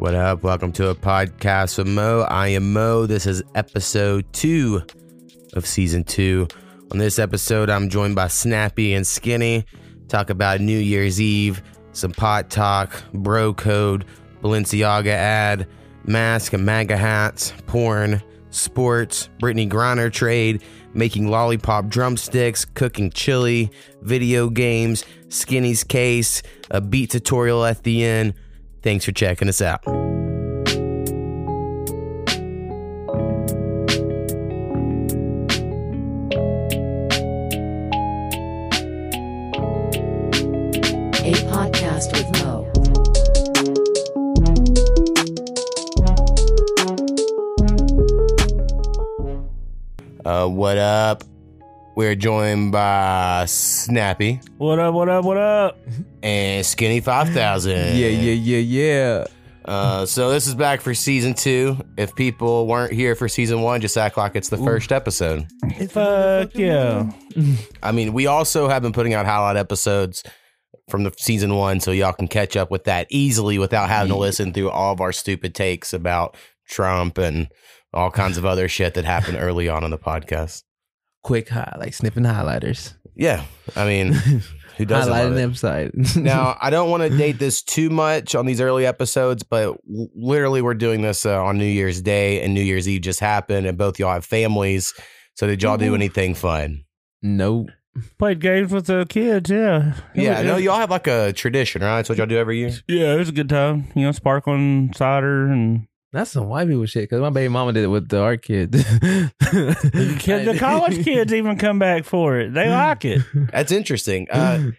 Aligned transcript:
What 0.00 0.14
up? 0.14 0.42
Welcome 0.42 0.72
to 0.72 0.88
a 0.88 0.94
podcast 0.94 1.76
with 1.76 1.86
Mo. 1.86 2.22
I 2.22 2.48
am 2.48 2.72
Mo. 2.72 3.04
This 3.04 3.26
is 3.26 3.42
episode 3.54 4.24
two 4.32 4.80
of 5.52 5.66
season 5.66 6.04
two. 6.04 6.48
On 6.90 6.96
this 6.96 7.18
episode, 7.18 7.68
I'm 7.68 7.90
joined 7.90 8.14
by 8.14 8.28
Snappy 8.28 8.94
and 8.94 9.06
Skinny. 9.06 9.66
Talk 10.08 10.30
about 10.30 10.62
New 10.62 10.78
Year's 10.78 11.20
Eve, 11.20 11.62
some 11.92 12.12
pot 12.12 12.48
talk, 12.48 13.02
bro 13.12 13.52
code, 13.52 14.06
Balenciaga 14.40 15.08
ad, 15.08 15.68
mask 16.06 16.54
and 16.54 16.64
MAGA 16.64 16.96
hats, 16.96 17.52
porn, 17.66 18.22
sports, 18.48 19.28
Brittney 19.38 19.68
Griner 19.68 20.10
trade, 20.10 20.62
making 20.94 21.28
lollipop 21.28 21.88
drumsticks, 21.88 22.64
cooking 22.64 23.10
chili, 23.10 23.70
video 24.00 24.48
games, 24.48 25.04
Skinny's 25.28 25.84
case, 25.84 26.42
a 26.70 26.80
beat 26.80 27.10
tutorial 27.10 27.66
at 27.66 27.82
the 27.82 28.02
end. 28.02 28.32
Thanks 28.82 29.04
for 29.04 29.12
checking 29.12 29.48
us 29.48 29.60
out. 29.60 29.82
A 41.22 41.32
podcast 41.52 42.12
with 42.12 42.30
Mo. 42.42 42.66
Uh, 50.24 50.46
what 50.48 50.78
up? 50.78 51.29
We're 52.00 52.14
joined 52.14 52.72
by 52.72 53.44
Snappy 53.46 54.40
What 54.56 54.78
up, 54.78 54.94
what 54.94 55.10
up, 55.10 55.22
what 55.22 55.36
up? 55.36 55.78
and 56.22 56.64
Skinny 56.64 57.00
5000. 57.00 57.72
Yeah, 57.76 58.06
yeah, 58.06 58.32
yeah, 58.32 58.56
yeah. 58.56 59.24
Uh, 59.66 60.06
so 60.06 60.30
this 60.30 60.46
is 60.46 60.54
back 60.54 60.80
for 60.80 60.94
season 60.94 61.34
two. 61.34 61.76
If 61.98 62.14
people 62.14 62.66
weren't 62.66 62.94
here 62.94 63.14
for 63.14 63.28
season 63.28 63.60
one, 63.60 63.82
just 63.82 63.98
act 63.98 64.16
like 64.16 64.34
it's 64.34 64.48
the 64.48 64.56
first 64.56 64.92
episode. 64.92 65.46
Fuck 65.90 66.54
yeah. 66.54 67.12
I 67.82 67.92
mean, 67.92 68.14
we 68.14 68.26
also 68.26 68.70
have 68.70 68.80
been 68.80 68.94
putting 68.94 69.12
out 69.12 69.26
highlight 69.26 69.58
episodes 69.58 70.22
from 70.88 71.04
the 71.04 71.12
season 71.18 71.54
one, 71.54 71.80
so 71.80 71.90
y'all 71.90 72.14
can 72.14 72.28
catch 72.28 72.56
up 72.56 72.70
with 72.70 72.84
that 72.84 73.08
easily 73.10 73.58
without 73.58 73.90
having 73.90 74.10
to 74.10 74.16
listen 74.16 74.54
through 74.54 74.70
all 74.70 74.94
of 74.94 75.02
our 75.02 75.12
stupid 75.12 75.54
takes 75.54 75.92
about 75.92 76.34
Trump 76.66 77.18
and 77.18 77.48
all 77.92 78.10
kinds 78.10 78.38
of 78.38 78.46
other 78.46 78.68
shit 78.68 78.94
that 78.94 79.04
happened 79.04 79.36
early 79.38 79.68
on 79.68 79.84
in 79.84 79.90
the 79.90 79.98
podcast. 79.98 80.62
Quick 81.22 81.48
high, 81.50 81.76
like 81.78 81.94
sniffing 81.94 82.24
highlighters. 82.24 82.94
Yeah, 83.14 83.44
I 83.76 83.84
mean, 83.86 84.12
who 84.78 84.84
doesn't? 84.86 85.12
Highlighting 85.12 85.34
them 85.34 85.54
side. 85.54 85.90
now 86.16 86.56
i 86.62 86.70
don't 86.70 86.88
want 86.90 87.02
to 87.02 87.10
date 87.10 87.38
this 87.38 87.62
too 87.62 87.90
much 87.90 88.34
on 88.34 88.46
these 88.46 88.60
early 88.62 88.86
episodes 88.86 89.42
but 89.42 89.76
literally 89.86 90.62
we're 90.62 90.72
doing 90.74 91.02
this 91.02 91.26
uh, 91.26 91.42
on 91.44 91.58
new 91.58 91.64
year's 91.66 92.00
day 92.00 92.40
and 92.40 92.54
new 92.54 92.62
year's 92.62 92.88
eve 92.88 93.02
just 93.02 93.20
happened 93.20 93.66
and 93.66 93.76
both 93.76 93.98
y'all 93.98 94.12
have 94.12 94.24
families 94.24 94.94
so 95.34 95.46
did 95.46 95.62
y'all 95.62 95.76
do 95.76 95.90
Mhm. 95.92 95.94
anything 95.96 96.34
fun 96.34 96.84
nope. 97.20 97.68
Played 98.18 98.40
games 98.40 98.72
with 98.72 98.86
the 98.86 99.04
kids, 99.08 99.50
yeah. 99.50 99.94
yeah 100.14 100.38
i 100.38 100.42
know 100.42 100.56
y'all 100.56 100.78
have 100.78 100.90
like 100.90 101.06
a 101.08 101.32
tradition 101.34 101.82
right 101.82 101.96
that's 101.96 102.08
what 102.08 102.16
y'all 102.16 102.26
do 102.26 102.38
every 102.38 102.58
year 102.58 102.70
Yeah, 102.88 103.12
it 103.14 103.18
was 103.18 103.28
a 103.28 103.32
good 103.32 103.48
time. 103.50 103.84
You 103.94 104.06
know, 104.06 104.12
sparkling 104.12 104.92
cider 104.94 105.46
and 105.48 105.86
That's 106.12 106.32
some 106.32 106.48
white 106.48 106.66
people 106.66 106.86
shit. 106.86 107.08
Cause 107.08 107.20
my 107.20 107.30
baby 107.30 107.48
mama 107.48 107.72
did 107.72 107.84
it 107.84 107.88
with 107.88 108.08
the 108.08 108.20
art 108.20 108.42
kids. 108.42 108.72
the, 109.00 110.16
kid, 110.18 110.46
the 110.46 110.58
college 110.58 111.04
kids 111.04 111.32
even 111.32 111.56
come 111.56 111.78
back 111.78 112.04
for 112.04 112.38
it. 112.38 112.52
They 112.52 112.68
like 112.68 113.04
it. 113.04 113.22
that's 113.52 113.70
interesting 113.70 114.28
uh, 114.30 114.72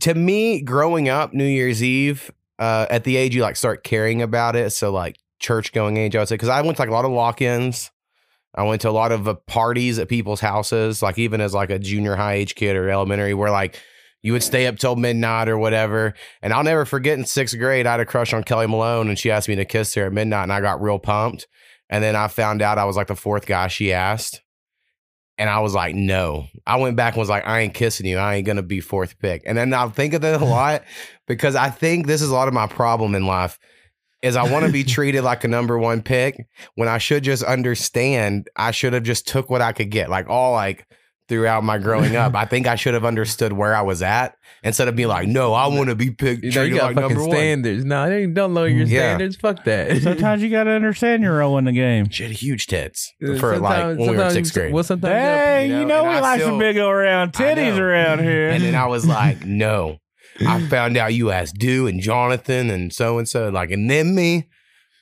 to 0.00 0.14
me 0.14 0.62
growing 0.62 1.08
up 1.08 1.34
new 1.34 1.44
year's 1.44 1.82
eve 1.82 2.30
uh, 2.58 2.86
at 2.88 3.04
the 3.04 3.16
age 3.16 3.34
you 3.34 3.42
like 3.42 3.56
start 3.56 3.82
caring 3.82 4.22
about 4.22 4.54
it 4.54 4.70
so 4.70 4.92
like 4.92 5.18
church 5.38 5.72
going 5.72 5.96
age 5.96 6.14
i 6.14 6.18
would 6.18 6.28
say 6.28 6.34
because 6.34 6.48
i 6.48 6.60
went 6.60 6.76
to 6.76 6.82
like 6.82 6.90
a 6.90 6.92
lot 6.92 7.04
of 7.04 7.10
lock-ins 7.10 7.90
i 8.54 8.62
went 8.62 8.80
to 8.80 8.88
a 8.88 8.92
lot 8.92 9.10
of 9.10 9.26
uh, 9.26 9.34
parties 9.46 9.98
at 9.98 10.08
people's 10.08 10.40
houses 10.40 11.02
like 11.02 11.18
even 11.18 11.40
as 11.40 11.54
like 11.54 11.70
a 11.70 11.78
junior 11.78 12.14
high 12.14 12.34
age 12.34 12.54
kid 12.54 12.76
or 12.76 12.90
elementary 12.90 13.34
where 13.34 13.50
like 13.50 13.80
you 14.22 14.32
would 14.32 14.42
stay 14.42 14.66
up 14.66 14.76
till 14.76 14.96
midnight 14.96 15.48
or 15.48 15.58
whatever 15.58 16.14
and 16.42 16.52
i'll 16.52 16.64
never 16.64 16.84
forget 16.84 17.18
in 17.18 17.24
sixth 17.24 17.58
grade 17.58 17.86
i 17.86 17.92
had 17.92 18.00
a 18.00 18.06
crush 18.06 18.32
on 18.32 18.42
kelly 18.42 18.66
malone 18.66 19.08
and 19.08 19.18
she 19.18 19.30
asked 19.30 19.48
me 19.48 19.56
to 19.56 19.64
kiss 19.64 19.94
her 19.94 20.06
at 20.06 20.12
midnight 20.12 20.44
and 20.44 20.52
i 20.52 20.60
got 20.60 20.80
real 20.80 20.98
pumped 20.98 21.46
and 21.88 22.02
then 22.02 22.16
i 22.16 22.28
found 22.28 22.62
out 22.62 22.78
i 22.78 22.84
was 22.84 22.96
like 22.96 23.08
the 23.08 23.16
fourth 23.16 23.46
guy 23.46 23.68
she 23.68 23.92
asked 23.92 24.42
and 25.40 25.48
I 25.48 25.60
was 25.60 25.72
like, 25.72 25.94
no. 25.94 26.48
I 26.66 26.76
went 26.76 26.96
back 26.96 27.14
and 27.14 27.18
was 27.18 27.30
like, 27.30 27.46
I 27.46 27.60
ain't 27.60 27.72
kissing 27.72 28.04
you. 28.04 28.18
I 28.18 28.34
ain't 28.34 28.46
gonna 28.46 28.62
be 28.62 28.80
fourth 28.80 29.18
pick. 29.18 29.42
And 29.46 29.56
then 29.56 29.72
I 29.72 29.88
think 29.88 30.12
of 30.12 30.20
that 30.20 30.42
a 30.42 30.44
lot 30.44 30.82
because 31.26 31.56
I 31.56 31.70
think 31.70 32.06
this 32.06 32.20
is 32.20 32.28
a 32.28 32.34
lot 32.34 32.46
of 32.46 32.52
my 32.52 32.66
problem 32.66 33.14
in 33.14 33.24
life 33.24 33.58
is 34.20 34.36
I 34.36 34.50
want 34.52 34.66
to 34.66 34.72
be 34.72 34.84
treated 34.84 35.24
like 35.24 35.42
a 35.42 35.48
number 35.48 35.78
one 35.78 36.02
pick 36.02 36.46
when 36.74 36.88
I 36.88 36.98
should 36.98 37.24
just 37.24 37.42
understand 37.42 38.50
I 38.54 38.70
should 38.70 38.92
have 38.92 39.02
just 39.02 39.26
took 39.26 39.48
what 39.48 39.62
I 39.62 39.72
could 39.72 39.90
get. 39.90 40.10
Like 40.10 40.28
all 40.28 40.52
like 40.52 40.86
throughout 41.30 41.64
my 41.64 41.78
growing 41.78 42.14
up. 42.16 42.34
I 42.34 42.44
think 42.44 42.66
I 42.66 42.74
should 42.74 42.92
have 42.92 43.06
understood 43.06 43.54
where 43.54 43.74
I 43.74 43.80
was 43.80 44.02
at 44.02 44.36
instead 44.62 44.88
of 44.88 44.96
being 44.96 45.08
like, 45.08 45.26
no, 45.28 45.54
I 45.54 45.68
want 45.68 45.88
to 45.88 45.94
be 45.94 46.10
picked 46.10 46.44
you 46.44 46.50
know, 46.52 46.62
you 46.64 46.76
got 46.76 46.94
like 46.94 47.02
fucking 47.10 47.30
standards. 47.30 47.84
No, 47.86 48.10
they 48.10 48.26
don't 48.26 48.52
lower 48.52 48.66
your 48.68 48.86
Yeah. 48.86 49.00
standards. 49.00 49.36
Fuck 49.36 49.64
that. 49.64 50.02
Sometimes 50.02 50.42
you 50.42 50.50
got 50.50 50.64
to 50.64 50.72
understand 50.72 51.22
your 51.22 51.38
role 51.38 51.56
in 51.56 51.64
the 51.64 51.72
game. 51.72 52.10
She 52.10 52.24
had 52.24 52.32
huge 52.32 52.66
tits 52.66 53.10
for 53.38 53.58
like 53.58 53.76
sometimes- 53.78 53.98
when 53.98 53.98
we 53.98 54.06
were 54.08 54.12
in 54.12 54.18
sometimes- 54.18 54.34
sixth 54.34 54.52
grade. 54.54 54.72
Well, 54.74 54.84
sometimes 54.84 55.14
Hey, 55.14 55.66
you 55.68 55.72
know, 55.72 55.80
you 55.80 55.86
know, 55.86 56.02
we 56.02 56.08
I 56.10 56.20
like 56.20 56.40
still- 56.40 56.50
some 56.50 56.58
big 56.58 56.76
old 56.76 56.94
round 56.96 57.30
I 57.34 57.38
titties 57.40 57.78
around 57.78 58.18
here. 58.20 58.50
And 58.50 58.62
then 58.62 58.74
I 58.74 58.86
was 58.86 59.06
like, 59.18 59.46
no. 59.46 59.96
I 60.46 60.60
found 60.68 60.96
out 60.96 61.14
you 61.14 61.30
asked 61.30 61.54
Dew 61.56 61.86
and 61.86 62.00
Jonathan 62.00 62.70
and 62.70 62.92
so 62.92 63.18
and 63.18 63.28
so, 63.28 63.48
like, 63.50 63.70
and 63.70 63.88
then 63.90 64.14
me. 64.14 64.48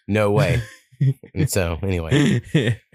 No 0.06 0.30
way. 0.30 0.62
and 1.34 1.48
so, 1.50 1.78
anyway, 1.82 2.40
gotta- 2.52 2.76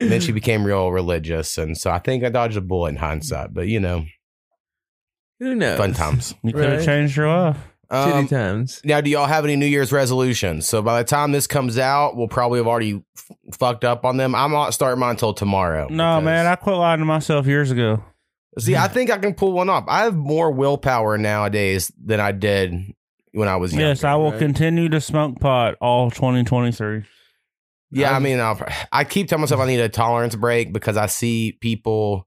and 0.00 0.10
then 0.10 0.20
she 0.20 0.32
became 0.40 0.64
real 0.64 0.90
religious, 0.92 1.58
and 1.58 1.76
so 1.76 1.90
I 1.90 1.98
think 1.98 2.24
I 2.24 2.28
dodged 2.28 2.56
a 2.56 2.60
bullet 2.60 2.90
in 2.90 2.96
hindsight. 2.96 3.52
But 3.54 3.68
you 3.68 3.80
know, 3.80 4.04
Who 5.40 5.54
knows? 5.54 5.78
fun 5.78 5.92
times. 5.94 6.34
you 6.42 6.52
could 6.52 6.64
have 6.64 6.78
Right. 6.78 6.84
changed 6.84 7.16
your 7.16 7.28
life. 7.28 7.56
Shitty 7.90 8.12
Um, 8.14 8.26
times. 8.26 8.80
now, 8.84 9.00
do 9.00 9.08
y'all 9.10 9.26
have 9.26 9.44
any 9.44 9.54
New 9.54 9.66
Year's 9.66 9.92
resolutions? 9.92 10.66
So 10.66 10.82
by 10.82 11.00
the 11.00 11.06
time 11.08 11.30
this 11.30 11.46
comes 11.46 11.78
out, 11.78 12.16
we'll 12.16 12.26
probably 12.26 12.58
have 12.58 12.66
already 12.66 13.00
f- 13.16 13.36
fucked 13.56 13.84
up 13.84 14.04
on 14.04 14.16
them. 14.16 14.34
I'm 14.34 14.50
not 14.50 14.74
starting 14.74 14.98
mine 14.98 15.10
until 15.10 15.32
tomorrow. 15.32 15.86
No, 15.88 16.16
because- 16.16 16.24
man, 16.24 16.46
I 16.46 16.56
quit 16.56 16.74
lying 16.76 16.98
to 16.98 17.04
myself 17.04 17.46
years 17.46 17.70
ago. 17.70 18.02
see. 18.58 18.74
I 18.74 18.88
think 18.88 19.08
I 19.10 19.18
can 19.18 19.34
pull 19.34 19.52
one 19.52 19.68
off. 19.68 19.84
I 19.86 20.02
have 20.02 20.16
more 20.16 20.50
willpower 20.50 21.16
nowadays 21.16 21.92
than 22.04 22.18
I 22.18 22.32
did 22.32 22.74
when 23.30 23.46
I 23.46 23.54
was 23.54 23.72
young. 23.72 23.82
Yes, 23.82 24.02
I 24.02 24.16
will 24.16 24.30
right? 24.32 24.38
continue 24.40 24.88
to 24.88 25.00
smoke 25.00 25.38
pot 25.38 25.76
all 25.80 26.10
2023. 26.10 27.04
Yeah, 27.90 28.10
I 28.10 28.14
I'm- 28.14 28.22
mean, 28.22 28.40
I'll, 28.40 28.60
I 28.92 29.04
keep 29.04 29.28
telling 29.28 29.42
myself 29.42 29.60
I 29.60 29.66
need 29.66 29.80
a 29.80 29.88
tolerance 29.88 30.34
break 30.34 30.72
because 30.72 30.96
I 30.96 31.06
see 31.06 31.56
people 31.60 32.26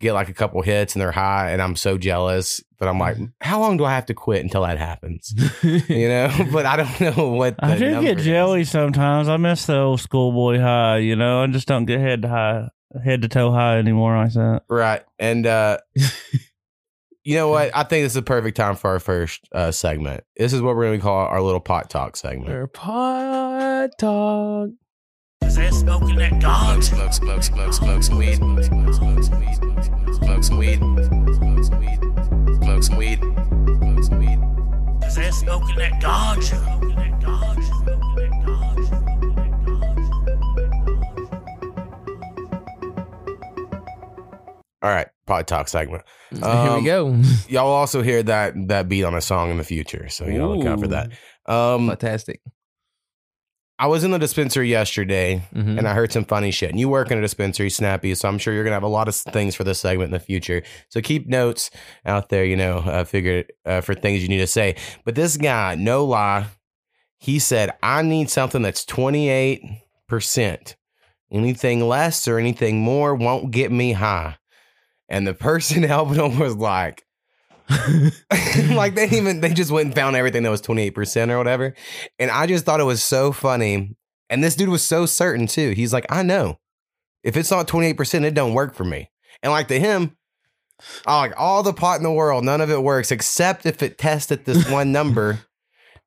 get 0.00 0.12
like 0.12 0.28
a 0.28 0.32
couple 0.34 0.62
hits 0.62 0.94
and 0.94 1.02
they're 1.02 1.10
high, 1.12 1.50
and 1.50 1.60
I'm 1.62 1.74
so 1.76 1.98
jealous. 1.98 2.62
But 2.78 2.86
I'm 2.88 2.98
like, 3.00 3.16
how 3.40 3.58
long 3.58 3.76
do 3.76 3.84
I 3.84 3.92
have 3.94 4.06
to 4.06 4.14
quit 4.14 4.42
until 4.44 4.62
that 4.62 4.78
happens? 4.78 5.34
You 5.88 6.08
know, 6.08 6.30
but 6.52 6.64
I 6.66 6.76
don't 6.76 7.00
know 7.16 7.28
what. 7.30 7.56
The 7.56 7.64
I 7.66 7.78
do 7.78 8.00
get 8.02 8.18
is. 8.20 8.24
jelly 8.24 8.64
sometimes. 8.64 9.28
I 9.28 9.36
miss 9.38 9.66
the 9.66 9.78
old 9.78 10.00
schoolboy 10.00 10.60
high, 10.60 10.98
you 10.98 11.16
know. 11.16 11.42
I 11.42 11.46
just 11.48 11.66
don't 11.66 11.86
get 11.86 11.98
head 12.00 12.22
to 12.22 12.28
high, 12.28 12.68
head 13.02 13.22
to 13.22 13.28
toe 13.28 13.50
high 13.50 13.78
anymore 13.78 14.16
like 14.16 14.32
that. 14.34 14.62
right? 14.68 15.02
And 15.18 15.44
uh, 15.46 15.78
you 17.24 17.34
know 17.34 17.48
what? 17.48 17.70
I 17.74 17.82
think 17.82 18.04
this 18.04 18.10
is 18.12 18.14
the 18.14 18.22
perfect 18.22 18.56
time 18.56 18.76
for 18.76 18.90
our 18.90 19.00
first 19.00 19.48
uh, 19.52 19.72
segment. 19.72 20.22
This 20.36 20.52
is 20.52 20.62
what 20.62 20.76
we're 20.76 20.84
going 20.86 20.98
to 21.00 21.02
call 21.02 21.26
our 21.26 21.42
little 21.42 21.60
pot 21.60 21.90
talk 21.90 22.16
segment. 22.16 22.50
Our 22.50 22.66
pot 22.68 23.90
talk. 23.98 24.70
They're 25.40 25.72
smoking 25.72 26.16
that 26.16 26.32
ganja. 26.34 26.82
Smoke, 26.82 27.12
smoke, 27.12 27.42
smoke, 27.42 27.72
smoke. 27.72 28.02
Smoke 28.02 28.02
some 28.02 28.18
weed. 28.18 28.34
Smoke 28.36 28.64
some 28.64 29.14
weed. 29.16 29.24
Smoke 29.24 30.44
some 30.44 30.58
weed. 30.58 30.78
Smoke 32.62 32.82
some 32.82 32.96
weed. 32.96 33.18
Smoke 33.18 34.04
some 34.04 34.18
weed. 34.18 34.40
They're 35.14 35.32
smoking 35.32 35.76
that 35.76 36.00
ganja. 36.00 36.58
All 44.80 44.90
right, 44.90 45.08
pod 45.26 45.48
talk 45.48 45.66
segment. 45.66 46.04
Here 46.30 46.44
Um, 46.44 46.78
we 46.80 46.84
go. 46.86 47.08
Y'all 47.48 47.64
will 47.64 47.72
also 47.72 48.00
hear 48.00 48.22
that 48.22 48.54
that 48.68 48.88
beat 48.88 49.02
on 49.02 49.14
a 49.14 49.20
song 49.20 49.50
in 49.50 49.56
the 49.58 49.64
future, 49.64 50.08
so 50.08 50.24
you 50.26 50.38
know 50.38 50.52
look 50.54 50.66
out 50.66 50.78
for 50.78 50.86
that. 50.88 51.10
Um, 51.46 51.88
Fantastic. 51.88 52.40
I 53.80 53.86
was 53.86 54.02
in 54.02 54.10
the 54.10 54.18
dispensary 54.18 54.68
yesterday, 54.68 55.42
Mhm. 55.54 55.78
and 55.78 55.86
I 55.86 55.94
heard 55.94 56.12
some 56.12 56.24
funny 56.24 56.50
shit. 56.50 56.70
And 56.70 56.80
you 56.80 56.88
work 56.88 57.10
in 57.12 57.18
a 57.18 57.20
dispensary, 57.20 57.70
Snappy, 57.70 58.14
so 58.16 58.28
I'm 58.28 58.38
sure 58.38 58.52
you're 58.52 58.64
gonna 58.64 58.74
have 58.74 58.82
a 58.82 58.88
lot 58.88 59.06
of 59.08 59.14
things 59.14 59.54
for 59.54 59.62
this 59.64 59.78
segment 59.78 60.08
in 60.08 60.12
the 60.12 60.18
future. 60.20 60.62
So 60.88 61.00
keep 61.00 61.28
notes 61.28 61.70
out 62.04 62.28
there, 62.28 62.44
you 62.44 62.56
know, 62.56 62.78
uh, 62.78 63.04
figure 63.04 63.44
uh, 63.64 63.80
for 63.80 63.94
things 63.94 64.22
you 64.22 64.28
need 64.28 64.38
to 64.38 64.46
say. 64.48 64.74
But 65.04 65.14
this 65.14 65.36
guy, 65.36 65.76
no 65.76 66.04
lie, 66.04 66.46
he 67.18 67.38
said, 67.38 67.70
"I 67.82 68.02
need 68.02 68.30
something 68.30 68.62
that's 68.62 68.84
28 68.84 69.62
percent. 70.08 70.76
Anything 71.30 71.86
less 71.86 72.26
or 72.26 72.38
anything 72.38 72.80
more 72.80 73.14
won't 73.14 73.50
get 73.52 73.70
me 73.70 73.92
high." 73.92 74.36
And 75.08 75.26
the 75.26 75.34
person 75.34 75.82
helping 75.84 76.16
him 76.16 76.38
was 76.38 76.56
like, 76.56 77.04
like 78.70 78.94
they 78.94 79.08
even 79.12 79.40
they 79.40 79.52
just 79.52 79.70
went 79.70 79.86
and 79.86 79.94
found 79.94 80.16
everything 80.16 80.42
that 80.42 80.50
was 80.50 80.62
28% 80.62 81.30
or 81.30 81.38
whatever. 81.38 81.74
And 82.18 82.30
I 82.30 82.46
just 82.46 82.64
thought 82.64 82.80
it 82.80 82.84
was 82.84 83.02
so 83.02 83.32
funny. 83.32 83.96
And 84.30 84.42
this 84.44 84.56
dude 84.56 84.68
was 84.68 84.82
so 84.82 85.06
certain 85.06 85.46
too. 85.46 85.70
He's 85.70 85.92
like, 85.92 86.06
I 86.10 86.22
know. 86.22 86.58
If 87.22 87.36
it's 87.36 87.50
not 87.50 87.66
28%, 87.66 88.24
it 88.24 88.34
don't 88.34 88.54
work 88.54 88.74
for 88.74 88.84
me. 88.84 89.10
And 89.42 89.52
like 89.52 89.68
to 89.68 89.80
him, 89.80 90.16
like 91.06 91.32
all 91.36 91.62
the 91.62 91.72
pot 91.72 91.96
in 91.98 92.04
the 92.04 92.12
world, 92.12 92.44
none 92.44 92.60
of 92.60 92.70
it 92.70 92.82
works 92.82 93.10
except 93.10 93.66
if 93.66 93.82
it 93.82 93.98
tests 93.98 94.30
at 94.32 94.44
this 94.44 94.68
one 94.70 94.92
number. 94.92 95.40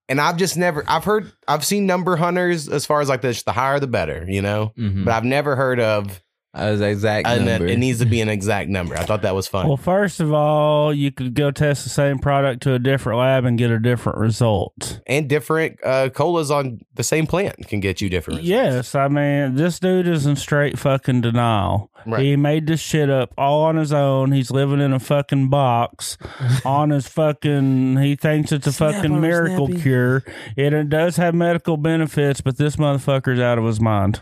And 0.09 0.19
I've 0.19 0.37
just 0.37 0.57
never 0.57 0.83
I've 0.87 1.03
heard 1.05 1.31
I've 1.47 1.65
seen 1.65 1.85
number 1.85 2.15
hunters 2.17 2.67
as 2.67 2.85
far 2.85 3.01
as 3.01 3.09
like 3.09 3.21
this, 3.21 3.43
the 3.43 3.53
higher 3.53 3.79
the 3.79 3.87
better, 3.87 4.25
you 4.27 4.41
know? 4.41 4.73
Mhm. 4.77 5.05
But 5.05 5.13
I've 5.13 5.23
never 5.23 5.55
heard 5.55 5.79
of 5.79 6.21
As 6.53 6.81
exact 6.81 7.27
and 7.27 7.45
number. 7.45 7.65
it 7.65 7.79
needs 7.79 7.99
to 7.99 8.05
be 8.05 8.19
an 8.19 8.27
exact 8.37 8.69
number. 8.69 8.97
I 8.97 9.03
thought 9.03 9.21
that 9.21 9.33
was 9.33 9.47
fun. 9.47 9.67
Well, 9.67 9.77
first 9.77 10.19
of 10.19 10.33
all, 10.33 10.93
you 10.93 11.09
could 11.11 11.33
go 11.33 11.49
test 11.51 11.83
the 11.85 11.89
same 11.89 12.19
product 12.19 12.63
to 12.63 12.73
a 12.73 12.79
different 12.79 13.19
lab 13.19 13.45
and 13.45 13.57
get 13.57 13.71
a 13.71 13.79
different 13.79 14.17
result. 14.19 14.99
and 15.07 15.29
different 15.29 15.79
uh, 15.83 16.09
colas 16.09 16.51
on 16.51 16.81
the 16.95 17.03
same 17.03 17.25
plant 17.25 17.67
can 17.67 17.79
get 17.79 18.01
you 18.01 18.09
different. 18.09 18.41
results. 18.41 18.49
Yes, 18.49 18.95
I 18.95 19.07
mean 19.07 19.55
this 19.55 19.79
dude 19.79 20.07
is 20.07 20.25
in 20.25 20.35
straight 20.35 20.77
fucking 20.77 21.21
denial. 21.21 21.89
Right. 22.05 22.23
He 22.23 22.35
made 22.35 22.67
this 22.67 22.79
shit 22.81 23.09
up 23.09 23.33
all 23.37 23.61
on 23.63 23.77
his 23.77 23.93
own. 23.93 24.31
He's 24.31 24.49
living 24.51 24.81
in 24.81 24.91
a 24.91 24.99
fucking 24.99 25.49
box 25.49 26.17
on 26.65 26.89
his 26.89 27.07
fucking. 27.07 27.97
He 27.97 28.15
thinks 28.15 28.51
it's 28.51 28.67
a 28.67 28.71
Snap 28.73 28.95
fucking 28.95 29.21
miracle 29.21 29.67
Snappy. 29.67 29.81
cure. 29.83 30.23
It, 30.57 30.73
it 30.73 30.89
does 30.89 31.15
have 31.17 31.33
medical 31.35 31.77
benefits, 31.77 32.41
but 32.41 32.57
this 32.57 32.75
motherfucker's 32.75 33.39
out 33.39 33.57
of 33.57 33.63
his 33.65 33.79
mind. 33.79 34.21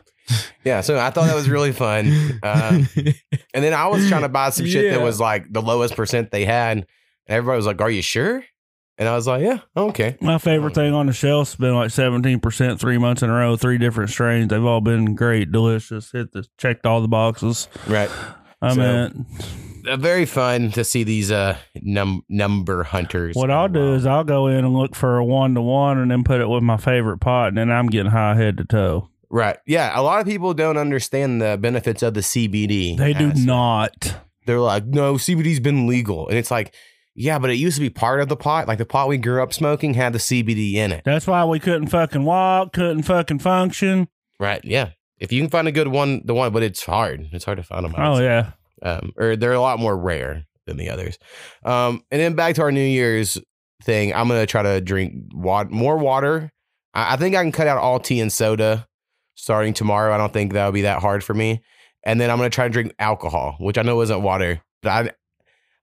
Yeah, 0.66 0.82
so 0.82 0.98
I 1.00 1.10
thought 1.10 1.26
that 1.28 1.36
was 1.36 1.50
really 1.50 1.72
fun. 1.72 2.08
Um, 2.44 2.88
and 3.54 3.64
then 3.64 3.74
I 3.74 3.88
was 3.88 4.08
trying 4.10 4.22
to 4.24 4.30
buy 4.30 4.50
some 4.50 4.66
shit 4.66 4.92
that 4.94 5.02
was 5.02 5.20
like 5.20 5.52
the 5.52 5.62
lowest 5.62 5.96
percent 5.96 6.32
they 6.32 6.46
had. 6.46 6.78
And 6.80 6.86
everybody 7.28 7.58
was 7.58 7.66
like, 7.66 7.82
Are 7.82 7.90
you 7.90 8.02
sure? 8.02 8.44
And 8.98 9.08
I 9.08 9.16
was 9.16 9.26
like, 9.28 9.42
Yeah, 9.42 9.60
okay. 9.78 10.18
My 10.22 10.38
favorite 10.38 10.76
thing 10.76 10.94
on 10.94 11.06
the 11.08 11.14
shelf's 11.14 11.56
been 11.56 11.74
like 11.76 11.92
seventeen 11.92 12.40
percent 12.40 12.80
three 12.80 12.98
months 12.98 13.24
in 13.24 13.30
a 13.30 13.34
row, 13.34 13.56
three 13.56 13.78
different 13.78 14.10
strains. 14.10 14.50
They've 14.50 14.64
all 14.66 14.82
been 14.82 15.16
great, 15.16 15.52
delicious. 15.52 16.12
Hit 16.12 16.32
the 16.34 16.46
checked 16.58 16.86
all 16.86 17.02
the 17.02 17.08
boxes. 17.08 17.68
Right. 17.88 18.10
I 18.62 18.74
So, 18.76 18.82
mean, 18.82 19.26
Uh, 19.88 19.96
very 19.96 20.26
fun 20.26 20.72
to 20.72 20.84
see 20.84 21.06
these 21.06 21.32
uh 21.32 21.56
num- 21.82 22.24
number 22.28 22.84
hunters. 22.84 23.36
what 23.38 23.50
I'll 23.50 23.70
do 23.70 23.94
is 23.94 24.06
I'll 24.06 24.26
go 24.26 24.48
in 24.48 24.66
and 24.66 24.74
look 24.74 24.94
for 24.96 25.18
a 25.18 25.24
one 25.26 25.56
to 25.56 25.62
one, 25.62 25.98
and 25.98 26.12
then 26.12 26.26
put 26.26 26.42
it 26.42 26.50
with 26.50 26.62
my 26.64 26.76
favorite 26.76 27.20
pot, 27.20 27.48
and 27.48 27.58
then 27.58 27.72
I'm 27.72 27.88
getting 27.88 28.12
high 28.12 28.36
head 28.36 28.58
to 28.58 28.66
toe. 28.66 29.10
Right. 29.32 29.58
Yeah. 29.66 29.92
A 29.98 30.02
lot 30.02 30.20
of 30.22 30.26
people 30.28 30.54
don't 30.54 30.78
understand 30.78 31.42
the 31.42 31.58
benefits 31.58 32.02
of 32.04 32.14
the 32.14 32.22
CBD. 32.22 32.98
They 32.98 33.14
do 33.14 33.28
aspect. 33.28 33.46
not. 33.46 34.16
They're 34.46 34.60
like, 34.60 34.86
no, 34.86 35.16
CBD's 35.16 35.60
been 35.60 35.86
legal. 35.86 36.28
And 36.28 36.38
it's 36.38 36.50
like, 36.50 36.74
yeah, 37.14 37.38
but 37.38 37.50
it 37.50 37.56
used 37.56 37.76
to 37.76 37.82
be 37.82 37.90
part 37.90 38.22
of 38.22 38.30
the 38.30 38.38
pot. 38.38 38.68
Like 38.68 38.78
the 38.80 38.86
pot 38.86 39.08
we 39.08 39.18
grew 39.18 39.44
up 39.44 39.54
smoking 39.54 39.94
had 39.94 40.14
the 40.14 40.20
CBD 40.20 40.74
in 40.76 40.92
it. 40.92 41.04
That's 41.06 41.28
why 41.28 41.44
we 41.46 41.60
couldn't 41.60 41.88
fucking 41.88 42.24
walk, 42.24 42.74
couldn't 42.74 43.04
fucking 43.04 43.40
function. 43.40 44.08
Right. 44.40 44.64
Yeah. 44.64 44.92
If 45.20 45.32
you 45.32 45.42
can 45.42 45.50
find 45.50 45.68
a 45.68 45.72
good 45.72 45.90
one, 45.90 46.22
the 46.26 46.34
one, 46.34 46.52
but 46.54 46.64
it's 46.64 46.84
hard. 46.84 47.28
It's 47.32 47.46
hard 47.46 47.58
to 47.58 47.64
find 47.64 47.84
them. 47.86 47.94
Oh 47.98 48.20
yeah. 48.20 48.52
Um, 48.82 49.12
or 49.18 49.36
they're 49.36 49.54
a 49.54 49.60
lot 49.60 49.78
more 49.80 49.98
rare 49.98 50.46
than 50.66 50.78
the 50.78 50.90
others. 50.90 51.20
Um, 51.66 52.04
and 52.10 52.22
then 52.22 52.36
back 52.36 52.56
to 52.56 52.62
our 52.62 52.72
New 52.72 52.80
Year's 52.80 53.38
thing. 53.84 54.14
I'm 54.14 54.28
gonna 54.30 54.46
try 54.46 54.64
to 54.64 54.80
drink 54.80 55.14
wa- 55.34 55.66
more 55.70 55.98
water. 55.98 56.52
I-, 56.94 57.14
I 57.14 57.18
think 57.18 57.36
I 57.36 57.44
can 57.44 57.52
cut 57.52 57.68
out 57.68 57.78
all 57.78 58.00
tea 58.00 58.22
and 58.22 58.32
soda 58.32 58.88
starting 59.40 59.74
tomorrow. 59.74 60.14
I 60.14 60.18
don't 60.18 60.34
think 60.34 60.54
that 60.54 60.66
would 60.66 60.74
be 60.74 60.82
that 60.84 61.02
hard 61.02 61.24
for 61.24 61.34
me. 61.34 61.62
And 62.04 62.20
then 62.20 62.30
I'm 62.30 62.38
gonna 62.38 62.50
try 62.50 62.66
to 62.66 62.70
drink 62.72 62.94
alcohol, 63.00 63.56
which 63.60 63.78
I 63.78 63.82
know 63.82 64.02
isn't 64.02 64.22
water, 64.22 64.62
but 64.82 64.90
I. 64.90 65.12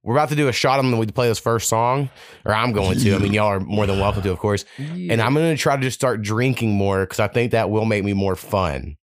We're 0.02 0.14
about 0.14 0.28
to 0.28 0.36
do 0.36 0.46
a 0.46 0.52
shot 0.52 0.78
on 0.78 0.88
when 0.92 1.00
we 1.00 1.06
play 1.08 1.26
this 1.26 1.40
first 1.40 1.68
song, 1.68 2.10
or 2.44 2.54
I'm 2.54 2.70
going 2.70 2.96
to. 3.00 3.14
I 3.16 3.18
mean, 3.18 3.32
y'all 3.32 3.48
are 3.48 3.58
more 3.58 3.86
than 3.86 3.98
welcome 3.98 4.22
to, 4.22 4.30
of 4.30 4.38
course. 4.38 4.64
And 4.78 5.20
I'm 5.20 5.34
going 5.34 5.52
to 5.56 5.60
try 5.60 5.74
to 5.74 5.82
just 5.82 5.98
start 5.98 6.22
drinking 6.22 6.70
more 6.70 7.00
because 7.00 7.18
I 7.18 7.26
think 7.26 7.50
that 7.50 7.70
will 7.70 7.86
make 7.86 8.04
me 8.04 8.12
more 8.12 8.36
fun. 8.36 8.98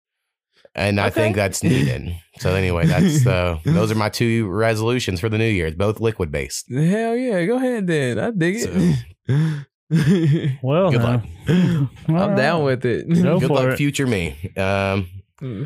And 0.75 1.01
I 1.01 1.09
think 1.09 1.35
that's 1.35 1.61
needed. 1.63 2.15
So 2.39 2.55
anyway, 2.55 2.85
that's 2.85 3.27
uh, 3.27 3.59
those 3.65 3.91
are 3.91 3.95
my 3.95 4.07
two 4.07 4.47
resolutions 4.47 5.19
for 5.19 5.27
the 5.27 5.37
new 5.37 5.49
year. 5.49 5.69
Both 5.71 5.99
liquid 5.99 6.31
based. 6.31 6.71
Hell 6.71 7.17
yeah, 7.17 7.45
go 7.47 7.57
ahead 7.57 7.85
then. 7.85 8.17
I 8.17 8.31
dig 8.31 8.55
it. 9.27 9.65
Well, 10.61 10.91
Good 10.91 11.01
then. 11.01 11.07
luck. 11.11 11.23
All 11.49 11.87
I'm 12.15 12.29
right. 12.29 12.37
down 12.37 12.63
with 12.63 12.85
it. 12.85 13.07
Go 13.09 13.39
Good 13.39 13.47
for 13.47 13.53
luck, 13.53 13.69
it. 13.73 13.77
future 13.77 14.07
me. 14.07 14.51
Um, 14.57 15.07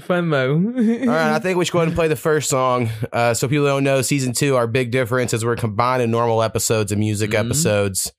Fun 0.02 0.30
mo. 0.30 0.54
all 0.54 0.60
right, 1.08 1.36
I 1.36 1.40
think 1.40 1.58
we 1.58 1.66
should 1.66 1.72
go 1.74 1.80
ahead 1.80 1.90
and 1.90 1.96
play 1.96 2.08
the 2.08 2.16
first 2.16 2.50
song. 2.50 2.90
Uh, 3.14 3.34
so 3.36 3.48
people 3.48 3.66
don't 3.68 3.84
know, 3.84 4.02
season 4.02 4.34
two, 4.34 4.56
our 4.56 4.66
big 4.66 4.90
difference 4.92 5.34
is 5.34 5.46
we're 5.46 5.56
combining 5.56 6.10
normal 6.10 6.42
episodes 6.42 6.92
and 6.92 7.00
music 7.00 7.32
Mhm. 7.32 7.46
episodes. 7.46 8.12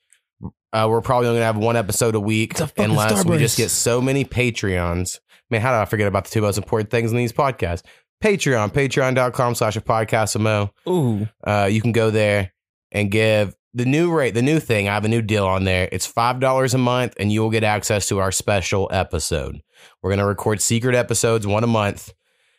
Uh, 0.73 0.87
we're 0.89 1.01
probably 1.01 1.27
only 1.29 1.39
gonna 1.41 1.47
have 1.47 1.57
one 1.57 1.77
episode 1.77 2.15
a 2.15 2.21
week 2.21 2.53
It's 2.53 2.61
a 2.61 2.67
fucking 2.69 2.85
unless 2.85 3.25
we 3.25 3.39
just 3.39 3.57
get 3.57 3.71
so 3.71 4.01
many 4.01 4.25
Patreons. 4.25 5.19
Man, 5.51 5.61
how 5.61 5.73
did 5.73 5.79
I 5.81 5.85
forget 5.87 6.07
about 6.07 6.25
the 6.27 6.31
two 6.31 6.43
most 6.43 6.59
important 6.59 6.91
things 6.91 7.11
in 7.11 7.17
these 7.17 7.33
podcasts? 7.33 7.83
Patreon, 8.23 8.73
patreon.com 8.73 9.55
slash 9.55 9.77
a 9.77 9.81
podcast 9.81 10.39
Mo. 10.39 10.71
Ooh. 10.89 11.27
Uh, 11.45 11.69
you 11.71 11.81
can 11.81 11.93
go 11.93 12.11
there 12.11 12.53
and 12.93 13.11
give 13.11 13.55
the 13.75 13.85
new 13.85 14.13
rate, 14.13 14.35
the 14.35 14.43
new 14.43 14.61
thing. 14.61 14.89
I 14.89 14.95
have 14.95 15.05
a 15.05 15.09
new 15.09 15.23
deal 15.23 15.47
on 15.47 15.65
there. 15.65 15.89
It's 15.93 16.07
five 16.07 16.41
dollars 16.41 16.75
a 16.75 16.79
month, 16.79 17.15
and 17.19 17.31
you 17.31 17.43
will 17.43 17.51
get 17.51 17.65
access 17.65 18.09
to 18.09 18.19
our 18.19 18.33
special 18.33 18.89
episode. 18.93 19.63
We're 20.03 20.11
gonna 20.11 20.27
record 20.27 20.61
secret 20.61 20.95
episodes 20.95 21.47
one 21.47 21.65
a 21.65 21.69
month, 21.69 22.13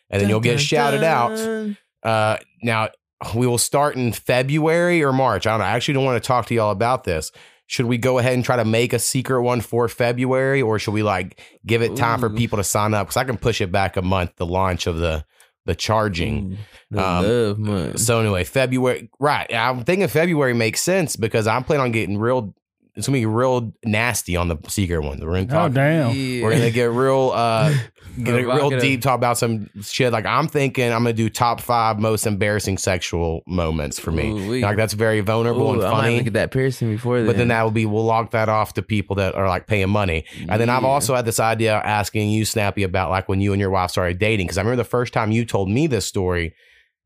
and 0.08 0.20
then 0.20 0.28
you'll 0.28 0.40
get 0.40 0.60
shouted 0.60 1.02
out. 1.02 1.74
Uh, 2.02 2.38
now 2.62 2.88
we 3.34 3.46
will 3.46 3.58
start 3.58 3.96
in 3.96 4.12
February 4.12 5.02
or 5.04 5.12
March. 5.12 5.46
I 5.46 5.50
don't 5.50 5.60
know. 5.60 5.66
I 5.66 5.70
actually 5.70 5.94
don't 5.94 6.04
want 6.04 6.22
to 6.22 6.26
talk 6.26 6.46
to 6.46 6.54
y'all 6.54 6.70
about 6.70 7.04
this. 7.04 7.30
Should 7.66 7.86
we 7.86 7.98
go 7.98 8.18
ahead 8.18 8.34
and 8.34 8.44
try 8.44 8.56
to 8.56 8.64
make 8.64 8.92
a 8.92 8.98
secret 8.98 9.42
one 9.42 9.60
for 9.60 9.86
February, 9.88 10.60
or 10.62 10.78
should 10.78 10.94
we 10.94 11.02
like 11.02 11.40
give 11.66 11.82
it 11.82 11.96
time 11.96 12.18
for 12.18 12.28
people 12.28 12.56
to 12.56 12.64
sign 12.64 12.94
up? 12.94 13.06
Because 13.06 13.16
I 13.16 13.24
can 13.24 13.36
push 13.36 13.60
it 13.60 13.70
back 13.70 13.96
a 13.96 14.02
month. 14.02 14.36
The 14.36 14.46
launch 14.46 14.86
of 14.86 14.96
the 14.96 15.24
the 15.70 15.76
charging. 15.76 16.58
The 16.90 17.00
Um, 17.00 17.24
love. 17.64 18.00
So 18.00 18.18
anyway, 18.18 18.42
February, 18.42 19.08
right? 19.20 19.46
I'm 19.54 19.84
thinking 19.84 20.08
February 20.08 20.52
makes 20.52 20.80
sense 20.80 21.14
because 21.14 21.46
I'm 21.46 21.62
planning 21.62 21.84
on 21.84 21.92
getting 21.92 22.18
real. 22.18 22.52
It's 23.00 23.08
gonna 23.08 23.18
be 23.18 23.26
real 23.26 23.72
nasty 23.84 24.36
on 24.36 24.48
the 24.48 24.56
secret 24.68 25.00
one. 25.00 25.18
We're 25.20 25.44
gonna 25.44 25.64
Oh 25.64 25.66
talk. 25.68 25.72
damn. 25.72 26.10
We're 26.42 26.52
gonna 26.52 26.70
get 26.70 26.90
real, 26.92 27.32
uh, 27.34 27.70
get 28.22 28.34
a 28.34 28.38
real 28.38 28.44
Provocative. 28.50 28.80
deep 28.80 29.02
talk 29.02 29.16
about 29.16 29.38
some 29.38 29.68
shit. 29.82 30.12
Like 30.12 30.26
I'm 30.26 30.46
thinking, 30.48 30.84
I'm 30.92 31.00
gonna 31.02 31.12
do 31.12 31.28
top 31.28 31.60
five 31.60 31.98
most 31.98 32.26
embarrassing 32.26 32.78
sexual 32.78 33.42
moments 33.46 33.98
for 33.98 34.12
me. 34.12 34.30
Ooh-wee. 34.30 34.62
Like 34.62 34.76
that's 34.76 34.92
very 34.92 35.20
vulnerable 35.20 35.70
Ooh, 35.70 35.74
and 35.74 35.82
I 35.84 35.90
might 35.90 36.00
funny. 36.02 36.16
look 36.18 36.26
at 36.28 36.32
that 36.34 36.50
piercing 36.52 36.90
before 36.92 37.18
then. 37.18 37.26
But 37.26 37.36
then 37.36 37.48
that 37.48 37.62
will 37.62 37.70
be 37.70 37.86
we'll 37.86 38.04
log 38.04 38.30
that 38.32 38.48
off 38.48 38.74
to 38.74 38.82
people 38.82 39.16
that 39.16 39.34
are 39.34 39.48
like 39.48 39.66
paying 39.66 39.90
money. 39.90 40.24
And 40.48 40.60
then 40.60 40.68
I've 40.70 40.82
Yeah. 40.82 40.88
also 40.88 41.14
had 41.14 41.24
this 41.24 41.40
idea 41.40 41.76
of 41.78 41.84
asking 41.84 42.30
you, 42.30 42.44
Snappy, 42.44 42.82
about 42.82 43.10
like 43.10 43.28
when 43.28 43.40
you 43.40 43.52
and 43.52 43.60
your 43.60 43.70
wife 43.70 43.90
started 43.90 44.18
dating. 44.18 44.46
Because 44.46 44.58
I 44.58 44.60
remember 44.62 44.82
the 44.82 44.88
first 44.88 45.12
time 45.12 45.32
you 45.32 45.44
told 45.44 45.68
me 45.68 45.86
this 45.86 46.06
story, 46.06 46.54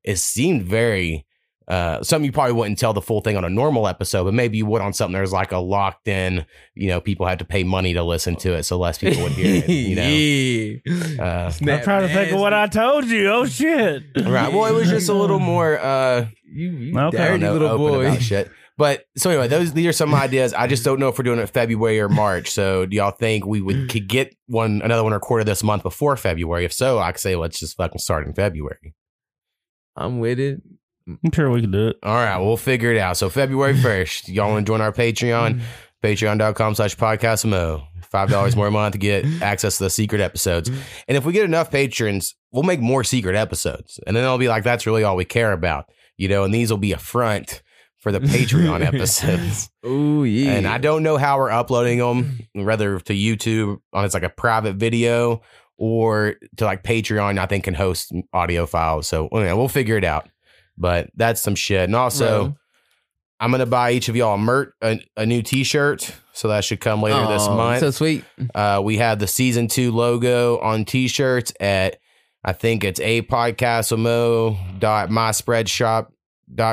it 0.03 0.19
seemed 0.19 0.65
very 0.65 1.25
uh 1.69 2.03
something 2.03 2.27
you 2.27 2.33
probably 2.33 2.53
wouldn't 2.53 2.79
tell 2.79 2.93
the 2.93 3.01
full 3.01 3.21
thing 3.21 3.37
on 3.37 3.45
a 3.45 3.51
normal 3.51 3.89
episode, 3.89 4.25
but 4.25 4.35
maybe 4.35 4.59
you 4.59 4.67
would 4.67 4.83
on 4.83 4.93
something 4.93 5.15
there's 5.15 5.33
like 5.33 5.53
a 5.53 5.59
locked 5.59 6.09
in, 6.09 6.45
you 6.75 6.89
know, 6.89 7.01
people 7.01 7.27
had 7.27 7.39
to 7.39 7.45
pay 7.45 7.65
money 7.65 7.95
to 7.95 8.03
listen 8.03 8.37
to 8.37 8.53
it, 8.55 8.65
so 8.65 8.77
less 8.79 8.99
people 8.99 9.23
would 9.23 9.33
hear 9.33 9.63
it. 9.65 9.69
You 9.69 9.97
know. 9.97 10.09
yeah. 11.15 11.47
Uh, 11.47 11.53
I'm 11.61 11.83
trying 11.83 12.09
to 12.09 12.13
think 12.13 12.33
of 12.33 12.41
what 12.41 12.53
I 12.53 12.67
told 12.67 13.07
you. 13.07 13.29
Oh 13.31 13.47
shit. 13.47 14.03
right. 14.17 14.53
Well, 14.53 14.67
it 14.67 14.73
was 14.73 14.89
just 14.91 15.09
a 15.09 15.15
little 15.15 15.39
more 15.39 15.79
uh 15.79 16.27
You, 16.45 16.71
you 16.71 16.99
Okay. 16.99 17.19
I 17.19 17.29
don't 17.29 17.41
dirty 17.41 17.45
know, 17.45 17.53
little 17.53 17.69
open 17.69 17.87
boy. 17.87 18.07
about 18.07 18.23
shit. 18.23 18.51
But 18.77 19.05
so 19.17 19.31
anyway, 19.31 19.47
those 19.47 19.73
these 19.73 19.87
are 19.87 19.93
some 19.93 20.15
ideas. 20.15 20.53
I 20.53 20.67
just 20.67 20.85
don't 20.85 20.99
know 20.99 21.09
if 21.09 21.17
we're 21.17 21.23
doing 21.23 21.39
it 21.39 21.49
February 21.49 22.01
or 22.01 22.09
March. 22.09 22.51
So 22.51 22.87
do 22.87 22.97
y'all 22.97 23.13
think 23.13 23.47
we 23.47 23.61
would 23.61 23.89
could 23.89 24.09
get 24.09 24.35
one 24.49 24.83
another 24.83 25.05
one 25.05 25.13
recorded 25.13 25.47
this 25.47 25.63
month 25.63 25.85
before 25.85 26.17
February? 26.17 26.65
If 26.65 26.73
so, 26.73 26.99
I 26.99 27.13
could 27.13 27.21
say 27.21 27.37
let's 27.37 27.61
just 27.61 27.77
fucking 27.77 28.01
start 28.01 28.27
in 28.27 28.35
February. 28.35 28.95
I'm 29.97 30.19
with 30.19 30.41
it. 30.41 30.61
I'm 31.07 31.33
sure 31.33 31.51
we 31.51 31.61
can 31.61 31.71
do 31.71 31.89
it. 31.89 31.97
All 32.03 32.15
right, 32.15 32.39
we'll 32.39 32.57
figure 32.57 32.93
it 32.93 32.99
out. 32.99 33.17
So 33.17 33.29
February 33.29 33.77
first, 33.83 34.29
y'all 34.29 34.51
want 34.51 34.67
to 34.67 34.71
join 34.71 34.81
our 34.81 34.93
Patreon? 34.93 35.55
Mm-hmm. 35.55 35.65
Patreon.com 36.03 36.75
slash 36.75 36.97
podcast 36.97 37.45
mo. 37.45 37.85
Five 38.03 38.31
dollars 38.31 38.55
more 38.55 38.69
a 38.69 38.71
month 38.71 38.93
to 38.93 38.99
get 38.99 39.25
access 39.43 39.79
to 39.79 39.85
the 39.85 39.91
secret 39.91 40.21
episodes. 40.21 40.71
Mm-hmm. 40.71 40.81
And 41.09 41.17
if 41.17 41.25
we 41.25 41.33
get 41.33 41.45
enough 41.45 41.71
patrons, 41.71 42.37
we'll 42.53 42.63
make 42.63 42.81
more 42.81 43.03
secret 43.03 43.35
episodes. 43.35 43.99
And 44.07 44.15
then 44.15 44.23
they'll 44.23 44.39
be 44.39 44.49
like, 44.49 44.63
that's 44.63 44.87
really 44.87 45.03
all 45.03 45.17
we 45.17 45.25
care 45.25 45.53
about. 45.53 45.91
You 46.17 46.29
know, 46.29 46.45
and 46.45 46.55
these 46.55 46.71
will 46.71 46.79
be 46.79 46.93
a 46.93 46.99
front 46.99 47.63
for 47.99 48.13
the 48.13 48.21
Patreon 48.21 48.85
episodes. 48.87 49.71
Oh 49.83 50.23
yeah. 50.23 50.53
And 50.53 50.69
I 50.69 50.79
don't 50.79 51.03
know 51.03 51.17
how 51.17 51.39
we're 51.39 51.51
uploading 51.51 51.99
them, 51.99 52.39
whether 52.53 53.01
to 53.01 53.13
YouTube 53.15 53.79
on 53.93 54.05
it's 54.05 54.15
like 54.15 54.23
a 54.23 54.29
private 54.29 54.77
video 54.77 55.41
or 55.77 56.37
to 56.59 56.65
like 56.67 56.85
Patreon. 56.85 57.39
I 57.39 57.47
think 57.47 57.65
can 57.65 57.75
host 57.75 58.13
audio 58.33 58.67
files. 58.67 59.09
So 59.09 59.29
yeah, 59.33 59.55
we'll 59.55 59.69
figure 59.69 59.97
it 59.97 60.05
out. 60.05 60.29
But 60.77 61.11
that's 61.15 61.41
some 61.41 61.55
shit. 61.55 61.85
And 61.85 61.95
also, 61.95 62.45
Bro. 62.45 62.57
I'm 63.41 63.51
gonna 63.51 63.67
buy 63.67 63.93
each 63.93 64.09
of 64.09 64.17
y'all 64.17 64.35
a 64.35 64.39
mert 64.39 64.75
a, 64.83 65.01
a 65.17 65.27
new 65.27 65.43
T-shirt. 65.43 66.15
So 66.33 66.49
that 66.49 66.65
should 66.65 66.81
come 66.81 67.03
later 67.03 67.27
this 67.29 67.43
Aw, 67.43 67.57
month. 67.57 67.81
So 67.81 67.91
sweet. 67.91 68.25
Uh, 68.55 68.81
we 68.83 68.99
have 68.99 69.19
the 69.19 69.27
season 69.27 69.69
two 69.69 69.93
logo 69.93 70.59
on 70.59 70.85
T-shirts 70.85 71.53
at 71.61 71.99
I 72.45 72.53
think 72.53 72.85
it's 72.85 73.01
a 73.01 73.23
podcastamo 73.23 74.81
dot 74.81 75.11
my 75.11 75.31
spread 75.31 75.69
shop 75.69 76.13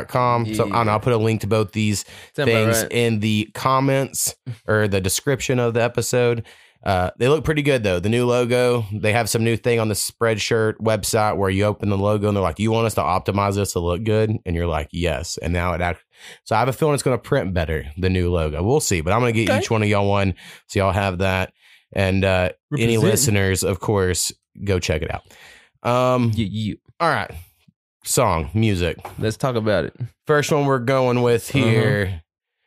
com. 0.07 0.53
So 0.53 0.65
I 0.65 0.69
don't 0.69 0.85
know. 0.87 0.91
I'll 0.93 0.99
put 0.99 1.13
a 1.13 1.17
link 1.17 1.41
to 1.41 1.47
both 1.47 1.71
these 1.71 2.05
Sound 2.35 2.49
about 2.49 2.65
things 2.73 2.83
right. 2.83 2.91
in 2.91 3.19
the 3.19 3.49
comments 3.53 4.35
or 4.67 4.87
the 4.87 4.99
description 4.99 5.59
of 5.59 5.73
the 5.73 5.81
episode. 5.81 6.45
Uh, 6.83 7.11
they 7.19 7.27
look 7.27 7.43
pretty 7.43 7.61
good 7.61 7.83
though. 7.83 7.99
The 7.99 8.09
new 8.09 8.25
logo, 8.25 8.85
they 8.91 9.13
have 9.13 9.29
some 9.29 9.43
new 9.43 9.55
thing 9.55 9.79
on 9.79 9.87
the 9.87 9.93
Spreadshirt 9.93 10.77
website 10.77 11.37
where 11.37 11.49
you 11.49 11.65
open 11.65 11.89
the 11.89 11.97
logo 11.97 12.27
and 12.27 12.35
they're 12.35 12.41
like, 12.41 12.57
"You 12.57 12.71
want 12.71 12.87
us 12.87 12.95
to 12.95 13.01
optimize 13.01 13.55
this 13.55 13.73
to 13.73 13.79
look 13.79 14.03
good?" 14.03 14.31
And 14.45 14.55
you're 14.55 14.65
like, 14.67 14.89
"Yes." 14.91 15.37
And 15.37 15.53
now 15.53 15.73
it 15.73 15.81
act. 15.81 16.03
So 16.43 16.55
I 16.55 16.59
have 16.59 16.67
a 16.67 16.73
feeling 16.73 16.95
it's 16.95 17.03
going 17.03 17.17
to 17.17 17.21
print 17.21 17.53
better. 17.53 17.85
The 17.97 18.09
new 18.09 18.31
logo, 18.31 18.63
we'll 18.63 18.79
see. 18.79 19.01
But 19.01 19.13
I'm 19.13 19.19
going 19.19 19.33
to 19.33 19.39
get 19.45 19.49
Okay. 19.51 19.59
each 19.59 19.69
one 19.69 19.83
of 19.83 19.89
y'all 19.89 20.09
one, 20.09 20.33
so 20.67 20.79
y'all 20.79 20.91
have 20.91 21.19
that. 21.19 21.53
And 21.93 22.23
uh, 22.25 22.49
any 22.77 22.97
listeners, 22.97 23.63
of 23.63 23.79
course, 23.79 24.31
go 24.63 24.79
check 24.79 25.01
it 25.03 25.11
out. 25.13 25.23
Um, 25.87 26.31
You, 26.35 26.45
you. 26.45 26.77
all 26.99 27.09
right, 27.09 27.31
song 28.03 28.49
music. 28.53 28.97
Let's 29.19 29.37
talk 29.37 29.55
about 29.55 29.85
it. 29.85 29.95
First 30.25 30.51
one 30.51 30.65
we're 30.65 30.79
going 30.79 31.21
with 31.21 31.53
Uh-huh. 31.55 31.65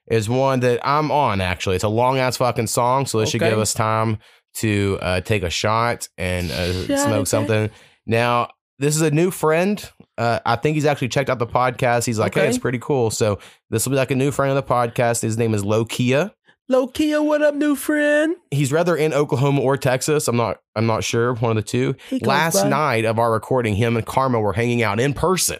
Is 0.08 0.28
one 0.28 0.60
that 0.60 0.80
I'm 0.86 1.10
on. 1.10 1.40
Actually, 1.40 1.76
it's 1.76 1.84
a 1.84 1.88
long 1.88 2.18
ass 2.18 2.36
fucking 2.36 2.66
song, 2.66 3.06
so 3.06 3.20
this 3.20 3.30
should 3.30 3.40
give 3.40 3.58
us 3.58 3.72
time 3.72 4.18
to 4.56 4.98
uh, 5.00 5.20
take 5.22 5.42
a 5.42 5.50
shot 5.50 6.08
and 6.18 6.50
uh, 6.50 6.72
Shot 6.86 6.98
smoke 7.06 7.26
something. 7.26 7.70
Now, 8.06 8.48
this 8.78 8.94
is 8.96 9.02
a 9.02 9.10
new 9.10 9.30
friend. 9.30 9.82
Uh, 10.18 10.40
I 10.44 10.56
think 10.56 10.74
he's 10.74 10.84
actually 10.84 11.08
checked 11.08 11.30
out 11.30 11.38
the 11.38 11.46
podcast. 11.46 12.04
He's 12.04 12.18
like, 12.18 12.34
"Hey, 12.34 12.42
Okay. 12.42 12.48
it's 12.50 12.58
pretty 12.58 12.78
cool." 12.78 13.10
So 13.10 13.38
this 13.70 13.86
will 13.86 13.92
be 13.92 13.96
like 13.96 14.10
a 14.10 14.14
new 14.16 14.30
friend 14.30 14.56
of 14.56 14.64
the 14.66 14.70
podcast. 14.70 15.22
His 15.22 15.38
name 15.38 15.54
is 15.54 15.62
Lowkea. 15.62 16.32
Lowkea, 16.70 17.22
what 17.24 17.42
up, 17.42 17.54
new 17.54 17.74
friend? 17.76 18.36
He's 18.50 18.72
rather 18.72 18.96
in 18.96 19.12
Oklahoma 19.12 19.60
or 19.60 19.76
Texas. 19.76 20.28
I'm 20.28 20.36
not. 20.36 20.58
I'm 20.76 20.86
not 20.86 21.04
sure. 21.04 21.34
One 21.34 21.56
of 21.56 21.56
the 21.56 21.62
two. 21.62 21.94
Last 22.22 22.62
by. 22.62 22.68
night 22.68 23.04
of 23.04 23.18
our 23.18 23.32
recording, 23.32 23.74
him 23.74 23.96
and 23.96 24.06
Karmaa 24.06 24.40
were 24.40 24.52
hanging 24.54 24.82
out 24.82 25.00
in 25.00 25.14
person 25.14 25.58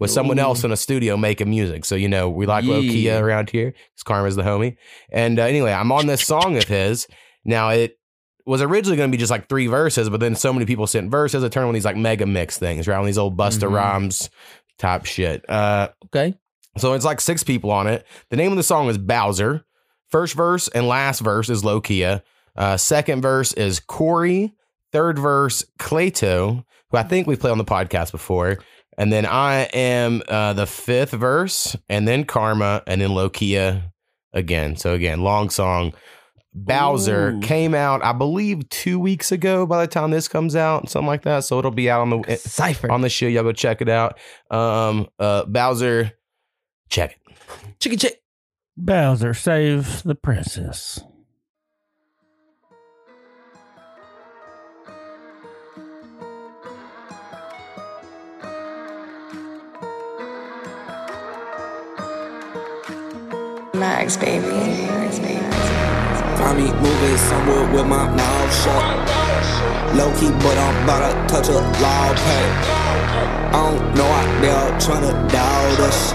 with 0.00 0.10
someone 0.10 0.38
else 0.38 0.64
in 0.64 0.72
a 0.72 0.76
studio 0.76 1.16
making 1.16 1.48
music. 1.50 1.84
So 1.84 1.94
you 1.94 2.08
know 2.08 2.28
we 2.30 2.46
like 2.46 2.64
Yeah. 2.64 2.74
Lowkea 2.74 3.20
around 3.20 3.50
here. 3.50 3.72
Because 3.72 4.04
Karmaa's 4.04 4.36
the 4.36 4.42
homie. 4.42 4.76
And 5.12 5.38
uh, 5.38 5.42
anyway, 5.44 5.72
I'm 5.72 5.92
on 5.92 6.06
this 6.06 6.26
song 6.26 6.56
of 6.56 6.64
his. 6.64 7.06
Now 7.44 7.70
it 7.70 7.98
was 8.46 8.60
originally 8.62 8.96
going 8.96 9.10
to 9.10 9.16
be 9.16 9.20
just 9.20 9.30
like 9.30 9.48
three 9.48 9.68
verses, 9.68 10.10
but 10.10 10.18
then 10.20 10.34
so 10.34 10.52
many 10.52 10.66
people 10.66 10.86
sent 10.86 11.10
verses. 11.10 11.44
It 11.44 11.52
turned 11.52 11.68
on 11.68 11.74
these 11.74 11.84
like 11.84 11.96
mega 11.96 12.26
mix 12.26 12.58
things, 12.58 12.88
right? 12.88 12.96
On 12.98 13.06
these 13.06 13.18
old 13.18 13.36
Busta 13.36 13.68
Mhm. 13.68 13.74
Rhymes 13.74 14.30
type 14.78 15.04
shit. 15.04 15.48
Uh, 15.48 15.88
Okay. 16.06 16.34
so 16.78 16.94
it's 16.94 17.04
like 17.04 17.20
six 17.20 17.44
people 17.44 17.70
on 17.70 17.86
it. 17.86 18.04
The 18.30 18.36
name 18.36 18.50
of 18.50 18.56
the 18.56 18.62
song 18.64 18.88
is 18.88 18.98
Bowser. 18.98 19.64
First 20.08 20.34
verse 20.34 20.66
and 20.68 20.88
last 20.88 21.20
verse 21.20 21.48
is 21.48 21.62
Lowkea. 21.62 22.22
Uh, 22.56 22.76
second 22.76 23.22
verse 23.22 23.52
is 23.52 23.78
Corri. 23.80 24.52
Third 24.92 25.18
verse, 25.18 25.64
Clayto, 25.78 26.64
who 26.90 26.96
I 26.98 27.02
think 27.02 27.26
we 27.26 27.36
played 27.36 27.52
on 27.52 27.58
the 27.58 27.64
podcast 27.64 28.10
before. 28.12 28.58
And 28.98 29.12
then 29.12 29.24
I 29.26 29.62
am 29.72 30.22
uh, 30.28 30.52
the 30.52 30.66
fifth 30.66 31.12
verse, 31.12 31.76
and 31.88 32.06
then 32.06 32.24
Karmaa, 32.24 32.82
and 32.86 33.00
then 33.00 33.10
Lowkea 33.10 33.90
again. 34.32 34.76
So 34.76 34.92
again, 34.94 35.22
long 35.22 35.50
song. 35.50 35.94
Bowser 36.54 37.30
Ooh. 37.30 37.40
came 37.40 37.74
out, 37.74 38.04
I 38.04 38.12
believe, 38.12 38.68
two 38.68 38.98
weeks 39.00 39.32
ago 39.32 39.64
by 39.64 39.80
the 39.80 39.90
time 39.90 40.10
this 40.10 40.28
comes 40.28 40.54
out, 40.54 40.90
something 40.90 41.06
like 41.06 41.22
that. 41.22 41.44
So 41.44 41.58
it'll 41.58 41.70
be 41.70 41.88
out 41.88 42.02
on 42.02 42.10
the 42.10 42.36
Cypher. 42.36 42.90
on 42.90 43.00
the 43.00 43.08
show. 43.08 43.26
Y'all 43.26 43.42
go 43.42 43.52
check 43.52 43.80
it 43.80 43.88
out. 43.88 44.18
Um, 44.50 45.08
uh, 45.18 45.46
Bowser, 45.46 46.12
check 46.90 47.12
it. 47.12 47.36
Chicken 47.80 47.98
chick. 47.98 48.22
Bowser, 48.76 49.32
save 49.32 50.02
the 50.02 50.14
princess. 50.14 51.02
Max, 63.82 64.16
baby. 64.16 64.46
Max, 64.46 65.18
baby. 65.18 65.42
Find 66.38 66.56
me 66.56 66.70
moving 66.70 67.16
somewhere 67.18 67.66
with 67.74 67.84
my 67.84 68.06
mouth 68.14 68.54
shut. 68.62 68.94
Low 69.96 70.08
key, 70.20 70.30
but 70.38 70.56
I'm 70.56 70.84
about 70.84 71.02
to 71.10 71.34
touch 71.34 71.48
a 71.48 71.58
loud 71.82 72.14
pad. 72.14 72.50
I 73.52 73.58
don't 73.58 73.94
know 73.96 74.06
out 74.06 74.40
there 74.40 74.70
tryna 74.78 75.12
doubt 75.32 75.80
us. 75.80 76.14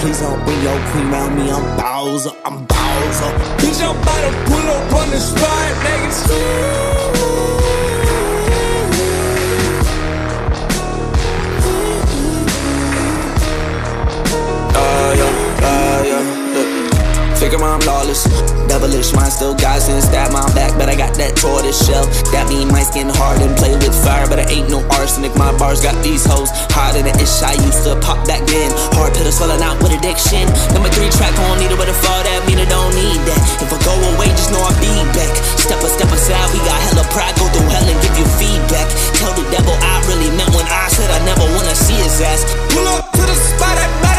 Please 0.00 0.20
don't 0.20 0.38
bring 0.44 0.62
your 0.62 0.78
queen 0.92 1.10
around 1.10 1.34
me. 1.34 1.50
I'm 1.50 1.66
Bowser. 1.76 2.30
I'm 2.44 2.64
Bowser. 2.64 3.32
Bitch, 3.58 3.82
I'm 3.82 4.00
about 4.00 4.20
to 4.22 4.30
pull 4.48 4.70
up 4.70 4.92
on 5.02 5.10
the 5.10 5.18
spot, 5.18 5.74
niggas. 5.82 7.37
Figure 17.38 17.62
I'm 17.62 17.78
lawless, 17.86 18.26
devilish 18.66 19.14
mind 19.14 19.30
still 19.30 19.54
got 19.54 19.78
and 19.86 20.02
stab 20.02 20.34
my 20.34 20.42
back, 20.58 20.74
but 20.74 20.90
I 20.90 20.98
got 20.98 21.14
that 21.22 21.38
tortoise 21.38 21.78
shell. 21.78 22.02
That 22.34 22.50
mean 22.50 22.66
my 22.66 22.82
skin 22.82 23.06
hard 23.06 23.38
and 23.38 23.54
play 23.54 23.78
with 23.78 23.94
fire, 23.94 24.26
but 24.26 24.42
I 24.42 24.46
ain't 24.50 24.66
no 24.66 24.82
arsenic. 24.98 25.30
My 25.38 25.54
bars 25.54 25.78
got 25.78 25.94
these 26.02 26.26
hoes 26.26 26.50
hotter 26.74 26.98
than 26.98 27.14
ish. 27.14 27.38
I 27.38 27.54
used 27.62 27.86
to 27.86 27.94
pop 28.02 28.26
back 28.26 28.42
then. 28.50 28.74
Hard 28.98 29.14
pill 29.14 29.30
swelling 29.30 29.62
out 29.62 29.78
with 29.78 29.94
addiction. 29.94 30.50
Number 30.74 30.90
three 30.90 31.14
track, 31.14 31.30
don't 31.38 31.62
need 31.62 31.70
it, 31.70 31.78
but 31.78 31.86
if 31.86 31.94
fall 32.02 32.18
that 32.26 32.42
mean 32.42 32.58
I 32.58 32.66
don't 32.66 32.90
need 32.98 33.22
that. 33.30 33.40
If 33.62 33.70
I 33.70 33.78
go 33.86 33.94
away, 34.18 34.34
just 34.34 34.50
know 34.50 34.58
I'll 34.58 34.74
be 34.82 34.90
back. 35.14 35.30
Step 35.62 35.78
a 35.78 35.86
step 35.94 36.10
aside, 36.10 36.50
we 36.50 36.58
got 36.66 36.74
hella 36.90 37.06
pride. 37.14 37.38
Go 37.38 37.46
through 37.54 37.70
hell 37.70 37.86
and 37.86 37.98
give 38.02 38.18
you 38.18 38.26
feedback. 38.34 38.90
Tell 39.14 39.30
the 39.38 39.46
devil 39.54 39.78
I 39.78 40.02
really 40.10 40.34
meant 40.34 40.50
when 40.58 40.66
I 40.66 40.90
said 40.90 41.06
I 41.14 41.22
never 41.22 41.46
wanna 41.54 41.78
see 41.78 42.02
his 42.02 42.18
ass. 42.18 42.42
Pull 42.74 42.82
up 42.98 43.14
to 43.14 43.22
the 43.22 43.36
spot, 43.38 43.78
I 43.78 43.86
might 44.02 44.18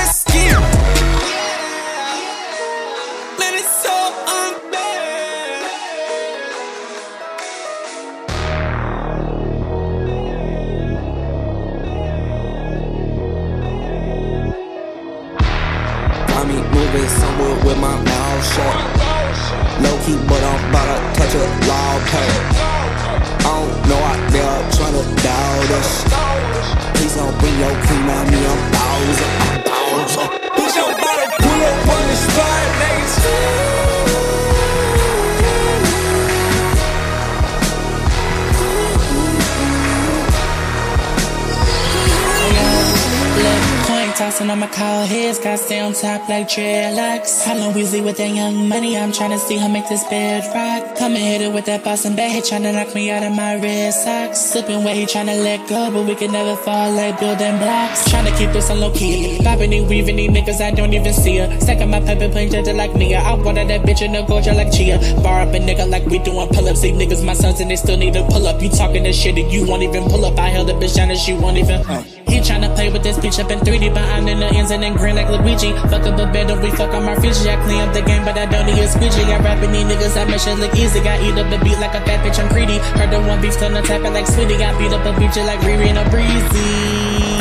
call 44.80 45.06
heads, 45.06 45.40
got 45.40 45.60
stay 45.60 45.80
on 45.82 45.92
top 45.92 46.30
like 46.30 46.48
dreadlocks. 46.48 47.44
Hollow 47.46 47.72
Weasley 47.74 48.02
with 48.02 48.16
that 48.18 48.34
young 48.34 48.70
money, 48.70 48.98
I'm 48.98 49.12
tryna 49.12 49.38
see 49.38 49.58
her 49.58 49.68
make 49.68 49.90
this 49.90 50.06
bed 50.06 50.40
rock. 50.56 50.98
Come 50.98 51.16
and 51.16 51.24
hit 51.32 51.42
it 51.42 51.52
with 51.54 51.66
that 51.66 51.84
Boston 51.84 52.16
bag, 52.16 52.44
tryna 52.44 52.74
knock 52.74 52.96
me 52.96 53.12
out 53.12 53.24
of 53.24 53.34
my 53.34 53.58
red 53.58 53.94
socks. 53.94 54.40
Slipping 54.40 54.86
way, 54.86 55.04
tryna 55.06 55.36
let 55.44 55.68
go, 55.68 55.92
but 55.92 56.06
we 56.06 56.16
can 56.16 56.32
never 56.32 56.56
fall 56.56 56.92
like 56.94 57.20
building 57.20 57.58
blocks. 57.58 58.08
Tryna 58.08 58.32
keep 58.38 58.52
this 58.52 58.70
on 58.70 58.80
low 58.80 58.92
key. 58.94 59.44
Bobbing 59.44 59.74
and 59.74 59.90
weaving 59.90 60.16
these 60.16 60.30
niggas, 60.30 60.62
I 60.62 60.72
don't 60.72 60.94
even 60.94 61.14
see 61.14 61.38
her. 61.40 61.60
Stacking 61.60 61.90
my 61.90 62.00
pipe 62.00 62.22
and 62.22 62.32
playing 62.32 62.52
judge 62.52 62.74
like 62.74 62.96
Mia. 62.96 63.20
I 63.20 63.34
wanted 63.34 63.68
that 63.70 63.82
bitch 63.82 64.02
in 64.02 64.14
the 64.14 64.24
jar 64.24 64.56
like 64.56 64.72
Chia. 64.72 64.98
Bar 65.22 65.42
up 65.42 65.54
a 65.54 65.60
nigga 65.60 65.90
like 65.90 66.06
we 66.06 66.20
doing 66.20 66.48
pull 66.48 66.70
ups. 66.70 66.82
These 66.82 66.96
niggas 66.96 67.26
my 67.26 67.34
sons 67.34 67.60
and 67.60 67.70
they 67.70 67.76
still 67.76 67.98
need 67.98 68.14
to 68.14 68.24
pull 68.32 68.48
up. 68.48 68.62
You 68.62 68.70
talking 68.70 69.04
this 69.04 69.20
shit 69.22 69.38
and 69.38 69.52
you 69.52 69.68
won't 69.68 69.84
even 69.84 70.04
pull 70.06 70.24
up. 70.24 70.40
I 70.40 70.48
held 70.48 70.70
a 70.70 70.74
bitch 70.74 70.96
down 70.96 71.10
and 71.10 71.20
she 71.20 71.34
won't 71.34 71.58
even. 71.58 71.84
He 72.30 72.38
tryna 72.40 72.74
play 72.76 72.94
with 72.94 73.02
this 73.02 73.18
bitch 73.18 73.42
up 73.44 73.50
in 73.50 73.60
3D, 73.60 73.90
but 73.94 74.06
I'm 74.06 74.28
in 74.28 74.40
the 74.40 74.46
ends 74.46 74.70
and 74.70 74.84
then 74.84 74.94
grin 74.94 75.16
like 75.16 75.30
Luigi. 75.30 75.74
Fuck 75.90 76.06
up 76.06 76.20
a 76.20 76.26
bed, 76.32 76.50
and 76.52 76.62
we 76.62 76.70
fuck 76.72 76.94
on 76.94 77.04
my 77.04 77.16
Fiji. 77.20 77.50
I 77.50 77.58
clean 77.66 77.82
up 77.82 77.92
the 77.92 78.02
game, 78.02 78.24
but 78.24 78.38
I 78.38 78.46
don't 78.46 78.66
need 78.68 78.78
a 78.78 78.88
squeegee. 78.88 79.26
I 79.34 79.42
rapping 79.42 79.72
these 79.72 79.86
niggas, 79.90 80.16
I 80.16 80.26
make 80.26 80.40
shit 80.40 80.60
look 80.60 80.76
easy. 80.76 81.02
I 81.02 81.18
eat 81.26 81.34
up 81.42 81.50
the 81.50 81.58
beat 81.66 81.80
like 81.82 81.96
a 81.98 82.02
fat 82.06 82.22
bitch, 82.24 82.38
I'm 82.38 82.48
greedy. 82.54 82.78
Heard 83.02 83.10
the 83.10 83.20
one 83.20 83.42
beef, 83.42 83.54
still 83.54 83.72
no 83.72 83.82
tapping 83.82 84.14
like 84.14 84.28
sweetie. 84.28 84.58
Got 84.58 84.78
beat 84.78 84.94
up 84.94 85.06
a 85.06 85.12
just 85.34 85.42
like 85.50 85.60
Riri 85.66 85.90
and 85.90 85.98
a 85.98 86.06
breezy. 86.14 86.70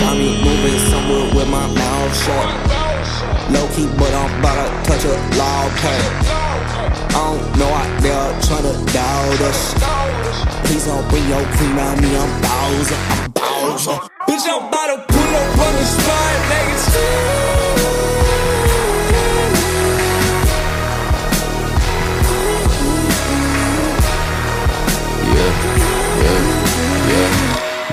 Got 0.00 0.16
me 0.16 0.40
moving 0.40 0.80
somewhere 0.88 1.36
with 1.36 1.48
my 1.52 1.66
mouth 1.68 2.14
shut. 2.24 2.48
Low 3.52 3.68
key, 3.76 3.86
but 4.00 4.12
I'm 4.16 4.40
about 4.40 4.56
to 4.56 4.88
touch 4.88 5.04
a 5.04 5.14
loud 5.36 5.70
pad. 5.84 6.47
Don't 7.18 7.42
know 7.58 7.66
out 7.66 8.00
there 8.00 8.32
tryna 8.46 8.74
doubt 8.94 9.40
us. 9.50 9.60
Please 10.64 10.84
don't 10.86 11.06
bring 11.10 11.26
your 11.28 11.44
queen 11.56 11.76
on 11.76 12.00
me. 12.00 12.16
I'm 12.16 12.30
Bowser. 12.40 12.94
I'm 12.94 13.30
Bowser. 13.32 13.98
Bitch, 14.28 14.46
I'm 14.46 14.68
about 14.68 14.86
to 14.86 14.98
pull 15.12 15.32
up 15.42 15.58
on 15.66 15.72
the 15.74 15.86
spot, 15.94 16.36
niggas. 16.50 16.86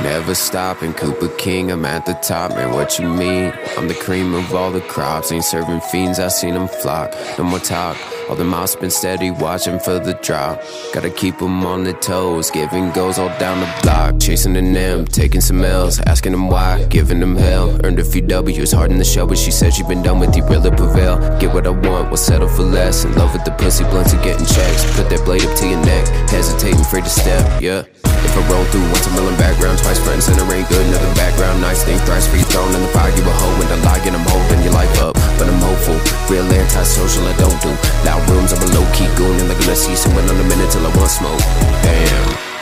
Never 0.03 0.35
stopping. 0.35 0.93
Cooper 0.93 1.29
King, 1.29 1.71
I'm 1.71 1.83
at 1.85 2.05
the 2.05 2.13
top, 2.13 2.51
man. 2.51 2.73
What 2.73 2.99
you 2.99 3.07
mean? 3.09 3.51
I'm 3.75 3.87
the 3.87 3.95
cream 3.95 4.35
of 4.35 4.53
all 4.53 4.69
the 4.71 4.81
crops. 4.81 5.31
Ain't 5.31 5.45
serving 5.45 5.81
fiends, 5.81 6.19
I 6.19 6.27
seen 6.27 6.53
them 6.53 6.67
flock. 6.67 7.11
No 7.39 7.43
more 7.43 7.57
talk. 7.57 7.97
All 8.29 8.35
the 8.35 8.43
mouths 8.43 8.75
been 8.75 8.89
steady 8.89 9.29
watching 9.29 9.79
for 9.79 9.99
the 9.99 10.13
drop. 10.23 10.59
Gotta 10.93 11.11
keep 11.11 11.37
them 11.37 11.63
on 11.63 11.83
their 11.83 11.93
toes, 11.93 12.49
giving 12.49 12.91
goals 12.91 13.19
all 13.19 13.29
down 13.37 13.59
the 13.59 13.69
block. 13.83 14.19
Chasing 14.19 14.53
the 14.53 14.61
them, 14.61 15.05
taking 15.05 15.41
some 15.41 15.63
L's, 15.63 15.99
asking 16.01 16.31
them 16.31 16.49
why, 16.49 16.83
giving 16.89 17.19
them 17.19 17.35
hell. 17.35 17.79
Earned 17.83 17.99
a 17.99 18.03
few 18.03 18.21
W's, 18.21 18.71
hard 18.71 18.91
in 18.91 18.97
the 18.97 19.05
show, 19.05 19.27
but 19.27 19.37
she 19.37 19.51
said 19.51 19.73
she 19.73 19.83
been 19.83 20.01
done 20.01 20.19
with 20.19 20.35
you, 20.35 20.43
really 20.47 20.71
prevail. 20.71 21.19
Get 21.39 21.53
what 21.53 21.67
I 21.67 21.69
want, 21.69 22.09
will 22.09 22.17
settle 22.17 22.49
for 22.49 22.63
less. 22.63 23.05
In 23.05 23.13
love 23.13 23.31
with 23.33 23.45
the 23.45 23.51
pussy, 23.51 23.83
blunts 23.83 24.13
and 24.13 24.23
getting 24.23 24.45
checks. 24.47 24.83
Put 24.95 25.07
that 25.09 25.23
blade 25.23 25.45
up 25.45 25.55
to 25.59 25.67
your 25.67 25.81
neck, 25.85 26.07
hesitating, 26.29 26.81
afraid 26.81 27.03
to 27.03 27.09
step, 27.09 27.61
yeah. 27.61 27.83
If 28.25 28.35
I 28.35 28.41
roll 28.51 28.65
through 28.65 28.81
once 28.89 29.05
a 29.05 29.11
million 29.11 29.37
background, 29.37 29.77
twice 29.77 29.99
front 29.99 30.15
and 30.15 30.23
center 30.23 30.51
ain't 30.51 30.67
good. 30.67 30.83
Another 30.87 31.13
background, 31.13 31.61
nice 31.61 31.83
thing, 31.83 31.99
thrice 31.99 32.25
you 32.33 32.41
thrown 32.49 32.73
in 32.73 32.81
the 32.81 32.87
fire. 32.89 33.11
You 33.13 33.21
a 33.21 33.31
hoe 33.31 33.59
when 33.59 33.69
the 33.69 33.77
lie, 33.85 34.01
and 34.01 34.15
I'm 34.15 34.25
holding 34.25 34.63
your 34.63 34.73
life 34.73 35.01
up. 35.01 35.14
But 35.37 35.49
I'm 35.49 35.59
hopeful, 35.59 35.99
real 36.31 36.45
antisocial, 36.45 37.27
I 37.27 37.35
don't 37.37 37.59
do. 37.61 37.71
Loud 38.05 38.29
rooms, 38.29 38.53
I'm 38.53 38.61
a 38.63 38.69
low 38.73 38.85
key 38.93 39.07
goon, 39.15 39.39
and 39.39 39.49
like 39.49 39.59
gonna 39.59 39.75
see 39.75 39.95
someone 39.95 40.23
on 40.29 40.39
a 40.39 40.47
minute 40.47 40.71
till 40.71 40.85
I 40.85 40.91
want 40.95 41.11
smoke. 41.11 41.39
Damn. 41.83 42.55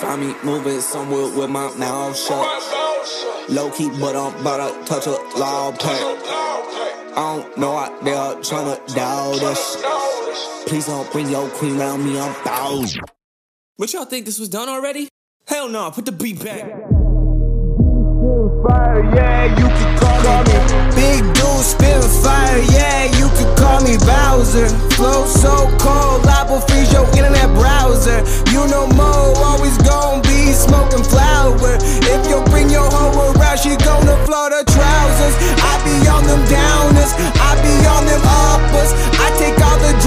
Find 0.00 0.20
me 0.20 0.34
moving 0.44 0.80
somewhere 0.80 1.28
with 1.36 1.50
my 1.50 1.74
mouth 1.76 2.16
shut. 2.16 2.46
Low 3.48 3.70
key, 3.70 3.90
but 4.00 4.16
I'm 4.16 4.34
about 4.40 4.60
to 4.68 4.86
touch 4.86 5.06
a 5.06 5.16
loud 5.38 5.78
pack. 5.80 6.00
I 7.16 7.36
don't 7.36 7.58
know 7.58 7.76
out 7.76 8.04
there 8.04 8.14
tryna 8.44 8.94
doubt 8.94 9.42
us. 9.42 9.76
Please 10.66 10.86
don't 10.86 11.10
bring 11.12 11.28
your 11.28 11.48
queen 11.50 11.80
around 11.80 12.04
me, 12.04 12.18
I'm 12.18 12.34
bound. 12.44 12.96
What 13.76 13.92
y'all 13.92 14.04
think 14.04 14.26
this 14.26 14.38
was 14.38 14.48
done 14.48 14.68
already? 14.68 15.08
Hell 15.46 15.68
no, 15.68 15.90
put 15.90 16.04
the 16.04 16.12
beat 16.12 16.44
back. 16.44 16.62
fire, 18.62 19.14
yeah, 19.14 19.58
you 19.58 19.66
can 19.66 19.99
call 20.22 20.42
me 20.44 20.56
Big 20.94 21.22
dude 21.34 21.64
spit 21.64 22.02
fire, 22.22 22.60
yeah, 22.72 23.04
you 23.18 23.28
can 23.36 23.48
call 23.56 23.80
me 23.80 23.96
Bowser. 24.04 24.68
Flow 24.96 25.24
so 25.26 25.68
cold, 25.78 26.26
I 26.26 26.44
will 26.48 26.60
freeze 26.68 26.92
your 26.92 27.06
internet 27.16 27.48
browser. 27.56 28.20
You 28.52 28.66
know 28.68 28.86
Mo 28.98 29.34
always 29.40 29.76
gon' 29.78 30.20
be 30.22 30.52
smoking 30.52 31.04
flower. 31.04 31.78
If 32.04 32.28
you 32.28 32.42
bring 32.50 32.68
your 32.70 32.88
hoe 32.90 33.32
around, 33.32 33.58
she 33.60 33.76
gonna 33.76 34.16
floor 34.26 34.50
the 34.50 34.64
trousers. 34.66 35.34
I 35.62 35.72
be 35.84 35.94
on 36.08 36.24
them 36.26 36.42
downers, 36.48 37.12
I 37.40 37.50
be 37.62 37.74
on 37.88 38.02
them 38.04 38.22
uppers. 38.24 38.90
I 39.20 39.28
take 39.38 39.59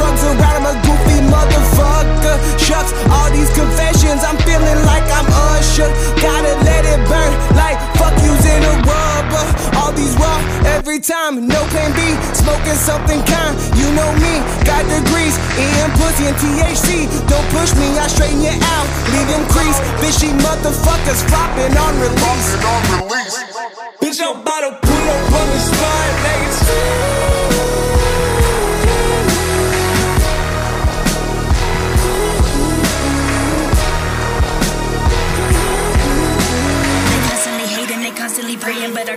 drugs 0.03 0.23
around, 0.27 0.55
I'm 0.59 0.67
a 0.67 0.75
goofy 0.83 1.19
motherfucker. 1.31 2.35
Shucks, 2.59 2.91
all 3.07 3.31
these 3.31 3.47
confessions, 3.55 4.19
I'm 4.27 4.35
feeling 4.43 4.79
like 4.83 5.07
I'm 5.07 5.27
Usher. 5.55 5.87
Gotta 6.19 6.53
let 6.67 6.83
it 6.83 6.99
burn, 7.07 7.31
like 7.55 7.79
fuck 7.95 8.11
you's 8.19 8.43
in 8.43 8.61
a 8.67 8.75
rubber. 8.83 9.45
All 9.79 9.91
these 9.95 10.11
raw 10.19 10.39
every 10.75 10.99
time, 10.99 11.47
no 11.47 11.61
plan 11.71 11.95
B. 11.95 12.01
Smoking 12.35 12.75
something 12.75 13.23
kind, 13.23 13.55
you 13.79 13.87
know 13.95 14.11
me. 14.19 14.43
Got 14.67 14.83
degrees, 14.91 15.35
EM 15.55 15.91
pussy 15.95 16.27
and 16.27 16.35
THC. 16.35 17.07
Don't 17.31 17.47
push 17.55 17.71
me, 17.79 17.87
I 17.95 18.07
straighten 18.11 18.43
you 18.43 18.55
out. 18.75 18.87
Leave 19.15 19.29
them 19.31 19.45
crease, 19.55 19.79
fishy 20.03 20.35
motherfuckers 20.43 21.23
flopping 21.31 21.71
on 21.79 21.93
release. 22.03 22.51
Bitch, 24.03 24.19
I'm 24.19 24.41
about 24.41 24.61
to 24.67 24.71
pull 24.83 25.07
up 25.15 25.31
on 25.39 25.47
the 25.47 25.59
spot, 25.63 26.09
niggas. 26.27 27.12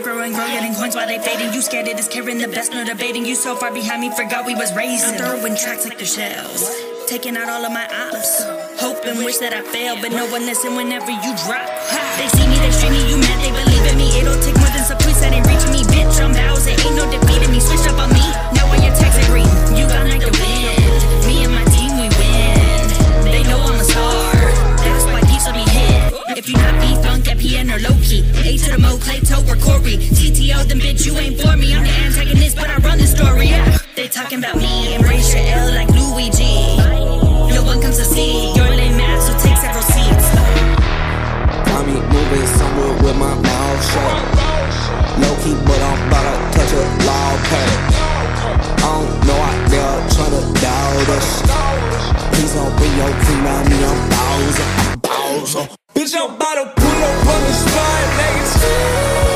But 0.03 0.11
I 0.11 0.29
grow 0.31 0.47
getting 0.47 0.75
coins 0.75 0.95
while 0.95 1.07
they 1.07 1.19
fading. 1.19 1.53
You 1.53 1.63
scared 1.63 1.89
it 1.89 1.99
is 1.99 2.09
carrying 2.09 2.39
the 2.39 2.49
best, 2.49 2.73
no 2.73 2.85
debating. 2.85 3.25
You 3.25 3.35
so 3.35 3.57
far 3.57 3.73
behind 3.73 4.01
me, 4.01 4.11
forgot 4.11 4.47
we 4.47 4.55
was 4.55 4.75
racing. 4.75 5.21
I'm 5.21 5.41
throwing 5.41 5.57
tracks 5.57 5.85
like 5.87 5.99
they're 5.99 6.07
shells, 6.07 6.69
taking 7.07 7.37
out 7.37 7.49
all 7.49 7.65
of 7.65 7.73
my 7.73 7.85
ops. 7.85 8.45
Hope 8.81 9.05
and 9.07 9.25
wish 9.25 9.39
that 9.39 9.53
I 9.55 9.63
fail, 9.63 9.97
but 10.01 10.13
no 10.13 10.27
one 10.29 10.45
listen 10.45 10.77
whenever 10.77 11.11
you 11.11 11.33
drop. 11.47 11.69
They 12.19 12.29
see 12.29 12.47
me, 12.47 12.57
they 12.61 12.73
stream 12.73 12.93
me, 12.93 13.09
you 13.09 13.17
mad, 13.17 13.41
they 13.41 13.53
believe 13.53 13.85
in 13.93 13.97
me. 13.97 14.09
It'll 14.21 14.37
take 14.43 14.57
more 14.59 14.73
than 14.73 14.85
some 14.85 14.99
priests 14.99 15.23
that 15.23 15.33
ain't 15.33 15.47
reaching 15.47 15.73
me, 15.73 15.83
bitch. 15.89 16.21
I'm 16.21 16.33
Bowser, 16.33 16.77
ain't 16.77 16.97
no 16.97 17.05
defeating 17.09 17.46
If 26.47 26.53
you 26.53 26.63
not 26.63 26.81
beef, 26.81 27.03
funk, 27.03 27.25
FPN, 27.25 27.75
or 27.75 27.83
low 27.83 27.99
key. 28.07 28.23
A 28.47 28.57
to 28.57 28.71
the 28.71 28.79
Mo, 28.79 28.95
Clayto, 28.99 29.43
or 29.51 29.57
Corri. 29.59 29.99
TTO, 29.99 30.63
then 30.69 30.79
bitch, 30.79 31.05
you 31.05 31.19
ain't 31.19 31.41
for 31.41 31.57
me. 31.57 31.75
I'm 31.75 31.83
the 31.83 31.91
antagonist, 31.91 32.55
but 32.55 32.71
I 32.71 32.77
run 32.87 32.99
the 32.99 33.07
story. 33.09 33.49
Yeah. 33.49 33.79
They 33.97 34.07
talking 34.07 34.39
about 34.39 34.55
me. 34.55 34.95
Embrace 34.95 35.35
your 35.35 35.43
L 35.43 35.75
like 35.75 35.89
Luigi. 35.91 36.77
No 37.51 37.65
one 37.65 37.83
comes 37.83 37.97
to 37.99 38.05
see. 38.05 38.55
Your 38.55 38.71
lame 38.71 39.01
ass 39.01 39.29
will 39.29 39.41
take 39.41 39.59
several 39.59 39.83
seats. 39.83 40.27
Me 41.87 41.99
moving 42.15 42.47
somewhere 42.47 42.95
with 43.03 43.17
my 43.19 43.35
mouth 43.35 43.83
shut. 43.91 45.19
Low 45.19 45.35
key, 45.43 45.55
but 45.67 45.83
I'm 45.83 46.07
about 46.07 46.53
to 46.53 46.59
touch 46.59 46.73
a 46.75 47.07
loud 47.07 47.39
pack. 47.51 48.06
I 48.47 48.79
don't 48.81 49.27
know 49.27 49.41
out 49.51 49.71
there 49.71 49.97
tryna 50.15 50.43
doubt 50.63 51.09
us. 51.17 51.29
Please 52.33 52.55
don't 52.55 52.77
bring 52.79 52.95
your 52.97 53.11
around 53.11 53.69
me, 53.71 53.79
I'm 53.85 54.01
Bowser, 54.13 54.69
I'm 54.83 54.99
Bowser. 55.01 55.69
Bitch, 55.95 56.15
I'm 56.15 56.35
about 56.35 56.55
to 56.55 56.81
pull 56.81 57.01
up 57.09 57.27
on 57.27 57.41
the 57.43 57.53
spot, 57.53 58.07
niggas. 58.19 59.36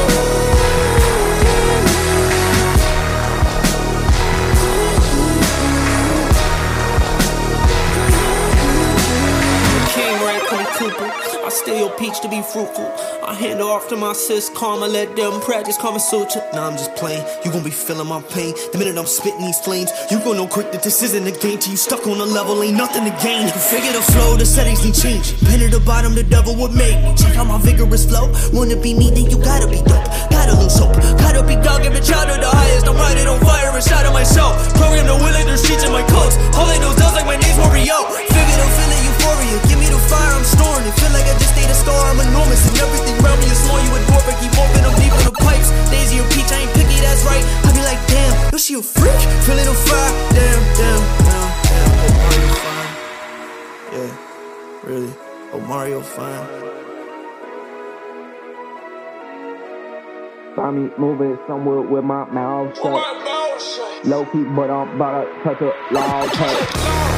I 11.50 11.52
steal 11.52 11.90
peach 11.98 12.20
to 12.20 12.28
be 12.28 12.42
fruitful. 12.42 12.86
I 13.26 13.34
hand 13.34 13.60
off 13.60 13.88
to 13.88 13.96
my 13.96 14.12
sis, 14.12 14.48
karma, 14.54 14.86
let 14.86 15.16
them 15.16 15.40
practice 15.40 15.76
Kama 15.76 15.98
Sutra. 15.98 16.46
Nah, 16.54 16.70
I'm 16.70 16.78
just 16.78 16.94
playing. 16.94 17.26
You 17.44 17.50
gon' 17.50 17.64
be 17.64 17.74
feeling 17.74 18.06
my 18.06 18.22
pain. 18.30 18.54
The 18.70 18.78
minute 18.78 18.94
I'm 18.94 19.10
spitting 19.10 19.42
these 19.42 19.58
flames, 19.58 19.90
you 20.12 20.22
gon' 20.22 20.36
know 20.36 20.46
quick 20.46 20.70
that 20.70 20.84
this 20.84 21.02
isn't 21.02 21.26
a 21.26 21.34
game. 21.42 21.58
Till 21.58 21.72
you 21.74 21.76
stuck 21.76 22.06
on 22.06 22.22
a 22.22 22.24
level, 22.24 22.62
ain't 22.62 22.78
nothing 22.78 23.02
to 23.02 23.10
gain. 23.18 23.50
Figure 23.50 23.90
the 23.90 24.04
flow, 24.14 24.38
the 24.38 24.46
settings 24.46 24.86
need 24.86 24.94
change. 24.94 25.34
Pin 25.42 25.58
at 25.58 25.74
the 25.74 25.82
bottom, 25.82 26.14
the 26.14 26.22
devil 26.22 26.54
would 26.54 26.70
make. 26.70 26.94
Check 27.18 27.34
out 27.34 27.50
my 27.50 27.58
vigorous 27.58 28.06
flow. 28.06 28.30
Wanna 28.54 28.78
be 28.78 28.94
me, 28.94 29.10
then 29.10 29.26
you 29.26 29.42
gotta 29.42 29.66
be 29.66 29.82
dope. 29.82 30.06
Gotta 30.30 30.54
lose 30.54 30.78
hope. 30.78 30.94
Gotta 31.18 31.42
be 31.42 31.58
dog, 31.66 31.82
give 31.82 31.98
a 31.98 32.00
child 32.00 32.30
to 32.30 32.38
the 32.38 32.46
highest. 32.46 32.86
I'm 32.86 32.94
riding 32.94 33.26
on 33.26 33.42
fire 33.42 33.74
inside 33.74 34.06
of 34.06 34.14
myself. 34.14 34.54
Program 34.78 35.02
the 35.02 35.18
will 35.18 35.34
the 35.50 35.58
streets 35.58 35.82
in 35.82 35.90
my. 35.90 36.06
All 36.54 36.70
I 36.70 36.78
know 36.78 36.94
does 36.94 37.10
like 37.18 37.26
my 37.26 37.34
name's 37.34 37.58
Mario. 37.58 38.06
Figure 38.06 38.58
the 38.62 38.66
feeling 38.70 39.02
euphoria. 39.02 39.56
Give 39.66 39.78
me 39.82 39.88
the 39.90 39.98
fire, 40.06 40.30
I'm 40.38 40.46
storing 40.46 40.86
it. 40.86 40.94
Feel 40.94 41.10
like 41.10 41.26
I 41.26 41.39
just 41.40 41.56
stayed 41.56 41.72
a 41.72 41.74
star, 41.74 41.96
I'm 42.12 42.20
enormous. 42.20 42.60
And 42.68 42.76
everything 42.76 43.16
around 43.24 43.40
me 43.40 43.48
is 43.48 43.58
small, 43.64 43.80
you 43.80 43.90
a 43.96 44.00
dwarf. 44.06 44.28
I 44.28 44.34
keep 44.36 44.52
morphing, 44.52 44.84
I'm 44.84 44.94
deep 45.00 45.14
in 45.16 45.24
the 45.24 45.34
pipes. 45.40 45.72
Daisy 45.88 46.20
or 46.20 46.28
peach, 46.28 46.52
I 46.52 46.68
ain't 46.68 46.72
picky, 46.76 47.00
that's 47.00 47.24
right. 47.24 47.44
I 47.64 47.72
be 47.72 47.82
like, 47.82 48.00
damn, 48.06 48.52
yo, 48.52 48.58
she 48.60 48.74
a 48.76 48.82
freak. 48.84 49.20
Feeling 49.48 49.64
the 49.64 49.74
fire, 49.74 50.12
damn, 50.36 50.60
damn, 50.76 51.02
damn, 51.24 51.48
damn. 51.64 51.88
Oh, 52.04 52.12
Mario 52.20 52.48
fine. 52.62 52.92
Yeah, 53.96 54.10
really. 54.84 55.12
Oh, 55.52 55.60
Mario 55.66 56.00
fine. 56.04 56.46
Find 60.56 60.76
me 60.76 60.90
moving 60.98 61.38
somewhere 61.46 61.80
with 61.80 62.04
my 62.04 62.24
mouth 62.30 62.76
shut. 62.76 64.04
Low 64.04 64.24
key, 64.26 64.44
but 64.44 64.70
I'm 64.70 64.96
about 64.96 65.24
to 65.24 65.42
touch 65.42 65.60
a 65.60 65.72
loud 65.92 66.28
pack. 66.32 67.09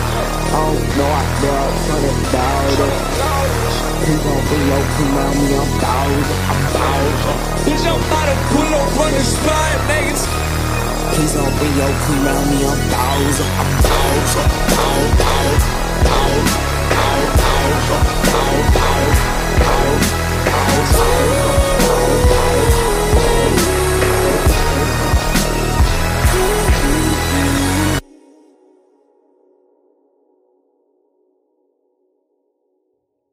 I 0.52 0.60
don't 0.68 0.76
know 0.76 1.08
out 1.08 1.32
there 1.40 1.64
tryna 1.88 2.12
doubt 2.28 2.80
us. 2.84 3.72
Please 4.04 4.20
don't 4.20 4.44
bring 4.52 4.64
your 4.68 4.84
queen 4.92 5.12
me, 5.40 5.48
I'm 5.56 5.70
Bowser, 5.80 6.40
I'm 6.52 6.60
Bowser. 6.76 7.36
Bitch, 7.64 7.84
I'm 7.88 7.96
about 7.96 8.26
to 8.28 8.36
pull 8.52 8.68
up 8.68 9.00
on 9.00 9.12
the 9.16 9.24
spot, 9.24 9.80
niggas. 9.88 10.28
Please 11.16 11.32
don't 11.32 11.56
bring 11.56 11.72
your 11.72 11.92
queen 12.04 12.20
around 12.20 12.46
me, 12.52 12.68
I'm 12.68 12.80
I'm 13.48 13.70
Bowser, 13.80 14.44
Bow, 14.76 15.00
bow, 15.16 15.48
bow, 16.04 16.36
bow, 16.92 17.16
Bowser, 17.40 18.02
bow, 18.28 18.52
bow, 18.76 19.00
bow, 19.56 19.88
Bowser, 20.52 21.62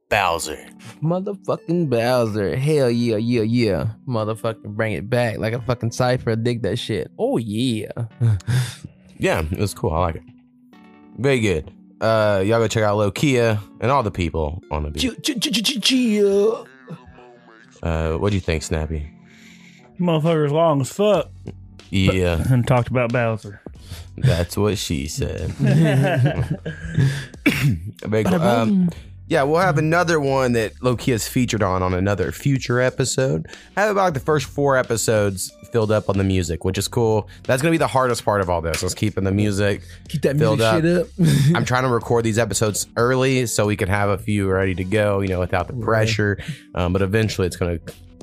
Bowser. 0.09 0.57
Motherfucking 1.03 1.89
Bowser. 1.89 2.55
Hell 2.57 2.89
yeah, 2.89 3.17
yeah, 3.17 3.41
yeah. 3.43 3.87
Motherfucking 4.07 4.75
bring 4.75 4.93
it 4.93 5.09
back 5.09 5.37
like 5.37 5.53
a 5.53 5.61
fucking 5.61 5.91
cipher. 5.91 6.35
Dig 6.35 6.63
that 6.63 6.77
shit. 6.77 7.11
Oh 7.17 7.37
yeah. 7.37 7.91
Yeah, 9.21 9.43
it 9.51 9.59
was 9.59 9.73
cool. 9.73 9.91
I 9.91 9.99
like 9.99 10.15
it. 10.15 10.23
Very 11.17 11.41
good. 11.41 11.69
Uh, 11.99 12.41
y'all 12.45 12.59
go 12.59 12.69
check 12.69 12.83
out 12.85 12.95
Lowkea 12.97 13.59
and 13.81 13.91
all 13.91 14.01
the 14.01 14.11
people 14.11 14.63
on 14.71 14.83
the 14.83 14.91
beat. 14.91 15.81
Chia. 15.83 16.63
Uh, 17.83 18.13
what 18.17 18.29
do 18.29 18.35
you 18.35 18.39
think, 18.39 18.63
Snappy? 18.63 19.11
Motherfucker's 19.99 20.53
long 20.53 20.79
as 20.79 20.89
fuck. 20.93 21.29
Yeah, 21.89 22.41
And 22.49 22.65
talked 22.65 22.87
about 22.87 23.11
Bowser. 23.11 23.59
that's 24.15 24.55
what 24.55 24.77
she 24.77 25.07
said. 25.09 25.53
Big- 28.09 28.27
um, 28.27 28.89
yeah, 29.29 29.43
we'll 29.43 29.61
have 29.61 29.77
another 29.77 30.19
one 30.19 30.53
that 30.53 30.73
Loki 30.81 31.11
is 31.11 31.27
featured 31.27 31.61
on 31.61 31.83
on 31.83 31.93
another 31.93 32.31
future 32.31 32.81
episode. 32.81 33.47
I 33.77 33.81
have 33.81 33.91
about 33.91 34.15
the 34.15 34.19
first 34.19 34.47
four 34.47 34.75
episodes 34.75 35.51
filled 35.71 35.91
up 35.91 36.09
on 36.09 36.17
the 36.17 36.23
music, 36.23 36.65
which 36.65 36.79
is 36.79 36.87
cool. 36.87 37.29
That's 37.43 37.61
gonna 37.61 37.71
be 37.71 37.77
the 37.77 37.87
hardest 37.87 38.25
part 38.25 38.41
of 38.41 38.49
all 38.49 38.59
this. 38.61 38.81
Is 38.81 38.95
keeping 38.95 39.23
the 39.23 39.31
music 39.31 39.83
Keep 40.07 40.23
that 40.23 40.35
filled 40.37 40.59
music 40.59 40.83
shit 40.83 40.97
up. 40.97 41.55
I'm 41.55 41.63
trying 41.63 41.83
to 41.83 41.89
record 41.89 42.25
these 42.25 42.39
episodes 42.39 42.87
early 42.97 43.45
so 43.45 43.67
we 43.67 43.75
can 43.77 43.87
have 43.87 44.09
a 44.09 44.17
few 44.17 44.49
ready 44.49 44.73
to 44.73 44.83
go, 44.83 45.21
you 45.21 45.27
know, 45.27 45.39
without 45.39 45.67
the 45.67 45.73
pressure. 45.73 46.39
Um, 46.73 46.91
but 46.91 47.03
eventually, 47.03 47.45
it's 47.45 47.55
gonna 47.55 47.79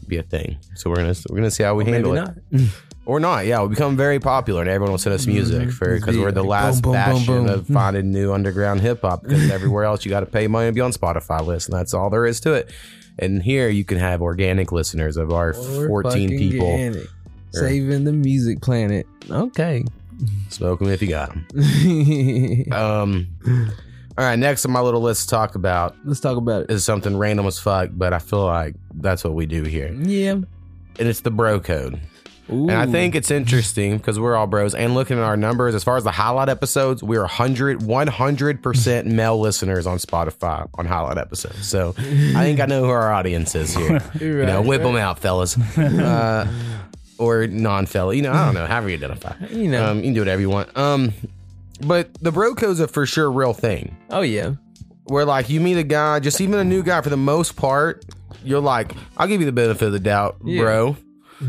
be 0.08 0.16
a 0.16 0.22
thing. 0.24 0.58
So 0.74 0.90
we're 0.90 0.96
gonna 0.96 1.14
we're 1.30 1.36
gonna 1.36 1.50
see 1.52 1.62
how 1.62 1.76
we 1.76 1.84
Or 1.84 1.86
handle 1.86 2.16
it. 2.16 2.30
Or 3.06 3.20
not, 3.20 3.46
yeah. 3.46 3.62
We 3.62 3.68
become 3.68 3.96
very 3.96 4.18
popular, 4.18 4.60
and 4.62 4.68
everyone 4.68 4.90
will 4.90 4.98
send 4.98 5.14
us 5.14 5.26
music 5.26 5.70
for 5.70 5.94
because 5.94 6.18
we're 6.18 6.32
the 6.32 6.42
last 6.42 6.82
boom, 6.82 6.92
boom, 6.92 6.92
bastion 6.92 7.34
boom. 7.46 7.48
of 7.48 7.66
finding 7.68 8.10
new 8.10 8.32
underground 8.32 8.80
hip 8.80 9.00
hop. 9.02 9.22
Because 9.22 9.48
everywhere 9.52 9.84
else, 9.84 10.04
you 10.04 10.10
got 10.10 10.20
to 10.20 10.26
pay 10.26 10.48
money 10.48 10.68
to 10.68 10.72
be 10.72 10.80
on 10.80 10.90
Spotify 10.90 11.44
list, 11.46 11.68
and 11.68 11.78
that's 11.78 11.94
all 11.94 12.10
there 12.10 12.26
is 12.26 12.40
to 12.40 12.52
it. 12.54 12.70
And 13.18 13.42
here, 13.42 13.68
you 13.68 13.84
can 13.84 13.98
have 13.98 14.20
organic 14.22 14.72
listeners 14.72 15.16
of 15.16 15.30
our 15.32 15.50
Or 15.50 15.86
14 15.86 16.10
fucking 16.30 16.38
people. 16.38 16.66
organic. 16.66 17.04
Or- 17.04 17.08
Saving 17.52 18.04
the 18.04 18.12
music 18.12 18.60
planet. 18.60 19.06
Okay. 19.30 19.84
Smoke 20.50 20.80
them 20.80 20.88
if 20.88 21.00
you 21.00 21.08
got 21.08 21.30
them. 21.32 21.46
um, 22.72 23.26
all 24.18 24.24
right, 24.24 24.36
next 24.38 24.64
on 24.66 24.72
my 24.72 24.80
little 24.80 25.00
list 25.00 25.28
to 25.28 25.34
talk 25.34 25.54
about 25.54 25.94
Let's 26.04 26.20
talk 26.20 26.36
about 26.38 26.62
it. 26.64 26.70
is 26.70 26.84
something 26.84 27.16
random 27.16 27.46
as 27.46 27.58
fuck, 27.58 27.90
but 27.92 28.12
I 28.12 28.18
feel 28.18 28.44
like 28.44 28.74
that's 28.94 29.22
what 29.24 29.34
we 29.34 29.46
do 29.46 29.62
here. 29.62 29.92
Yeah. 29.92 30.32
And 30.32 30.46
it's 31.08 31.20
the 31.20 31.30
bro 31.30 31.60
code. 31.60 32.00
Ooh. 32.48 32.68
And 32.68 32.72
I 32.72 32.86
think 32.86 33.14
it's 33.16 33.30
interesting 33.30 33.96
because 33.96 34.20
we're 34.20 34.36
all 34.36 34.46
bros. 34.46 34.74
And 34.74 34.94
looking 34.94 35.18
at 35.18 35.24
our 35.24 35.36
numbers, 35.36 35.74
as 35.74 35.82
far 35.82 35.96
as 35.96 36.04
the 36.04 36.12
highlight 36.12 36.48
episodes, 36.48 37.02
we're 37.02 37.20
100, 37.22 37.80
100% 37.80 39.04
male 39.06 39.40
listeners 39.40 39.86
on 39.86 39.98
Spotify 39.98 40.68
on 40.74 40.86
highlight 40.86 41.18
episodes. 41.18 41.66
So 41.66 41.94
I 41.98 42.42
think 42.44 42.60
I 42.60 42.66
know 42.66 42.84
who 42.84 42.90
our 42.90 43.12
audience 43.12 43.54
is 43.54 43.74
here. 43.74 44.00
You're 44.20 44.40
you 44.40 44.46
know, 44.46 44.62
whip 44.62 44.80
right. 44.82 44.86
them 44.86 44.96
out, 44.96 45.18
fellas. 45.18 45.56
Uh, 45.76 46.46
or 47.18 47.46
non 47.46 47.86
fella. 47.86 48.14
You 48.14 48.22
know, 48.22 48.32
I 48.32 48.44
don't 48.44 48.54
know, 48.54 48.66
however 48.66 48.90
you 48.90 48.96
identify. 48.96 49.34
You 49.50 49.68
know. 49.70 49.90
Um, 49.90 49.96
you 49.98 50.04
can 50.04 50.12
do 50.14 50.20
whatever 50.20 50.40
you 50.40 50.50
want. 50.50 50.76
Um, 50.76 51.14
but 51.80 52.12
the 52.20 52.30
bro 52.30 52.54
code's 52.54 52.78
a 52.80 52.88
for 52.88 53.06
sure 53.06 53.30
real 53.30 53.52
thing 53.54 53.96
Oh 54.10 54.20
yeah. 54.22 54.52
where 55.04 55.24
like 55.24 55.48
you 55.48 55.60
meet 55.60 55.78
a 55.78 55.82
guy, 55.82 56.20
just 56.20 56.40
even 56.40 56.58
a 56.58 56.64
new 56.64 56.82
guy 56.82 57.00
for 57.00 57.08
the 57.10 57.16
most 57.16 57.56
part, 57.56 58.04
you're 58.44 58.60
like, 58.60 58.92
I'll 59.16 59.26
give 59.28 59.40
you 59.40 59.46
the 59.46 59.52
benefit 59.52 59.86
of 59.86 59.92
the 59.92 60.00
doubt, 60.00 60.36
Yeah. 60.44 60.60
bro. 60.62 60.96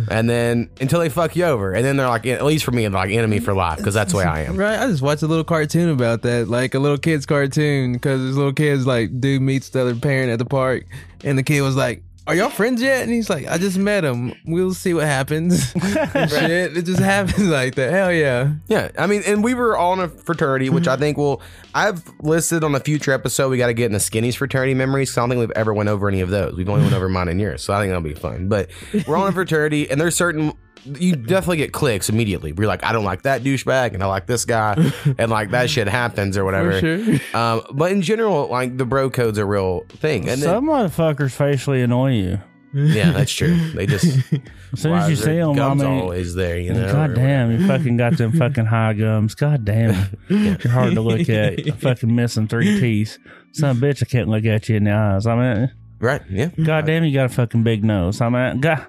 And 0.10 0.30
then 0.30 0.69
until 0.82 1.00
they 1.00 1.10
fuck 1.10 1.36
you 1.36 1.45
over, 1.45 1.73
and 1.73 1.86
then 1.86 1.97
they're 1.97 2.08
like, 2.08 2.26
at 2.26 2.43
least 2.43 2.65
for 2.65 2.71
me, 2.71 2.88
like 2.89 3.12
enemy 3.12 3.39
for 3.39 3.54
life 3.54 3.78
because 3.78 3.93
that's 3.93 4.12
the 4.12 4.17
way 4.19 4.26
I 4.26 4.41
am. 4.43 4.58
Right. 4.58 4.80
I 4.80 4.88
just 4.88 5.02
watched 5.02 5.23
a 5.23 5.28
little 5.28 5.43
cartoon 5.43 5.89
about 5.89 6.23
that, 6.23 6.47
like 6.47 6.73
a 6.73 6.80
little 6.80 6.97
kid's 6.97 7.26
cartoon, 7.26 7.93
because 7.93 8.21
this 8.21 8.36
little 8.36 8.54
kid's 8.54 8.86
like, 8.86 9.19
dude 9.19 9.41
meets 9.41 9.69
the 9.69 9.82
other 9.82 9.95
parent 9.95 10.32
at 10.32 10.39
the 10.39 10.45
park, 10.45 10.86
and 11.23 11.38
the 11.38 11.43
kid 11.43 11.62
was 11.62 11.76
like, 11.76 12.04
"Are 12.28 12.36
y'all 12.36 12.50
friends 12.50 12.82
yet?" 12.82 13.02
And 13.04 13.12
he's 13.12 13.30
like, 13.30 13.48
"I 13.48 13.58
just 13.58 13.78
met 13.78 14.04
him. 14.04 14.34
We'll 14.46 14.74
see 14.74 14.94
what 14.94 15.06
happens." 15.06 15.74
And 16.13 16.30
Shit, 16.30 16.78
it 16.78 16.84
just 16.84 17.00
happens 17.00 17.48
like 17.50 17.76
that. 17.76 17.92
Hell 17.92 18.12
yeah. 18.12 18.54
Yeah, 18.68 18.92
I 18.98 19.08
mean, 19.08 19.24
and 19.26 19.44
we 19.44 19.54
were 19.54 19.78
all 19.78 19.94
in 19.94 20.00
a 20.00 20.08
fraternity, 20.10 20.70
which 20.70 20.88
I 20.88 20.94
mm-hmm. 20.94 21.02
think 21.02 21.18
will. 21.18 21.42
I've 21.74 22.04
listed 22.20 22.63
on 22.63 22.76
a 22.76 22.80
future 22.80 23.12
episode. 23.12 23.50
We 23.50 23.58
got 23.58 23.68
to 23.68 23.74
get 23.74 23.88
in 23.88 23.94
the 23.94 23.98
skinnies 24.00 24.36
fraternity 24.36 24.74
memories. 24.74 25.12
'cause 25.12 25.18
I 25.18 25.22
don't 25.22 25.30
think 25.30 25.40
we've 25.40 25.52
ever 25.52 25.74
went 25.74 25.90
over 25.90 26.08
any 26.08 26.22
of 26.22 26.30
those. 26.30 26.56
We've 26.56 26.70
only 26.70 26.84
went 26.84 26.94
over 26.94 27.10
mine 27.10 27.28
and 27.30 27.40
yours, 27.40 27.63
so 27.63 27.74
I 27.74 27.80
think 27.80 27.90
that'll 27.90 28.02
be 28.02 28.13
fun. 28.13 28.48
But 28.48 28.70
we're 29.08 29.18
all 29.18 29.26
in 29.26 29.30
a 29.32 29.36
fraternity, 29.36 29.90
and 29.90 30.00
there's 30.00 30.16
certain. 30.16 30.54
You 31.00 31.15
definitely 31.15 31.58
get 31.58 31.73
clicks 31.73 32.10
immediately. 32.10 32.52
We're 32.54 32.67
like, 32.67 32.84
I 32.84 32.93
don't 32.93 33.04
like 33.04 33.23
that 33.23 33.43
douchebag, 33.43 33.93
and 33.93 34.04
I 34.04 34.06
like 34.08 34.26
this 34.28 34.45
guy, 34.45 34.76
and 35.17 35.30
like 35.32 35.52
that 35.52 35.69
shit 35.69 35.88
happens 35.88 36.38
or 36.38 36.45
whatever. 36.45 36.80
sure. 36.80 37.19
Um, 37.34 37.62
but 37.73 37.91
in 37.91 38.02
general, 38.02 38.47
like 38.47 38.78
the 38.78 38.86
bro 38.86 39.10
code's 39.10 39.38
a 39.38 39.45
real 39.45 39.86
thing, 39.89 40.30
and 40.30 40.39
Some 40.41 40.65
motherfuckers 40.65 41.32
facially 41.34 41.82
annoy 41.82 42.13
you. 42.13 42.39
yeah, 42.73 43.12
that's 43.12 43.32
true. 43.32 43.56
They 43.71 43.86
just 43.86 44.06
As 44.73 44.82
soon 44.82 44.93
as 44.93 45.10
you 45.10 45.15
see 45.15 45.38
them, 45.38 45.58
I 45.60 45.73
mean, 45.73 45.86
always 45.86 46.36
there, 46.36 46.60
you 46.60 46.73
know. 46.73 46.91
God 46.91 47.15
damn, 47.15 47.52
you 47.52 47.65
fucking 47.65 47.97
got 47.97 48.17
them 48.17 48.32
fucking 48.38 48.65
high 48.65 48.93
gums. 48.93 49.36
God 49.36 49.63
damn. 49.65 50.10
You're 50.30 50.69
hard 50.69 50.93
to 50.95 51.02
look 51.02 51.30
at. 51.30 51.65
You're 51.65 51.76
fucking 51.76 52.13
missing 52.13 52.47
three 52.47 52.80
teeth. 52.80 53.17
Some 53.54 53.80
bitch, 53.80 54.04
I 54.04 54.06
can't 54.06 54.28
look 54.28 54.45
at 54.45 54.67
you 54.69 54.76
in 54.76 54.84
the 54.84 54.91
eyes. 54.91 55.26
I 55.26 55.36
mean, 55.36 55.71
Right? 56.00 56.21
Yeah. 56.30 56.50
God 56.63 56.86
damn, 56.86 57.04
you 57.06 57.13
got 57.13 57.26
a 57.26 57.30
fucking 57.30 57.63
big 57.63 57.84
nose. 57.84 58.21
I 58.21 58.30
mean, 58.30 58.60
God. 58.62 58.86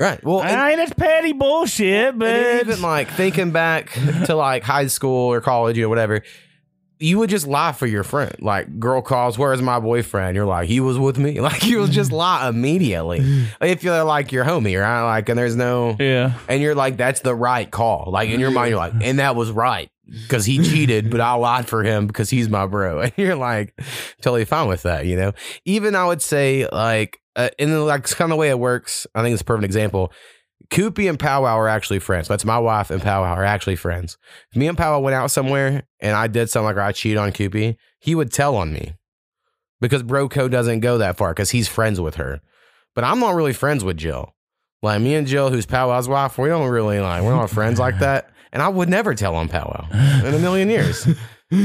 Right. 0.00 0.24
Well, 0.24 0.40
and- 0.40 0.58
I 0.58 0.70
ain't 0.70 0.80
it's 0.80 0.94
petty 0.94 1.34
bullshit, 1.34 2.18
but 2.18 2.28
And 2.28 2.60
even 2.62 2.82
like 2.82 3.10
thinking 3.10 3.50
back 3.50 3.92
to 4.24 4.34
like 4.34 4.62
high 4.62 4.86
school 4.86 5.30
or 5.30 5.42
college 5.42 5.78
or 5.78 5.90
whatever, 5.90 6.22
you 6.98 7.18
would 7.18 7.28
just 7.28 7.46
lie 7.46 7.72
for 7.72 7.86
your 7.86 8.02
friend. 8.02 8.34
Like, 8.40 8.78
girl 8.78 9.02
calls, 9.02 9.38
where's 9.38 9.60
my 9.60 9.78
boyfriend? 9.78 10.36
You're 10.36 10.46
like, 10.46 10.68
he 10.68 10.80
was 10.80 10.98
with 10.98 11.18
me. 11.18 11.40
Like, 11.50 11.64
you 11.64 11.80
would 11.80 11.90
just 11.90 12.10
mm. 12.10 12.16
lie 12.16 12.48
immediately. 12.48 13.46
if 13.60 13.82
you're 13.82 14.04
like 14.04 14.32
your 14.32 14.44
homie, 14.44 14.80
right? 14.80 15.02
Like, 15.04 15.28
and 15.28 15.38
there's 15.38 15.56
no, 15.56 15.96
yeah. 15.98 16.34
and 16.48 16.62
you're 16.62 16.74
like, 16.74 16.96
that's 16.96 17.20
the 17.20 17.34
right 17.34 17.70
call. 17.70 18.10
Like, 18.12 18.28
in 18.30 18.40
your 18.40 18.50
mind, 18.50 18.70
you're 18.70 18.78
like, 18.78 18.94
and 19.02 19.18
that 19.18 19.36
was 19.36 19.50
right 19.50 19.90
because 20.06 20.44
he 20.44 20.58
cheated, 20.58 21.10
but 21.10 21.20
I 21.20 21.34
lied 21.34 21.68
for 21.68 21.82
him 21.82 22.06
because 22.06 22.30
he's 22.30 22.48
my 22.48 22.66
bro. 22.66 23.00
And 23.02 23.12
you're 23.16 23.36
like, 23.36 23.74
totally 24.20 24.44
fine 24.44 24.68
with 24.68 24.82
that, 24.82 25.06
you 25.06 25.16
know? 25.16 25.32
Even 25.64 25.94
I 25.94 26.06
would 26.06 26.22
say, 26.22 26.68
like, 26.70 27.19
uh, 27.36 27.48
and 27.58 27.86
like, 27.86 28.04
kind 28.04 28.30
of 28.30 28.36
the 28.36 28.40
way 28.40 28.50
it 28.50 28.58
works. 28.58 29.06
I 29.14 29.22
think 29.22 29.32
it's 29.32 29.42
a 29.42 29.44
perfect 29.44 29.64
example. 29.64 30.12
Koopy 30.70 31.08
and 31.08 31.18
Powwow 31.18 31.56
are 31.56 31.68
actually 31.68 31.98
friends. 31.98 32.28
That's 32.28 32.44
my 32.44 32.58
wife 32.58 32.90
and 32.90 33.02
Powwow 33.02 33.34
are 33.34 33.44
actually 33.44 33.76
friends. 33.76 34.18
If 34.50 34.56
me 34.56 34.68
and 34.68 34.78
Powwow 34.78 35.00
went 35.00 35.14
out 35.14 35.30
somewhere 35.30 35.84
and 36.00 36.14
I 36.14 36.26
did 36.26 36.50
something 36.50 36.66
like 36.66 36.76
I 36.76 36.92
cheated 36.92 37.18
on 37.18 37.32
Koopy, 37.32 37.76
he 37.98 38.14
would 38.14 38.32
tell 38.32 38.56
on 38.56 38.72
me 38.72 38.94
because 39.80 40.02
Broco 40.02 40.50
doesn't 40.50 40.80
go 40.80 40.98
that 40.98 41.16
far 41.16 41.32
because 41.32 41.50
he's 41.50 41.66
friends 41.66 42.00
with 42.00 42.16
her. 42.16 42.40
But 42.94 43.04
I'm 43.04 43.20
not 43.20 43.34
really 43.34 43.52
friends 43.52 43.82
with 43.82 43.96
Jill. 43.96 44.34
Like 44.82 45.00
me 45.00 45.14
and 45.14 45.26
Jill, 45.26 45.50
who's 45.50 45.66
Powwow's 45.66 46.08
wife, 46.08 46.38
we 46.38 46.48
don't 46.48 46.68
really 46.68 47.00
like 47.00 47.22
we're 47.22 47.34
not 47.34 47.50
friends 47.50 47.78
like 47.78 47.98
that. 48.00 48.30
And 48.52 48.62
I 48.62 48.68
would 48.68 48.88
never 48.88 49.14
tell 49.14 49.36
on 49.36 49.48
Powwow 49.48 49.86
in 50.26 50.34
a 50.34 50.38
million 50.38 50.68
years. 50.68 51.08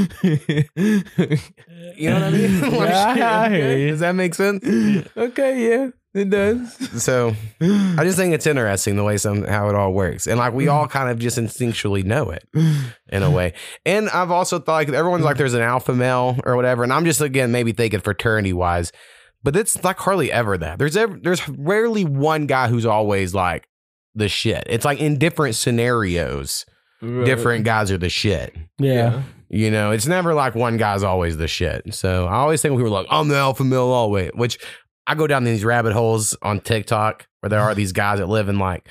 You 1.97 2.09
know 2.09 2.15
what 2.15 2.23
I 2.23 2.29
mean? 2.31 2.61
Like, 2.75 3.17
Yeah, 3.17 3.39
I 3.41 3.49
hear 3.49 3.77
you. 3.77 3.87
Does 3.91 3.99
that 4.01 4.15
make 4.15 4.33
sense? 4.33 4.63
okay, 5.15 5.69
yeah, 5.69 5.89
it 6.13 6.29
does. 6.29 7.03
So 7.03 7.33
I 7.61 8.03
just 8.03 8.17
think 8.17 8.33
it's 8.33 8.47
interesting 8.47 8.95
the 8.95 9.03
way 9.03 9.17
some 9.17 9.43
how 9.43 9.69
it 9.69 9.75
all 9.75 9.93
works, 9.93 10.27
and 10.27 10.37
like 10.39 10.53
we 10.53 10.67
all 10.67 10.87
kind 10.87 11.09
of 11.09 11.19
just 11.19 11.37
instinctually 11.37 12.03
know 12.03 12.31
it 12.31 12.47
in 13.09 13.23
a 13.23 13.29
way. 13.31 13.53
And 13.85 14.09
I've 14.09 14.31
also 14.31 14.59
thought 14.59 14.73
like 14.73 14.89
everyone's 14.89 15.23
like 15.23 15.37
there's 15.37 15.53
an 15.53 15.61
alpha 15.61 15.93
male 15.93 16.37
or 16.45 16.55
whatever, 16.55 16.83
and 16.83 16.91
I'm 16.91 17.05
just 17.05 17.21
again 17.21 17.51
maybe 17.51 17.71
thinking 17.71 17.99
fraternity 18.01 18.53
wise, 18.53 18.91
but 19.43 19.55
it's 19.55 19.83
like 19.83 19.97
hardly 19.99 20.31
ever 20.31 20.57
that. 20.57 20.79
There's 20.79 20.97
ever 20.97 21.17
there's 21.21 21.47
rarely 21.49 22.03
one 22.05 22.47
guy 22.47 22.67
who's 22.67 22.85
always 22.85 23.33
like 23.33 23.67
the 24.15 24.27
shit. 24.29 24.63
It's 24.67 24.85
like 24.85 24.99
in 24.99 25.17
different 25.19 25.55
scenarios, 25.55 26.65
different 27.01 27.65
guys 27.65 27.91
are 27.91 27.97
the 27.97 28.09
shit. 28.09 28.55
Yeah. 28.79 29.23
You 29.55 29.71
know, 29.71 29.91
it's 29.91 30.05
never 30.05 30.33
like 30.33 30.53
one 30.53 30.75
guy's 30.75 31.01
always 31.01 31.37
the 31.37 31.47
shit. 31.47 31.93
So 31.93 32.25
I 32.25 32.35
always 32.35 32.61
think 32.61 32.73
people 32.73 32.87
are 32.87 33.03
like, 33.03 33.07
I'm 33.09 33.29
the 33.29 33.37
alpha 33.37 33.63
male 33.63 33.87
always, 33.87 34.31
which 34.33 34.59
I 35.07 35.15
go 35.15 35.27
down 35.27 35.45
these 35.45 35.63
rabbit 35.63 35.93
holes 35.93 36.35
on 36.41 36.59
TikTok 36.59 37.25
where 37.39 37.49
there 37.49 37.61
are 37.61 37.73
these 37.73 37.93
guys 37.93 38.19
that 38.19 38.27
live 38.27 38.49
in 38.49 38.59
like 38.59 38.89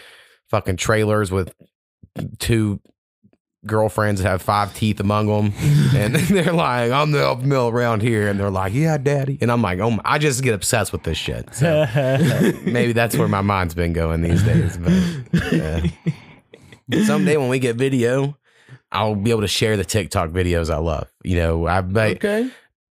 fucking 0.49 0.79
trailers 0.79 1.31
with 1.31 1.53
two 2.39 2.81
girlfriends 3.67 4.23
that 4.23 4.31
have 4.31 4.41
five 4.41 4.75
teeth 4.75 5.01
among 5.01 5.27
them. 5.27 5.53
and 5.95 6.15
they're 6.17 6.51
like, 6.51 6.91
I'm 6.91 7.11
the 7.11 7.21
alpha 7.21 7.45
male 7.45 7.69
around 7.69 8.01
here. 8.01 8.29
And 8.29 8.41
they're 8.41 8.49
like, 8.49 8.73
yeah, 8.73 8.97
daddy. 8.97 9.37
And 9.43 9.53
I'm 9.53 9.61
like, 9.61 9.81
oh, 9.81 9.91
my, 9.91 10.03
I 10.03 10.17
just 10.17 10.43
get 10.43 10.55
obsessed 10.55 10.93
with 10.93 11.03
this 11.03 11.19
shit. 11.19 11.55
So 11.55 11.85
maybe 12.65 12.95
that's 12.95 13.19
where 13.19 13.29
my 13.29 13.43
mind's 13.43 13.75
been 13.75 13.93
going 13.93 14.23
these 14.23 14.43
days. 14.43 14.79
But 14.79 15.91
someday 17.05 17.37
when 17.37 17.51
we 17.51 17.59
get 17.59 17.77
video, 17.77 18.39
I'll 18.95 19.15
be 19.17 19.31
able 19.31 19.41
to 19.43 19.49
share 19.49 19.77
the 19.77 19.85
TikTok 19.85 20.31
videos 20.31 20.73
I 20.73 20.79
love. 20.79 21.13
You 21.25 21.37
know, 21.37 21.67
I 21.67 21.81
bet 21.83 22.17
Okay. 22.25 22.49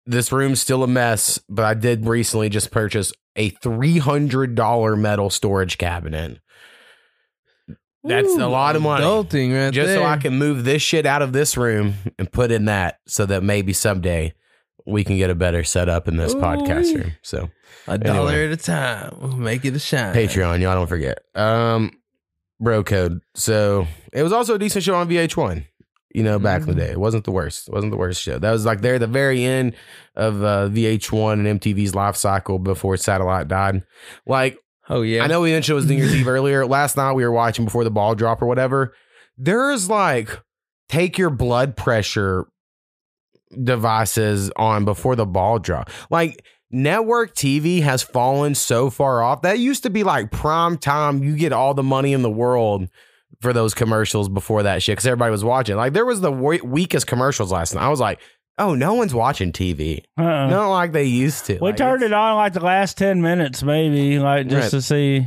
this 0.06 0.32
room's 0.32 0.60
still 0.60 0.82
a 0.82 0.88
mess, 0.88 1.38
but 1.48 1.64
I 1.64 1.74
did 1.74 2.06
recently 2.06 2.48
just 2.48 2.70
purchase 2.70 3.12
a 3.36 3.50
three 3.50 3.98
hundred 3.98 4.54
dollar 4.54 4.96
metal 4.96 5.30
storage 5.30 5.78
cabinet. 5.78 6.40
That's 8.02 8.34
a 8.34 8.46
lot 8.48 8.76
of 8.76 8.82
money. 8.82 9.04
Adulting 9.04 9.52
right 9.54 9.72
just 9.72 9.88
there. 9.88 9.98
so 9.98 10.04
I 10.04 10.16
can 10.16 10.38
move 10.38 10.64
this 10.64 10.80
shit 10.80 11.04
out 11.04 11.20
of 11.20 11.32
this 11.34 11.56
room 11.58 11.94
and 12.18 12.32
put 12.32 12.50
in 12.50 12.64
that, 12.64 12.98
so 13.06 13.26
that 13.26 13.42
maybe 13.42 13.74
someday 13.74 14.32
we 14.86 15.04
can 15.04 15.18
get 15.18 15.28
a 15.28 15.34
better 15.34 15.62
setup 15.62 16.08
in 16.08 16.16
this 16.16 16.34
podcast 16.34 16.86
Ooh-wee. 16.86 17.00
room. 17.02 17.12
So 17.22 17.50
a 17.86 17.98
dollar 17.98 18.32
at 18.32 18.50
a 18.52 18.56
time. 18.56 19.16
We'll 19.20 19.36
make 19.36 19.66
it 19.66 19.76
a 19.76 19.78
shine. 19.78 20.14
Patreon, 20.14 20.60
y'all 20.60 20.74
don't 20.74 20.86
forget. 20.86 21.18
Um, 21.34 21.90
bro 22.58 22.82
code. 22.82 23.20
So 23.34 23.86
it 24.14 24.22
was 24.22 24.32
also 24.32 24.54
a 24.54 24.58
decent 24.58 24.82
show 24.82 24.94
on 24.94 25.06
VH1. 25.06 25.66
You 26.12 26.24
know, 26.24 26.40
back 26.40 26.62
in 26.62 26.66
the 26.66 26.74
day, 26.74 26.90
it 26.90 26.98
wasn't 26.98 27.24
the 27.24 27.30
worst. 27.30 27.68
It 27.68 27.74
wasn't 27.74 27.92
the 27.92 27.96
worst 27.96 28.20
show. 28.20 28.38
That 28.38 28.50
was 28.50 28.66
like 28.66 28.80
there 28.80 28.94
at 28.94 29.00
the 29.00 29.06
very 29.06 29.44
end 29.44 29.76
of 30.16 30.42
uh, 30.42 30.68
VH1 30.68 31.32
and 31.34 31.60
MTV's 31.60 31.94
life 31.94 32.16
cycle 32.16 32.58
before 32.58 32.96
satellite 32.96 33.46
died. 33.46 33.84
Like 34.26 34.58
Oh 34.90 35.02
yeah. 35.02 35.22
I 35.22 35.28
know 35.28 35.40
we 35.40 35.52
mentioned 35.52 35.74
it 35.74 35.76
was 35.76 35.86
New 35.86 35.94
Year's 35.94 36.14
Eve 36.14 36.26
earlier. 36.28 36.66
Last 36.66 36.96
night 36.96 37.12
we 37.12 37.24
were 37.24 37.30
watching 37.30 37.64
before 37.64 37.84
the 37.84 37.90
ball 37.90 38.16
drop 38.16 38.42
or 38.42 38.46
whatever. 38.46 38.92
There's 39.38 39.88
like 39.88 40.36
take 40.88 41.16
your 41.16 41.30
blood 41.30 41.76
pressure 41.76 42.48
devices 43.62 44.50
on 44.56 44.84
before 44.84 45.14
the 45.14 45.26
ball 45.26 45.60
drop. 45.60 45.90
Like 46.10 46.44
network 46.72 47.34
TV 47.34 47.82
has 47.82 48.02
fallen 48.02 48.56
so 48.56 48.90
far 48.90 49.22
off. 49.22 49.42
That 49.42 49.60
used 49.60 49.84
to 49.84 49.90
be 49.90 50.02
like 50.02 50.32
prime 50.32 50.76
time. 50.76 51.22
You 51.22 51.36
get 51.36 51.52
all 51.52 51.72
the 51.72 51.84
money 51.84 52.12
in 52.12 52.22
the 52.22 52.30
world 52.30 52.88
for 53.40 53.52
those 53.52 53.74
commercials 53.74 54.28
before 54.28 54.62
that 54.64 54.82
shit 54.82 54.94
because 54.94 55.06
everybody 55.06 55.30
was 55.30 55.44
watching. 55.44 55.76
Like 55.76 55.92
there 55.92 56.04
was 56.06 56.20
the 56.20 56.30
we- 56.32 56.60
weakest 56.60 57.06
commercials 57.06 57.50
last 57.52 57.74
night. 57.74 57.82
I 57.84 57.88
was 57.88 58.00
like, 58.00 58.20
oh, 58.58 58.74
no 58.74 58.94
one's 58.94 59.14
watching 59.14 59.52
TV. 59.52 60.02
Uh-uh. 60.18 60.46
Not 60.48 60.68
like 60.70 60.92
they 60.92 61.04
used 61.04 61.46
to. 61.46 61.54
We 61.54 61.68
Like, 61.68 61.76
turned 61.76 62.02
it 62.02 62.12
on 62.12 62.36
like 62.36 62.52
the 62.52 62.60
last 62.60 62.98
ten 62.98 63.22
minutes, 63.22 63.62
maybe, 63.62 64.18
like 64.18 64.48
just 64.48 64.64
Right. 64.64 64.70
to 64.78 64.82
see. 64.82 65.26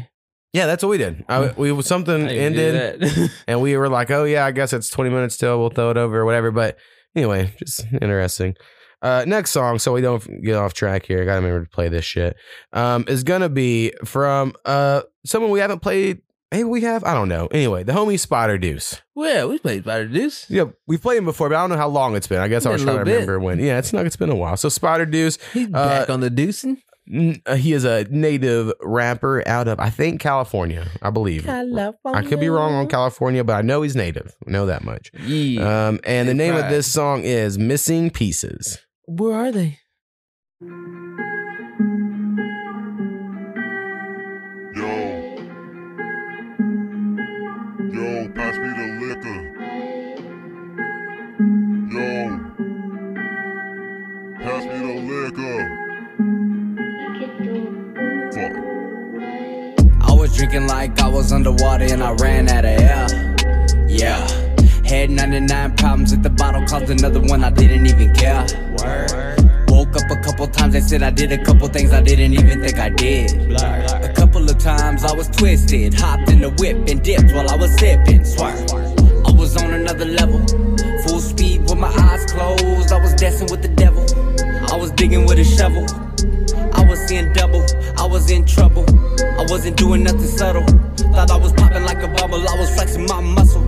Yeah, 0.53 0.67
that's 0.67 0.83
what 0.83 0.89
we 0.89 0.99
did. 0.99 1.25
I, 1.27 1.51
we 1.57 1.81
something 1.81 2.27
I 2.27 2.35
ended, 2.35 3.31
and 3.47 3.59
we 3.59 3.75
were 3.75 3.89
like, 3.89 4.11
"Oh 4.11 4.23
yeah, 4.23 4.45
I 4.45 4.51
guess 4.51 4.71
it's 4.71 4.91
twenty 4.91 5.09
minutes 5.09 5.35
till 5.35 5.59
We'll 5.59 5.71
throw 5.71 5.89
it 5.89 5.97
over 5.97 6.19
or 6.19 6.25
whatever." 6.25 6.51
But 6.51 6.77
anyway, 7.15 7.51
just 7.57 7.83
interesting. 7.99 8.55
Uh, 9.01 9.25
next 9.27 9.49
song, 9.49 9.79
so 9.79 9.91
we 9.93 10.01
don't 10.01 10.23
get 10.43 10.55
off 10.55 10.75
track 10.75 11.07
here. 11.07 11.23
I 11.23 11.25
gotta 11.25 11.41
remember 11.41 11.65
to 11.65 11.69
play 11.71 11.89
this 11.89 12.05
shit. 12.05 12.35
Um, 12.71 13.03
is 13.07 13.23
gonna 13.23 13.49
be 13.49 13.93
from 14.05 14.53
uh 14.63 15.01
someone 15.25 15.49
we 15.49 15.59
haven't 15.59 15.79
played. 15.79 16.21
Maybe 16.53 16.63
we 16.65 16.81
have. 16.81 17.03
I 17.03 17.13
don't 17.13 17.27
know. 17.29 17.47
Anyway, 17.47 17.83
the 17.83 17.91
homie 17.93 18.13
Spyder 18.23 18.61
Duece. 18.61 19.01
well, 19.15 19.49
we 19.49 19.59
played 19.59 19.83
Spyder 19.83 20.09
Duece. 20.13 20.45
Yeah, 20.49 20.65
we've 20.87 21.01
played 21.01 21.17
him 21.17 21.25
before, 21.25 21.49
but 21.49 21.55
I 21.55 21.61
don't 21.61 21.71
know 21.71 21.77
how 21.77 21.89
long 21.89 22.15
it's 22.15 22.27
been. 22.27 22.39
I 22.39 22.47
guess 22.47 22.65
I 22.65 22.71
was 22.71 22.83
trying 22.83 22.97
to 22.97 23.01
little 23.03 23.05
bit. 23.05 23.13
remember 23.27 23.39
when. 23.39 23.59
Yeah, 23.59 23.79
it's 23.79 23.91
not. 23.91 24.05
It's 24.05 24.15
been 24.15 24.29
a 24.29 24.35
while. 24.35 24.55
So 24.55 24.69
Spyder 24.69 25.11
Duece. 25.11 25.37
He's 25.51 25.67
Uh, 25.67 25.71
back 25.99 26.09
on 26.09 26.19
the 26.21 26.29
deucing. 26.29 26.77
N- 27.11 27.41
uh, 27.45 27.55
he 27.55 27.73
is 27.73 27.83
a 27.83 28.05
native 28.09 28.71
rapper 28.81 29.45
out 29.45 29.67
of 29.67 29.77
I 29.79 29.89
think 29.89 30.21
California, 30.21 30.87
I 31.01 31.09
believe. 31.09 31.43
California. 31.43 31.97
I 32.05 32.21
could 32.23 32.39
be 32.39 32.47
wrong 32.47 32.73
on 32.75 32.87
California, 32.87 33.43
but 33.43 33.53
I 33.57 33.61
know 33.61 33.81
he's 33.81 33.95
native. 33.95 34.33
I 34.47 34.51
know 34.51 34.67
that 34.67 34.85
much. 34.85 35.11
Yeah. 35.25 35.87
Um, 35.89 35.99
and 36.05 36.29
the 36.29 36.33
name 36.33 36.55
of 36.55 36.69
this 36.69 36.87
song 36.89 37.23
is 37.23 37.57
"Missing 37.57 38.11
Pieces." 38.11 38.77
Where 39.05 39.33
are 39.35 39.51
they? 39.51 39.79
Drinking 60.43 60.67
like 60.67 60.99
I 60.99 61.07
was 61.07 61.31
underwater 61.31 61.85
and 61.85 62.03
I 62.03 62.11
ran 62.13 62.49
out 62.49 62.65
of 62.65 62.77
air. 62.81 63.07
Yeah. 63.87 64.27
Had 64.83 65.09
99 65.09 65.77
problems 65.77 66.11
at 66.11 66.21
the 66.21 66.29
bottle, 66.29 66.65
caused 66.65 66.89
another 66.89 67.21
one, 67.21 67.45
I 67.45 67.49
didn't 67.49 67.85
even 67.85 68.13
care. 68.13 68.45
Word. 68.77 69.69
Woke 69.69 69.95
up 69.95 70.11
a 70.11 70.21
couple 70.21 70.47
times, 70.47 70.73
they 70.73 70.81
said 70.81 71.01
I 71.01 71.11
did 71.11 71.31
a 71.31 71.41
couple 71.45 71.69
things 71.69 71.93
I 71.93 72.01
didn't 72.01 72.33
even 72.33 72.61
think 72.61 72.77
I 72.77 72.89
did. 72.89 73.53
A 73.53 74.13
couple 74.13 74.43
of 74.43 74.57
times 74.57 75.05
I 75.05 75.15
was 75.15 75.29
twisted, 75.29 75.93
hopped 75.93 76.29
in 76.29 76.41
the 76.41 76.49
whip 76.49 76.75
and 76.89 77.01
dipped 77.01 77.31
while 77.31 77.49
I 77.49 77.55
was 77.55 77.73
sipping. 77.79 78.25
Swerve. 78.25 78.69
I 79.25 79.31
was 79.31 79.55
on 79.55 79.73
another 79.73 80.05
level, 80.05 80.45
full 81.07 81.21
speed 81.21 81.61
with 81.61 81.77
my 81.77 81.87
eyes 81.87 82.25
closed. 82.25 82.91
I 82.91 82.99
was 82.99 83.13
dancing 83.13 83.47
with 83.49 83.61
the 83.61 83.69
devil, 83.69 84.03
I 84.73 84.75
was 84.75 84.91
digging 84.91 85.25
with 85.25 85.39
a 85.39 85.45
shovel. 85.45 85.85
I 86.73 86.83
was 86.85 86.99
seeing 87.07 87.31
double, 87.31 87.65
I 88.03 88.05
was 88.05 88.29
in 88.29 88.43
trouble. 88.43 88.83
I 89.39 89.45
wasn't 89.47 89.77
doing 89.77 90.03
nothing 90.03 90.27
subtle. 90.27 90.65
Thought 91.13 91.31
I 91.31 91.37
was 91.37 91.53
popping 91.53 91.85
like 91.85 92.03
a 92.03 92.09
bubble, 92.09 92.45
I 92.49 92.59
was 92.59 92.69
flexing 92.75 93.05
my 93.05 93.21
muscle. 93.21 93.63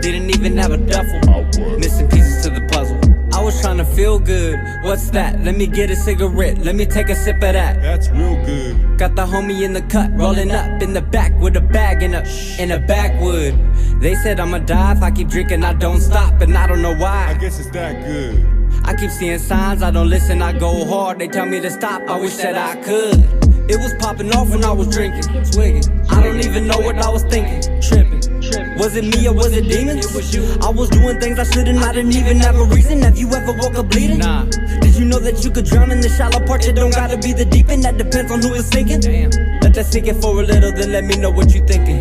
Didn't 0.00 0.30
even 0.30 0.56
have 0.56 0.72
a 0.72 0.78
duffel. 0.78 1.44
Missing 1.78 2.08
pieces 2.08 2.42
to 2.42 2.50
the 2.50 2.66
puzzle. 2.72 2.98
I 3.32 3.40
was 3.40 3.60
trying 3.60 3.76
to 3.76 3.84
feel 3.84 4.18
good. 4.18 4.58
What's 4.82 5.10
that? 5.10 5.44
Let 5.44 5.56
me 5.56 5.68
get 5.68 5.92
a 5.92 5.96
cigarette. 5.96 6.58
Let 6.58 6.74
me 6.74 6.86
take 6.86 7.08
a 7.08 7.14
sip 7.14 7.36
of 7.36 7.52
that. 7.52 7.80
That's 7.80 8.10
real 8.10 8.34
good. 8.44 8.98
Got 8.98 9.14
the 9.14 9.24
homie 9.24 9.62
in 9.62 9.74
the 9.74 9.82
cut, 9.82 10.10
rolling 10.18 10.50
up 10.50 10.82
in 10.82 10.92
the 10.92 11.02
back 11.02 11.38
with 11.38 11.56
a 11.56 11.60
bag 11.60 12.02
in 12.02 12.14
a 12.14 12.24
in 12.58 12.72
a 12.72 12.80
backwood. 12.80 13.54
They 14.00 14.16
said 14.16 14.40
I'ma 14.40 14.58
die 14.58 14.96
if 14.96 15.02
I 15.04 15.12
keep 15.12 15.28
drinking, 15.28 15.62
I 15.62 15.74
don't 15.74 16.00
stop, 16.00 16.40
and 16.40 16.58
I 16.58 16.66
don't 16.66 16.82
know 16.82 16.96
why. 16.96 17.28
I 17.28 17.34
guess 17.34 17.60
it's 17.60 17.70
that 17.70 18.04
good. 18.04 18.44
I 18.84 18.96
keep 18.96 19.10
seeing 19.12 19.38
signs, 19.38 19.84
I 19.84 19.92
don't 19.92 20.10
listen, 20.10 20.42
I 20.42 20.58
go 20.58 20.84
hard. 20.84 21.20
They 21.20 21.28
tell 21.28 21.46
me 21.46 21.60
to 21.60 21.70
stop, 21.70 22.02
I 22.08 22.18
wish 22.18 22.38
that 22.38 22.56
I 22.56 22.74
could. 22.82 23.47
It 23.68 23.76
was 23.76 23.92
popping 23.98 24.32
off 24.32 24.48
when 24.48 24.64
I 24.64 24.72
was 24.72 24.88
drinking, 24.88 25.44
swigging. 25.44 25.84
I 26.08 26.22
don't 26.22 26.42
even 26.42 26.66
know 26.66 26.78
what 26.78 26.96
I 27.04 27.10
was 27.10 27.22
thinking, 27.24 27.60
tripping. 27.82 28.78
Was 28.78 28.96
it 28.96 29.04
me 29.04 29.28
or 29.28 29.34
was 29.34 29.52
it 29.52 29.68
demons? 29.68 30.06
It 30.06 30.14
was 30.14 30.34
you. 30.34 30.56
I 30.62 30.70
was 30.70 30.88
doing 30.88 31.20
things 31.20 31.38
I 31.38 31.44
shouldn't, 31.44 31.78
I 31.82 31.92
didn't 31.92 32.14
even 32.14 32.38
have 32.38 32.56
a 32.56 32.64
reason. 32.64 33.02
Have 33.02 33.18
you 33.18 33.28
ever 33.34 33.52
woke 33.52 33.74
up 33.74 33.90
bleeding? 33.90 34.20
Nah. 34.20 34.46
Did 34.46 34.96
you 34.96 35.04
know 35.04 35.18
that 35.18 35.44
you 35.44 35.50
could 35.50 35.66
drown 35.66 35.90
in 35.90 36.00
the 36.00 36.08
shallow 36.08 36.44
part? 36.46 36.66
You 36.66 36.72
don't 36.72 36.94
gotta 36.94 37.18
be 37.18 37.34
the 37.34 37.44
deep 37.44 37.68
end, 37.68 37.84
that 37.84 37.98
depends 37.98 38.32
on 38.32 38.40
who 38.40 38.54
is 38.54 38.66
sinking. 38.68 39.00
Damn. 39.00 39.30
Let 39.60 39.74
that 39.74 39.84
sink 39.84 40.06
in 40.06 40.18
for 40.18 40.40
a 40.40 40.44
little, 40.44 40.72
then 40.72 40.92
let 40.92 41.04
me 41.04 41.16
know 41.16 41.30
what 41.30 41.54
you 41.54 41.62
thinking. 41.66 42.00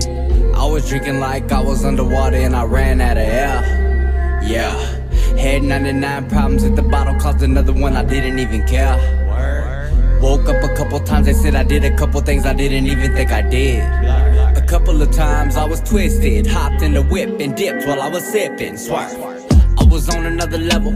I 0.56 0.66
was 0.66 0.88
drinking 0.88 1.20
like 1.20 1.52
I 1.52 1.60
was 1.60 1.84
underwater 1.84 2.38
and 2.38 2.56
I 2.56 2.64
ran 2.64 3.02
out 3.02 3.18
of 3.18 3.24
air. 3.24 4.42
Yeah. 4.42 4.72
Had 5.38 5.64
99 5.64 6.30
problems 6.30 6.64
at 6.64 6.78
the 6.78 6.82
bottle, 6.82 7.20
caused 7.20 7.42
another 7.42 7.74
one, 7.74 7.98
I 7.98 8.06
didn't 8.06 8.40
even 8.40 8.66
care. 8.66 9.27
Woke 10.22 10.50
up 10.50 10.64
a 10.64 10.76
couple 10.76 11.00
times, 11.00 11.28
they 11.28 11.34
said 11.34 11.54
I 11.54 11.64
did 11.64 11.84
a 11.84 11.96
couple 11.96 12.20
things 12.22 12.46
I 12.46 12.54
didn't 12.54 12.88
even 12.88 13.14
think 13.14 13.32
I 13.32 13.42
did. 13.42 13.84
A 14.58 14.66
couple 14.68 15.00
of 15.02 15.12
times 15.12 15.56
I 15.56 15.66
was 15.66 15.80
twisted, 15.82 16.48
hopped 16.48 16.82
in 16.82 16.94
the 16.94 17.04
whip 17.04 17.40
and 17.40 17.56
dipped 17.56 17.86
while 17.86 18.02
I 18.02 18.10
was 18.10 18.26
sipping. 18.26 18.78
Swerve. 18.78 19.14
I 19.80 19.84
was 19.84 20.10
on 20.10 20.26
another 20.26 20.58
level, 20.58 20.92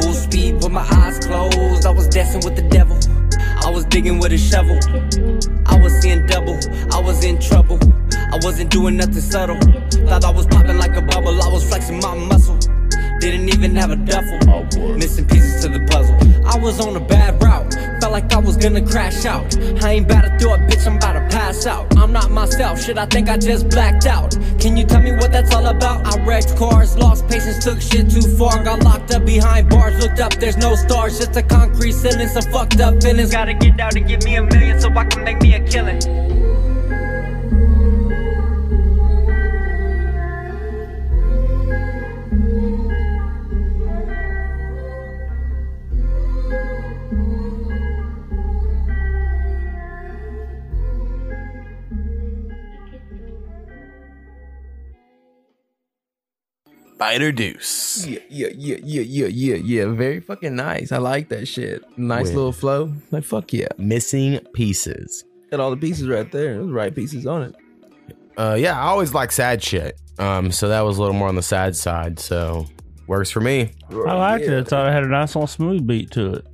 full 0.00 0.12
speed 0.12 0.54
with 0.56 0.70
my 0.70 0.86
eyes 0.90 1.18
closed. 1.20 1.86
I 1.86 1.90
was 1.90 2.08
dancing 2.08 2.40
with 2.44 2.56
the 2.56 2.68
devil. 2.68 2.98
I 3.64 3.70
was 3.70 3.84
digging 3.84 4.18
with 4.18 4.32
a 4.32 4.38
shovel. 4.38 4.78
I 5.66 5.80
was 5.80 5.92
seeing 6.00 6.26
double. 6.26 6.58
I 6.92 7.00
was 7.00 7.24
in 7.24 7.40
trouble. 7.40 7.78
I 8.12 8.38
wasn't 8.42 8.70
doing 8.70 8.96
nothing 8.96 9.20
subtle. 9.20 9.60
Thought 10.08 10.24
I 10.24 10.30
was 10.30 10.46
popping 10.46 10.78
like 10.78 10.96
a 10.96 11.02
bubble. 11.02 11.40
I 11.40 11.48
was 11.52 11.68
flexing 11.68 12.00
my 12.00 12.14
muscle. 12.14 12.58
Didn't 13.20 13.48
even 13.50 13.76
have 13.76 13.90
a 13.90 13.96
duffel. 13.96 14.96
Missing 14.96 15.28
pieces 15.28 15.62
to 15.62 15.68
the 15.68 15.86
puzzle. 15.90 16.16
I 16.46 16.58
was 16.58 16.84
on 16.84 16.96
a 16.96 17.00
bad 17.00 17.40
route. 17.42 17.87
Felt 18.00 18.12
like 18.12 18.32
I 18.32 18.38
was 18.38 18.56
gonna 18.56 18.84
crash 18.84 19.24
out. 19.24 19.56
I 19.82 19.92
ain't 19.92 20.06
about 20.06 20.22
to 20.22 20.36
do 20.38 20.52
it, 20.54 20.60
bitch. 20.68 20.86
I'm 20.86 20.96
about 20.96 21.14
to 21.14 21.36
pass 21.36 21.66
out. 21.66 21.96
I'm 21.96 22.12
not 22.12 22.30
myself. 22.30 22.80
Shit, 22.80 22.98
I 22.98 23.06
think 23.06 23.28
I 23.28 23.36
just 23.36 23.68
blacked 23.68 24.06
out. 24.06 24.36
Can 24.60 24.76
you 24.76 24.84
tell 24.84 25.00
me 25.00 25.12
what 25.12 25.32
that's 25.32 25.54
all 25.54 25.66
about? 25.66 26.06
I 26.06 26.24
wrecked 26.24 26.56
cars, 26.56 26.96
lost 26.96 27.26
patience, 27.28 27.64
took 27.64 27.80
shit 27.80 28.10
too 28.10 28.22
far. 28.36 28.62
Got 28.62 28.84
locked 28.84 29.12
up 29.14 29.24
behind 29.24 29.68
bars. 29.68 29.98
Looked 29.98 30.20
up, 30.20 30.34
there's 30.34 30.56
no 30.56 30.74
stars. 30.74 31.18
Just 31.18 31.36
a 31.36 31.42
concrete 31.42 31.92
ceiling. 31.92 32.28
Some 32.28 32.50
fucked 32.52 32.80
up 32.80 33.02
feelings. 33.02 33.32
Gotta 33.32 33.54
get 33.54 33.80
out 33.80 33.96
and 33.96 34.06
give 34.06 34.22
me 34.24 34.36
a 34.36 34.42
million 34.42 34.80
so 34.80 34.90
I 34.90 35.04
can 35.04 35.24
make 35.24 35.40
me 35.42 35.54
a 35.54 35.60
killing. 35.66 36.27
Spyder 56.98 57.32
Duece. 57.34 58.06
Yeah, 58.08 58.18
yeah, 58.28 58.48
yeah, 58.56 58.76
yeah, 58.82 59.02
yeah, 59.02 59.26
yeah, 59.26 59.54
yeah. 59.56 59.86
Very 59.86 60.20
fucking 60.20 60.56
nice. 60.56 60.92
I 60.92 60.98
like 60.98 61.28
that 61.28 61.46
shit. 61.46 61.84
Nice 61.96 62.24
With- 62.26 62.34
little 62.34 62.52
flow. 62.52 62.92
Like 63.10 63.24
fuck 63.24 63.52
yeah. 63.52 63.68
Missing 63.78 64.40
Pieces. 64.52 65.24
Got 65.50 65.60
all 65.60 65.70
the 65.70 65.76
pieces 65.76 66.08
right 66.08 66.30
there. 66.30 66.58
Those 66.58 66.70
right 66.70 66.94
pieces 66.94 67.26
on 67.26 67.42
it. 67.42 67.54
Uh, 68.36 68.56
yeah, 68.58 68.78
I 68.78 68.88
always 68.88 69.14
like 69.14 69.32
sad 69.32 69.62
shit. 69.62 69.98
Um, 70.18 70.52
so 70.52 70.68
that 70.68 70.80
was 70.82 70.98
a 70.98 71.00
little 71.00 71.14
more 71.16 71.28
on 71.28 71.36
the 71.36 71.42
sad 71.42 71.74
side. 71.74 72.18
So 72.20 72.66
works 73.06 73.30
for 73.30 73.40
me. 73.40 73.70
I 73.90 73.94
liked 74.14 74.44
it. 74.44 74.60
I 74.60 74.64
thought 74.64 74.88
it 74.88 74.92
had 74.92 75.04
a 75.04 75.08
nice 75.08 75.34
little 75.34 75.46
smooth 75.46 75.86
beat 75.86 76.10
to 76.12 76.34
it. 76.34 76.46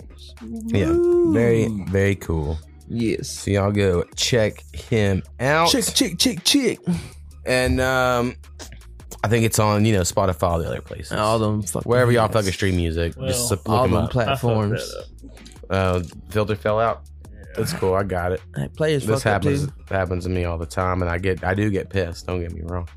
Yeah, 0.67 0.95
very 1.33 1.69
very 1.89 2.15
cool. 2.17 2.59
Yes. 2.89 3.31
So 3.31 3.51
y'all 3.51 3.73
go 3.73 4.05
check 4.15 4.63
him 4.75 5.23
out. 5.41 5.71
Chick, 5.71 5.87
chick, 5.95 6.19
chick, 6.19 6.45
chick. 6.45 6.79
And 7.47 7.81
um, 7.81 8.37
I 9.25 9.29
think 9.29 9.45
it's 9.47 9.59
on 9.59 9.85
you 9.87 9.95
know 9.95 10.03
Spotify, 10.03 10.43
all 10.43 10.59
the 10.59 10.67
other 10.67 10.83
places, 10.83 11.13
All 11.13 11.39
them 11.39 11.63
fucking 11.63 11.89
wherever 11.91 12.13
y'all 12.13 12.25
yes. 12.27 12.33
fucking 12.35 12.53
stream 12.53 12.77
music. 12.77 13.15
just 13.21 13.51
look 13.51 13.67
all 13.69 13.85
him 13.87 13.93
them 13.93 14.05
up. 14.05 14.11
platforms. 14.11 14.95
uh, 15.71 16.03
filter 16.29 16.55
fell 16.57 16.79
out. 16.79 17.03
That's 17.57 17.73
cool. 17.73 17.95
I 17.95 18.03
got 18.03 18.33
it. 18.33 18.41
Hey, 18.55 18.69
players 18.69 19.07
this 19.07 19.23
happens 19.23 19.67
too. 19.67 19.73
happens 19.89 20.25
to 20.25 20.31
me 20.31 20.45
all 20.45 20.59
the 20.59 20.67
time, 20.67 21.01
and 21.03 21.11
I 21.11 21.19
get 21.19 21.43
I 21.43 21.55
do 21.55 21.71
get 21.71 21.89
pissed. 21.89 22.27
Don't 22.27 22.41
get 22.41 22.53
me 22.53 22.61
wrong, 22.65 22.89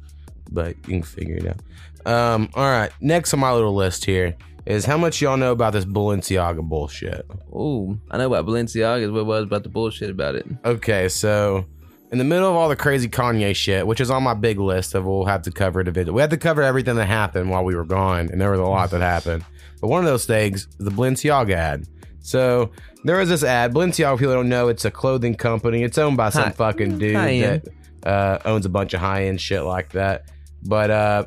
but 0.52 0.76
you 0.88 0.96
can 0.96 1.04
figure 1.04 1.36
it 1.38 1.48
out. 1.48 2.12
Um, 2.12 2.50
all 2.56 2.63
right. 2.70 2.92
Next 3.02 3.34
on 3.34 3.40
my 3.40 3.54
little 3.54 3.76
list 3.76 4.04
here 4.06 4.36
is 4.66 4.84
how 4.86 4.98
much 4.98 5.22
y'all 5.22 5.38
know 5.38 5.52
about 5.54 5.74
this 5.74 5.86
Balenciaga 5.86 6.62
bullshit. 6.62 7.26
Ooh, 7.54 7.98
I 8.12 8.18
know 8.18 8.28
about 8.34 8.46
Balenciaga 8.46 9.02
is 9.04 9.12
what 9.12 9.26
was 9.26 9.44
about 9.44 9.63
the 9.63 9.70
bullshit 9.70 10.10
about 10.10 10.36
it. 10.36 10.46
Okay, 10.66 11.08
so 11.08 11.66
in 12.12 12.17
the 12.17 12.24
middle 12.24 12.50
of 12.50 12.56
all 12.56 12.70
the 12.70 12.76
crazy 12.76 13.10
Kanye 13.10 13.56
shit, 13.56 13.86
which 13.86 14.00
is 14.00 14.10
on 14.10 14.24
my 14.24 14.34
big 14.34 14.60
list 14.60 14.96
of 14.96 15.06
we'll 15.06 15.26
have 15.26 15.41
to 15.43 15.52
cover 15.52 15.82
it 15.82 15.88
eventually. 15.88 16.15
We 16.15 16.22
had 16.22 16.30
to 16.30 16.38
cover 16.38 16.62
everything 16.62 16.96
that 16.96 17.06
happened 17.06 17.50
while 17.50 17.63
we 17.63 17.76
were 17.76 17.86
gone, 17.86 18.30
and 18.32 18.39
there 18.39 18.52
was 18.52 18.60
a 18.60 18.63
lot 18.63 18.91
that 18.91 19.02
happened. 19.02 19.43
But 19.82 19.89
one 19.89 20.00
of 20.00 20.06
those 20.06 20.26
things, 20.26 20.67
is 20.80 20.86
the 20.86 20.91
Balenciaga 20.91 21.54
ad. 21.54 21.88
So 22.20 22.72
there 23.04 23.17
was 23.17 23.30
this 23.30 23.43
ad. 23.43 23.74
Balenciaga, 23.74 24.13
if 24.13 24.20
people 24.20 24.34
don't 24.34 24.50
know, 24.50 24.67
it's 24.70 24.86
a 24.86 24.91
clothing 24.91 25.36
company. 25.36 25.84
It's 25.84 25.98
owned 25.98 26.17
by 26.17 26.30
some 26.30 26.43
Hi- 26.43 26.52
fucking 26.52 26.98
dude 26.98 27.15
that 27.15 27.67
uh, 28.04 28.39
owns 28.46 28.65
a 28.65 28.70
bunch 28.70 28.93
of 28.93 29.02
high 29.02 29.26
end 29.26 29.39
shit 29.39 29.63
like 29.63 29.91
that. 29.91 30.26
But 30.63 30.89
uh, 30.89 31.26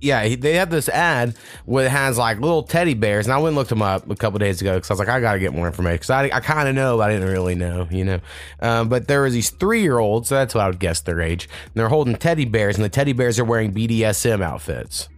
yeah, 0.00 0.24
he, 0.24 0.34
they 0.34 0.54
have 0.54 0.70
this 0.70 0.88
ad 0.88 1.34
where 1.64 1.86
it 1.86 1.90
has 1.90 2.18
like 2.18 2.38
little 2.40 2.62
teddy 2.62 2.94
bears, 2.94 3.26
and 3.26 3.32
I 3.32 3.38
went 3.38 3.48
and 3.48 3.56
looked 3.56 3.70
them 3.70 3.82
up 3.82 4.08
a 4.10 4.16
couple 4.16 4.38
days 4.38 4.60
ago 4.60 4.74
because 4.74 4.90
I 4.90 4.94
was 4.94 4.98
like, 4.98 5.08
I 5.08 5.20
gotta 5.20 5.38
get 5.38 5.54
more 5.54 5.66
information 5.66 5.96
because 5.96 6.10
I, 6.10 6.24
I 6.24 6.40
kind 6.40 6.68
of 6.68 6.74
know, 6.74 6.98
but 6.98 7.10
I 7.10 7.14
didn't 7.14 7.28
really 7.28 7.54
know, 7.54 7.88
you 7.90 8.04
know. 8.04 8.20
Um, 8.60 8.88
but 8.88 9.08
there 9.08 9.22
was 9.22 9.32
these 9.32 9.50
three 9.50 9.82
year 9.82 9.98
olds, 9.98 10.28
so 10.28 10.34
that's 10.34 10.54
what 10.54 10.64
I 10.64 10.68
would 10.68 10.78
guess 10.78 11.00
their 11.00 11.20
age. 11.20 11.48
And 11.64 11.74
they're 11.74 11.88
holding 11.88 12.16
teddy 12.16 12.44
bears, 12.44 12.76
and 12.76 12.84
the 12.84 12.90
teddy 12.90 13.12
bears 13.12 13.38
are 13.38 13.44
wearing 13.44 13.72
BDSM 13.72 14.42
outfits. 14.42 15.08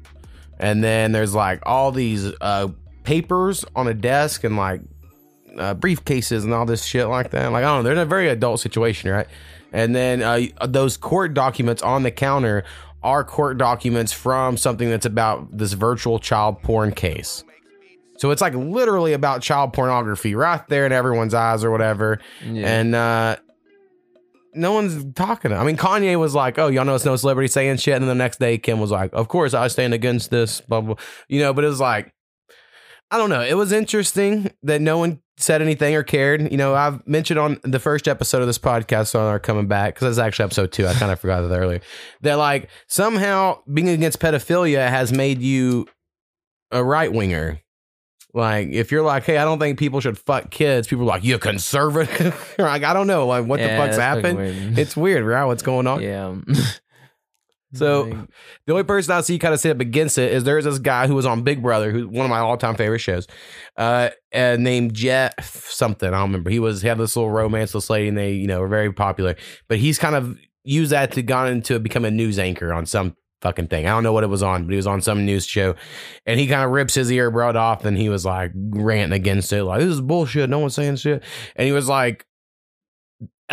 And 0.60 0.82
then 0.82 1.12
there's 1.12 1.34
like 1.34 1.60
all 1.66 1.92
these 1.92 2.32
uh, 2.40 2.68
papers 3.04 3.64
on 3.74 3.88
a 3.88 3.94
desk 3.94 4.44
and 4.44 4.56
like 4.56 4.80
uh, 5.58 5.74
briefcases 5.74 6.44
and 6.44 6.54
all 6.54 6.66
this 6.66 6.84
shit 6.84 7.08
like 7.08 7.30
that. 7.30 7.50
Like 7.52 7.64
I 7.64 7.68
don't 7.68 7.78
know, 7.78 7.82
they're 7.82 7.92
in 7.92 7.98
a 7.98 8.06
very 8.06 8.28
adult 8.28 8.60
situation, 8.60 9.10
right? 9.10 9.26
And 9.72 9.94
then 9.94 10.22
uh, 10.22 10.46
those 10.66 10.96
court 10.96 11.34
documents 11.34 11.82
on 11.82 12.02
the 12.02 12.10
counter 12.10 12.64
are 13.02 13.24
court 13.24 13.58
documents 13.58 14.12
from 14.12 14.56
something 14.56 14.90
that's 14.90 15.06
about 15.06 15.56
this 15.56 15.72
virtual 15.72 16.18
child 16.18 16.62
porn 16.62 16.92
case. 16.92 17.44
So 18.18 18.30
it's 18.30 18.42
like 18.42 18.54
literally 18.54 19.12
about 19.12 19.42
child 19.42 19.72
pornography 19.72 20.34
right 20.34 20.66
there 20.68 20.84
in 20.86 20.92
everyone's 20.92 21.34
eyes 21.34 21.62
or 21.62 21.70
whatever. 21.70 22.18
And 22.42 22.94
uh 22.94 23.36
no 24.54 24.72
one's 24.72 25.12
talking. 25.14 25.52
I 25.52 25.62
mean, 25.62 25.76
Kanye 25.76 26.18
was 26.18 26.34
like, 26.34 26.58
"Oh, 26.58 26.66
y'all 26.68 26.84
know 26.84 26.94
it's 26.96 27.04
no 27.04 27.14
celebrity 27.14 27.48
saying 27.48 27.76
shit," 27.76 27.94
and 27.94 28.02
then 28.02 28.08
the 28.08 28.14
next 28.14 28.40
day, 28.40 28.58
Kim 28.58 28.80
was 28.80 28.90
like, 28.90 29.12
"Of 29.12 29.28
course, 29.28 29.54
I 29.54 29.68
stand 29.68 29.94
against 29.94 30.30
this." 30.30 30.60
Blah 30.62 30.80
blah. 30.80 30.94
You 31.28 31.40
know, 31.40 31.52
but 31.52 31.64
it 31.64 31.68
was 31.68 31.80
like, 31.80 32.12
I 33.10 33.18
don't 33.18 33.30
know. 33.30 33.42
It 33.42 33.54
was 33.54 33.70
interesting 33.72 34.50
that 34.64 34.80
no 34.80 34.98
one 34.98 35.20
said 35.38 35.62
anything 35.62 35.94
or 35.94 36.02
cared. 36.02 36.50
You 36.50 36.58
know, 36.58 36.74
I've 36.74 37.06
mentioned 37.06 37.38
on 37.38 37.60
the 37.62 37.78
first 37.78 38.08
episode 38.08 38.40
of 38.40 38.46
this 38.46 38.58
podcast 38.58 39.14
on 39.14 39.22
our 39.26 39.38
coming 39.38 39.66
back 39.66 39.94
because 39.94 40.16
that's 40.16 40.26
actually 40.26 40.44
episode 40.46 40.72
two. 40.72 40.86
I 40.86 40.94
kind 40.94 41.10
of 41.12 41.20
forgot 41.20 41.42
that 41.48 41.56
earlier. 41.58 41.80
That 42.22 42.34
like 42.34 42.68
somehow 42.86 43.60
being 43.72 43.88
against 43.88 44.20
pedophilia 44.20 44.88
has 44.88 45.12
made 45.12 45.40
you 45.40 45.86
a 46.70 46.82
right 46.84 47.12
winger. 47.12 47.60
Like 48.34 48.68
if 48.68 48.92
you're 48.92 49.02
like, 49.02 49.24
hey, 49.24 49.38
I 49.38 49.44
don't 49.44 49.58
think 49.58 49.78
people 49.78 50.00
should 50.00 50.18
fuck 50.18 50.50
kids. 50.50 50.86
People 50.86 51.04
are 51.04 51.08
like, 51.08 51.24
you're 51.24 51.38
conservative. 51.38 52.54
like 52.58 52.84
I 52.84 52.92
don't 52.92 53.06
know, 53.06 53.26
like 53.26 53.46
what 53.46 53.58
Yeah, 53.60 53.76
the 53.76 53.82
fuck's 53.82 53.96
happened. 53.96 54.36
weird. 54.38 54.78
It's 54.78 54.96
weird, 54.96 55.24
right? 55.24 55.44
What's 55.44 55.62
going 55.62 55.86
on? 55.86 56.02
Yeah. 56.02 56.34
So 57.72 58.04
the 58.66 58.72
only 58.72 58.84
person 58.84 59.12
I 59.12 59.20
see 59.20 59.38
kind 59.38 59.54
of 59.54 59.60
sit 59.60 59.72
up 59.72 59.80
against 59.80 60.18
it 60.18 60.32
is 60.32 60.44
there's 60.44 60.64
this 60.64 60.78
guy 60.78 61.06
who 61.06 61.14
was 61.14 61.26
on 61.26 61.42
Big 61.42 61.62
Brother, 61.62 61.90
who's 61.90 62.06
one 62.06 62.24
of 62.24 62.30
my 62.30 62.38
all 62.38 62.56
time 62.56 62.76
favorite 62.76 63.00
shows, 63.00 63.26
uh, 63.76 64.10
uh, 64.34 64.56
named 64.58 64.94
Jeff 64.94 65.68
something. 65.68 66.08
I 66.08 66.12
don't 66.18 66.28
remember. 66.28 66.50
He 66.50 66.58
was 66.58 66.82
he 66.82 66.88
had 66.88 66.98
this 66.98 67.16
little 67.16 67.30
romance 67.30 67.74
with 67.74 67.84
this 67.84 67.90
lady, 67.90 68.08
and 68.08 68.18
they 68.18 68.32
you 68.32 68.46
know 68.46 68.60
were 68.60 68.68
very 68.68 68.92
popular. 68.92 69.36
But 69.68 69.78
he's 69.78 69.98
kind 69.98 70.14
of 70.14 70.38
used 70.64 70.92
that 70.92 71.12
to 71.12 71.22
gone 71.22 71.48
into 71.48 71.78
become 71.78 72.04
a 72.04 72.10
news 72.10 72.38
anchor 72.38 72.72
on 72.72 72.86
some 72.86 73.16
fucking 73.40 73.68
thing. 73.68 73.86
I 73.86 73.90
don't 73.90 74.02
know 74.02 74.12
what 74.12 74.24
it 74.24 74.28
was 74.28 74.42
on, 74.42 74.64
but 74.64 74.70
he 74.70 74.76
was 74.76 74.86
on 74.86 75.00
some 75.00 75.24
news 75.24 75.46
show, 75.46 75.74
and 76.26 76.40
he 76.40 76.46
kind 76.46 76.64
of 76.64 76.70
rips 76.70 76.94
his 76.94 77.10
ear 77.12 77.30
earbud 77.30 77.54
off, 77.54 77.84
and 77.84 77.96
he 77.96 78.08
was 78.08 78.24
like 78.24 78.52
ranting 78.54 79.16
against 79.16 79.52
it, 79.52 79.64
like 79.64 79.80
this 79.80 79.90
is 79.90 80.00
bullshit. 80.00 80.50
No 80.50 80.58
one's 80.58 80.74
saying 80.74 80.96
shit, 80.96 81.22
and 81.56 81.66
he 81.66 81.72
was 81.72 81.88
like, 81.88 82.26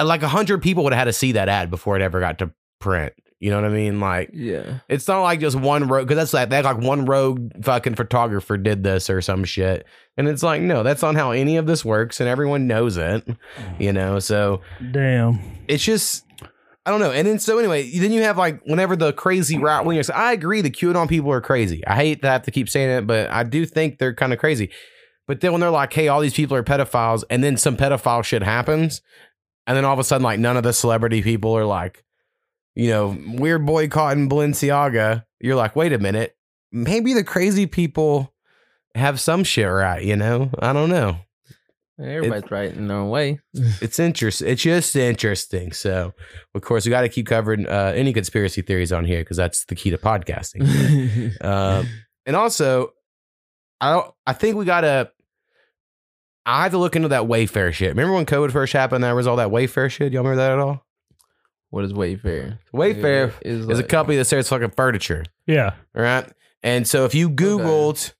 like 0.02 0.24
a 0.24 0.28
hundred 0.28 0.62
people 0.62 0.84
would 0.84 0.94
have 0.94 1.00
had 1.00 1.06
to 1.06 1.14
see 1.14 1.34
that 1.34 1.50
ad 1.50 1.70
before 1.70 1.96
it 1.96 2.02
ever 2.02 2.20
got 2.20 2.40
to 2.40 2.52
print. 2.80 3.14
You 3.40 3.50
know 3.52 3.58
what 3.62 3.70
I 3.70 3.74
mean? 3.74 4.00
Like, 4.00 4.30
yeah, 4.34 4.80
it's 4.88 5.08
not 5.08 5.22
like 5.22 5.42
just 5.42 5.58
one 5.58 5.88
rogue 5.88 6.08
because 6.08 6.18
that's 6.18 6.34
like 6.34 6.50
that 6.50 6.64
like 6.64 6.78
one 6.78 7.06
rogue 7.06 7.52
fucking 7.64 7.96
photographer 7.96 8.58
did 8.58 8.84
this 8.84 9.10
or 9.10 9.22
some 9.22 9.44
shit, 9.44 9.86
and 10.16 10.28
it's 10.28 10.42
like 10.42 10.62
no, 10.62 10.84
that's 10.84 11.02
not 11.02 11.16
how 11.16 11.32
any 11.32 11.58
of 11.58 11.68
this 11.68 11.84
works, 11.84 12.22
and 12.22 12.30
everyone 12.30 12.66
knows 12.66 12.96
it. 12.98 13.28
You 13.78 13.92
know, 13.92 14.20
so 14.20 14.62
Damn. 14.92 15.40
it's 15.68 15.84
just 15.84 16.24
I 16.86 16.92
don't 16.92 17.00
know. 17.02 17.12
And 17.12 17.28
then 17.28 17.40
so 17.40 17.58
anyway, 17.58 17.90
then 17.98 18.12
you 18.12 18.22
have 18.22 18.38
like 18.38 18.62
whenever 18.66 18.96
the 18.96 19.12
crazy 19.12 19.58
right 19.58 19.86
wingers. 19.86 20.14
I 20.14 20.32
agree, 20.32 20.62
the 20.62 20.72
QAnon 20.72 21.10
people 21.10 21.32
are 21.32 21.42
crazy. 21.42 21.86
I 21.86 21.96
hate 21.96 22.22
to 22.22 22.30
have 22.30 22.44
to 22.44 22.52
keep 22.52 22.70
saying 22.70 22.90
it, 22.90 23.08
but 23.08 23.30
I 23.32 23.44
do 23.44 23.66
think 23.66 23.98
they're 23.98 24.14
kind 24.14 24.32
of 24.32 24.40
crazy. 24.40 24.72
But 25.28 25.42
then 25.42 25.52
when 25.52 25.60
they're 25.60 25.72
like, 25.72 25.92
"Hey, 25.92 26.08
all 26.08 26.22
these 26.22 26.36
people 26.36 26.56
are 26.56 26.64
pedophiles," 26.64 27.24
and 27.30 27.44
then 27.44 27.58
some 27.58 27.76
pedophile 27.76 28.24
shit 28.24 28.44
happens, 28.44 29.02
and 29.68 29.76
then 29.76 29.84
all 29.84 29.94
of 29.94 30.00
a 30.00 30.06
sudden, 30.06 30.24
like 30.24 30.40
none 30.40 30.56
of 30.56 30.64
the 30.64 30.72
celebrity 30.72 31.22
people 31.22 31.58
are 31.58 31.66
like, 31.66 32.05
you 32.76 32.90
know, 32.90 33.18
weird 33.28 33.66
boycotting 33.66 34.30
Balenciaga. 34.30 35.24
You're 35.40 35.56
like, 35.56 35.76
wait 35.76 35.94
a 35.94 35.98
minute, 35.98 36.36
maybe 36.72 37.14
the 37.14 37.24
crazy 37.24 37.66
people 37.66 38.34
have 38.94 39.20
some 39.20 39.44
shit 39.44 39.68
right. 39.68 40.04
You 40.04 40.16
know, 40.16 40.52
I 40.60 40.74
don't 40.74 40.90
know. 40.90 41.18
Everybody's 41.98 42.52
right 42.52 42.74
in 42.74 42.90
their 42.90 42.98
own 42.98 43.10
way. 43.10 43.40
It's 43.82 44.00
interesting. 44.00 44.50
It's 44.50 44.62
just 44.62 44.96
interesting. 44.96 45.72
So, 45.72 46.14
of 46.54 46.62
course, 46.62 46.86
we 46.86 46.90
got 46.90 47.02
to 47.02 47.10
keep 47.10 47.28
covering 47.28 47.68
uh, 47.68 47.94
any 47.96 48.12
conspiracy 48.12 48.62
theories 48.62 48.92
on 48.92 49.06
here 49.06 49.22
because 49.22 49.38
that's 49.38 49.66
the 49.66 49.76
key 49.76 49.92
to 49.92 49.98
podcasting. 49.98 51.42
um, 51.44 51.88
and 52.26 52.36
also, 52.36 52.92
I 53.80 53.94
don't, 53.94 54.14
I 54.28 54.34
think 54.34 54.58
we 54.58 54.66
got 54.66 54.82
to. 54.82 55.12
I 56.46 56.64
have 56.64 56.74
to 56.74 56.78
look 56.78 56.96
into 56.96 57.08
that 57.08 57.24
Wayfair 57.24 57.74
shit. 57.74 57.90
Remember 57.90 58.14
when 58.14 58.26
COVID 58.26 58.52
first 58.52 58.74
happened? 58.74 59.04
There 59.04 59.16
was 59.16 59.26
all 59.26 59.38
that 59.38 59.50
Wayfair 59.50 59.90
shit. 59.90 60.14
Y'all 60.14 60.24
remember 60.24 60.44
that 60.44 60.52
at 60.52 60.60
all? 60.60 60.85
What 61.70 61.84
is 61.86 61.94
Wayfair? 61.94 62.60
Wayfair 62.74 63.34
Is 63.42 63.62
is, 63.62 63.66
a 63.66 63.74
like- 63.82 63.90
company 63.90 64.18
that 64.18 64.26
sells 64.26 64.48
fucking 64.50 64.72
furniture. 64.72 65.24
Yeah. 65.48 65.74
All 65.96 66.02
right. 66.04 66.26
And 66.64 66.88
so 66.88 67.06
if 67.06 67.14
you 67.14 67.30
Googled, 67.30 68.14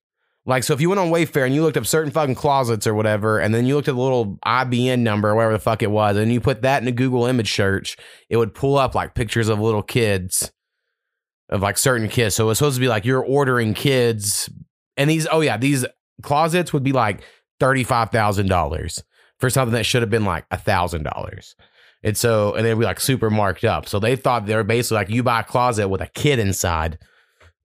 like, 0.46 0.64
so 0.64 0.74
if 0.74 0.82
you 0.82 0.90
went 0.90 1.00
on 1.00 1.10
Wayfair 1.10 1.46
and 1.46 1.56
you 1.56 1.64
looked 1.64 1.78
up 1.78 1.86
certain 1.86 2.12
fucking 2.12 2.36
closets 2.36 2.86
or 2.86 2.94
whatever, 2.94 3.40
and 3.40 3.54
then 3.56 3.66
you 3.66 3.76
looked 3.76 3.88
at 3.88 3.96
the 3.96 4.02
little 4.02 4.38
IBN 4.46 5.00
number 5.00 5.30
or 5.30 5.36
whatever 5.36 5.54
the 5.54 5.60
fuck 5.60 5.82
it 5.82 5.90
was, 5.90 6.18
and 6.18 6.32
you 6.32 6.40
put 6.42 6.62
that 6.64 6.82
in 6.82 6.88
a 6.88 6.92
Google 6.92 7.26
image 7.26 7.52
search, 7.54 7.98
it 8.30 8.38
would 8.38 8.54
pull 8.54 8.78
up 8.78 8.94
like 8.94 9.16
pictures 9.16 9.48
of 9.50 9.60
little 9.60 9.82
kids, 9.82 10.52
of 11.50 11.62
like 11.62 11.78
certain 11.78 12.08
kids. 12.10 12.36
So 12.36 12.50
it's 12.50 12.60
supposed 12.60 12.76
to 12.76 12.82
be 12.82 12.88
like 12.88 13.06
you're 13.06 13.24
ordering 13.26 13.74
kids, 13.74 14.50
and 14.98 15.10
these, 15.10 15.28
oh 15.32 15.42
yeah, 15.42 15.58
these 15.58 15.86
closets 16.22 16.72
would 16.74 16.84
be 16.84 16.92
like 16.92 17.24
$35,000 17.60 19.02
for 19.40 19.50
something 19.50 19.74
that 19.74 19.86
should 19.86 20.02
have 20.02 20.10
been 20.12 20.26
like 20.26 20.48
$1,000. 20.50 21.56
And 22.06 22.16
so, 22.16 22.54
and 22.54 22.64
they'd 22.64 22.76
be 22.76 22.86
like 22.86 23.00
super 23.00 23.32
marked 23.32 23.64
up. 23.64 23.90
So 23.90 24.00
they 24.00 24.16
thought 24.16 24.46
they 24.46 24.56
were 24.56 24.64
basically 24.64 24.98
like 24.98 25.10
you 25.10 25.24
buy 25.24 25.40
a 25.40 25.44
closet 25.44 25.90
with 25.90 26.02
a 26.02 26.08
kid 26.08 26.38
inside 26.38 27.00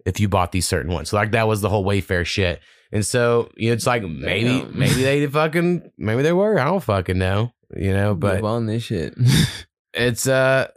if 0.07 0.18
you 0.18 0.31
bought 0.31 0.50
these 0.50 0.66
certain 0.66 0.90
ones. 0.90 1.11
So 1.11 1.16
like 1.16 1.33
that 1.33 1.46
was 1.46 1.61
the 1.61 1.68
whole 1.68 1.85
Wayfair 1.85 2.24
shit. 2.24 2.61
And 2.90 3.05
so 3.05 3.50
you 3.57 3.68
know, 3.68 3.74
it's 3.74 3.87
like 3.87 4.03
maybe 4.03 4.64
maybe 4.72 5.03
they 5.03 5.26
fucking 5.26 5.92
maybe 5.98 6.22
they 6.22 6.33
were. 6.33 6.59
I 6.59 6.64
don't 6.64 6.83
fucking 6.83 7.18
know. 7.18 7.53
You 7.76 7.92
know, 7.92 8.14
but 8.14 8.37
Move 8.37 8.46
on 8.46 8.66
this 8.66 8.83
shit. 8.83 9.14
it's 9.92 10.26
uh 10.26 10.68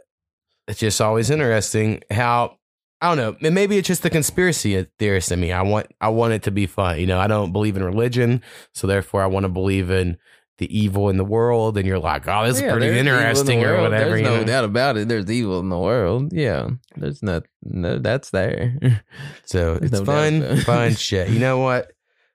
it's 0.68 0.80
just 0.80 1.00
always 1.00 1.30
interesting 1.30 2.02
how 2.10 2.58
I 3.00 3.14
don't 3.14 3.42
know. 3.42 3.50
Maybe 3.50 3.78
it's 3.78 3.88
just 3.88 4.02
the 4.02 4.10
conspiracy 4.10 4.86
theorist 4.98 5.32
in 5.32 5.40
me. 5.40 5.52
I 5.52 5.62
want 5.62 5.86
I 6.02 6.10
want 6.10 6.34
it 6.34 6.42
to 6.42 6.50
be 6.50 6.66
fun. 6.66 7.00
You 7.00 7.06
know, 7.06 7.18
I 7.18 7.28
don't 7.28 7.52
believe 7.52 7.78
in 7.78 7.82
religion, 7.82 8.42
so 8.74 8.86
therefore 8.86 9.22
I 9.22 9.26
want 9.26 9.44
to 9.44 9.48
believe 9.48 9.90
in 9.90 10.18
the 10.58 10.78
evil 10.78 11.08
in 11.08 11.16
the 11.16 11.24
world. 11.24 11.76
And 11.76 11.86
you're 11.86 11.98
like, 11.98 12.28
oh, 12.28 12.46
this 12.46 12.56
is 12.56 12.62
Yeah, 12.62 12.72
pretty 12.72 12.86
there's 12.86 12.98
evil 13.06 13.12
in 13.12 13.20
interesting 13.20 13.64
or 13.64 13.80
whatever. 13.82 14.10
There's 14.10 14.22
no 14.22 14.36
know? 14.36 14.44
doubt 14.44 14.64
about 14.64 14.96
it. 14.96 15.08
There's 15.08 15.30
evil 15.30 15.60
in 15.60 15.68
the 15.68 15.78
world. 15.78 16.32
Yeah, 16.32 16.70
there's 16.96 17.22
not. 17.22 17.44
No, 17.62 17.98
that's 17.98 18.30
there. 18.30 18.78
So 19.46 19.76
There's 19.76 19.92
it's 19.92 20.00
no 20.00 20.04
fun, 20.04 20.56
fun 20.62 20.94
shit. 20.94 21.28
You 21.28 21.38
know 21.38 21.58
what? 21.58 21.92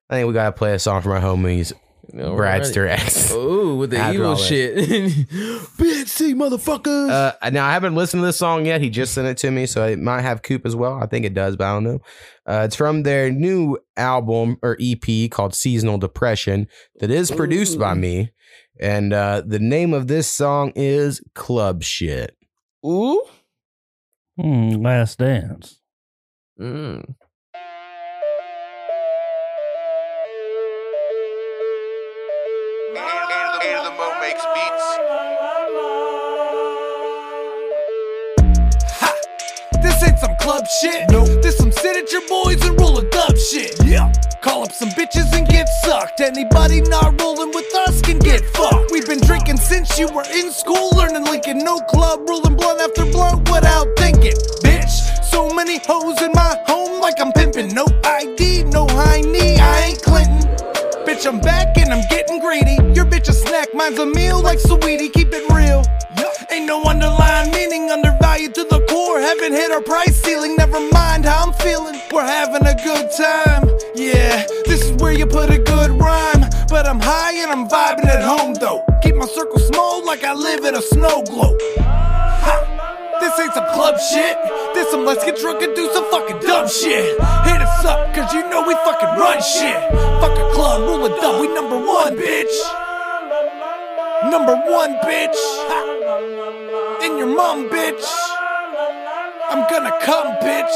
I 0.10 0.16
think 0.16 0.28
we 0.28 0.34
gotta 0.34 0.52
play 0.52 0.74
a 0.74 0.80
song 0.80 1.02
from 1.02 1.12
our 1.14 1.22
homies, 1.22 1.74
Bradster 2.14 2.88
X. 2.90 3.32
Ooh, 3.34 3.76
with 3.78 3.92
the 3.92 3.98
After 3.98 4.14
evil 4.14 4.28
all 4.32 4.36
that. 4.36 4.44
shit. 4.44 4.76
BNC 5.30 6.34
motherfuckers. 6.36 7.10
Uh, 7.10 7.50
now 7.50 7.66
I 7.68 7.72
haven't 7.74 7.96
listened 7.96 8.22
to 8.22 8.26
this 8.26 8.38
song 8.38 8.66
yet. 8.66 8.82
He 8.82 8.90
just 8.90 9.14
sent 9.14 9.28
it 9.28 9.38
to 9.38 9.52
me, 9.52 9.66
so 9.66 9.86
it 9.86 10.00
might 10.00 10.22
have 10.22 10.42
Coop 10.42 10.66
as 10.66 10.76
well. 10.76 10.94
I 11.02 11.06
think 11.06 11.26
it 11.26 11.34
does, 11.34 11.56
but 11.56 11.66
I 11.66 11.74
don't 11.74 11.84
know. 11.84 12.00
Uh, 12.46 12.64
it's 12.66 12.76
from 12.76 13.04
their 13.04 13.32
new 13.32 13.78
album 13.96 14.58
or 14.64 14.78
EP 14.82 15.30
called 15.30 15.54
Seasonal 15.54 15.98
Depression 15.98 16.68
that 17.00 17.12
is 17.12 17.30
produced 17.32 17.78
by 17.80 17.94
me, 17.94 18.32
and 18.80 19.14
uh, 19.14 19.44
the 19.46 19.60
name 19.60 19.94
of 19.94 20.08
this 20.08 20.28
song 20.28 20.72
is 20.76 21.22
Club 21.36 21.84
Shit. 21.84 22.36
Ooh. 22.86 23.24
Hmm, 24.40 24.72
last 24.84 25.20
dance. 25.20 25.80
Mm. 26.60 27.14
This 39.82 40.04
ain't 40.04 40.20
some 40.20 40.36
club 40.38 40.66
shit. 40.82 41.10
Nope. 41.12 41.28
This 41.44 41.58
some 41.58 41.72
sit 41.72 41.96
at 41.96 42.12
your 42.12 42.28
boys 42.28 42.62
and 42.66 42.80
roll 42.80 42.98
a 42.98 43.10
dub 43.10 43.38
shit. 43.38 43.76
Yeah. 43.86 44.12
Call 44.42 44.64
up 44.64 44.72
some 44.72 44.90
bitches 44.90 45.32
and 45.38 45.48
get 45.48 45.68
sucked. 45.84 46.20
Anybody 46.22 46.82
not 46.82 47.22
rolling 47.22 47.52
with 47.52 47.74
us 47.88 48.02
can 48.02 48.18
get 48.20 48.42
fucked. 48.56 48.92
We've 48.92 49.06
been 49.06 49.20
been 49.20 49.28
drinking 49.28 49.58
since 49.58 49.98
you 49.98 50.08
were 50.14 50.26
in 50.34 50.52
school, 50.52 50.92
learning 50.96 51.26
Lincoln. 51.26 51.60
No 51.60 51.80
club, 51.80 52.28
rolling 52.28 52.56
blunt 52.56 52.80
after 52.80 53.06
blunt 53.06 53.50
without 53.50 53.88
thinking. 53.98 54.36
Bitch, 54.64 55.24
so 55.24 55.50
many 55.54 55.80
hoes 55.86 56.22
in 56.22 56.32
my 56.34 56.56
home 56.68 57.02
like 57.02 57.20
I'm 57.20 57.32
pimping. 57.32 57.74
No 57.74 57.86
ID, 58.04 58.64
no 58.66 58.88
high 58.88 59.22
knee, 59.22 59.58
I 59.58 59.90
ain't 59.90 60.02
Clinton. 60.02 60.69
Bitch, 61.10 61.26
I'm 61.26 61.40
back 61.40 61.76
and 61.80 61.92
I'm 61.92 62.08
getting 62.12 62.40
greedy. 62.40 62.76
Your 62.94 63.04
bitch 63.04 63.30
a 63.30 63.34
snack, 63.34 63.74
mine's 63.74 63.98
a 63.98 64.06
meal 64.06 64.44
like 64.44 64.60
sweetie. 64.60 65.10
Keep 65.10 65.30
it 65.32 65.52
real. 65.52 65.84
Ain't 66.52 66.68
no 66.68 66.84
underlying 66.84 67.50
meaning, 67.50 67.90
undervalued 67.90 68.54
to 68.54 68.64
the 68.66 68.80
core. 68.88 69.20
Haven't 69.20 69.54
hit 69.54 69.72
our 69.72 69.82
price 69.82 70.16
ceiling, 70.22 70.56
never 70.56 70.80
mind 70.92 71.26
how 71.26 71.48
I'm 71.48 71.54
feeling. 71.54 72.00
We're 72.14 72.28
having 72.28 72.64
a 72.64 72.76
good 72.76 73.10
time. 73.18 73.68
Yeah, 73.96 74.46
this 74.68 74.86
is 74.86 74.92
where 75.02 75.12
you 75.12 75.26
put 75.26 75.50
a 75.50 75.58
good 75.58 75.90
rhyme. 76.00 76.48
But 76.70 76.86
I'm 76.86 77.00
high 77.00 77.34
and 77.42 77.50
I'm 77.50 77.68
vibing 77.68 78.06
at 78.06 78.22
home 78.22 78.54
though. 78.54 78.86
Keep 79.02 79.16
my 79.16 79.26
circle 79.26 79.58
small 79.58 80.06
like 80.06 80.24
I 80.24 80.36
live 80.36 80.64
in 80.64 80.76
a 80.76 80.82
snow 80.84 81.24
globe. 81.24 81.58
Ha! 81.80 82.79
This 83.20 83.38
ain't 83.40 83.54
some 83.54 83.66
club 83.74 84.00
shit. 84.00 84.38
This 84.74 84.90
some 84.92 85.06
let's 85.06 85.24
get 85.26 85.38
drunk 85.38 85.62
and 85.62 85.76
do 85.76 85.90
some 85.94 86.10
fucking 86.10 86.40
dumb 86.40 86.68
shit. 86.68 87.20
Hit 87.46 87.62
us 87.62 87.86
up, 87.86 88.14
cause 88.16 88.34
you 88.34 88.48
know 88.50 88.66
we 88.68 88.74
fucking 88.86 89.20
run 89.20 89.42
shit. 89.42 89.80
Fuck 90.22 90.38
a 90.38 90.52
club, 90.54 90.82
rule 90.82 91.06
a 91.06 91.10
dub, 91.22 91.42
we 91.42 91.48
number 91.54 91.78
one, 91.78 92.16
bitch. 92.16 92.56
Number 94.32 94.56
one, 94.56 94.96
bitch. 95.08 95.40
Ha! 95.70 97.06
In 97.06 97.18
your 97.18 97.34
mom, 97.36 97.70
bitch. 97.70 98.06
I'm 99.50 99.70
gonna 99.70 99.94
come, 100.02 100.28
bitch. 100.44 100.76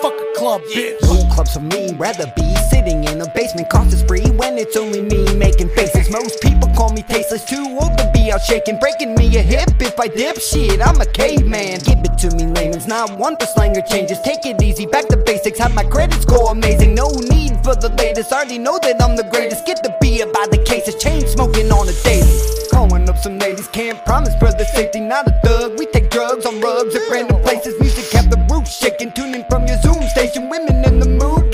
Fuck 0.00 0.14
a 0.14 0.38
club, 0.38 0.62
bitch. 0.62 1.00
No 1.02 1.34
clubs 1.34 1.54
for 1.54 1.60
me, 1.60 1.92
rather 1.94 2.32
be 2.36 2.45
sitting 2.86 3.04
in 3.04 3.20
a 3.20 3.28
basement, 3.34 3.68
constant 3.68 4.02
spree 4.02 4.30
when 4.36 4.56
it's 4.58 4.76
only 4.76 5.02
me 5.02 5.34
making 5.36 5.68
faces. 5.70 6.10
Most 6.10 6.40
people 6.40 6.68
call 6.76 6.92
me 6.92 7.02
tasteless, 7.02 7.44
too 7.44 7.64
old 7.80 7.98
to 7.98 8.10
be 8.14 8.30
out 8.30 8.40
shaking, 8.42 8.78
breaking 8.78 9.14
me 9.14 9.36
a 9.36 9.42
hip 9.42 9.70
if 9.80 9.98
I 9.98 10.08
dip 10.08 10.38
shit. 10.38 10.80
I'm 10.80 11.00
a 11.00 11.06
caveman. 11.06 11.80
Give 11.80 11.98
it 11.98 12.18
to 12.18 12.36
me, 12.36 12.46
layman's 12.52 12.86
not 12.86 13.18
one 13.18 13.36
for 13.36 13.46
slang 13.46 13.76
or 13.76 13.82
changes. 13.82 14.20
Take 14.20 14.46
it 14.46 14.62
easy, 14.62 14.86
back 14.86 15.08
to 15.08 15.16
basics. 15.16 15.58
Have 15.58 15.74
my 15.74 15.84
credit 15.84 16.20
score 16.22 16.52
amazing. 16.52 16.94
No 16.94 17.08
need 17.08 17.56
for 17.64 17.74
the 17.74 17.92
latest. 17.98 18.32
Already 18.32 18.58
know 18.58 18.78
that 18.82 19.02
I'm 19.02 19.16
the 19.16 19.24
greatest. 19.24 19.66
Get 19.66 19.82
the 19.82 19.94
beer 20.00 20.26
by 20.26 20.46
the 20.50 20.62
cases, 20.64 20.94
chain 21.02 21.26
smoking 21.26 21.70
on 21.72 21.88
a 21.88 21.96
daily. 22.04 22.38
Calling 22.70 23.08
up 23.08 23.18
some 23.18 23.38
ladies, 23.38 23.68
can't 23.68 23.98
promise 24.04 24.34
brother 24.36 24.64
safety. 24.64 25.00
Not 25.00 25.26
a 25.26 25.32
thug. 25.42 25.78
We 25.78 25.86
take 25.86 26.10
drugs 26.10 26.46
on 26.46 26.60
rugs 26.60 26.94
at 26.94 27.08
random 27.10 27.42
places. 27.42 27.74
Music 27.80 28.12
have 28.12 28.30
the 28.30 28.38
roof 28.50 28.68
shaking. 28.68 29.12
Tune 29.12 29.34
in 29.34 29.44
from 29.50 29.66
your 29.66 29.78
Zoom 29.78 30.02
station. 30.08 30.50
Women 30.50 30.84
in 30.84 31.00
the 31.00 31.08
mood, 31.08 31.45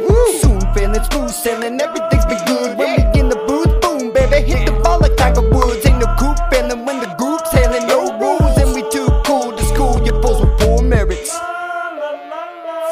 boobs 0.00 0.08
naked. 0.08 0.40
Soon 0.40 0.74
feeling 0.74 1.04
smooth 1.04 1.30
sailing, 1.30 1.80
everything's 1.80 2.26
been 2.26 2.44
good. 2.46 2.78
When 2.78 2.96
we 2.96 3.20
in 3.20 3.28
the 3.28 3.36
booth, 3.46 3.80
boom, 3.80 4.12
baby, 4.12 4.46
hit 4.46 4.66
the 4.66 4.72
ball 4.82 5.00
like 5.00 5.16
Tiger 5.16 5.48
Woods. 5.48 5.84
Ain't 5.86 5.98
no 6.00 6.14
cool 6.18 6.34
feeling 6.50 6.84
when 6.84 7.00
the 7.00 7.14
group's 7.18 7.50
hailing. 7.50 7.86
No 7.86 8.18
rules, 8.18 8.56
and 8.58 8.74
we 8.74 8.82
too 8.90 9.08
cool 9.26 9.52
to 9.52 9.64
school 9.64 10.02
your 10.04 10.20
fools 10.22 10.40
with 10.40 10.58
poor 10.60 10.82
merits. 10.82 11.30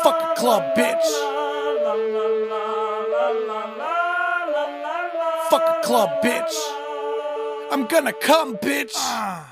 Fuck 0.02 0.20
a 0.22 0.34
club, 0.36 0.62
bitch. 0.76 1.06
Fuck 5.50 5.62
a 5.68 5.80
club, 5.82 6.10
bitch. 6.22 6.54
I'm 7.72 7.86
gonna 7.86 8.12
come, 8.12 8.56
bitch. 8.56 8.92
Ah. 8.96 9.49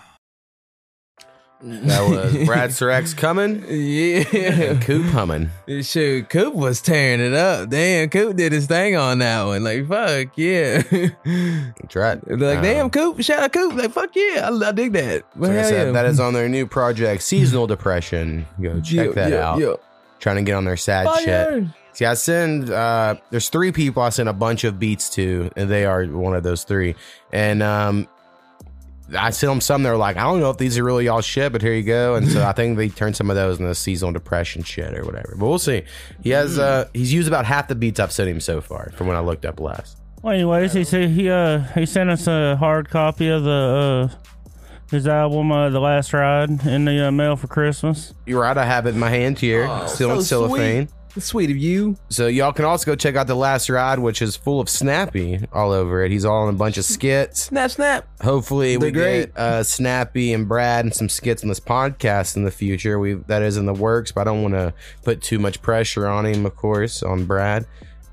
That 1.61 2.09
was 2.09 2.33
Bradster 2.49 2.93
X 2.93 3.15
coming. 3.15 3.65
Yeah. 3.69 4.79
Coop 4.81 5.07
humming. 5.07 5.51
Shoot, 5.83 6.29
Coop 6.29 6.55
was 6.55 6.81
tearing 6.81 7.21
it 7.21 7.35
up. 7.35 7.69
Damn, 7.69 8.09
Coop 8.11 8.37
did 8.37 8.53
his 8.53 8.67
thing 8.67 8.95
on 8.97 9.19
that 9.19 9.43
one. 9.45 9.65
Like, 9.65 9.89
fuck, 9.89 10.29
yeah. 10.37 10.83
That's 10.83 11.97
right. 11.97 12.21
Like, 12.29 12.59
Um, 12.59 12.63
damn, 12.63 12.91
Coop, 12.91 13.21
shout 13.23 13.41
out 13.43 13.53
Coop. 13.53 13.75
Like, 13.75 13.91
fuck 13.91 14.11
yeah, 14.15 14.49
I, 14.51 14.69
I 14.69 14.73
dig 14.73 14.93
that. 14.93 15.25
Like 15.37 15.51
I 15.53 15.63
said, 15.63 15.87
yeah. 15.87 15.93
that 15.93 16.07
is 16.07 16.21
on 16.21 16.33
their 16.35 16.49
new 16.49 16.67
project, 16.67 17.23
Seasonal 17.23 17.67
Depression. 17.67 18.47
Go 18.63 18.81
check 18.81 19.07
Yeah, 19.09 19.13
that 19.13 19.31
yeah, 19.33 19.49
out. 19.49 19.59
yeah. 19.59 19.75
Trying 20.21 20.37
to 20.37 20.43
get 20.43 20.55
on 20.55 20.65
their 20.65 20.77
sad 20.77 21.07
Fire. 21.07 21.21
shit. 21.61 21.65
See, 21.93 22.05
I 22.05 22.15
send 22.15 22.71
uh 22.71 23.17
there's 23.31 23.49
three 23.49 23.73
people 23.73 24.03
I 24.05 24.11
send 24.11 24.29
a 24.29 24.33
bunch 24.33 24.63
of 24.63 24.79
beats 24.79 25.11
to, 25.11 25.51
and 25.57 25.69
they 25.69 25.85
are 25.85 26.05
one 26.07 26.35
of 26.37 26.45
those 26.45 26.63
three. 26.63 26.95
And 27.33 27.61
um 27.63 28.07
I 29.17 29.31
sent 29.31 29.51
them 29.51 29.61
some. 29.61 29.83
They're 29.83 29.97
like, 29.97 30.17
I 30.17 30.25
don't 30.25 30.41
know 30.41 30.51
if 30.51 30.59
these 30.59 30.77
are 30.77 30.85
really 30.85 31.07
y'all 31.07 31.21
shit, 31.21 31.53
but 31.53 31.63
here 31.63 31.73
you 31.75 31.83
go. 31.83 32.15
And 32.17 32.31
so 32.31 32.45
I 32.45 32.53
think 32.53 32.77
they 32.77 32.89
turned 32.89 33.17
some 33.17 33.31
of 33.31 33.37
those 33.37 33.59
into 33.59 33.75
seasonal 33.75 34.13
depression 34.13 34.63
shit 34.63 34.97
or 34.99 35.05
whatever. 35.05 35.35
But 35.39 35.47
we'll 35.49 35.59
see. 35.59 35.85
He 36.23 36.31
has 36.31 36.59
uh 36.59 36.89
he's 36.93 37.13
used 37.13 37.29
about 37.29 37.45
half 37.47 37.69
the 37.69 37.75
beats 37.75 38.01
I've 38.01 38.13
sent 38.13 38.29
him 38.29 38.41
so 38.41 38.61
far 38.61 38.91
from 38.97 39.07
when 39.07 39.17
I 39.17 39.21
looked 39.21 39.47
up 39.47 39.61
last. 39.61 39.97
Well, 40.23 40.35
anyways, 40.35 40.73
he 40.73 40.85
said 40.85 41.11
he 41.11 41.31
uh 41.31 41.61
he 41.75 41.87
sent 41.87 42.11
us 42.11 42.27
a 42.27 42.57
hard 42.57 42.91
copy 42.91 43.29
of 43.29 43.45
the 43.45 44.11
uh 44.13 44.29
his 44.91 45.07
album 45.07 45.53
uh, 45.53 45.69
"The 45.69 45.81
Last 45.81 46.13
Ride" 46.15 46.65
in 46.67 46.87
the 46.87 47.09
uh, 47.09 47.11
mail 47.11 47.37
for 47.37 47.47
Christmas. 47.47 48.15
You're 48.25 48.41
right. 48.41 48.57
I 48.57 48.65
have 48.65 48.87
it 48.87 48.91
in 48.95 48.99
my 48.99 49.11
hand 49.11 49.39
here, 49.39 49.67
Oh, 49.69 49.87
still 49.87 50.13
in 50.13 50.17
so 50.23 50.47
cellophane. 50.47 50.89
Sweet. 50.89 50.98
Sweet 51.17 51.51
of 51.51 51.57
you. 51.57 51.97
So 52.11 52.27
y'all 52.27 52.53
can 52.53 52.65
also 52.65 52.87
go 52.87 52.95
check 52.97 53.17
out 53.17 53.27
the 53.27 53.35
last 53.35 53.69
ride, 53.71 53.99
which 53.99 54.21
is 54.23 54.37
full 54.37 54.61
of 54.61 54.69
Snappy 54.69 55.41
all 55.53 55.73
over 55.73 56.05
it. 56.05 56.11
He's 56.13 56.25
all 56.25 56.49
in 56.49 56.55
a 56.55 56.59
bunch 56.59 56.77
of 56.79 56.85
skits. 56.85 57.45
Snap, 57.45 57.71
snap. 57.71 58.07
Hopefully, 58.23 58.77
we 58.77 58.91
They're 58.91 58.91
great. 58.91 59.35
get 59.35 59.39
uh, 59.39 59.63
Snappy 59.63 60.33
and 60.33 60.47
Brad 60.49 60.85
and 60.85 60.95
some 60.95 61.09
skits 61.09 61.43
on 61.43 61.49
this 61.49 61.61
podcast 61.61 62.37
in 62.37 62.45
the 62.45 62.51
future. 62.51 62.99
We 62.99 63.15
that 63.29 63.43
is 63.43 63.57
in 63.57 63.67
the 63.67 63.75
works, 63.75 64.13
but 64.13 64.23
I 64.23 64.25
don't 64.25 64.43
want 64.43 64.55
to 64.55 64.75
put 65.03 65.23
too 65.23 65.39
much 65.39 65.63
pressure 65.63 66.07
on 66.07 66.27
him, 66.27 66.47
of 66.47 66.55
course, 66.57 67.03
on 67.03 67.25
Brad. 67.25 67.67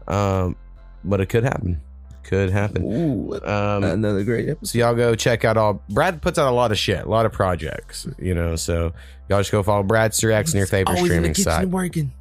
Um, 0.08 0.56
but 1.04 1.22
it 1.22 1.28
could 1.28 1.44
happen. 1.44 1.82
Could 2.24 2.50
happen. 2.50 2.84
Ooh, 2.84 3.36
Um, 3.46 3.84
another 3.84 4.24
great 4.24 4.50
episode. 4.50 4.68
so 4.72 4.80
y'all 4.80 4.96
go 4.96 5.14
check 5.14 5.46
out 5.46 5.58
all. 5.58 5.84
Brad 5.90 6.24
puts 6.24 6.40
out 6.40 6.48
a 6.52 6.56
lot 6.56 6.72
of 6.72 6.78
shit, 6.80 7.06
a 7.06 7.10
lot 7.10 7.28
of 7.28 7.32
projects. 7.32 8.08
You 8.18 8.34
know, 8.34 8.56
so 8.56 8.94
y'all 9.30 9.40
just 9.42 9.52
go 9.52 9.62
follow 9.62 9.84
Bradster 9.84 10.32
X 10.34 10.54
on 10.54 10.58
your 10.58 10.66
favorite 10.66 10.98
Always 10.98 11.12
in 11.12 11.22
the 11.22 11.34
streaming 11.34 11.34
kitchen 11.36 11.44
site. 11.52 11.68
working. 11.70 12.12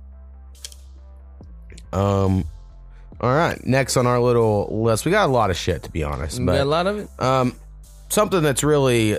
Um, 1.95 2.45
all 3.21 3.35
right. 3.35 3.65
Next 3.65 3.97
on 3.97 4.07
our 4.07 4.21
little 4.21 4.83
list, 4.83 5.05
we 5.05 5.11
got 5.11 5.29
a 5.29 5.33
lot 5.33 5.51
of 5.51 5.57
shit 5.57 5.83
to 5.85 5.91
be 5.91 6.03
honest. 6.03 6.45
But 6.45 6.61
a 6.61 6.65
lot 6.65 6.87
of 6.87 6.99
it. 6.99 7.09
Um, 7.19 7.55
something 8.09 8.43
that's 8.43 8.65
really, 8.65 9.17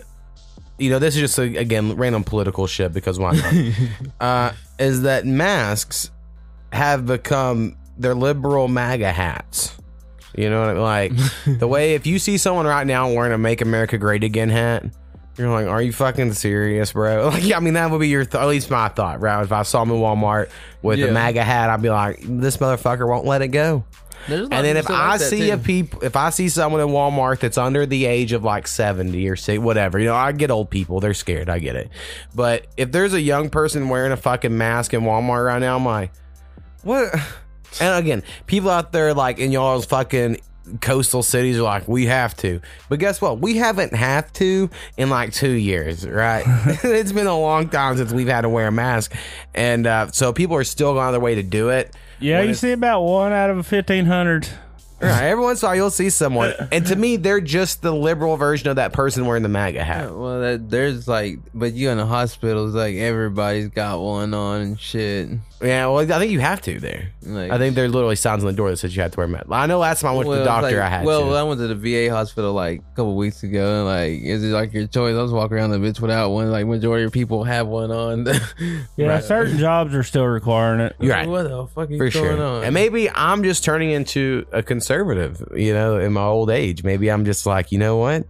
you 0.77 0.89
know, 0.89 0.99
this 0.99 1.15
is 1.15 1.21
just 1.21 1.39
a, 1.39 1.57
again 1.57 1.95
random 1.95 2.23
political 2.23 2.67
shit 2.67 2.93
because 2.93 3.17
why 3.17 3.33
not? 3.33 3.73
uh, 4.19 4.53
is 4.77 5.03
that 5.03 5.25
masks 5.25 6.11
have 6.71 7.05
become 7.05 7.77
their 7.97 8.15
liberal 8.15 8.67
MAGA 8.67 9.11
hats. 9.11 9.75
You 10.37 10.49
know 10.49 10.59
what 10.59 10.69
I 10.69 10.73
mean? 10.73 10.81
Like 10.83 11.59
the 11.59 11.67
way 11.67 11.95
if 11.95 12.05
you 12.05 12.19
see 12.19 12.37
someone 12.37 12.65
right 12.65 12.85
now 12.85 13.11
wearing 13.11 13.31
a 13.31 13.37
"Make 13.37 13.61
America 13.61 13.97
Great 13.97 14.23
Again" 14.23 14.49
hat. 14.49 14.85
You're 15.37 15.49
like, 15.49 15.67
are 15.67 15.81
you 15.81 15.91
fucking 15.91 16.33
serious, 16.33 16.93
bro? 16.93 17.29
Like, 17.29 17.51
I 17.53 17.59
mean, 17.59 17.73
that 17.73 17.91
would 17.91 17.99
be 17.99 18.07
your, 18.07 18.23
th- 18.23 18.35
at 18.41 18.47
least 18.47 18.71
my 18.71 18.87
thought, 18.87 19.19
right? 19.19 19.43
If 19.43 19.51
I 19.51 19.63
saw 19.63 19.81
him 19.83 19.91
in 19.91 19.97
Walmart 19.97 20.49
with 20.81 20.99
Yeah. 20.99 21.07
a 21.07 21.11
MAGA 21.11 21.43
hat, 21.43 21.69
I'd 21.69 21.81
be 21.81 21.89
like, 21.89 22.19
this 22.21 22.57
motherfucker 22.57 23.07
won't 23.07 23.25
let 23.25 23.41
it 23.41 23.49
go. 23.49 23.83
There's 24.27 24.39
a 24.39 24.43
lot 24.45 24.53
And 24.53 24.65
then 24.65 24.77
if 24.77 24.85
people 24.85 24.95
like 24.95 25.21
I 25.21 25.23
see 25.23 25.51
a 25.51 25.57
peop, 25.57 26.01
if 26.03 26.15
I 26.15 26.29
see 26.31 26.49
someone 26.49 26.81
in 26.81 26.87
Walmart 26.87 27.39
that's 27.39 27.57
under 27.59 27.85
the 27.85 28.05
age 28.05 28.31
of 28.31 28.43
like 28.43 28.65
seventy 28.67 29.27
or 29.29 29.35
say 29.35 29.59
whatever, 29.59 29.99
you 29.99 30.05
know, 30.05 30.15
I 30.15 30.31
get 30.31 30.49
old 30.49 30.71
people; 30.71 30.99
they're 30.99 31.13
scared. 31.13 31.47
I 31.47 31.59
get 31.59 31.75
it. 31.75 31.91
But 32.33 32.65
if 32.75 32.91
there's 32.91 33.13
a 33.13 33.21
young 33.21 33.51
person 33.51 33.87
wearing 33.87 34.11
a 34.11 34.17
fucking 34.17 34.57
mask 34.57 34.95
in 34.95 35.01
Walmart 35.01 35.45
right 35.45 35.59
now, 35.59 35.75
I'm 35.75 35.85
like, 35.85 36.11
what? 36.83 37.13
And 37.81 37.99
again, 38.03 38.23
people 38.47 38.69
out 38.69 38.93
there 38.93 39.13
like 39.13 39.37
in 39.37 39.51
y'all's 39.51 39.85
fucking 39.85 40.37
coastal 40.81 41.23
cities 41.23 41.57
are 41.57 41.63
like, 41.63 41.87
we 41.87 42.05
have 42.05 42.35
to. 42.37 42.61
But 42.89 42.99
guess 42.99 43.21
what? 43.21 43.39
We 43.39 43.57
haven't 43.57 43.93
have 43.93 44.31
to 44.33 44.69
in 44.97 45.09
like 45.09 45.33
two 45.33 45.51
years, 45.51 46.07
right? 46.07 46.43
it's 46.83 47.11
been 47.11 47.27
a 47.27 47.39
long 47.39 47.69
time 47.69 47.97
since 47.97 48.11
we've 48.11 48.27
had 48.27 48.41
to 48.41 48.49
wear 48.49 48.67
a 48.67 48.71
mask, 48.71 49.13
and 49.53 49.87
uh, 49.87 50.11
so 50.11 50.33
people 50.33 50.55
are 50.55 50.63
still 50.63 50.93
going 50.93 51.03
out 51.03 51.09
of 51.09 51.13
their 51.13 51.21
way 51.21 51.35
to 51.35 51.43
do 51.43 51.69
it. 51.69 51.95
Yeah, 52.19 52.41
you 52.41 52.53
see 52.53 52.71
about 52.71 53.01
one 53.01 53.33
out 53.33 53.49
of 53.49 53.65
fifteen 53.67 54.05
hundred. 54.05 54.47
Right, 55.01 55.23
every 55.23 55.43
once 55.43 55.61
in 55.61 55.65
a 55.65 55.69
while 55.69 55.75
you'll 55.75 55.89
see 55.91 56.09
someone, 56.09 56.53
and 56.71 56.85
to 56.87 56.95
me, 56.95 57.17
they're 57.17 57.41
just 57.41 57.81
the 57.81 57.93
liberal 57.93 58.37
version 58.37 58.69
of 58.69 58.77
that 58.77 58.93
person 58.93 59.25
wearing 59.25 59.43
the 59.43 59.49
MAGA 59.49 59.83
hat. 59.83 60.15
Well, 60.15 60.39
that, 60.39 60.69
there's 60.69 61.07
like, 61.07 61.39
but 61.53 61.73
you 61.73 61.89
in 61.89 61.97
the 61.97 62.05
hospitals, 62.05 62.73
like 62.73 62.95
everybody's 62.95 63.67
got 63.67 63.99
one 63.99 64.33
on 64.33 64.61
and 64.61 64.79
shit. 64.79 65.29
Yeah, 65.61 65.87
well, 65.87 65.99
I 65.99 66.19
think 66.19 66.31
you 66.31 66.41
have 66.41 66.61
to 66.63 66.79
there. 66.79 67.11
Like- 67.23 67.49
I 67.49 67.57
think 67.57 67.75
there's 67.75 67.93
literally 67.93 68.17
signs 68.17 68.43
on 68.43 68.47
the 68.47 68.55
door 68.55 68.69
that 68.69 68.77
says 68.77 68.95
you 68.95 69.01
have 69.01 69.11
to 69.11 69.17
wear 69.17 69.25
a 69.25 69.29
mask. 69.29 69.45
I 69.49 69.65
know 69.67 69.79
last 69.79 70.01
time 70.01 70.11
I 70.11 70.13
went 70.15 70.25
to 70.27 70.31
the 70.31 70.31
Well, 70.31 70.39
it's 70.41 70.47
doctor, 70.47 70.77
like- 70.77 70.85
I 70.85 70.89
had 70.89 71.05
well, 71.05 71.29
to. 71.29 71.33
I 71.35 71.43
went 71.43 71.59
to 71.61 71.67
the 71.67 71.75
VA 71.75 72.13
hospital 72.13 72.53
like 72.53 72.79
a 72.81 72.95
couple 72.95 73.15
weeks 73.15 73.41
ago, 73.43 73.77
and 73.77 73.85
like, 73.85 74.21
is 74.21 74.43
it 74.43 74.47
like 74.47 74.73
your 74.73 74.85
choice? 74.87 75.15
I 75.15 75.21
was 75.21 75.31
walking 75.31 75.57
around 75.57 75.71
the 75.71 75.77
bitch 75.77 75.99
without 76.01 76.31
one. 76.31 76.51
Like, 76.51 76.65
majority 76.67 77.05
of 77.05 77.11
people 77.13 77.43
have 77.45 77.67
one 77.67 77.91
on. 77.91 78.27
Yeah, 78.97 79.07
Right. 79.07 79.23
certain 79.23 79.57
jobs 79.57 79.93
are 79.95 80.03
still 80.03 80.25
requiring 80.25 80.79
it. 80.81 80.95
You're 80.99 81.13
right. 81.13 81.27
What 81.27 81.43
the 81.43 81.67
fuck 81.67 81.89
is 81.91 81.97
for 81.97 82.09
going 82.09 82.37
sure. 82.37 82.41
on? 82.43 82.63
And 82.63 82.73
maybe 82.73 83.09
I'm 83.09 83.43
just 83.43 83.63
turning 83.63 83.91
into 83.91 84.45
a 84.51 84.61
conservative, 84.63 85.41
you 85.55 85.73
know, 85.73 85.97
in 85.99 86.13
my 86.13 86.23
old 86.23 86.49
age. 86.49 86.83
Maybe 86.83 87.09
I'm 87.11 87.25
just 87.25 87.45
like, 87.45 87.71
you 87.71 87.77
know 87.79 87.97
what? 87.97 88.25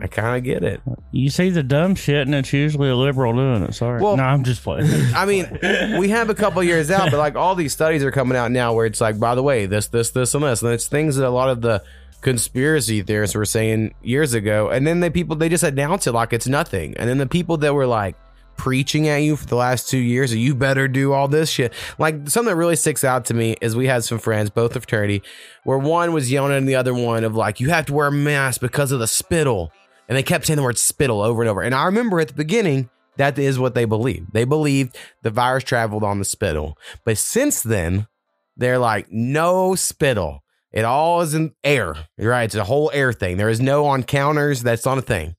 I 0.00 0.06
kind 0.06 0.36
of 0.36 0.44
get 0.44 0.62
it. 0.62 0.80
You 1.10 1.30
see 1.30 1.50
the 1.50 1.62
dumb 1.62 1.94
shit, 1.94 2.26
and 2.26 2.34
it's 2.34 2.52
usually 2.52 2.88
a 2.90 2.96
liberal 2.96 3.32
doing 3.32 3.62
it. 3.64 3.74
Sorry, 3.74 4.00
Well- 4.00 4.16
no, 4.16 4.22
I'm 4.22 4.44
just 4.44 4.62
playing. 4.62 4.88
I 5.14 5.26
mean, 5.26 5.58
we 5.98 6.10
have 6.10 6.30
a 6.30 6.34
couple 6.34 6.62
years 6.62 6.90
out, 6.90 7.10
but 7.10 7.18
like 7.18 7.34
all 7.34 7.54
these 7.54 7.72
studies 7.72 8.04
are 8.04 8.10
coming 8.12 8.36
out 8.36 8.52
now 8.52 8.72
where 8.72 8.86
it's 8.86 9.00
like, 9.00 9.18
by 9.18 9.34
the 9.34 9.42
way, 9.42 9.66
this, 9.66 9.88
this, 9.88 10.10
this, 10.10 10.34
and 10.34 10.44
this. 10.44 10.62
And 10.62 10.72
it's 10.72 10.86
things 10.86 11.16
that 11.16 11.26
a 11.26 11.30
lot 11.30 11.48
of 11.50 11.60
the 11.60 11.82
conspiracy 12.20 13.02
theorists 13.02 13.34
were 13.34 13.44
saying 13.44 13.94
years 14.02 14.34
ago, 14.34 14.68
and 14.70 14.86
then 14.86 15.00
the 15.00 15.10
people 15.10 15.34
they 15.36 15.48
just 15.48 15.64
announce 15.64 16.06
it 16.06 16.12
like 16.12 16.32
it's 16.32 16.46
nothing, 16.46 16.96
and 16.96 17.08
then 17.08 17.18
the 17.18 17.26
people 17.26 17.56
that 17.58 17.74
were 17.74 17.86
like 17.86 18.14
preaching 18.56 19.08
at 19.08 19.16
you 19.22 19.36
for 19.36 19.46
the 19.46 19.56
last 19.56 19.88
two 19.88 19.96
years, 19.98 20.34
you 20.34 20.54
better 20.54 20.86
do 20.86 21.14
all 21.14 21.26
this 21.28 21.48
shit. 21.48 21.72
Like 21.98 22.28
something 22.28 22.50
that 22.50 22.56
really 22.56 22.76
sticks 22.76 23.04
out 23.04 23.24
to 23.26 23.34
me 23.34 23.56
is 23.62 23.74
we 23.74 23.86
had 23.86 24.04
some 24.04 24.18
friends, 24.18 24.50
both 24.50 24.76
of 24.76 24.82
fraternity, 24.82 25.22
where 25.64 25.78
one 25.78 26.12
was 26.12 26.30
yelling 26.30 26.52
at 26.52 26.66
the 26.66 26.74
other 26.74 26.92
one 26.92 27.24
of 27.24 27.34
like, 27.34 27.58
you 27.58 27.70
have 27.70 27.86
to 27.86 27.94
wear 27.94 28.08
a 28.08 28.12
mask 28.12 28.60
because 28.60 28.92
of 28.92 28.98
the 29.00 29.06
spittle. 29.06 29.72
And 30.10 30.16
they 30.16 30.24
kept 30.24 30.44
saying 30.44 30.56
the 30.56 30.64
word 30.64 30.76
spittle 30.76 31.22
over 31.22 31.40
and 31.40 31.48
over. 31.48 31.62
And 31.62 31.72
I 31.72 31.84
remember 31.84 32.18
at 32.18 32.26
the 32.26 32.34
beginning, 32.34 32.90
that 33.16 33.38
is 33.38 33.60
what 33.60 33.76
they 33.76 33.84
believed. 33.84 34.32
They 34.32 34.42
believed 34.42 34.96
the 35.22 35.30
virus 35.30 35.62
traveled 35.62 36.02
on 36.02 36.18
the 36.18 36.24
spittle. 36.24 36.76
But 37.04 37.16
since 37.16 37.62
then, 37.62 38.08
they're 38.56 38.80
like, 38.80 39.06
no 39.12 39.76
spittle. 39.76 40.42
It 40.72 40.84
all 40.84 41.20
is 41.20 41.32
in 41.32 41.54
air. 41.62 41.94
Right. 42.18 42.42
It's 42.42 42.56
a 42.56 42.64
whole 42.64 42.90
air 42.92 43.12
thing. 43.12 43.36
There 43.36 43.48
is 43.48 43.60
no 43.60 43.86
on 43.86 44.02
counters. 44.02 44.64
That's 44.64 44.84
not 44.84 44.98
a 44.98 45.02
thing. 45.02 45.36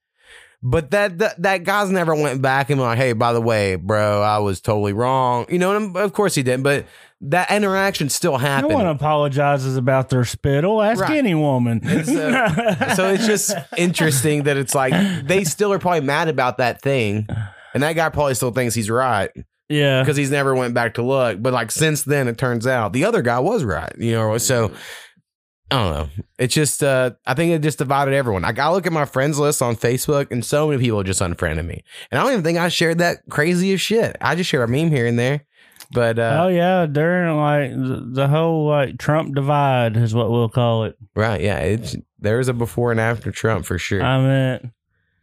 But 0.63 0.91
that, 0.91 1.17
that 1.17 1.41
that 1.41 1.63
guy's 1.63 1.89
never 1.89 2.13
went 2.13 2.41
back 2.41 2.69
and 2.69 2.79
like, 2.79 2.97
hey, 2.97 3.13
by 3.13 3.33
the 3.33 3.41
way, 3.41 3.75
bro, 3.75 4.21
I 4.21 4.37
was 4.37 4.61
totally 4.61 4.93
wrong. 4.93 5.45
You 5.49 5.57
know, 5.57 5.75
and 5.75 5.97
of 5.97 6.13
course 6.13 6.35
he 6.35 6.43
didn't. 6.43 6.61
But 6.63 6.85
that 7.21 7.49
interaction 7.49 8.09
still 8.09 8.37
happened. 8.37 8.69
No 8.69 8.75
one 8.75 8.87
apologizes 8.87 9.75
about 9.75 10.09
their 10.09 10.23
spittle. 10.23 10.81
Ask 10.81 11.01
Right. 11.01 11.17
any 11.17 11.33
woman. 11.35 11.81
So, 12.03 12.03
so 12.95 13.09
it's 13.11 13.25
just 13.25 13.55
interesting 13.75 14.43
that 14.43 14.57
it's 14.57 14.75
like 14.75 14.93
they 15.25 15.43
still 15.43 15.73
are 15.73 15.79
probably 15.79 16.01
mad 16.01 16.27
about 16.27 16.57
that 16.57 16.81
thing, 16.81 17.27
and 17.73 17.81
that 17.81 17.93
guy 17.93 18.09
probably 18.09 18.35
still 18.35 18.51
thinks 18.51 18.75
he's 18.75 18.89
right 18.89 19.31
yeah. 19.71 20.01
because 20.01 20.17
he's 20.17 20.31
never 20.31 20.53
went 20.53 20.73
back 20.73 20.95
to 20.95 21.01
look. 21.01 21.41
But 21.41 21.53
like 21.53 21.71
since 21.71 22.03
then, 22.03 22.27
it 22.27 22.37
turns 22.37 22.67
out 22.67 22.93
the 22.93 23.05
other 23.05 23.21
guy 23.21 23.39
was 23.39 23.63
right. 23.63 23.93
You 23.97 24.11
know, 24.11 24.37
so 24.37 24.71
I 25.71 25.75
don't 25.83 25.93
know. 25.93 26.09
It's 26.37 26.53
just 26.53 26.83
uh 26.83 27.11
I 27.25 27.33
think 27.33 27.53
it 27.53 27.61
just 27.61 27.77
divided 27.77 28.13
everyone. 28.13 28.41
Like 28.41 28.59
I 28.59 28.69
look 28.71 28.85
at 28.85 28.91
my 28.91 29.05
friends 29.05 29.39
list 29.39 29.61
on 29.61 29.75
Facebook, 29.75 30.29
and 30.31 30.43
so 30.43 30.67
many 30.67 30.81
people 30.81 31.01
just 31.03 31.21
unfriended 31.21 31.65
me, 31.65 31.81
and 32.11 32.19
I 32.19 32.23
don't 32.23 32.33
even 32.33 32.43
think 32.43 32.57
I 32.59 32.67
shared 32.69 32.97
that 32.97 33.19
crazy 33.29 33.73
as 33.73 33.79
shit. 33.81 34.17
I 34.19 34.35
just 34.35 34.49
share 34.49 34.63
a 34.63 34.67
meme 34.67 34.89
here 34.89 35.05
and 35.07 35.17
there, 35.17 35.45
but 35.93 36.19
uh, 36.19 36.41
oh 36.43 36.47
yeah, 36.49 36.85
during 36.87 37.37
like 37.37 37.71
the, 37.71 38.05
the 38.23 38.27
whole 38.27 38.67
like 38.67 38.97
Trump 38.97 39.33
divide 39.33 39.95
is 39.95 40.13
what 40.13 40.29
we'll 40.29 40.49
call 40.49 40.83
it. 40.83 40.97
right, 41.15 41.39
yeah, 41.41 41.59
it's 41.59 41.95
there's 42.19 42.49
a 42.49 42.53
before 42.53 42.91
and 42.91 42.99
after 42.99 43.31
Trump 43.31 43.65
for 43.65 43.77
sure. 43.77 44.03
I 44.03 44.17
mean, 44.59 44.73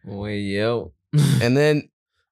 Well, 0.04 0.30
yo. 0.30 0.92
and 1.42 1.56
then 1.56 1.88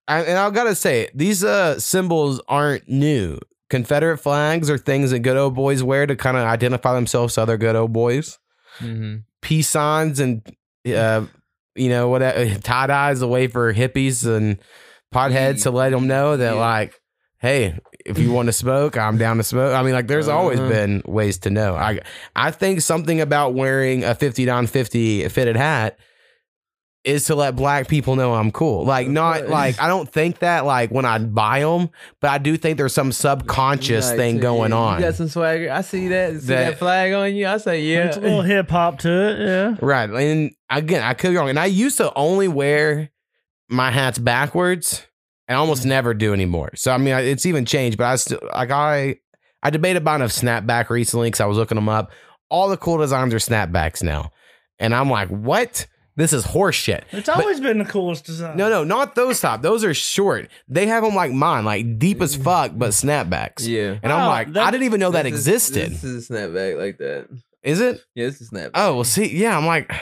I, 0.09 0.23
and 0.23 0.39
I 0.39 0.49
gotta 0.51 0.75
say 0.75 1.09
these 1.15 1.45
uh 1.45 1.79
symbols 1.79 2.41
aren't 2.49 2.89
new. 2.89 3.39
Confederate 3.69 4.19
flags 4.19 4.71
are 4.71 4.79
things 4.79 5.11
that 5.11 5.21
good 5.21 5.37
old 5.37 5.55
boys 5.55 5.83
wear 5.83 6.07
to 6.07 6.15
kind 6.17 6.37
of 6.37 6.45
identify 6.45 6.95
themselves 6.95 7.35
to 7.35 7.43
other 7.43 7.57
good 7.57 7.75
old 7.77 7.93
boys. 7.93 8.39
Mm-hmm. 8.79 9.17
Peace 9.43 9.69
signs 9.69 10.21
and 10.21 10.43
uh, 10.87 11.25
you 11.75 11.89
know 11.89 12.09
what 12.09 12.21
tie 12.63 12.87
dyes 12.87 13.23
away 13.23 13.49
for 13.49 13.73
hippies 13.75 14.27
and 14.27 14.59
potheads 15.15 15.63
to 15.65 15.71
let 15.71 15.91
them 15.91 16.07
know 16.07 16.37
that 16.37 16.55
Yeah. 16.55 16.61
like, 16.61 17.01
hey, 17.39 17.79
if 18.05 18.19
you 18.19 18.33
want 18.33 18.47
to 18.47 18.53
smoke, 18.53 18.97
I'm 18.97 19.19
down 19.19 19.37
to 19.39 19.43
smoke. 19.43 19.75
I 19.75 19.83
mean, 19.83 19.93
like, 19.93 20.07
there's 20.07 20.29
always 20.29 20.59
Uh-huh. 20.61 20.69
been 20.69 21.03
ways 21.07 21.39
to 21.41 21.51
know. 21.51 21.75
I 21.75 22.01
I 22.35 22.51
think 22.51 22.81
something 22.83 23.21
about 23.21 23.55
wearing 23.55 24.05
a 24.05 24.15
50 24.15 24.45
down 24.45 24.67
50 24.67 25.29
fitted 25.29 25.57
hat 25.57 25.99
is 27.07 27.27
to 27.27 27.37
let 27.37 27.55
black 27.55 27.87
people 27.87 28.17
know 28.17 28.35
I'm 28.35 28.51
cool. 28.51 28.85
Like, 28.85 29.07
not 29.07 29.49
like 29.49 29.81
I 29.81 29.87
don't 29.87 30.11
think 30.11 30.41
that 30.41 30.67
like 30.67 30.91
when 30.91 31.05
I 31.05 31.19
buy 31.19 31.61
them, 31.61 31.89
but 32.21 32.31
I 32.31 32.39
do 32.39 32.57
think 32.57 32.79
there's 32.79 32.93
some 32.93 33.13
subconscious 33.13 34.09
Like, 34.09 34.17
thing 34.17 34.41
going 34.41 34.73
yeah, 34.73 34.77
on. 34.77 34.99
You 34.99 35.07
got 35.07 35.15
some 35.15 35.29
swagger. 35.29 35.71
I 35.71 35.83
see 35.83 36.09
that. 36.09 36.41
See 36.41 36.49
That- 36.49 36.71
that, 36.71 36.79
flag 36.79 37.13
on 37.13 37.35
you. 37.37 37.47
I 37.47 37.59
say, 37.59 37.83
yeah. 37.83 38.07
it's 38.07 38.17
a 38.17 38.21
little 38.21 38.43
hip 38.43 38.69
hop 38.69 38.99
to 39.01 39.09
it. 39.09 39.39
Yeah. 39.39 39.77
Right. 39.81 40.11
And 40.11 40.51
again, 40.69 41.05
I 41.05 41.15
could 41.15 41.31
be 41.31 41.37
wrong. 41.37 41.49
And 41.49 41.61
I 41.61 41.67
used 41.67 41.97
to 41.99 42.13
only 42.15 42.49
wear 42.49 43.11
my 43.69 43.93
hats 43.93 44.19
backwards 44.19 45.07
and 45.47 45.57
almost 45.57 45.85
mm. 45.85 45.87
never 45.87 46.13
do 46.13 46.33
anymore. 46.33 46.73
So 46.75 46.91
I 46.91 46.99
mean, 46.99 47.15
I- 47.15 47.21
it's 47.23 47.47
even 47.47 47.65
changed, 47.67 47.99
but 47.99 48.07
I 48.09 48.17
still 48.17 48.41
like 48.53 48.73
I 48.73 49.17
I 49.63 49.71
debated 49.71 50.05
buying 50.05 50.23
a 50.23 50.27
snapback 50.27 50.91
recently 50.91 51.29
because 51.29 51.41
I 51.41 51.47
was 51.47 51.57
looking 51.57 51.77
them 51.77 51.89
up. 51.89 52.11
All 52.51 52.69
the 52.69 52.77
cool 52.77 52.99
designs 52.99 53.33
are 53.33 53.39
snapbacks 53.39 54.03
now, 54.03 54.33
and 54.81 54.93
I'm 54.93 55.09
like, 55.09 55.29
what? 55.29 55.87
This 56.17 56.33
is 56.33 56.45
horse 56.45 56.75
shit. 56.77 57.05
It's 57.13 57.29
always 57.29 57.61
been 57.61 57.79
the 57.79 57.85
coolest 57.85 58.25
design. 58.25 58.57
No, 58.57 58.69
no, 58.71 58.85
not 58.85 59.15
those 59.15 59.41
top. 59.41 59.63
Those 59.63 59.85
are 59.85 59.93
short. 59.95 60.49
They 60.67 60.87
have 60.87 61.05
them 61.05 61.15
like 61.15 61.31
mine, 61.33 61.65
like 61.65 61.99
deep 61.99 62.21
as 62.23 62.35
fuck, 62.35 62.73
but 62.75 62.91
snapbacks. 62.91 63.67
Yeah. 63.69 63.99
And 64.03 64.13
I'm 64.13 64.27
like, 64.29 64.53
that- 64.55 64.65
I 64.67 64.71
didn't 64.71 64.85
even 64.85 65.01
know 65.01 65.11
that 65.11 65.25
This 65.25 65.33
is- 65.35 65.47
existed. 65.47 65.91
This 65.93 66.05
is 66.05 66.31
a 66.31 66.33
snapback 66.33 66.79
like 66.79 66.99
that. 66.99 67.29
Is 67.63 67.81
it? 67.81 68.01
Yeah, 68.15 68.27
it's 68.29 68.41
a 68.41 68.45
snapback. 68.45 68.71
Oh, 68.75 68.95
well, 68.95 69.05
see, 69.05 69.37
yeah, 69.37 69.57
I'm 69.59 69.67
like, 69.67 69.93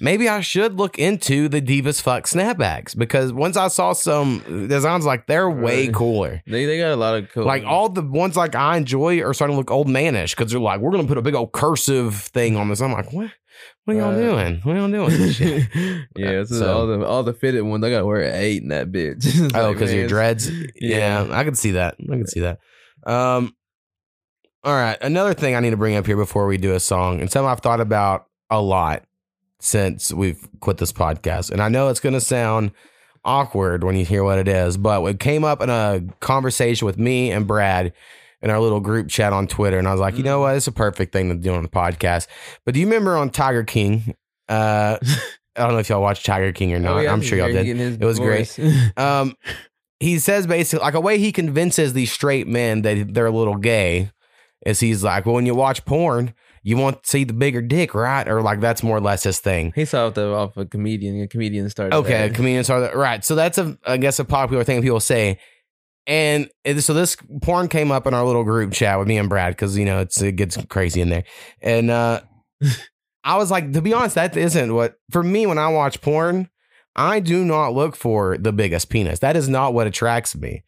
maybe 0.00 0.28
I 0.28 0.40
should 0.40 0.74
look 0.78 0.98
into 0.98 1.48
the 1.48 1.60
Divas 1.60 2.00
Fuck 2.00 2.24
snapbacks 2.26 2.96
because 2.96 3.32
once 3.32 3.56
I 3.56 3.68
saw 3.68 3.92
some 3.92 4.66
designs, 4.68 5.04
like 5.04 5.26
they're 5.26 5.50
way 5.50 5.86
Right. 5.86 5.94
cooler. 5.94 6.42
They 6.46 6.64
they 6.64 6.78
got 6.78 6.92
a 6.92 6.96
lot 6.96 7.16
of 7.16 7.28
cool. 7.32 7.44
Like 7.44 7.64
all 7.64 7.88
the 7.88 8.02
ones 8.02 8.36
like 8.36 8.54
I 8.54 8.76
enjoy 8.76 9.20
are 9.22 9.34
starting 9.34 9.54
to 9.54 9.58
look 9.58 9.70
old 9.72 9.88
manish 9.88 10.36
because 10.36 10.52
they're 10.52 10.60
like, 10.60 10.80
we're 10.80 10.92
gonna 10.92 11.08
put 11.08 11.18
a 11.18 11.22
big 11.22 11.34
old 11.34 11.52
cursive 11.52 12.14
thing 12.16 12.56
on 12.56 12.68
this. 12.68 12.80
I'm 12.80 12.92
like, 12.92 13.12
what? 13.12 13.30
What 13.84 13.96
are 13.96 13.98
y'all 14.00 14.12
Right. 14.12 14.20
doing? 14.20 14.60
What 14.62 14.76
are 14.76 14.78
y'all 14.78 14.88
doing? 14.90 15.04
with 15.06 15.18
this 15.18 15.36
shit? 15.36 15.68
yeah, 16.16 16.40
it's 16.40 16.50
So- 16.56 16.72
all 16.72 16.86
the 16.86 17.04
all 17.06 17.22
the 17.22 17.32
fitted 17.34 17.62
ones. 17.64 17.84
I 17.84 17.90
gotta 17.90 18.06
wear 18.06 18.20
an 18.22 18.34
eight 18.34 18.62
in 18.62 18.68
that 18.68 18.92
bitch. 18.92 19.24
Oh, 19.54 19.72
because 19.72 19.90
man, 19.90 19.98
your 20.00 20.08
dreads. 20.08 20.50
Yeah, 20.80 21.26
I 21.30 21.44
can 21.44 21.54
see 21.54 21.72
that. 21.72 21.96
I 22.00 22.12
can 22.12 22.26
see 22.26 22.40
that. 22.40 22.58
Um, 23.04 23.54
all 24.64 24.74
right. 24.74 24.96
Another 25.02 25.34
thing 25.34 25.56
I 25.56 25.60
need 25.60 25.70
to 25.70 25.76
bring 25.76 25.96
up 25.96 26.06
here 26.06 26.16
before 26.16 26.46
we 26.46 26.56
do 26.56 26.72
a 26.74 26.80
song, 26.80 27.20
and 27.20 27.30
something 27.30 27.48
I've 27.50 27.60
thought 27.60 27.80
about 27.80 28.26
a 28.50 28.60
lot 28.60 29.02
since 29.60 30.12
we've 30.12 30.48
quit 30.60 30.78
this 30.78 30.92
podcast, 30.92 31.50
and 31.50 31.60
I 31.60 31.68
know 31.68 31.88
it's 31.88 32.00
going 32.00 32.12
to 32.14 32.20
sound 32.20 32.70
awkward 33.24 33.82
when 33.84 33.96
you 33.96 34.04
hear 34.04 34.22
what 34.24 34.38
it 34.38 34.46
is, 34.48 34.76
but 34.76 35.04
it 35.04 35.18
came 35.20 35.42
up 35.44 35.60
in 35.62 35.70
a 35.70 36.02
conversation 36.20 36.86
with 36.86 36.98
me 36.98 37.30
and 37.32 37.46
Brad 37.46 37.92
in 38.42 38.50
our 38.50 38.60
little 38.60 38.80
group 38.80 39.08
chat 39.08 39.32
on 39.32 39.46
Twitter, 39.46 39.78
and 39.78 39.86
I 39.86 39.92
was 39.92 40.00
like, 40.00 40.16
you 40.16 40.24
know 40.24 40.40
what, 40.40 40.56
it's 40.56 40.66
a 40.66 40.72
perfect 40.72 41.12
thing 41.12 41.28
to 41.28 41.36
do 41.36 41.54
on 41.54 41.62
the 41.62 41.68
podcast. 41.68 42.26
But 42.64 42.74
do 42.74 42.80
you 42.80 42.86
remember 42.86 43.16
on 43.16 43.30
Tiger 43.30 43.64
King? 43.64 44.14
Uh, 44.48 44.98
I 45.56 45.64
don't 45.64 45.72
know 45.72 45.78
if 45.78 45.88
y'all 45.88 46.00
watched 46.00 46.24
Tiger 46.24 46.52
King 46.52 46.72
or 46.72 46.78
not. 46.78 46.96
Oh, 46.96 47.00
yeah, 47.00 47.12
I'm 47.12 47.20
sure 47.20 47.38
y'all 47.38 47.52
did. 47.52 48.00
It 48.02 48.04
was 48.04 48.18
great 48.18 48.58
um 48.96 49.34
he 50.00 50.18
says 50.18 50.46
basically 50.46 50.82
like 50.82 50.94
a 50.94 51.00
way 51.00 51.18
he 51.18 51.30
convinces 51.30 51.92
these 51.92 52.10
straight 52.10 52.46
men 52.48 52.82
that 52.82 53.12
they're 53.14 53.26
a 53.26 53.30
little 53.30 53.56
gay 53.56 54.10
is 54.64 54.80
he's 54.80 55.04
like 55.04 55.26
well 55.26 55.34
when 55.34 55.44
you 55.46 55.54
watch 55.54 55.84
porn 55.84 56.32
you 56.62 56.76
want 56.76 57.02
to 57.02 57.08
see 57.08 57.24
the 57.24 57.32
bigger 57.34 57.60
dick 57.60 57.94
right 57.94 58.28
or 58.28 58.40
like 58.40 58.60
that's 58.60 58.82
more 58.82 58.96
or 58.96 59.00
less 59.00 59.24
his 59.24 59.40
thing 59.40 59.72
He 59.74 59.84
saw 59.84 60.08
it 60.08 60.14
though 60.14 60.34
off 60.34 60.56
a 60.56 60.64
comedian. 60.64 61.20
A 61.20 61.28
comedian 61.28 61.68
started. 61.68 61.94
okay 61.96 62.28
that. 62.28 62.34
comedians 62.34 62.70
are 62.70 62.80
the, 62.80 62.96
right 62.96 63.22
so 63.24 63.34
that's 63.34 63.58
a 63.58 63.76
i 63.84 63.96
guess 63.98 64.18
a 64.18 64.24
popular 64.24 64.64
thing 64.64 64.80
people 64.80 65.00
say 65.00 65.38
and 66.06 66.50
so 66.78 66.94
this 66.94 67.16
porn 67.42 67.68
came 67.68 67.92
up 67.92 68.06
in 68.06 68.14
our 68.14 68.24
little 68.24 68.44
group 68.44 68.72
chat 68.72 68.98
with 68.98 69.08
me 69.08 69.18
and 69.18 69.28
brad 69.28 69.52
because 69.52 69.76
you 69.78 69.84
know 69.84 70.00
it's 70.00 70.20
it 70.20 70.36
gets 70.36 70.56
crazy 70.66 71.00
in 71.00 71.08
there 71.08 71.24
and 71.60 71.90
uh 71.90 72.20
i 73.24 73.36
was 73.36 73.50
like 73.50 73.72
to 73.72 73.80
be 73.80 73.92
honest 73.92 74.16
that 74.16 74.36
isn't 74.36 74.74
what 74.74 74.94
for 75.10 75.22
me 75.22 75.46
when 75.46 75.58
i 75.58 75.68
watch 75.68 76.00
porn 76.00 76.48
I 76.94 77.20
do 77.20 77.44
not 77.44 77.72
look 77.72 77.96
for 77.96 78.36
the 78.38 78.52
biggest 78.52 78.90
penis. 78.90 79.20
That 79.20 79.36
is 79.36 79.48
not 79.48 79.74
what 79.74 79.86
attracts 79.86 80.36
me. 80.36 80.64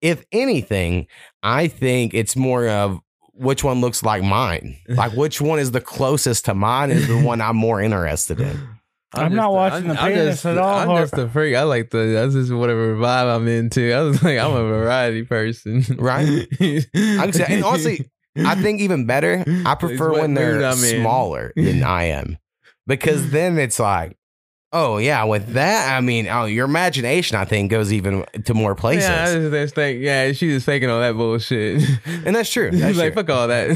If 0.00 0.24
anything, 0.32 1.06
I 1.42 1.68
think 1.68 2.14
it's 2.14 2.36
more 2.36 2.68
of 2.68 3.00
which 3.32 3.64
one 3.64 3.80
looks 3.80 4.02
like 4.02 4.22
mine. 4.22 4.76
Like 4.88 5.12
which 5.12 5.40
one 5.40 5.58
is 5.58 5.72
the 5.72 5.80
closest 5.80 6.44
to 6.44 6.54
mine 6.54 6.90
is 6.90 7.08
the 7.08 7.20
one 7.20 7.40
I'm 7.40 7.56
more 7.56 7.80
interested 7.80 8.40
in. 8.40 8.68
I'm 9.16 9.34
not 9.34 9.44
just- 9.46 9.52
watching 9.52 9.88
the 9.88 9.94
penis 9.94 10.26
just, 10.34 10.46
at 10.46 10.58
all, 10.58 10.78
I'm 10.78 10.88
Har- 10.88 11.00
just 11.02 11.14
a 11.18 11.28
freak. 11.28 11.54
I 11.56 11.62
like 11.62 11.90
the. 11.90 11.98
That's 11.98 12.34
just 12.34 12.52
whatever 12.52 12.94
vibe 12.96 13.36
I'm 13.36 13.48
into. 13.48 13.92
I 13.92 14.00
was 14.02 14.22
like, 14.22 14.38
I'm 14.38 14.52
a 14.52 14.64
variety 14.64 15.24
person, 15.24 15.84
Right? 15.98 16.46
I 16.60 16.84
can 16.92 17.32
say, 17.32 17.46
and 17.48 17.64
honestly, 17.64 18.10
I 18.36 18.54
think 18.56 18.80
even 18.80 19.06
better, 19.06 19.44
I 19.66 19.74
prefer 19.76 20.12
when 20.12 20.34
they're 20.34 20.54
mood 20.54 20.64
I'm 20.64 20.82
in. 20.84 21.00
smaller 21.00 21.52
than 21.56 21.82
I 21.82 22.04
am. 22.04 22.38
Because 22.86 23.30
then 23.30 23.58
it's 23.58 23.78
like, 23.78 24.16
oh 24.74 24.98
yeah, 24.98 25.22
with 25.24 25.54
that, 25.54 25.96
I 25.96 26.00
mean, 26.02 26.26
oh, 26.26 26.44
your 26.44 26.66
imagination, 26.66 27.36
I 27.38 27.44
think, 27.46 27.70
goes 27.70 27.92
even 27.92 28.24
to 28.44 28.52
more 28.52 28.74
places. 28.74 29.08
Yeah, 29.08 29.22
I 29.22 29.34
just, 29.34 29.52
just 29.52 29.74
think, 29.74 30.02
yeah, 30.02 30.32
she 30.32 30.48
just 30.48 30.66
faking 30.66 30.90
all 30.90 31.00
that 31.00 31.16
bullshit. 31.16 31.82
and 32.26 32.34
that's 32.36 32.50
true. 32.50 32.72
She's 32.72 32.80
That's 32.82 32.98
like, 32.98 33.14
true. 33.14 33.22
fuck 33.22 33.30
all 33.30 33.48
that. 33.48 33.68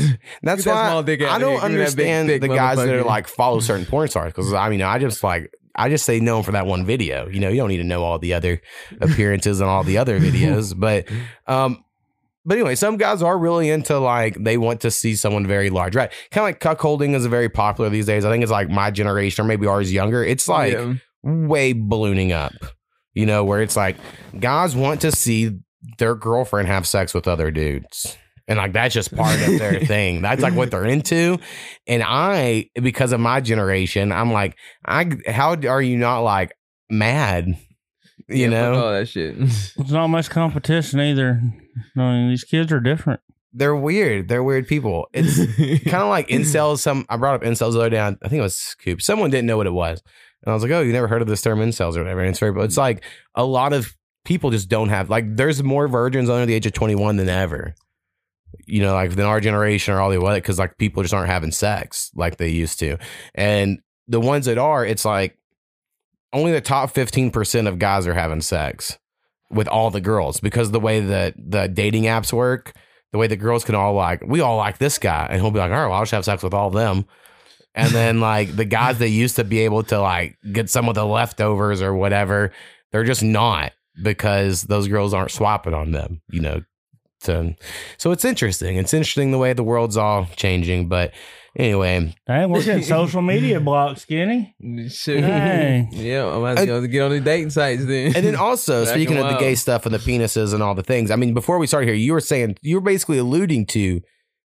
That's 0.43 0.65
Get 0.65 0.75
that 0.75 0.95
why 0.95 1.03
dick 1.03 1.23
I 1.23 1.39
don't 1.39 1.55
me 1.55 1.57
big, 1.61 1.65
understand 1.65 2.29
the 2.29 2.49
guys 2.49 2.77
that 2.77 2.89
are 2.89 3.05
like 3.05 3.29
follow 3.29 3.61
certain 3.61 3.87
porn 3.87 4.09
stars 4.09 4.33
because 4.33 4.53
I 4.53 4.69
mean 4.69 4.83
I 4.83 4.99
just 4.99 5.23
like 5.23 5.55
I 5.75 5.89
just 5.89 6.05
say 6.05 6.19
no 6.19 6.43
for 6.43 6.53
that 6.53 6.67
one 6.67 6.85
video. 6.85 7.29
You 7.29 7.39
know, 7.39 7.49
you 7.49 7.59
don't 7.59 7.69
need 7.69 7.77
to 7.79 7.85
know 7.85 8.03
all 8.03 8.19
the 8.19 8.35
other 8.35 8.61
appearances 9.01 9.61
and 9.61 9.71
all 9.71 9.85
the 9.85 9.99
other 9.99 10.19
videos. 10.21 10.79
But 10.79 11.07
um 11.47 11.85
but 12.49 12.57
anyway, 12.57 12.75
some 12.75 12.97
guys 12.97 13.23
are 13.23 13.39
really 13.39 13.69
into 13.71 13.99
like 13.99 14.35
they 14.43 14.57
want 14.57 14.81
to 14.81 14.91
see 14.91 15.15
someone 15.15 15.47
very 15.47 15.69
large, 15.71 15.95
right? 15.95 16.11
Kind 16.31 16.43
of 16.43 16.45
like 16.45 16.61
cuckolding 16.61 17.15
is 17.15 17.27
very 17.27 17.49
popular 17.51 17.91
these 17.91 18.07
days. 18.07 18.25
I 18.25 18.31
think 18.31 18.43
it's 18.43 18.51
like 18.51 18.71
my 18.71 18.91
generation 18.91 19.45
or 19.45 19.49
maybe 19.49 19.67
ours 19.67 19.93
younger. 19.93 20.25
It's 20.25 20.49
like 20.49 20.73
Yeah. 20.73 20.95
way 21.23 21.75
ballooning 21.75 22.33
up, 22.33 22.53
you 23.13 23.27
know, 23.27 23.45
where 23.45 23.61
it's 23.61 23.77
like 23.77 23.97
guys 24.41 24.75
want 24.75 25.03
to 25.03 25.13
see 25.13 25.59
their 25.99 26.15
girlfriend 26.15 26.69
have 26.69 26.87
sex 26.87 27.13
with 27.13 27.29
other 27.29 27.51
dudes. 27.51 28.17
And 28.49 28.57
like 28.57 28.73
that's 28.73 28.95
just 28.95 29.15
part 29.15 29.39
of 29.47 29.59
their 29.59 29.81
thing. 29.85 30.23
That's 30.23 30.41
like 30.41 30.55
what 30.55 30.71
they're 30.71 30.87
into. 30.87 31.39
And 31.87 32.03
I, 32.03 32.71
because 32.75 33.13
of 33.13 33.21
my 33.21 33.43
generation, 33.43 34.11
I'm 34.11 34.33
like, 34.33 34.57
I 34.87 35.11
how 35.27 35.55
are 35.55 35.83
you 35.83 35.99
not 35.99 36.21
like 36.21 36.53
mad? 36.89 37.59
You 38.29 38.45
Yeah, 38.45 38.49
know? 38.49 38.75
all 38.75 38.93
that 38.93 39.09
shit. 39.09 39.37
It's 39.41 39.91
not 39.91 40.09
much 40.09 40.31
competition 40.31 41.01
either. 41.01 41.41
I 41.97 42.01
mean, 42.01 42.29
these 42.31 42.45
kids 42.45 42.73
are 42.73 42.81
different. 42.81 43.21
They're 43.53 43.77
weird. 43.77 44.29
They're 44.29 44.43
weird 44.45 44.69
people. 44.69 45.09
It's 45.13 45.37
kind 45.85 46.03
of 46.03 46.09
like 46.09 46.29
incels. 46.29 46.79
Some 46.79 47.07
I 47.09 47.17
brought 47.17 47.35
up 47.37 47.43
incels 47.43 47.73
the 47.73 47.81
other 47.81 47.91
day. 47.91 48.01
I 48.01 48.11
think 48.11 48.35
it 48.35 48.43
was 48.43 48.77
Coop. 48.85 49.01
Someone 49.01 49.31
didn't 49.31 49.47
know 49.47 49.57
what 49.57 49.67
it 49.67 49.73
was, 49.73 50.03
and 50.45 50.51
I 50.51 50.55
was 50.55 50.63
like, 50.63 50.71
"Oh, 50.73 50.81
you 50.83 50.93
never 50.93 51.09
heard 51.09 51.23
of 51.23 51.29
this 51.29 51.41
term 51.41 51.59
incels 51.61 51.97
or 51.97 52.01
whatever?" 52.01 52.21
And 52.21 52.29
it's 52.29 52.39
very, 52.39 52.53
but 52.53 52.65
it's 52.65 52.75
hmm. 52.75 52.83
like 52.83 53.05
a 53.35 53.45
lot 53.45 53.73
of 53.73 53.97
people 54.25 54.51
just 54.51 54.69
don't 54.69 54.91
have 54.91 55.09
like. 55.09 55.37
There's 55.37 55.63
more 55.63 55.89
virgins 55.89 56.29
under 56.29 56.45
the 56.45 56.55
age 56.55 56.67
of 56.67 56.73
21 56.73 57.17
than 57.17 57.29
ever. 57.31 57.75
You 58.67 58.83
know, 58.83 58.93
like 58.93 59.13
than 59.13 59.25
our 59.25 59.41
generation 59.41 59.95
or 59.95 60.01
all 60.01 60.11
the 60.11 60.21
way 60.21 60.35
because 60.37 60.59
like 60.59 60.77
people 60.77 61.03
just 61.03 61.15
aren't 61.15 61.31
having 61.31 61.51
sex 61.51 62.11
like 62.15 62.37
they 62.37 62.51
used 62.51 62.79
to, 62.81 62.99
and 63.35 63.81
the 64.07 64.21
ones 64.21 64.45
that 64.45 64.59
are, 64.59 64.85
it's 64.85 65.05
like 65.07 65.39
only 66.33 66.53
the 66.53 66.61
top 66.61 66.91
15 66.91 67.31
percent 67.31 67.69
of 67.69 67.79
guys 67.79 68.07
are 68.07 68.15
having 68.15 68.41
sex 68.41 68.99
with 69.51 69.69
all 69.69 69.91
the 69.91 70.01
girls 70.01 70.41
because 70.41 70.71
the 70.71 70.81
way 70.81 71.01
that 71.01 71.35
the 71.39 71.69
dating 71.69 72.05
apps 72.05 72.33
work 72.33 72.75
the 73.13 73.19
way 73.19 73.27
the 73.27 73.37
girls 73.37 73.65
can 73.65 73.75
all 73.75 73.95
like, 73.95 74.23
we 74.27 74.41
all 74.41 74.57
like 74.57 74.79
this 74.79 74.99
guy, 74.99 75.27
and 75.31 75.41
he'll 75.41 75.51
be 75.51 75.59
like, 75.59 75.71
all 75.71 75.79
right, 75.79 75.87
well, 75.87 75.97
I'll 75.97 76.03
just 76.03 76.13
have 76.13 76.25
sex 76.25 76.43
with 76.43 76.55
all 76.55 76.69
of 76.69 76.75
them. 76.75 77.07
And 77.75 77.91
then 77.93 78.21
like 78.21 78.55
the 78.55 78.65
guys 78.65 78.99
that 78.99 79.09
used 79.09 79.37
to 79.37 79.45
be 79.45 79.61
able 79.61 79.83
to 79.85 80.01
like 80.01 80.37
get 80.53 80.71
some 80.71 80.89
of 80.89 80.95
the 80.95 81.07
leftovers 81.07 81.81
or 81.81 81.95
whatever, 81.95 82.53
they're 82.93 83.05
just 83.05 83.23
not 83.23 83.73
because 84.03 84.63
those 84.63 84.89
girls 84.89 85.15
aren't 85.15 85.31
swapping 85.31 85.75
on 85.75 85.93
them, 85.93 86.21
you 86.31 86.41
know. 86.41 86.63
To, 87.25 87.57
so 87.97 88.13
it's 88.13 88.25
interesting. 88.25 88.77
It's 88.77 88.95
interesting 88.95 89.33
the 89.33 89.39
way 89.39 89.53
the 89.53 89.65
world's 89.65 89.97
all 89.97 90.27
changing. 90.37 90.89
But 90.89 91.13
anyway, 91.57 92.15
Hey, 92.27 92.47
we're 92.47 92.63
getting 92.63 92.85
social 92.85 93.23
media 93.23 93.59
blocked, 93.61 94.01
Skinny. 94.01 94.55
Shit. 94.89 95.23
Dang. 95.23 95.89
yeah, 95.93 96.27
I'm 96.27 96.43
about 96.43 96.59
to 96.59 96.67
go 96.67 96.87
get 96.87 97.03
on 97.03 97.11
the 97.11 97.21
dating 97.21 97.51
sites 97.51 97.85
then. 97.85 98.15
And 98.15 98.25
then 98.25 98.37
also 98.37 98.85
Back 98.85 98.95
speaking 98.95 99.17
and 99.17 99.27
of 99.27 99.33
the 99.33 99.39
gay 99.39 99.57
stuff 99.57 99.85
and 99.85 99.95
the 99.95 99.99
penises 99.99 100.55
and 100.55 100.63
all 100.63 100.75
the 100.75 100.83
things. 100.83 101.11
I 101.11 101.17
mean, 101.17 101.35
before 101.35 101.59
we 101.59 101.67
started 101.67 101.87
here, 101.87 101.97
you 101.97 102.13
were 102.13 102.21
saying 102.21 102.57
you 102.63 102.77
were 102.77 102.81
basically 102.83 103.19
alluding 103.19 103.67
to 103.67 104.01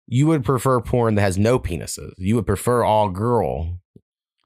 you 0.07 0.27
would 0.27 0.43
prefer 0.43 0.79
porn 0.81 1.15
that 1.15 1.21
has 1.21 1.37
no 1.37 1.59
penises. 1.59 2.11
You 2.17 2.35
would 2.35 2.45
prefer 2.45 2.83
all 2.83 3.09
girl. 3.09 3.79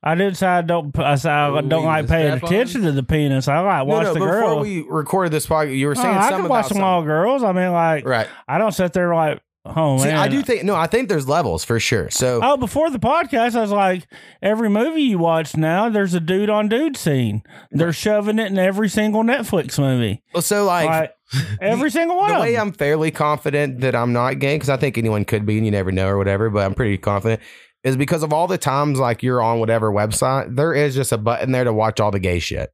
I 0.04 0.16
did 0.16 0.38
say 0.38 0.48
I 0.48 0.62
don't. 0.62 0.98
I 1.00 1.16
said 1.16 1.32
I 1.32 1.62
don't 1.62 1.86
like 1.86 2.08
paying 2.08 2.34
attention 2.34 2.84
to 2.84 2.92
the 2.92 3.04
penis. 3.04 3.48
I 3.48 3.60
like 3.60 3.88
watch 3.88 4.04
no, 4.04 4.10
no, 4.10 4.14
the 4.14 4.20
before 4.20 4.32
girl. 4.42 4.60
we 4.60 4.82
recorded 4.88 5.32
this 5.34 5.48
podcast, 5.48 5.76
you 5.78 5.88
were 5.88 5.96
Oh, 5.98 6.02
saying 6.02 6.16
I 6.18 6.30
can 6.30 6.48
watch 6.48 6.68
them 6.70 6.76
some- 6.78 6.84
all 6.84 7.04
girls. 7.04 7.44
I 7.44 7.52
mean, 7.52 7.72
like, 7.72 8.06
right. 8.06 8.28
I 8.48 8.58
don't 8.60 8.72
sit 8.74 8.94
there 8.94 9.14
like, 9.16 9.42
oh 9.66 9.98
See, 9.98 10.06
man. 10.06 10.18
I 10.18 10.28
do 10.28 10.42
think 10.44 10.64
no, 10.64 10.76
I 10.76 10.86
think 10.88 11.10
there's 11.10 11.28
levels 11.28 11.64
for 11.66 11.80
sure. 11.80 12.10
So 12.12 12.40
Oh, 12.44 12.58
before 12.58 12.90
the 12.92 13.00
podcast, 13.00 13.56
I 13.56 13.62
was 13.62 13.72
like, 13.72 14.08
every 14.42 14.70
movie 14.70 15.02
you 15.02 15.18
watch 15.18 15.58
now, 15.58 15.90
there's 15.90 16.14
a 16.14 16.20
dude 16.20 16.50
on 16.52 16.70
dude 16.70 16.96
scene. 16.96 17.42
They're 17.72 17.92
shoving 17.92 18.38
it 18.40 18.52
in 18.52 18.60
every 18.60 18.90
single 18.90 19.24
Netflix 19.24 19.80
movie. 19.80 20.22
Well, 20.34 20.44
so 20.44 20.64
like, 20.66 21.12
every 21.60 21.90
single 21.92 22.18
one 22.18 22.30
the 22.30 22.36
of 22.36 22.42
way 22.44 22.54
them. 22.54 22.68
I'm 22.68 22.72
fairly 22.72 23.12
confident 23.12 23.82
that 23.82 23.96
I'm 23.96 24.14
not 24.14 24.40
gay 24.40 24.56
because 24.56 24.70
I 24.70 24.78
think 24.78 24.98
anyone 24.98 25.26
could 25.26 25.46
be 25.46 25.58
and 25.58 25.66
you 25.66 25.72
never 25.72 25.92
know 25.92 26.08
or 26.08 26.18
whatever, 26.18 26.50
but 26.50 26.64
I'm 26.64 26.74
pretty 26.76 26.98
confident 26.98 27.42
is 27.88 27.96
because 27.96 28.22
of 28.22 28.34
all 28.34 28.48
the 28.48 28.58
times 28.58 29.00
like 29.00 29.24
you're 29.24 29.42
on 29.42 29.60
whatever 29.60 29.92
website, 29.92 30.56
there 30.56 30.74
is 30.74 30.94
just 30.94 31.14
a 31.14 31.18
button 31.18 31.54
there 31.54 31.64
to 31.64 31.72
watch 31.72 32.00
all 32.02 32.12
the 32.12 32.20
gay 32.20 32.40
shit. 32.40 32.70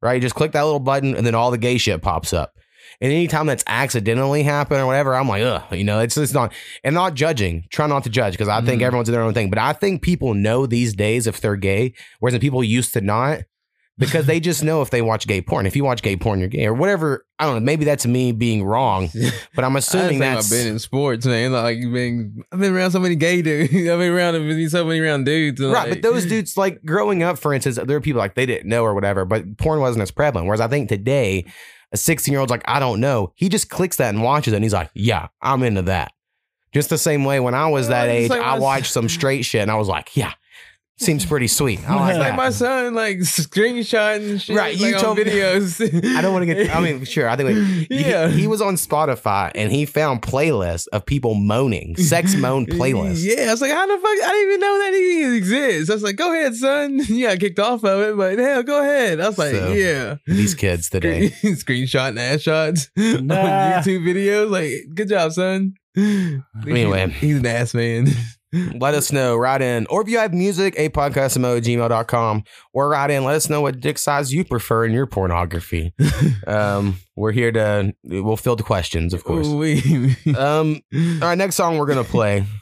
Right? 0.00 0.14
You 0.14 0.20
just 0.20 0.34
click 0.34 0.52
that 0.52 0.62
little 0.62 0.80
button 0.80 1.14
and 1.14 1.26
then 1.26 1.34
all 1.34 1.50
the 1.50 1.58
gay 1.58 1.76
shit 1.76 2.00
pops 2.00 2.32
up. 2.32 2.54
And 3.00 3.12
anytime 3.12 3.46
that's 3.46 3.64
accidentally 3.66 4.42
happened 4.42 4.80
or 4.80 4.86
whatever, 4.86 5.14
I'm 5.14 5.28
like, 5.28 5.42
ugh, 5.42 5.62
you 5.72 5.84
know, 5.84 6.00
it's 6.00 6.14
just 6.14 6.32
not, 6.32 6.54
and 6.82 6.94
not 6.94 7.14
judging, 7.14 7.64
try 7.70 7.86
not 7.86 8.04
to 8.04 8.10
judge 8.10 8.32
because 8.32 8.48
I 8.48 8.60
think 8.60 8.78
mm-hmm. 8.78 8.86
everyone's 8.86 9.08
in 9.08 9.12
their 9.12 9.22
own 9.22 9.34
thing. 9.34 9.50
But 9.50 9.58
I 9.58 9.74
think 9.74 10.00
people 10.00 10.32
know 10.32 10.64
these 10.64 10.94
days 10.94 11.26
if 11.26 11.40
they're 11.40 11.56
gay, 11.56 11.92
whereas 12.20 12.38
people 12.38 12.64
used 12.64 12.94
to 12.94 13.00
not 13.00 13.40
because 13.98 14.26
they 14.26 14.40
just 14.40 14.64
know 14.64 14.82
if 14.82 14.90
they 14.90 15.02
watch 15.02 15.26
gay 15.26 15.40
porn. 15.40 15.66
If 15.66 15.76
you 15.76 15.84
watch 15.84 16.02
gay 16.02 16.16
porn, 16.16 16.40
you're 16.40 16.48
gay 16.48 16.66
or 16.66 16.74
whatever. 16.74 17.24
I 17.38 17.44
don't 17.44 17.54
know. 17.54 17.60
Maybe 17.60 17.84
that's 17.84 18.06
me 18.06 18.32
being 18.32 18.64
wrong, 18.64 19.10
but 19.54 19.64
I'm 19.64 19.76
assuming 19.76 20.22
I 20.22 20.34
that's. 20.34 20.52
I've 20.52 20.58
been 20.58 20.72
in 20.72 20.78
sports, 20.78 21.26
man. 21.26 21.52
Like 21.52 21.80
been, 21.80 22.42
I've 22.52 22.58
been 22.58 22.74
around 22.74 22.90
so 22.90 22.98
many 23.00 23.14
gay 23.14 23.42
dudes. 23.42 23.72
I've 23.74 23.98
been 23.98 24.12
around 24.12 24.34
I've 24.36 24.42
been 24.42 24.70
so 24.70 24.84
many 24.84 25.00
around 25.00 25.24
dudes. 25.24 25.60
Right, 25.60 25.72
like- 25.72 25.88
but 25.90 26.02
those 26.02 26.26
dudes, 26.26 26.56
like 26.56 26.84
growing 26.84 27.22
up, 27.22 27.38
for 27.38 27.54
instance, 27.54 27.78
there 27.84 27.96
are 27.96 28.00
people 28.00 28.18
like 28.18 28.34
they 28.34 28.46
didn't 28.46 28.68
know 28.68 28.82
or 28.84 28.94
whatever, 28.94 29.24
but 29.24 29.58
porn 29.58 29.80
wasn't 29.80 30.02
as 30.02 30.10
prevalent. 30.10 30.46
Whereas 30.46 30.60
I 30.60 30.68
think 30.68 30.88
today, 30.88 31.44
a 31.92 31.96
16 31.96 32.32
year 32.32 32.40
old's 32.40 32.50
like, 32.50 32.64
I 32.66 32.80
don't 32.80 33.00
know. 33.00 33.32
He 33.36 33.48
just 33.48 33.70
clicks 33.70 33.96
that 33.98 34.12
and 34.12 34.22
watches 34.24 34.52
it, 34.52 34.56
and 34.56 34.64
he's 34.64 34.72
like, 34.72 34.90
Yeah, 34.94 35.28
I'm 35.40 35.62
into 35.62 35.82
that. 35.82 36.12
Just 36.72 36.90
the 36.90 36.98
same 36.98 37.24
way 37.24 37.38
when 37.38 37.54
I 37.54 37.68
was 37.68 37.86
uh, 37.86 37.90
that 37.90 38.08
it's 38.08 38.32
age, 38.34 38.40
I 38.40 38.58
watched 38.58 38.90
some 38.92 39.08
straight 39.08 39.44
shit, 39.44 39.62
and 39.62 39.70
I 39.70 39.76
was 39.76 39.86
like, 39.86 40.16
Yeah, 40.16 40.32
seems 40.96 41.26
pretty 41.26 41.48
sweet. 41.48 41.80
I 41.88 41.94
like 41.96 42.10
it's 42.10 42.18
like 42.20 42.28
that. 42.30 42.36
my 42.36 42.50
son, 42.50 42.94
like 42.94 43.18
screenshotting 43.18 44.30
and 44.30 44.40
shit. 44.42 44.56
Right, 44.56 44.76
you 44.76 44.86
like, 44.86 44.94
on 44.96 45.00
told 45.00 45.16
me- 45.18 45.24
videos. 45.24 46.16
I 46.16 46.20
don't 46.20 46.32
want 46.32 46.46
to 46.46 46.54
get. 46.54 46.74
I 46.74 46.80
mean, 46.80 47.04
sure. 47.04 47.28
I 47.28 47.36
think 47.36 47.50
like, 47.50 47.88
Yeah. 47.90 48.28
he, 48.28 48.42
he 48.42 48.46
was 48.46 48.60
on 48.60 48.74
Spotify 48.76 49.50
and 49.54 49.72
he 49.72 49.86
found 49.86 50.22
playlists 50.22 50.86
of 50.92 51.04
people 51.04 51.34
moaning, 51.34 51.96
sex 51.96 52.34
moan 52.36 52.66
playlists. 52.66 53.24
Yeah, 53.24 53.46
I 53.48 53.50
was 53.50 53.60
like, 53.60 53.72
how 53.72 53.86
the 53.86 53.94
fuck? 53.94 54.04
I 54.04 54.28
didn't 54.32 54.48
even 54.48 54.60
know 54.60 54.78
that 54.78 54.92
he 54.94 55.20
even 55.22 55.34
exists. 55.34 55.90
I 55.90 55.94
was 55.94 56.02
like, 56.02 56.16
go 56.16 56.32
ahead, 56.32 56.54
son. 56.54 57.00
You 57.08 57.28
got 57.28 57.38
kicked 57.40 57.58
off 57.58 57.84
of 57.84 58.00
it, 58.00 58.16
but 58.16 58.38
hell, 58.38 58.62
go 58.62 58.80
ahead. 58.82 59.20
I 59.20 59.28
was 59.28 59.38
like, 59.38 59.54
So, 59.54 59.72
yeah. 59.72 60.16
These 60.26 60.54
kids 60.54 60.90
today. 60.90 61.30
Screenshot 61.42 62.16
ass 62.18 62.40
shots 62.42 62.90
Nah. 62.96 63.34
on 63.34 63.82
YouTube 63.82 64.04
videos. 64.04 64.50
Like, 64.50 64.72
good 64.94 65.08
job, 65.08 65.32
son. 65.32 65.74
Anyway. 65.96 67.08
he's 67.10 67.36
an 67.38 67.46
ass 67.46 67.72
man. 67.74 68.08
Let 68.78 68.94
us 68.94 69.12
know. 69.12 69.36
Write 69.36 69.62
in. 69.62 69.86
Or 69.86 70.02
if 70.02 70.08
you 70.08 70.18
have 70.18 70.32
music, 70.32 70.74
a 70.76 70.88
podcastmo 70.88 71.58
at 71.58 71.64
gmail.com. 71.64 72.44
Or 72.72 72.88
write 72.88 73.10
in. 73.10 73.24
Let 73.24 73.36
us 73.36 73.48
know 73.48 73.60
what 73.60 73.80
dick 73.80 73.98
size 73.98 74.32
you 74.32 74.44
prefer 74.44 74.84
in 74.84 74.92
your 74.92 75.06
pornography. 75.06 75.92
um, 76.46 76.96
we're 77.16 77.32
here 77.32 77.52
to, 77.52 77.94
we'll 78.04 78.36
field 78.36 78.58
the 78.58 78.64
questions, 78.64 79.14
of 79.14 79.24
course. 79.24 79.46
Um, 79.46 80.80
all 80.94 81.28
right, 81.28 81.38
next 81.38 81.56
song 81.56 81.78
we're 81.78 81.86
going 81.86 82.04
to 82.04 82.10
play. 82.10 82.44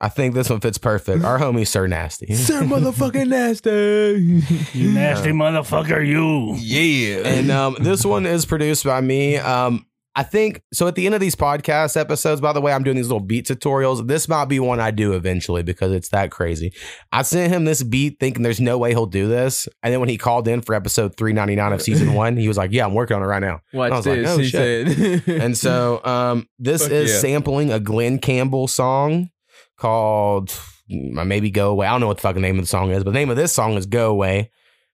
I 0.00 0.08
think 0.08 0.34
this 0.34 0.48
one 0.48 0.60
fits 0.60 0.78
perfect. 0.78 1.24
Our 1.24 1.38
homie, 1.40 1.66
Sir 1.66 1.88
Nasty. 1.88 2.32
Sir 2.34 2.62
motherfucking 2.62 3.26
nasty. 3.26 4.78
You 4.78 4.92
nasty 4.92 5.30
motherfucker, 5.30 6.06
you. 6.06 6.54
Yeah. 6.54 7.26
And 7.26 7.50
um, 7.50 7.76
this 7.80 8.04
one 8.04 8.24
is 8.24 8.46
produced 8.46 8.84
by 8.84 9.00
me. 9.00 9.38
Um, 9.38 9.86
I 10.18 10.24
think 10.24 10.62
so. 10.72 10.88
At 10.88 10.96
the 10.96 11.06
end 11.06 11.14
of 11.14 11.20
these 11.20 11.36
podcast 11.36 11.96
episodes, 11.96 12.40
by 12.40 12.52
the 12.52 12.60
way, 12.60 12.72
I'm 12.72 12.82
doing 12.82 12.96
these 12.96 13.06
little 13.06 13.24
beat 13.24 13.46
tutorials. 13.46 14.04
This 14.08 14.28
might 14.28 14.46
be 14.46 14.58
one 14.58 14.80
I 14.80 14.90
do 14.90 15.12
eventually 15.12 15.62
because 15.62 15.92
it's 15.92 16.08
that 16.08 16.32
crazy. 16.32 16.72
I 17.12 17.22
sent 17.22 17.52
him 17.52 17.66
this 17.66 17.84
beat 17.84 18.18
thinking 18.18 18.42
there's 18.42 18.60
no 18.60 18.78
way 18.78 18.90
he'll 18.90 19.06
do 19.06 19.28
this, 19.28 19.68
and 19.80 19.92
then 19.92 20.00
when 20.00 20.08
he 20.08 20.18
called 20.18 20.48
in 20.48 20.60
for 20.60 20.74
episode 20.74 21.16
399 21.16 21.72
of 21.72 21.80
season 21.80 22.14
one, 22.14 22.36
he 22.36 22.48
was 22.48 22.56
like, 22.56 22.72
"Yeah, 22.72 22.84
I'm 22.84 22.94
working 22.94 23.16
on 23.16 23.22
it 23.22 23.26
right 23.26 23.38
now." 23.38 23.60
Watch 23.72 23.86
And 23.86 23.94
I 23.94 23.96
was 23.96 24.04
this, 24.06 24.26
like, 24.26 24.34
"Oh 24.34 24.38
he 24.38 24.48
shit!" 24.48 25.22
said. 25.24 25.40
and 25.40 25.56
so 25.56 26.04
um, 26.04 26.48
this 26.58 26.82
Fuck 26.82 26.90
is 26.90 27.12
yeah. 27.12 27.18
sampling 27.20 27.70
a 27.70 27.78
Glen 27.78 28.18
Campbell 28.18 28.66
song 28.66 29.30
called 29.76 30.48
mm, 30.90 31.24
maybe 31.28 31.52
"Go 31.52 31.70
Away." 31.70 31.86
I 31.86 31.90
don't 31.92 32.00
know 32.00 32.08
what 32.08 32.16
the 32.16 32.22
fucking 32.22 32.42
name 32.42 32.56
of 32.58 32.64
the 32.64 32.68
song 32.68 32.90
is, 32.90 33.04
but 33.04 33.12
the 33.12 33.18
name 33.20 33.30
of 33.30 33.36
this 33.36 33.52
song 33.52 33.74
is 33.74 33.86
"Go 33.86 34.10
Away" 34.10 34.50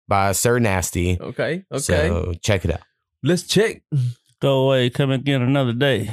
by 0.07 0.33
Sir 0.33 0.59
Nasty. 0.59 1.16
okay, 1.18 1.64
okay. 1.72 1.79
So 1.79 2.35
check 2.43 2.66
it 2.66 2.72
out. 2.72 2.83
Let's 3.22 3.45
check. 3.45 3.81
Go 4.45 4.66
away, 4.66 4.90
come 4.90 5.11
again 5.11 5.40
another 5.40 5.72
day. 5.72 6.11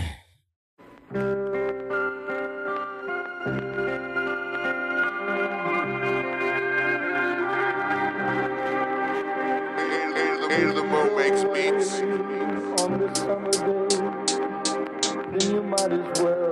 Beats. 11.54 12.00
on 12.82 13.00
this 13.00 13.20
summer 13.20 13.52
day, 13.52 13.88
then 15.32 15.52
you 15.52 15.64
might 15.64 15.92
as 15.92 16.22
well 16.22 16.51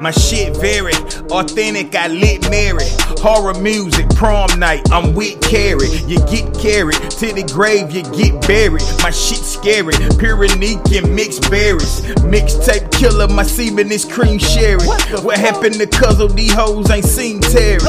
My 0.00 0.10
shit 0.12 0.56
very 0.56 0.94
authentic, 1.30 1.94
I 1.94 2.08
lit 2.08 2.48
Mary. 2.48 2.86
Horror 3.20 3.52
music, 3.60 4.08
prom 4.16 4.58
night, 4.58 4.90
I'm 4.90 5.14
with 5.14 5.38
Carrie. 5.42 5.90
You 6.06 6.16
get 6.26 6.54
carried 6.54 6.96
to 6.96 7.34
the 7.34 7.46
grave, 7.52 7.90
you 7.90 8.02
get 8.04 8.40
buried. 8.48 8.82
My 9.02 9.10
shit 9.10 9.44
scary, 9.44 9.92
Pyrenees 10.18 10.80
and 10.96 11.14
mixed 11.14 11.50
berries. 11.50 12.00
Mixtape 12.24 12.90
killer, 12.92 13.28
my 13.28 13.42
semen 13.42 13.92
is 13.92 14.06
cream 14.06 14.38
sherry. 14.38 14.86
What 14.86 15.38
happened 15.38 15.74
to 15.74 15.86
Cuzzle? 15.86 16.28
These 16.28 16.54
hoes 16.54 16.90
ain't 16.90 17.04
seen 17.04 17.40
Terry. 17.40 17.80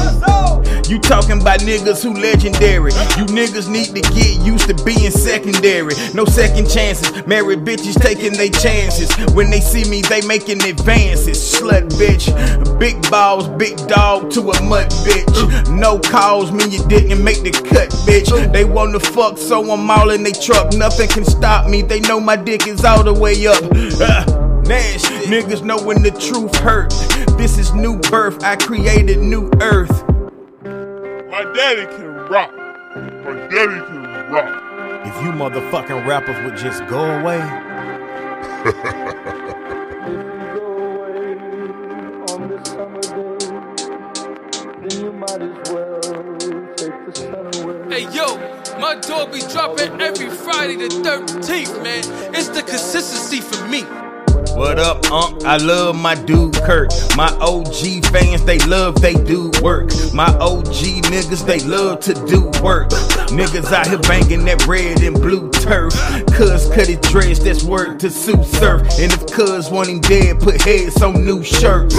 You 0.90 1.00
talking 1.00 1.42
about 1.42 1.60
niggas 1.62 2.04
who 2.04 2.14
legendary. 2.14 2.92
You 3.18 3.26
niggas 3.26 3.70
need 3.70 3.96
to 3.96 4.02
get 4.14 4.42
used 4.46 4.68
to 4.68 4.76
being 4.84 5.12
secondary. 5.12 5.94
No 6.14 6.26
second 6.26 6.70
chances. 6.70 7.26
Married 7.26 7.60
bitches 7.60 8.00
taking 8.02 8.34
their 8.34 8.50
chances. 8.50 9.10
When 9.34 9.50
they 9.50 9.60
see 9.60 9.90
me, 9.90 10.02
they 10.02 10.22
making 10.26 10.62
advances. 10.64 11.38
Slut 11.38 11.90
bitch. 11.92 12.28
Big 12.80 13.02
balls, 13.10 13.48
big 13.50 13.78
dog 13.88 14.32
to 14.32 14.52
a 14.52 14.64
mutt 14.64 14.90
bitch. 15.06 15.80
No 15.80 16.00
calls 16.00 16.52
mean 16.52 16.72
you 16.72 16.86
didn't 16.88 17.24
make 17.24 17.42
the 17.44 17.52
cut, 17.52 17.90
bitch. 18.06 18.32
They 18.52 18.66
wanna 18.66 19.00
fuck, 19.00 19.38
so 19.38 19.72
I'm 19.72 19.90
all 19.90 20.10
in 20.10 20.24
they 20.24 20.32
truck. 20.32 20.74
Nothing 20.74 21.10
can 21.10 21.26
stop 21.26 21.70
me. 21.70 21.82
They 21.82 22.00
know 22.02 22.20
my 22.20 22.36
dick 22.36 22.68
is 22.68 22.84
all 22.84 23.04
the 23.04 23.14
way 23.14 23.48
up. 23.48 23.64
Uh, 24.02 24.62
nasty. 24.64 25.14
Niggas 25.28 25.64
know 25.64 25.82
when 25.82 26.02
the 26.02 26.12
truth 26.12 26.56
hurt. 26.58 26.92
This 27.38 27.58
is 27.58 27.74
new 27.74 27.98
birth. 27.98 28.44
I 28.44 28.56
created 28.56 29.20
new 29.20 29.50
earth. 29.62 30.04
My 31.32 31.46
daddy 31.54 31.86
can 31.86 32.14
rock. 32.28 32.54
My 32.54 33.48
daddy 33.48 33.80
can 33.88 34.04
rock. 34.30 35.08
If 35.08 35.16
you 35.24 35.32
motherfucking 35.32 36.06
rappers 36.06 36.36
would 36.44 36.58
just 36.58 36.86
go 36.88 37.00
away. 37.00 37.40
on 42.28 42.50
this 42.50 42.68
summer 42.68 43.00
day, 43.00 43.38
then 44.82 45.00
you 45.00 45.14
might 45.14 45.42
as 45.42 45.72
well 45.72 46.02
take 46.76 47.06
the 47.06 47.14
sun 47.16 47.64
away. 47.64 48.02
Hey 48.02 48.14
yo, 48.14 48.36
my 48.82 48.96
dog 48.96 49.32
be 49.32 49.40
dropping 49.40 50.02
every 50.02 50.30
Friday 50.30 50.76
the 50.76 50.90
13th, 50.90 51.82
man. 51.82 52.04
It's 52.36 52.50
the 52.50 52.62
consistency 52.62 53.40
for 53.40 53.66
me. 53.70 53.86
What 54.54 54.80
up, 54.80 55.10
Unc? 55.12 55.44
I 55.46 55.58
love 55.58 55.96
my 55.96 56.16
dude 56.16 56.54
Kirk. 56.56 56.90
My 57.16 57.30
OG 57.40 58.06
fans, 58.08 58.44
they 58.44 58.60
love 58.60 59.02
they 59.02 59.14
do 59.14 59.52
work. 59.62 59.90
My 60.14 60.28
OG 60.40 61.04
niggas, 61.08 61.46
they 61.46 61.60
love 61.60 62.02
to 62.02 62.14
do 62.26 62.46
work. 62.62 62.90
Niggas 63.32 63.72
out 63.72 63.88
here 63.88 64.00
banging 64.00 64.46
that 64.46 64.68
red 64.68 65.02
and 65.02 65.16
blue 65.16 65.50
turf. 65.52 65.94
Cuz 66.34 66.68
cut 66.70 66.88
his 66.88 67.00
dreads, 67.00 67.44
that's 67.44 67.64
word 67.64 68.00
to 68.02 68.10
Sue 68.10 68.44
Surf. 68.44 68.82
And 69.00 69.12
if 69.12 69.26
cuz 69.28 69.70
want 69.70 69.90
him 69.90 70.02
dead, 70.02 70.40
put 70.40 70.62
heads 70.62 71.02
on 71.02 71.26
new 71.26 71.44
shirts. 71.44 71.96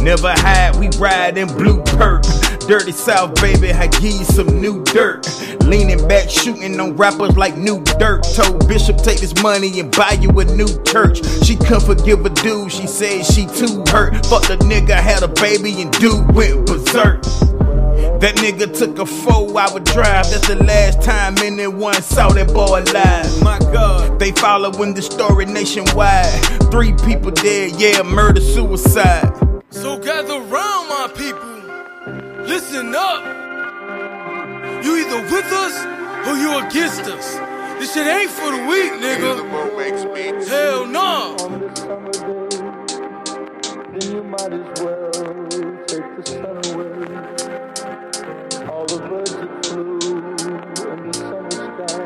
Never 0.00 0.32
hide, 0.32 0.76
we 0.76 0.88
ride 0.98 1.38
in 1.38 1.48
blue 1.48 1.82
perk. 1.82 2.24
Dirty 2.66 2.92
South, 2.92 3.34
baby, 3.42 3.72
I 3.72 3.88
give 3.88 4.04
you 4.04 4.24
some 4.24 4.60
new 4.60 4.82
dirt. 4.84 5.28
Leaning 5.64 6.08
back, 6.08 6.30
shooting 6.30 6.80
on 6.80 6.96
rappers 6.96 7.36
like 7.36 7.58
new 7.58 7.82
dirt. 7.98 8.24
Told 8.34 8.66
Bishop, 8.66 8.96
take 8.98 9.20
this 9.20 9.34
money 9.42 9.80
and 9.80 9.94
buy 9.94 10.12
you 10.12 10.30
a 10.40 10.44
new 10.46 10.68
church. 10.84 11.22
She 11.44 11.56
couldn't 11.56 11.82
forgive 11.82 12.24
a 12.24 12.30
dude, 12.30 12.72
she 12.72 12.86
said 12.86 13.26
she 13.26 13.44
too 13.46 13.84
hurt. 13.88 14.24
Fuck 14.26 14.46
the 14.46 14.56
nigga, 14.64 14.94
had 14.94 15.22
a 15.22 15.28
baby 15.28 15.82
and 15.82 15.92
dude 16.00 16.34
went 16.34 16.66
berserk. 16.66 17.22
That 18.20 18.36
nigga 18.36 18.76
took 18.76 18.98
a 18.98 19.04
four 19.04 19.60
hour 19.60 19.80
drive. 19.80 20.30
That's 20.30 20.48
the 20.48 20.56
last 20.64 21.02
time 21.02 21.36
anyone 21.38 22.00
saw 22.00 22.28
that 22.30 22.48
boy 22.48 22.80
alive. 22.80 23.42
My 23.42 23.58
God, 23.72 24.18
they 24.18 24.32
following 24.32 24.94
the 24.94 25.02
story 25.02 25.44
nationwide. 25.44 26.32
Three 26.70 26.94
people 27.04 27.30
dead, 27.30 27.78
yeah, 27.78 28.02
murder 28.02 28.40
suicide. 28.40 29.30
So 29.68 29.98
gather 29.98 30.40
round, 30.40 30.88
my 30.88 31.10
people. 31.14 31.53
Listen 32.46 32.94
up. 32.94 33.24
You 34.84 34.96
either 34.96 35.22
with 35.32 35.52
us 35.52 35.84
or 36.28 36.36
you 36.36 36.58
against 36.58 37.02
us. 37.02 37.34
This 37.78 37.92
shit 37.94 38.06
ain't 38.06 38.30
for 38.30 38.50
the 38.52 38.58
weak, 38.68 38.92
nigga. 38.92 39.48
Hell 40.46 40.86
no. 40.86 41.36
Then 43.92 44.12
you 44.12 44.22
might 44.24 44.52
as 44.52 44.82
well 44.82 45.10
take 45.86 46.16
the 46.16 46.22
sun 46.26 46.56
away. 46.74 46.92
All 48.68 48.86
the 48.86 48.98
birds 49.08 49.32
that 49.32 49.66
flew 49.66 49.98
in 50.92 51.06
the 51.06 51.12
summer 51.14 51.50
sky. 51.50 52.04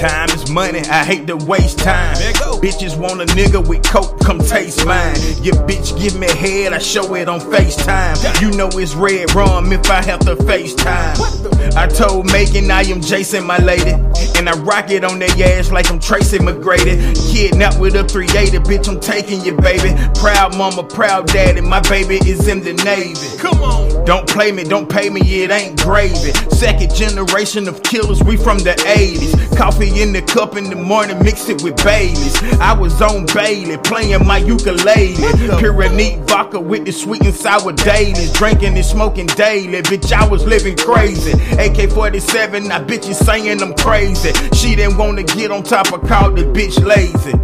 Time 0.00 0.30
is 0.30 0.50
money, 0.50 0.80
I 0.80 1.04
hate 1.04 1.26
to 1.28 1.36
waste 1.36 1.78
time. 1.78 2.16
Bitches 2.60 2.98
want 2.98 3.20
a 3.20 3.26
nigga 3.34 3.66
with 3.68 3.84
coke, 3.84 4.18
come 4.20 4.40
taste 4.40 4.84
mine. 4.84 5.14
Your 5.42 5.54
bitch 5.68 5.96
give 5.96 6.18
me 6.18 6.26
head, 6.26 6.72
I 6.72 6.78
show 6.78 7.14
it 7.14 7.28
on 7.28 7.38
FaceTime. 7.38 8.40
You 8.40 8.50
know 8.56 8.68
it's 8.72 8.94
red 8.94 9.32
rum 9.32 9.72
if 9.72 9.88
I 9.88 10.02
have 10.02 10.20
to 10.20 10.34
FaceTime. 10.34 11.76
I 11.76 11.86
told 11.86 12.26
Megan 12.32 12.68
I 12.70 12.82
am 12.82 13.00
Jason, 13.00 13.46
my 13.46 13.58
lady. 13.58 13.92
And 14.36 14.48
I 14.48 14.58
rock 14.58 14.90
it 14.90 15.04
on 15.04 15.20
their 15.20 15.30
ass 15.58 15.70
like 15.70 15.88
I'm 15.90 16.00
Tracy 16.00 16.38
McGrady. 16.38 17.14
Kidnapped 17.32 17.78
with 17.78 17.94
a 17.94 18.02
380, 18.02 18.58
bitch, 18.68 18.88
I'm 18.88 18.98
taking 18.98 19.40
you, 19.44 19.56
baby. 19.56 19.94
Proud 20.14 20.56
mama, 20.56 20.82
proud 20.82 21.28
daddy, 21.28 21.60
my 21.60 21.80
baby 21.82 22.16
is 22.28 22.48
in 22.48 22.60
the 22.60 22.72
Navy. 22.84 23.38
Come 23.38 23.62
on. 23.62 24.04
Don't 24.04 24.28
play 24.28 24.50
me, 24.52 24.64
don't 24.64 24.88
pay 24.88 25.10
me, 25.10 25.20
it 25.20 25.50
ain't 25.50 25.80
gravy. 25.82 26.32
Second 26.50 26.94
generation 26.94 27.68
of 27.68 27.82
killers, 27.82 28.22
we 28.22 28.36
from 28.36 28.58
the 28.58 28.72
80s. 28.86 29.56
Coffee 29.56 30.00
in 30.00 30.12
the 30.12 30.22
cup 30.22 30.56
in 30.56 30.70
the 30.70 30.76
morning, 30.76 31.22
mix 31.22 31.48
it 31.48 31.62
with 31.62 31.76
Baileys. 31.84 32.40
I 32.60 32.72
was 32.72 33.00
on 33.00 33.26
Bailey, 33.26 33.78
playing 33.78 34.26
my 34.26 34.38
ukulele. 34.38 35.14
Pure 35.58 35.88
neat 35.90 36.18
vodka 36.28 36.60
with 36.60 36.84
the 36.84 36.92
sweet 36.92 37.22
and 37.24 37.34
sour 37.34 37.72
dailies. 37.72 38.32
Drinking 38.32 38.74
and 38.76 38.84
smoking 38.84 39.26
daily, 39.26 39.82
bitch, 39.82 40.12
I 40.12 40.26
was 40.26 40.44
living 40.44 40.76
crazy. 40.76 41.32
AK 41.58 41.90
47, 41.90 42.68
now 42.68 42.84
bitches 42.84 43.14
saying 43.14 43.62
I'm 43.62 43.74
crazy. 43.74 44.32
She 44.56 44.74
didn't 44.74 44.96
wanna 44.98 45.22
get 45.22 45.50
on 45.50 45.62
top, 45.62 45.92
I 45.92 45.98
called 46.06 46.36
the 46.36 46.44
bitch 46.44 46.78
lazy. 46.84 47.34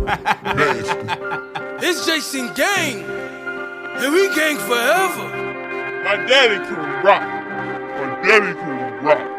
It's 1.87 2.07
Jason 2.07 2.47
Gang. 2.55 3.05
And 3.05 4.13
we 4.13 4.35
gang 4.35 4.57
forever. 4.57 5.29
My 6.03 6.17
daddy 6.27 6.65
can 6.65 7.05
rock. 7.05 7.23
My 7.23 8.23
daddy 8.27 8.55
can 8.55 9.05
rock. 9.05 9.34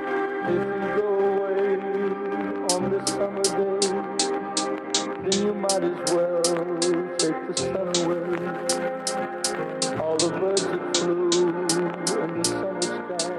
Might 5.66 5.84
as 5.84 6.14
well 6.14 6.42
take 7.18 7.40
the 7.48 7.54
sun 7.58 7.88
away. 8.06 8.22
All 10.00 10.18
the 10.18 10.30
birds 10.30 10.64
that 10.64 10.98
flew 10.98 11.24
in 11.26 12.38
the 12.38 12.44
summer 12.46 12.82
sky. 12.82 13.32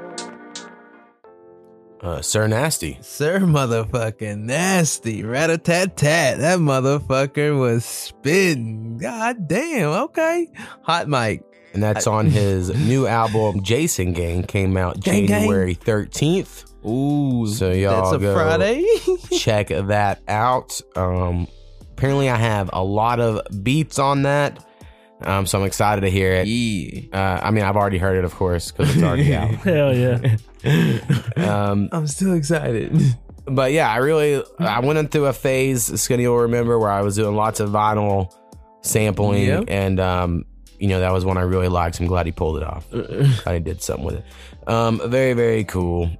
Uh, 2.07 2.20
Sir 2.22 2.47
Nasty. 2.49 2.99
Sir 3.01 3.41
motherfucking 3.41 4.39
nasty. 4.39 5.22
Rat 5.22 5.51
a 5.51 5.59
tat 5.59 5.97
tat. 5.97 6.39
That 6.39 6.59
motherfucker 6.59 7.59
was 7.59 7.85
spitting. 7.85 8.99
God 8.99 9.47
damn. 9.49 9.91
Okay. 9.91 10.49
Hot 10.83 11.09
mic. 11.09 11.43
And 11.74 11.83
that's 11.83 12.07
on 12.07 12.27
his 12.27 12.70
new 12.89 13.07
album, 13.07 13.62
Jason 13.62 14.12
Gang, 14.14 14.43
came 14.45 14.77
out 14.77 15.01
Gang, 15.01 15.27
gang. 15.27 15.43
January 15.43 15.74
13th. 15.74 16.64
Ooh. 16.87 17.47
So 17.49 17.70
y'all 17.72 18.11
that's 18.11 18.16
a 18.16 18.18
go 18.18 18.35
Friday. 18.35 18.85
check 19.39 19.68
that 19.68 20.22
out. 20.29 20.81
Um, 20.95 21.47
apparently, 21.97 22.28
I 22.30 22.36
have 22.36 22.70
a 22.72 22.82
lot 22.84 23.20
of 23.20 23.40
beats 23.62 23.99
on 23.99 24.22
that. 24.22 24.62
Um, 25.22 25.47
so 25.47 25.59
I'm 25.59 25.64
excited 25.64 26.03
to 26.03 26.11
hear 26.11 26.44
it. 26.44 27.09
Uh, 27.12 27.40
I 27.42 27.51
mean, 27.51 27.64
I've 27.64 27.76
already 27.76 27.97
heard 27.97 28.18
it, 28.18 28.24
of 28.24 28.34
course, 28.34 28.70
because 28.70 28.94
it's 28.94 29.03
already 29.03 29.34
out. 29.34 29.51
Hell 29.51 29.97
yeah. 29.97 30.36
Um, 31.36 31.88
I'm 31.92 32.07
still 32.09 32.34
excited. 32.34 32.92
but 33.47 33.70
yeah, 33.72 33.88
I 33.88 33.99
really 33.99 34.42
I 34.59 34.80
went 34.80 35.11
through 35.12 35.26
a 35.26 35.32
phase, 35.32 35.84
Skinny 36.01 36.26
will 36.26 36.38
remember, 36.38 36.78
where 36.78 36.90
I 36.90 37.03
was 37.03 37.14
doing 37.16 37.36
lots 37.36 37.61
of 37.61 37.70
vinyl 37.70 38.34
sampling, 38.82 39.44
Yep. 39.47 39.64
and 39.68 40.01
um, 40.01 40.44
you 40.80 40.88
know 40.88 41.01
that 41.01 41.12
was 41.12 41.24
one 41.24 41.38
I 41.38 41.42
really 41.42 41.68
liked. 41.68 42.01
I'm 42.01 42.07
glad 42.09 42.26
he 42.26 42.32
pulled 42.32 42.57
it 42.57 42.64
off. 42.64 42.84
I 43.47 43.59
did 43.61 43.80
something 43.82 44.05
with 44.05 44.16
it. 44.16 44.24
Um, 44.68 45.01
very 45.09 45.34
very 45.34 45.62
cool. 45.64 46.11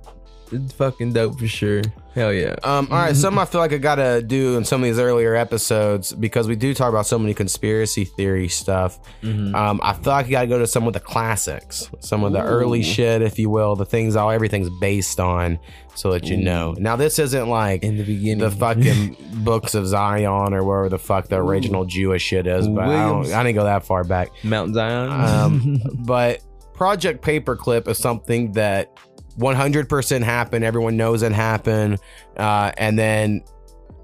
It's 0.53 0.73
fucking 0.73 1.13
dope 1.13 1.39
for 1.39 1.49
sure. 1.49 1.83
Hell 2.15 2.33
yeah. 2.33 2.57
Um, 2.63 2.89
all 2.91 2.97
right, 2.97 3.15
something 3.15 3.39
I 3.39 3.45
feel 3.45 3.61
like 3.61 3.75
I 3.75 3.79
gotta 3.79 4.23
do 4.23 4.57
in 4.57 4.65
some 4.65 4.83
of 4.83 4.87
these 4.87 4.99
earlier 4.99 5.35
episodes 5.35 6.13
because 6.13 6.49
we 6.49 6.57
do 6.57 6.73
talk 6.73 6.89
about 6.89 7.07
so 7.07 7.19
many 7.19 7.35
conspiracy 7.35 8.07
theory 8.07 8.49
stuff. 8.49 8.99
Mm-hmm. 9.23 9.55
Um, 9.55 9.81
I 9.83 9.93
feel 9.93 10.15
like 10.15 10.27
you 10.27 10.33
gotta 10.33 10.47
go 10.47 10.59
to 10.59 10.67
some 10.67 10.87
of 10.87 10.95
the 10.95 11.01
classics, 11.01 11.91
some 12.01 12.25
of 12.25 12.33
the 12.33 12.41
early 12.43 12.83
shit, 12.83 13.21
if 13.21 13.39
you 13.39 13.51
will, 13.51 13.77
the 13.77 13.85
things 13.85 14.17
all 14.17 14.31
everything's 14.31 14.71
based 14.81 15.21
on, 15.21 15.59
so 15.95 16.13
that 16.13 16.25
you 16.25 16.39
Ooh. 16.39 16.43
know. 16.43 16.75
Now 16.79 16.97
this 16.97 17.19
isn't 17.19 17.49
like 17.51 17.83
in 17.83 17.99
the 17.99 18.05
beginning 18.05 18.39
the 18.39 18.51
fucking 18.51 19.17
books 19.45 19.75
of 19.75 19.87
Zion 19.87 20.55
or 20.55 20.65
wherever 20.65 20.89
the 20.89 20.99
fuck 20.99 21.29
the 21.29 21.37
original 21.37 21.85
Jewish 21.85 22.23
shit 22.23 22.47
is, 22.47 22.67
but 22.67 22.85
I 22.85 23.03
don't, 23.09 23.31
I 23.31 23.43
didn't 23.43 23.57
go 23.57 23.65
that 23.65 23.85
far 23.85 24.05
back. 24.05 24.31
Mount 24.43 24.73
Zion. 24.73 25.11
Um, 25.11 25.83
but 26.07 26.41
Project 26.77 27.25
Paperclip 27.25 27.89
is 27.89 27.99
something 27.99 28.53
that 28.53 28.99
100% 29.39 30.23
happened. 30.23 30.65
Everyone 30.65 30.97
knows 30.97 31.23
it 31.23 31.33
happened. 31.33 31.99
Uh, 32.37 32.73
and 32.77 32.99
then 32.99 33.43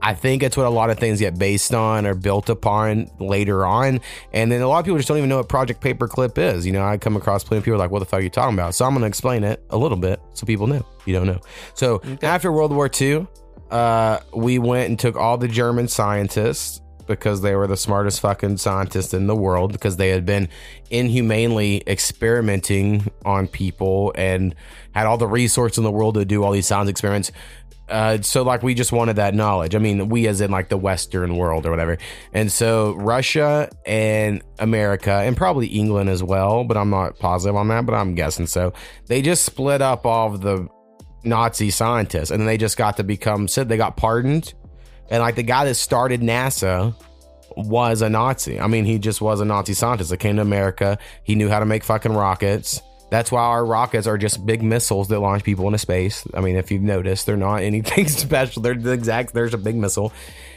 I 0.02 0.14
think 0.14 0.42
it's 0.42 0.56
what 0.56 0.66
a 0.66 0.70
lot 0.70 0.90
of 0.90 0.98
things 0.98 1.20
get 1.20 1.38
based 1.38 1.72
on 1.72 2.06
or 2.06 2.14
built 2.14 2.48
upon 2.48 3.08
later 3.20 3.64
on. 3.64 4.00
And 4.32 4.50
then 4.50 4.60
a 4.60 4.68
lot 4.68 4.80
of 4.80 4.84
people 4.84 4.98
just 4.98 5.08
don't 5.08 5.18
even 5.18 5.28
know 5.28 5.38
what 5.38 5.48
Project 5.48 5.80
Paperclip 5.80 6.36
is. 6.38 6.66
You 6.66 6.72
know, 6.72 6.82
I 6.82 6.98
come 6.98 7.16
across 7.16 7.44
plenty 7.44 7.58
of 7.58 7.64
people 7.64 7.78
like, 7.78 7.92
what 7.92 8.00
the 8.00 8.04
fuck 8.04 8.20
are 8.20 8.22
you 8.22 8.30
talking 8.30 8.54
about? 8.54 8.74
So 8.74 8.84
I'm 8.84 8.92
going 8.92 9.02
to 9.02 9.06
explain 9.06 9.44
it 9.44 9.64
a 9.70 9.78
little 9.78 9.96
bit 9.96 10.20
so 10.34 10.44
people 10.44 10.66
know. 10.66 10.84
You 11.06 11.14
don't 11.14 11.26
know. 11.26 11.40
So 11.74 12.02
after 12.22 12.50
World 12.50 12.72
War 12.72 12.90
II, 13.00 13.28
uh, 13.70 14.18
we 14.34 14.58
went 14.58 14.90
and 14.90 14.98
took 14.98 15.16
all 15.16 15.38
the 15.38 15.48
German 15.48 15.88
scientists 15.88 16.81
because 17.06 17.42
they 17.42 17.54
were 17.54 17.66
the 17.66 17.76
smartest 17.76 18.20
fucking 18.20 18.56
scientists 18.56 19.14
in 19.14 19.26
the 19.26 19.36
world 19.36 19.72
because 19.72 19.96
they 19.96 20.10
had 20.10 20.24
been 20.24 20.48
inhumanely 20.90 21.82
experimenting 21.86 23.10
on 23.24 23.48
people 23.48 24.12
and 24.16 24.54
had 24.94 25.06
all 25.06 25.18
the 25.18 25.26
resources 25.26 25.78
in 25.78 25.84
the 25.84 25.90
world 25.90 26.14
to 26.14 26.24
do 26.24 26.42
all 26.44 26.52
these 26.52 26.66
science 26.66 26.88
experiments. 26.88 27.32
Uh, 27.88 28.22
so 28.22 28.42
like 28.42 28.62
we 28.62 28.74
just 28.74 28.92
wanted 28.92 29.16
that 29.16 29.34
knowledge. 29.34 29.74
I 29.74 29.78
mean, 29.78 30.08
we 30.08 30.26
as 30.26 30.40
in 30.40 30.50
like 30.50 30.68
the 30.68 30.78
Western 30.78 31.36
world 31.36 31.66
or 31.66 31.70
whatever. 31.70 31.98
And 32.32 32.50
so 32.50 32.92
Russia 32.92 33.68
and 33.84 34.42
America 34.58 35.12
and 35.12 35.36
probably 35.36 35.66
England 35.66 36.08
as 36.08 36.22
well, 36.22 36.64
but 36.64 36.76
I'm 36.76 36.90
not 36.90 37.18
positive 37.18 37.54
on 37.54 37.68
that, 37.68 37.84
but 37.84 37.94
I'm 37.94 38.14
guessing 38.14 38.46
so. 38.46 38.72
They 39.06 39.20
just 39.20 39.44
split 39.44 39.82
up 39.82 40.06
all 40.06 40.32
of 40.34 40.40
the 40.40 40.68
Nazi 41.24 41.70
scientists 41.70 42.30
and 42.30 42.40
then 42.40 42.46
they 42.46 42.56
just 42.56 42.76
got 42.76 42.96
to 42.96 43.04
become 43.04 43.46
said 43.46 43.68
they 43.68 43.76
got 43.76 43.96
pardoned. 43.96 44.54
And 45.12 45.20
like 45.20 45.34
the 45.34 45.42
guy 45.42 45.66
that 45.66 45.74
started 45.74 46.22
NASA 46.22 46.94
was 47.54 48.00
a 48.00 48.08
Nazi. 48.08 48.58
I 48.58 48.66
mean, 48.66 48.86
he 48.86 48.98
just 48.98 49.20
was 49.20 49.42
a 49.42 49.44
Nazi 49.44 49.74
scientist 49.74 50.08
that 50.08 50.16
came 50.16 50.36
to 50.36 50.42
America. 50.42 50.96
He 51.22 51.34
knew 51.34 51.50
how 51.50 51.58
to 51.58 51.66
make 51.66 51.84
fucking 51.84 52.14
rockets. 52.14 52.80
That's 53.10 53.30
why 53.30 53.42
our 53.42 53.62
rockets 53.62 54.06
are 54.06 54.16
just 54.16 54.46
big 54.46 54.62
missiles 54.62 55.08
that 55.08 55.20
launch 55.20 55.44
people 55.44 55.66
into 55.66 55.76
space. 55.76 56.26
I 56.32 56.40
mean, 56.40 56.56
if 56.56 56.70
you've 56.70 56.80
noticed, 56.80 57.26
they're 57.26 57.36
not 57.36 57.56
anything 57.62 58.08
special. 58.08 58.62
They're 58.62 58.74
the 58.74 58.92
exact, 58.92 59.34
there's 59.34 59.52
a 59.52 59.58
big 59.58 59.76
missile. 59.76 60.14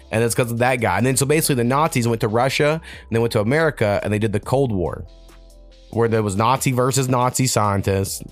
And 0.10 0.24
it's 0.24 0.34
because 0.34 0.54
of 0.54 0.60
that 0.60 0.78
guy. 0.78 1.00
And 1.00 1.06
then 1.06 1.18
so 1.18 1.26
basically 1.26 1.56
the 1.56 1.66
Nazis 1.66 2.08
went 2.08 2.22
to 2.22 2.30
Russia 2.30 2.80
and 2.82 3.10
they 3.12 3.20
went 3.20 3.34
to 3.34 3.42
America 3.42 4.00
and 4.04 4.14
they 4.14 4.20
did 4.20 4.32
the 4.32 4.40
Cold 4.40 4.72
War, 4.72 5.06
where 5.90 6.08
there 6.08 6.24
was 6.24 6.38
Nazi 6.38 6.72
versus 6.72 7.10
Nazi 7.10 7.46
scientists 7.46 8.24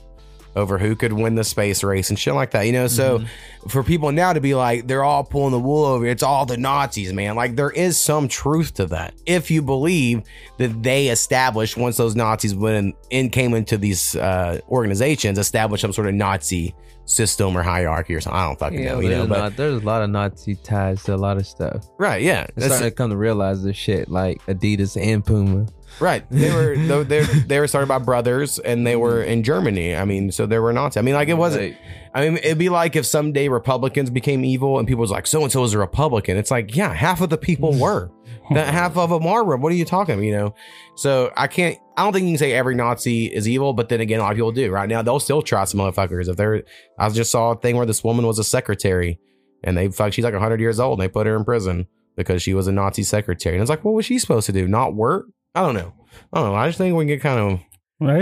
over 0.55 0.77
who 0.77 0.95
could 0.95 1.13
win 1.13 1.35
the 1.35 1.43
space 1.43 1.83
race 1.83 2.09
and 2.09 2.17
shit 2.19 2.33
like 2.35 2.51
that. 2.51 2.63
You 2.63 2.71
know, 2.73 2.87
so 2.87 3.23
for 3.69 3.83
people 3.83 4.11
now 4.11 4.33
to 4.33 4.39
be 4.41 4.53
like, 4.53 4.87
they're 4.87 5.03
all 5.03 5.23
pulling 5.23 5.51
the 5.51 5.59
wool 5.59 5.85
over, 5.85 6.05
it's 6.05 6.21
all 6.23 6.45
the 6.45 6.57
Nazis, 6.57 7.11
man. 7.13 7.35
Like 7.35 7.55
there 7.55 7.71
is 7.71 7.97
some 7.99 8.27
truth 8.27 8.75
to 8.75 8.85
that. 8.87 9.13
If 9.25 9.49
you 9.49 9.61
believe 9.61 10.23
that 10.57 10.83
they 10.83 11.07
established 11.07 11.77
once 11.77 11.97
those 11.97 12.15
Nazis 12.15 12.53
went 12.55 12.77
in, 12.77 12.93
in 13.25 13.29
came 13.29 13.53
into 13.53 13.77
these 13.77 14.15
uh, 14.15 14.59
organizations, 14.69 15.39
established 15.39 15.81
some 15.81 15.93
sort 15.93 16.07
of 16.07 16.13
Nazi 16.13 16.75
system 17.05 17.57
or 17.57 17.61
hierarchy 17.63 18.15
or 18.15 18.21
something. 18.21 18.39
I 18.39 18.45
don't 18.47 18.59
fucking 18.59 18.79
Yeah, 18.81 18.93
know, 18.93 18.99
you 19.01 19.09
know, 19.09 19.27
but 19.27 19.37
not- 19.37 19.55
there's 19.57 19.81
a 19.81 19.85
lot 19.85 20.03
of 20.03 20.09
Nazi 20.09 20.55
ties 20.55 21.03
to 21.03 21.15
a 21.15 21.17
lot 21.17 21.35
of 21.37 21.45
stuff. 21.45 21.85
right, 21.97 22.21
yeah. 22.21 22.45
That's- 22.55 22.65
starting 22.67 22.89
to 22.89 22.95
come 22.95 23.09
to 23.09 23.17
realize 23.17 23.61
this 23.63 23.75
shit, 23.75 24.07
like 24.09 24.41
Adidas 24.45 24.95
and 25.01 25.25
Puma. 25.25 25.65
Right. 25.99 26.25
They 26.31 26.53
were 26.53 26.75
they 26.75 27.03
they 27.03 27.23
they 27.23 27.59
were 27.59 27.67
started 27.67 27.87
by 27.87 27.99
brothers 27.99 28.59
and 28.59 28.85
they 28.85 28.95
were 28.95 29.21
mm-hmm. 29.21 29.31
in 29.31 29.43
Germany. 29.43 29.95
I 29.95 30.05
mean, 30.05 30.31
so 30.31 30.45
there 30.45 30.61
were 30.61 30.73
Nazis. 30.73 30.97
I 30.97 31.01
mean, 31.01 31.13
like 31.13 31.29
it 31.29 31.35
wasn't. 31.35 31.77
I 32.13 32.21
mean, 32.21 32.37
it'd 32.37 32.57
be 32.57 32.69
like 32.69 32.95
if 32.95 33.05
someday 33.05 33.47
Republicans 33.47 34.09
became 34.09 34.45
evil 34.45 34.77
and 34.77 34.87
people 34.87 35.01
was 35.01 35.11
like, 35.11 35.25
so 35.25 35.41
and 35.41 35.51
so 35.51 35.63
is 35.63 35.73
a 35.73 35.79
Republican. 35.79 36.37
It's 36.37 36.51
like, 36.51 36.75
yeah, 36.75 36.93
half 36.93 37.21
of 37.21 37.29
the 37.29 37.37
people 37.37 37.73
were. 37.79 38.11
that 38.51 38.73
half 38.73 38.97
of 38.97 39.09
them 39.09 39.25
are. 39.25 39.43
What 39.43 39.71
are 39.71 39.75
you 39.75 39.85
talking? 39.85 40.15
about, 40.15 40.25
You 40.25 40.33
know. 40.33 40.55
So 40.95 41.31
I 41.37 41.47
can't. 41.47 41.77
I 41.95 42.03
don't 42.03 42.13
think 42.13 42.25
you 42.25 42.31
can 42.31 42.39
say 42.39 42.53
every 42.53 42.75
Nazi 42.75 43.27
is 43.27 43.47
evil, 43.47 43.73
but 43.73 43.89
then 43.89 44.01
again, 44.01 44.19
a 44.19 44.23
lot 44.23 44.31
of 44.31 44.37
people 44.37 44.51
do. 44.51 44.71
Right 44.71 44.89
now, 44.89 45.01
they'll 45.01 45.19
still 45.19 45.41
try 45.41 45.63
some 45.65 45.79
motherfuckers. 45.79 46.27
If 46.27 46.37
they're, 46.37 46.63
I 46.97 47.09
just 47.09 47.31
saw 47.31 47.51
a 47.51 47.55
thing 47.55 47.77
where 47.77 47.85
this 47.85 48.03
woman 48.03 48.25
was 48.25 48.39
a 48.39 48.43
secretary, 48.43 49.19
and 49.63 49.77
they 49.77 49.89
fuck. 49.89 50.11
She's 50.13 50.25
like 50.25 50.33
hundred 50.33 50.59
years 50.59 50.79
old, 50.79 50.99
and 50.99 51.07
they 51.07 51.11
put 51.11 51.27
her 51.27 51.35
in 51.35 51.45
prison 51.45 51.87
because 52.15 52.41
she 52.41 52.53
was 52.53 52.67
a 52.67 52.71
Nazi 52.71 53.03
secretary. 53.03 53.55
And 53.55 53.61
it's 53.61 53.69
like, 53.69 53.83
what 53.83 53.93
was 53.93 54.05
she 54.05 54.19
supposed 54.19 54.45
to 54.47 54.51
do? 54.51 54.67
Not 54.67 54.95
work? 54.95 55.27
I 55.55 55.61
don't 55.61 55.75
know. 55.75 55.93
I 56.31 56.39
don't 56.39 56.49
know. 56.49 56.55
I 56.55 56.67
just 56.67 56.77
think 56.77 56.95
we 56.95 57.01
can 57.01 57.07
get 57.07 57.21
kind 57.21 57.39
of 57.39 57.59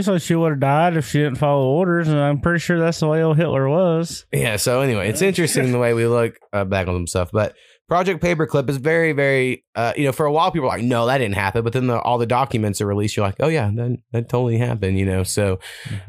said 0.03 0.21
she 0.21 0.35
would 0.35 0.51
have 0.51 0.59
died 0.59 0.95
if 0.95 1.07
she 1.07 1.19
didn't 1.19 1.37
follow 1.37 1.65
orders, 1.67 2.07
and 2.07 2.19
I'm 2.19 2.39
pretty 2.39 2.59
sure 2.59 2.79
that's 2.79 2.99
the 2.99 3.07
way 3.07 3.23
old 3.23 3.37
Hitler 3.37 3.67
was. 3.67 4.25
Yeah. 4.31 4.57
So 4.57 4.81
anyway, 4.81 5.09
it's 5.09 5.21
interesting 5.21 5.71
the 5.71 5.79
way 5.79 5.93
we 5.93 6.05
look 6.05 6.37
uh, 6.53 6.65
back 6.65 6.87
on 6.87 6.95
some 6.95 7.07
stuff, 7.07 7.31
but 7.31 7.55
Project 7.87 8.23
Paperclip 8.23 8.69
is 8.69 8.77
very, 8.77 9.11
very, 9.11 9.65
uh, 9.75 9.91
you 9.97 10.05
know, 10.05 10.11
for 10.13 10.25
a 10.25 10.31
while 10.31 10.51
people 10.51 10.63
were 10.69 10.75
like, 10.75 10.83
no, 10.83 11.07
that 11.07 11.17
didn't 11.17 11.35
happen. 11.35 11.61
But 11.63 11.73
then 11.73 11.87
the, 11.87 11.99
all 11.99 12.17
the 12.17 12.25
documents 12.25 12.79
are 12.79 12.85
released. 12.87 13.17
You're 13.17 13.25
like, 13.25 13.35
oh 13.41 13.49
yeah, 13.49 13.69
that, 13.73 13.97
that 14.11 14.29
totally 14.29 14.57
happened, 14.57 14.97
you 14.97 15.05
know? 15.05 15.23
So, 15.23 15.59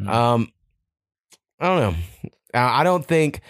um, 0.07 0.53
I 1.59 1.66
don't 1.66 1.81
know. 1.81 1.95
I 2.55 2.85
don't 2.85 3.05
think 3.05 3.41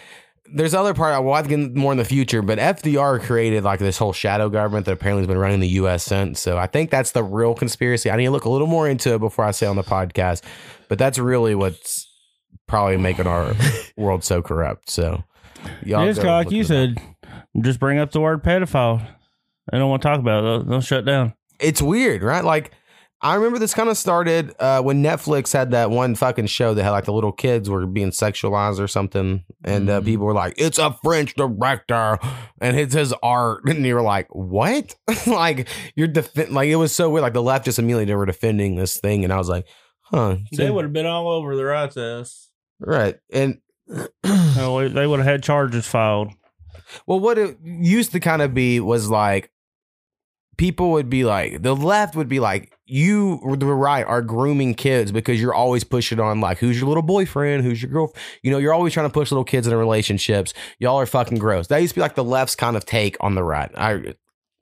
there's 0.54 0.74
other 0.74 0.94
part. 0.94 1.14
I 1.14 1.42
think 1.42 1.74
more 1.74 1.92
in 1.92 1.98
the 1.98 2.04
future, 2.04 2.42
but 2.42 2.58
FDR 2.58 3.20
created 3.22 3.64
like 3.64 3.80
this 3.80 3.98
whole 3.98 4.12
shadow 4.12 4.48
government 4.48 4.86
that 4.86 4.92
apparently 4.92 5.22
has 5.22 5.28
been 5.28 5.38
running 5.38 5.60
the 5.60 5.68
U.S. 5.68 6.04
since. 6.04 6.40
So 6.40 6.58
I 6.58 6.66
think 6.66 6.90
that's 6.90 7.12
the 7.12 7.22
real 7.22 7.54
conspiracy. 7.54 8.10
I 8.10 8.16
need 8.16 8.26
to 8.26 8.30
look 8.30 8.44
a 8.44 8.50
little 8.50 8.66
more 8.66 8.88
into 8.88 9.14
it 9.14 9.18
before 9.18 9.44
I 9.44 9.50
say 9.50 9.66
on 9.66 9.76
the 9.76 9.82
podcast, 9.82 10.42
but 10.88 10.98
that's 10.98 11.18
really 11.18 11.54
what's 11.54 12.06
probably 12.66 12.96
making 12.96 13.26
our 13.26 13.54
world 13.96 14.24
so 14.24 14.42
corrupt. 14.42 14.90
So, 14.90 15.24
y'all 15.84 16.06
It's 16.06 16.18
like 16.18 16.50
you 16.50 16.64
said, 16.64 16.98
just 17.60 17.80
bring 17.80 17.98
up 17.98 18.12
the 18.12 18.20
word 18.20 18.42
pedophile. 18.42 19.06
They 19.70 19.78
don't 19.78 19.90
want 19.90 20.02
to 20.02 20.08
talk 20.08 20.20
about 20.20 20.40
it. 20.40 20.42
They'll, 20.42 20.64
they'll 20.64 20.80
shut 20.80 21.04
down. 21.04 21.34
it's 21.60 21.80
weird, 21.80 22.22
right? 22.22 22.44
Like 22.44 22.72
I 23.24 23.36
remember 23.36 23.60
this 23.60 23.72
kind 23.72 23.88
of 23.88 23.96
started 23.96 24.52
uh, 24.58 24.82
when 24.82 25.00
Netflix 25.00 25.52
had 25.52 25.70
that 25.70 25.90
one 25.90 26.16
fucking 26.16 26.46
show 26.46 26.74
that 26.74 26.82
had 26.82 26.90
like 26.90 27.04
the 27.04 27.12
little 27.12 27.30
kids 27.30 27.70
were 27.70 27.86
being 27.86 28.10
sexualized 28.10 28.80
or 28.80 28.88
something, 28.88 29.44
and 29.62 29.88
uh, 29.88 30.00
people 30.00 30.26
were 30.26 30.34
like, 30.34 30.54
"It's 30.56 30.78
a 30.78 30.96
French 31.04 31.34
director 31.36 32.18
and 32.60 32.76
it's 32.76 32.94
his 32.94 33.14
art," 33.22 33.62
and 33.66 33.86
you 33.86 33.94
were 33.94 34.02
like, 34.02 34.26
"What?" 34.34 34.96
like 35.28 35.68
you're 35.94 36.08
defen 36.08 36.50
like 36.50 36.68
it 36.68 36.76
was 36.76 36.92
so 36.92 37.10
weird. 37.10 37.22
Like 37.22 37.32
the 37.32 37.42
left 37.42 37.64
just 37.66 37.78
immediately 37.78 38.12
were 38.14 38.26
defending 38.26 38.74
this 38.74 38.96
thing, 38.98 39.22
and 39.22 39.32
I 39.32 39.36
was 39.36 39.48
like, 39.48 39.66
"Huh." 40.00 40.38
They 40.56 40.70
would 40.70 40.84
have 40.84 40.92
been 40.92 41.06
all 41.06 41.28
over 41.28 41.54
the 41.54 41.64
rights 41.64 41.96
ass. 41.96 42.48
right, 42.80 43.18
and 43.32 43.60
Oh, 44.24 44.88
they 44.88 45.06
would 45.06 45.20
have 45.20 45.26
had 45.26 45.42
charges 45.44 45.86
filed. 45.86 46.32
Well, 47.06 47.20
what 47.20 47.38
it 47.38 47.56
used 47.62 48.12
to 48.12 48.20
kind 48.20 48.42
of 48.42 48.52
be 48.52 48.80
was 48.80 49.08
like 49.08 49.52
people 50.56 50.90
would 50.92 51.08
be 51.08 51.24
like 51.24 51.62
the 51.62 51.74
left 51.74 52.14
would 52.14 52.28
be 52.28 52.40
like 52.40 52.72
you 52.92 53.40
the 53.56 53.66
right 53.66 54.04
are 54.06 54.20
grooming 54.20 54.74
kids 54.74 55.12
because 55.12 55.40
you're 55.40 55.54
always 55.54 55.82
pushing 55.82 56.20
on 56.20 56.40
like 56.40 56.58
who's 56.58 56.78
your 56.78 56.88
little 56.88 57.02
boyfriend? 57.02 57.64
Who's 57.64 57.82
your 57.82 57.90
girl 57.90 58.14
you 58.42 58.50
know 58.50 58.58
you're 58.58 58.74
always 58.74 58.92
trying 58.92 59.08
to 59.08 59.12
push 59.12 59.30
little 59.30 59.44
kids 59.44 59.66
into 59.66 59.78
relationships. 59.78 60.52
Y'all 60.78 61.00
are 61.00 61.06
fucking 61.06 61.38
gross. 61.38 61.68
That 61.68 61.78
used 61.78 61.94
to 61.94 61.96
be 61.96 62.02
like 62.02 62.14
the 62.14 62.24
left's 62.24 62.54
kind 62.54 62.76
of 62.76 62.84
take 62.84 63.16
on 63.20 63.34
the 63.34 63.42
right. 63.42 63.70
I 63.76 64.14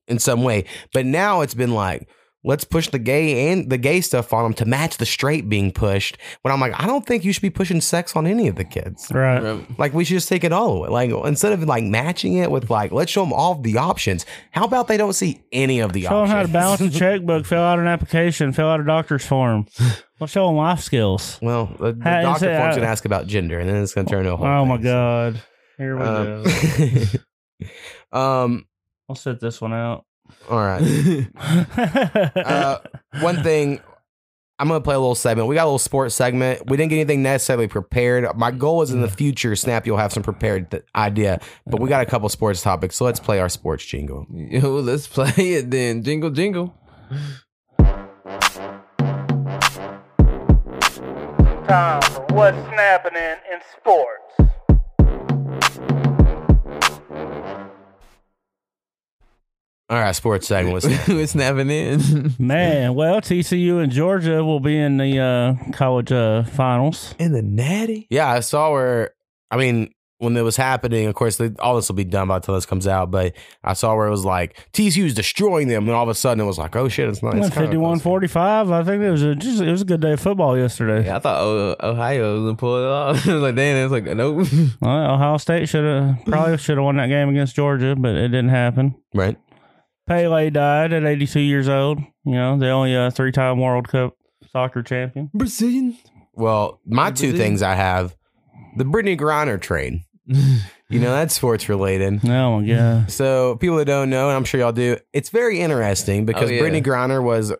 in 0.06 0.18
some 0.20 0.44
way. 0.44 0.64
But 0.92 1.06
now 1.06 1.40
it's 1.40 1.54
been 1.54 1.74
like 1.74 2.08
let's 2.42 2.64
push 2.64 2.88
the 2.88 2.98
gay 2.98 3.50
and 3.52 3.68
the 3.70 3.76
gay 3.78 4.00
stuff 4.00 4.32
on 4.32 4.42
them 4.44 4.54
to 4.54 4.64
match 4.64 4.96
the 4.96 5.04
straight 5.06 5.48
being 5.48 5.70
pushed 5.70 6.16
when 6.42 6.52
i'm 6.52 6.58
like 6.60 6.72
i 6.80 6.86
don't 6.86 7.04
think 7.06 7.24
you 7.24 7.32
should 7.32 7.42
be 7.42 7.50
pushing 7.50 7.80
sex 7.80 8.16
on 8.16 8.26
any 8.26 8.48
of 8.48 8.56
the 8.56 8.64
kids 8.64 9.08
Right. 9.12 9.60
like 9.78 9.92
we 9.92 10.04
should 10.04 10.14
just 10.14 10.28
take 10.28 10.42
it 10.44 10.52
all 10.52 10.76
away. 10.84 10.88
Like 10.88 11.10
instead 11.26 11.52
of 11.52 11.62
like 11.64 11.84
matching 11.84 12.34
it 12.34 12.50
with 12.50 12.70
like 12.70 12.92
let's 12.92 13.10
show 13.10 13.22
them 13.24 13.32
all 13.32 13.56
the 13.56 13.76
options. 13.78 14.24
How 14.52 14.64
about 14.64 14.88
they 14.88 14.96
don't 14.96 15.12
see 15.12 15.42
any 15.52 15.80
of 15.80 15.92
the 15.92 16.02
Show 16.02 16.08
them 16.08 16.16
options? 16.30 16.32
how 16.36 16.42
to 16.42 16.48
balance 16.48 16.80
a 16.80 16.90
checkbook, 16.98 17.44
fill 17.46 17.60
out 17.62 17.78
an 17.78 17.86
application, 17.86 18.52
fill 18.52 18.68
out 18.68 18.80
a 18.80 18.84
doctor's 18.84 19.24
form. 19.26 19.66
We'll 20.20 20.26
show 20.26 20.46
them 20.48 20.56
life 20.56 20.80
skills. 20.80 21.38
Well, 21.40 21.74
the, 21.80 21.92
the 21.92 22.04
How- 22.04 22.20
doctor 22.20 22.40
say, 22.40 22.56
form's 22.58 22.74
uh, 22.76 22.80
gonna 22.80 22.90
ask 22.90 23.06
about 23.06 23.26
gender, 23.26 23.58
and 23.58 23.66
then 23.70 23.82
it's 23.82 23.94
gonna 23.94 24.06
turn 24.06 24.18
into 24.20 24.32
a 24.34 24.36
whole. 24.36 24.46
Oh 24.46 24.64
my 24.66 24.76
thing. 24.76 24.84
god! 24.84 25.42
Here 25.78 25.96
we 25.96 26.02
Um, 26.02 26.42
go. 28.12 28.12
um, 28.44 28.66
I'll 29.08 29.16
set 29.16 29.40
this 29.40 29.60
one 29.62 29.72
out. 29.72 30.04
All 30.48 30.58
right. 30.58 31.26
uh, 32.36 32.78
one 33.20 33.42
thing. 33.42 33.80
I'm 34.58 34.68
gonna 34.68 34.82
play 34.82 34.94
a 34.94 34.98
little 34.98 35.14
segment. 35.14 35.48
We 35.48 35.54
got 35.54 35.62
a 35.62 35.68
little 35.72 35.78
sports 35.78 36.14
segment. 36.14 36.68
We 36.68 36.76
didn't 36.76 36.90
get 36.90 36.96
anything 36.96 37.22
necessarily 37.22 37.66
prepared. 37.66 38.36
My 38.36 38.50
goal 38.50 38.82
is 38.82 38.90
in 38.90 39.00
the 39.00 39.08
future, 39.08 39.56
Snap, 39.56 39.86
you'll 39.86 39.96
have 39.96 40.12
some 40.12 40.22
prepared 40.22 40.70
th- 40.70 40.82
idea. 40.94 41.40
But 41.66 41.80
we 41.80 41.88
got 41.88 42.02
a 42.02 42.06
couple 42.06 42.28
sports 42.28 42.60
topics, 42.60 42.96
so 42.96 43.06
let's 43.06 43.18
play 43.20 43.40
our 43.40 43.48
sports 43.48 43.86
jingle. 43.86 44.26
Yo, 44.30 44.80
let's 44.80 45.06
play 45.06 45.32
it 45.38 45.70
then. 45.70 46.02
Jingle, 46.02 46.28
jingle. 46.28 46.74
Time 51.66 52.02
for 52.02 52.26
what's 52.34 52.58
snapping 52.68 53.16
in 53.16 53.36
in 53.52 53.60
sports. 53.78 54.49
All 59.90 59.98
right, 59.98 60.14
sports 60.14 60.46
segment. 60.46 60.72
What's 60.72 61.08
We're 61.08 61.26
snapping 61.26 61.68
in. 61.68 62.34
Man, 62.38 62.94
well, 62.94 63.20
TCU 63.20 63.82
and 63.82 63.90
Georgia 63.90 64.44
will 64.44 64.60
be 64.60 64.78
in 64.78 64.98
the 64.98 65.18
uh, 65.18 65.72
college 65.72 66.12
uh, 66.12 66.44
finals. 66.44 67.16
In 67.18 67.32
the 67.32 67.42
natty? 67.42 68.06
Yeah, 68.08 68.30
I 68.30 68.38
saw 68.38 68.70
where. 68.70 69.14
I 69.50 69.56
mean, 69.56 69.92
when 70.18 70.36
it 70.36 70.42
was 70.42 70.56
happening, 70.56 71.06
of 71.06 71.16
course, 71.16 71.38
they, 71.38 71.50
all 71.58 71.74
this 71.74 71.88
will 71.88 71.96
be 71.96 72.04
done 72.04 72.28
by 72.28 72.38
the 72.38 72.46
time 72.46 72.54
this 72.54 72.66
comes 72.66 72.86
out. 72.86 73.10
But 73.10 73.34
I 73.64 73.72
saw 73.72 73.96
where 73.96 74.06
it 74.06 74.10
was 74.10 74.24
like 74.24 74.70
TCU's 74.72 75.12
destroying 75.12 75.66
them, 75.66 75.88
and 75.88 75.90
all 75.90 76.04
of 76.04 76.08
a 76.08 76.14
sudden 76.14 76.40
it 76.40 76.46
was 76.46 76.56
like, 76.56 76.76
oh 76.76 76.88
shit, 76.88 77.08
it's 77.08 77.20
not. 77.20 77.34
It's 77.34 77.48
kinda 77.48 77.66
51 77.66 77.98
45. 77.98 78.70
I 78.70 78.84
think 78.84 79.02
it 79.02 79.10
was 79.10 79.24
a 79.24 79.34
just, 79.34 79.60
it 79.60 79.72
was 79.72 79.82
a 79.82 79.86
good 79.86 80.00
day 80.00 80.12
of 80.12 80.20
football 80.20 80.56
yesterday. 80.56 81.04
Yeah, 81.04 81.16
I 81.16 81.18
thought 81.18 81.40
oh, 81.40 81.74
Ohio 81.82 82.34
was 82.34 82.42
gonna 82.42 82.54
pull 82.54 82.76
it 82.76 82.86
off. 82.86 83.26
Was 83.26 83.26
like, 83.42 83.56
damn, 83.56 83.84
it's 83.84 83.90
like 83.90 84.04
nope. 84.16 84.46
Well, 84.80 85.14
Ohio 85.14 85.36
State 85.38 85.68
should 85.68 85.84
have 85.84 86.24
probably 86.26 86.58
should 86.58 86.76
have 86.76 86.84
won 86.84 86.98
that 86.98 87.08
game 87.08 87.28
against 87.28 87.56
Georgia, 87.56 87.96
but 87.96 88.14
it 88.14 88.28
didn't 88.28 88.50
happen. 88.50 88.94
Right. 89.12 89.36
Pele 90.10 90.50
died 90.50 90.92
at 90.92 91.04
82 91.04 91.38
years 91.38 91.68
old. 91.68 92.00
You 92.24 92.34
know, 92.34 92.58
the 92.58 92.68
only 92.70 92.96
uh, 92.96 93.10
three 93.10 93.30
time 93.30 93.60
World 93.60 93.86
Cup 93.88 94.16
soccer 94.50 94.82
champion. 94.82 95.30
Brazilian. 95.32 95.96
Well, 96.34 96.80
my 96.84 97.12
two 97.12 97.32
things 97.36 97.62
I 97.62 97.76
have 97.76 98.16
the 98.76 98.84
Brittney 98.84 99.18
Griner 99.18 99.60
trade. 99.60 100.00
You 100.92 100.98
know, 100.98 101.12
that's 101.12 101.36
sports 101.36 101.68
related. 101.68 102.18
Oh 102.28 102.60
my 102.60 102.66
god. 102.66 103.12
So 103.12 103.54
people 103.58 103.76
that 103.76 103.84
don't 103.84 104.10
know, 104.10 104.26
and 104.28 104.36
I'm 104.36 104.44
sure 104.44 104.58
y'all 104.58 104.72
do, 104.72 104.96
it's 105.12 105.28
very 105.28 105.60
interesting 105.60 106.26
because 106.26 106.50
Oh, 106.50 106.52
yeah. 106.52 106.60
Brittney 106.62 106.82
Griner 106.84 107.22
was 107.22 107.52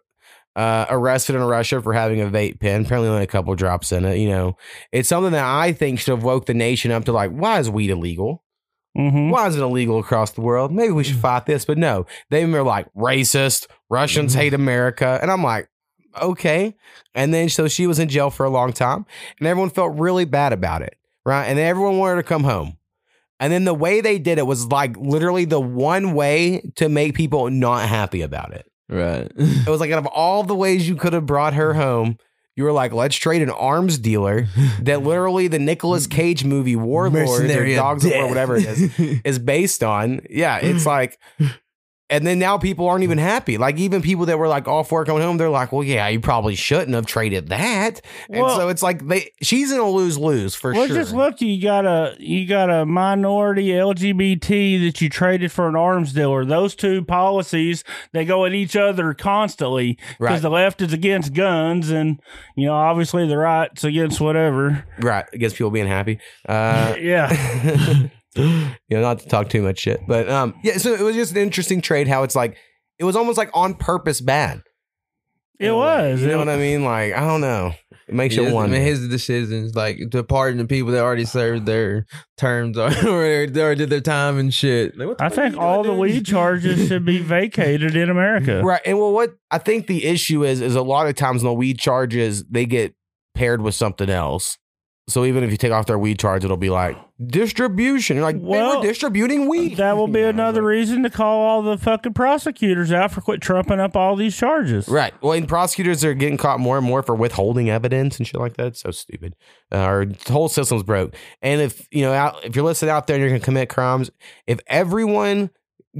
uh, 0.57 0.87
arrested 0.91 1.37
in 1.37 1.43
Russia 1.43 1.81
for 1.81 1.93
having 1.93 2.21
a 2.21 2.27
vape 2.27 2.59
pen. 2.59 2.85
Apparently, 2.85 3.09
only 3.09 3.23
a 3.23 3.29
couple 3.29 3.55
drops 3.55 3.93
in 3.93 4.05
it. 4.05 4.17
You 4.17 4.31
know, 4.31 4.57
it's 4.91 5.09
something 5.09 5.31
that 5.31 5.45
I 5.45 5.71
think 5.73 6.01
should 6.01 6.11
have 6.11 6.25
woke 6.25 6.47
the 6.47 6.55
nation 6.55 6.91
up 6.91 7.05
to 7.05 7.13
like, 7.13 7.31
why 7.31 7.61
is 7.61 7.71
weed 7.71 7.91
illegal? 7.91 8.43
Mm-hmm. 8.97 9.31
Why 9.31 9.47
is 9.47 9.57
it 9.57 9.63
illegal 9.63 9.99
across 9.99 10.33
the 10.33 10.41
world? 10.41 10.73
Maybe 10.73 10.93
we 10.93 11.05
should 11.05 11.17
mm. 11.17 11.23
fight 11.23 11.47
this, 11.47 11.65
but 11.65 11.79
no, 11.79 12.07
they 12.31 12.45
were 12.45 12.63
like 12.63 12.93
racist. 12.95 13.67
Russians 13.89 14.33
mm-hmm. 14.33 14.41
hate 14.41 14.55
America, 14.55 15.19
and 15.23 15.31
I'm 15.31 15.43
like, 15.43 15.69
okay. 16.21 16.77
And 17.15 17.33
then 17.33 17.49
so 17.49 17.69
she 17.69 17.87
was 17.87 17.99
in 17.99 18.09
jail 18.09 18.31
for 18.31 18.45
a 18.45 18.51
long 18.51 18.73
time, 18.73 19.07
and 19.39 19.47
everyone 19.47 19.71
felt 19.71 19.99
really 19.99 20.25
bad 20.25 20.53
about 20.53 20.83
it, 20.83 20.97
right? 21.25 21.45
And 21.45 21.59
everyone 21.59 21.99
wanted 21.99 22.17
her 22.17 22.23
to 22.23 22.29
come 22.29 22.45
home. 22.45 22.77
And 23.39 23.53
then 23.53 23.65
the 23.65 23.75
way 23.75 24.01
they 24.01 24.19
did 24.19 24.39
it 24.39 24.47
was 24.47 24.67
like 24.67 24.97
literally 24.99 25.47
the 25.47 25.61
one 25.61 26.13
way 26.15 26.71
to 26.77 26.89
make 26.89 27.15
people 27.15 27.49
not 27.49 27.89
happy 27.89 28.21
about 28.21 28.53
it. 28.53 28.71
Right. 28.89 29.31
It 29.37 29.69
was 29.69 29.81
like 29.81 29.93
out 29.93 30.01
of 30.01 30.07
all 30.07 30.43
the 30.43 30.55
ways 30.55 30.89
you 30.89 30.97
could 30.97 31.13
have 31.13 31.27
brought 31.27 31.55
her 31.55 31.73
mm. 31.73 31.77
home, 31.77 32.19
you 32.61 32.65
were 32.65 32.73
like, 32.73 32.93
let's 32.93 33.17
trade 33.17 33.41
an 33.41 33.49
arms 33.49 33.97
dealer 33.97 34.47
that 34.83 35.03
literally 35.03 35.49
the 35.49 35.59
Nicolas 35.59 36.07
Cage 36.07 36.45
movie 36.45 36.77
Warlords 36.77 37.41
or 37.41 37.75
Dogs 37.75 38.05
of 38.05 38.13
War, 38.13 38.29
whatever 38.29 38.57
it 38.57 38.67
is, 38.67 38.99
is 39.25 39.39
based 39.39 39.83
on. 39.83 40.21
Yeah, 40.29 40.59
it's 40.59 40.85
like, 40.97 41.19
and 42.11 42.27
then 42.27 42.39
now 42.39 42.59
people 42.59 42.89
aren't 42.89 43.05
even 43.05 43.19
happy. 43.19 43.57
Like 43.57 43.79
even 43.79 44.03
people 44.03 44.27
that 44.27 44.39
were 44.39 44.49
like 44.49 44.67
all 44.69 44.85
for 44.85 45.05
coming 45.05 45.23
home, 45.23 45.37
they're 45.37 45.49
like, 45.49 45.73
well, 45.73 45.85
yeah, 45.85 46.09
you 46.09 46.21
probably 46.21 46.55
shouldn't 46.57 46.95
have 46.95 47.07
traded 47.07 47.49
that. 47.49 48.01
And 48.29 48.47
so 48.51 48.69
it's 48.69 48.83
like 48.83 49.07
they, 49.07 49.31
she's 49.41 49.71
in 49.73 49.79
a 49.79 49.89
lose 49.89 50.19
lose 50.19 50.55
for 50.55 50.73
well, 50.73 50.87
sure. 50.87 50.97
just 50.97 51.15
lucky 51.15 51.47
you 51.47 51.63
got 51.63 51.87
a 51.87 52.17
you 52.19 52.47
got 52.47 52.69
a 52.69 52.85
minority 52.85 53.69
LGBT 53.69 54.85
that 54.87 55.01
you 55.01 55.09
traded 55.09 55.53
for 55.53 55.69
an 55.69 55.77
arms 55.77 56.13
dealer. 56.13 56.45
Those 56.45 56.75
two 56.75 57.05
policies 57.05 57.85
they 58.13 58.25
go 58.25 58.45
at 58.45 58.53
each 58.53 58.77
other 58.77 59.15
constantly 59.15 59.99
because 60.19 60.19
Right. 60.19 60.43
the 60.43 60.51
left 60.51 60.83
is 60.83 60.93
against 60.93 61.33
guns 61.35 61.91
and 61.91 62.21
you 62.57 62.67
know 62.67 62.75
obviously 62.75 63.27
the 63.29 63.39
right's 63.39 63.85
against 63.85 64.21
whatever. 64.21 64.85
right 64.99 65.27
against 65.33 65.57
people 65.57 65.71
being 65.71 65.87
happy. 65.87 66.19
Uh, 66.49 66.95
yeah. 67.01 68.09
you 68.37 68.73
know, 68.91 69.01
not 69.01 69.21
to 69.21 69.29
talk 69.29 69.49
too 69.49 69.63
much 69.63 69.79
shit, 69.79 70.01
but 70.07 70.29
um, 70.29 70.55
yeah. 70.63 70.77
So 70.79 70.93
it 70.95 71.01
was 71.01 71.15
just 71.17 71.33
an 71.33 71.39
interesting 71.39 71.81
trade. 71.81 72.09
How 72.09 72.23
it's 72.23 72.37
like 72.37 72.57
it 72.99 73.05
was 73.05 73.17
almost 73.17 73.39
like 73.39 73.51
on 73.55 73.75
purpose 73.75 74.21
bad. 74.21 74.63
It 75.59 75.73
was. 75.73 76.23
You 76.23 76.29
know 76.29 76.35
It- 76.35 76.39
what 76.39 76.49
I 76.49 76.57
mean? 76.57 76.85
Like 76.85 77.13
I 77.15 77.21
don't 77.21 77.41
know. 77.43 77.73
It 78.09 78.15
makes 78.15 78.35
Yeah, 78.35 78.43
you 78.43 78.49
I 78.49 78.53
wonder. 78.53 78.73
mean, 78.77 78.83
his 78.85 79.07
decisions, 79.09 79.77
like 79.77 79.99
to 80.11 80.25
pardon 80.25 80.59
the 80.59 80.65
people 80.65 80.91
that 80.93 81.01
already 81.03 81.25
served 81.25 81.67
their 81.67 82.07
terms 82.39 82.77
or, 82.79 82.87
or 82.89 83.47
they 83.47 83.63
already 83.63 83.79
did 83.81 83.91
their 83.91 84.01
time 84.01 84.37
and 84.39 84.53
shit. 84.53 84.97
Like, 84.99 85.07
what 85.09 85.19
the 85.19 85.25
I 85.25 85.29
think 85.29 85.57
all 85.57 85.85
the 85.85 85.93
weed 85.93 86.25
charges 86.27 86.89
should 86.89 87.05
be 87.05 87.19
vacated 87.19 87.95
in 87.95 88.11
America. 88.11 88.63
Right. 88.65 88.81
And 88.85 88.99
well, 88.99 89.13
what 89.13 89.35
I 89.51 89.59
think 89.59 89.87
the 89.87 90.07
issue 90.07 90.45
is 90.45 90.61
is 90.61 90.75
a 90.75 90.83
lot 90.83 91.07
of 91.09 91.15
times 91.15 91.43
the 91.43 91.53
weed 91.53 91.79
charges 91.79 92.43
they 92.47 92.65
get 92.67 92.95
paired 93.35 93.61
with 93.63 93.75
something 93.75 94.11
else. 94.11 94.57
So 95.11 95.25
even 95.25 95.45
if 95.45 95.51
you 95.51 95.57
take 95.57 95.73
off 95.73 95.87
their 95.87 95.99
weed 95.99 96.19
charge, 96.19 96.45
it'll 96.45 96.57
be 96.57 96.71
like 96.71 96.97
distribution. 97.27 98.17
You're 98.17 98.25
like, 98.25 98.37
they 98.37 98.43
Well, 98.43 98.81
were 98.81 98.87
distributing 98.87 99.49
weed. 99.49 99.77
That 99.77 99.97
will 99.97 100.09
be 100.09 100.23
another 100.23 100.63
reason 100.63 101.03
to 101.03 101.11
call 101.11 101.41
all 101.41 101.63
the 101.63 101.77
fucking 101.77 102.15
prosecutors 102.15 102.93
out 102.93 103.13
for 103.13 103.21
quit 103.21 103.41
trumping 103.41 103.81
up 103.81 103.97
all 103.97 104.17
these 104.17 104.37
charges. 104.37 104.89
Right. 104.89 105.13
Well, 105.23 105.33
and 105.33 105.47
prosecutors 105.49 106.05
are 106.05 106.15
getting 106.15 106.37
caught 106.39 106.61
more 106.61 106.79
and 106.79 106.87
more 106.87 107.03
for 107.03 107.15
withholding 107.15 107.69
evidence 107.69 108.19
and 108.19 108.27
shit 108.27 108.41
like 108.41 108.57
that. 108.57 108.69
It's 108.69 108.81
so 108.81 108.91
stupid. 108.91 109.35
Uh, 109.73 109.77
our 109.77 110.07
whole 110.29 110.49
system's 110.49 110.83
broke. 110.83 111.15
And 111.43 111.61
if 111.61 111.87
you 111.91 112.03
know, 112.03 112.13
out, 112.13 112.45
if 112.45 112.57
you're 112.57 112.65
listening 112.65 112.91
out 112.91 113.07
there 113.07 113.17
and 113.17 113.23
you're 113.23 113.31
gonna 113.31 113.41
commit 113.41 113.69
crimes, 113.69 114.11
if 114.47 114.61
everyone 114.67 115.51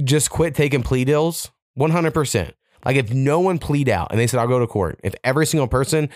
just 0.03 0.29
quit 0.29 0.55
taking 0.55 0.83
plea 0.83 1.05
deals, 1.05 1.51
one 1.73 1.91
hundred 1.91 2.13
percent. 2.13 2.55
Like 2.83 2.95
if 2.95 3.13
no 3.13 3.39
one 3.39 3.59
plead 3.59 3.89
out 3.89 4.07
and 4.11 4.19
they 4.19 4.25
said 4.25 4.39
I'll 4.39 4.47
go 4.47 4.57
to 4.59 4.65
court, 4.65 4.99
if 5.03 5.13
every 5.23 5.45
single 5.45 5.67
person, 5.67 6.09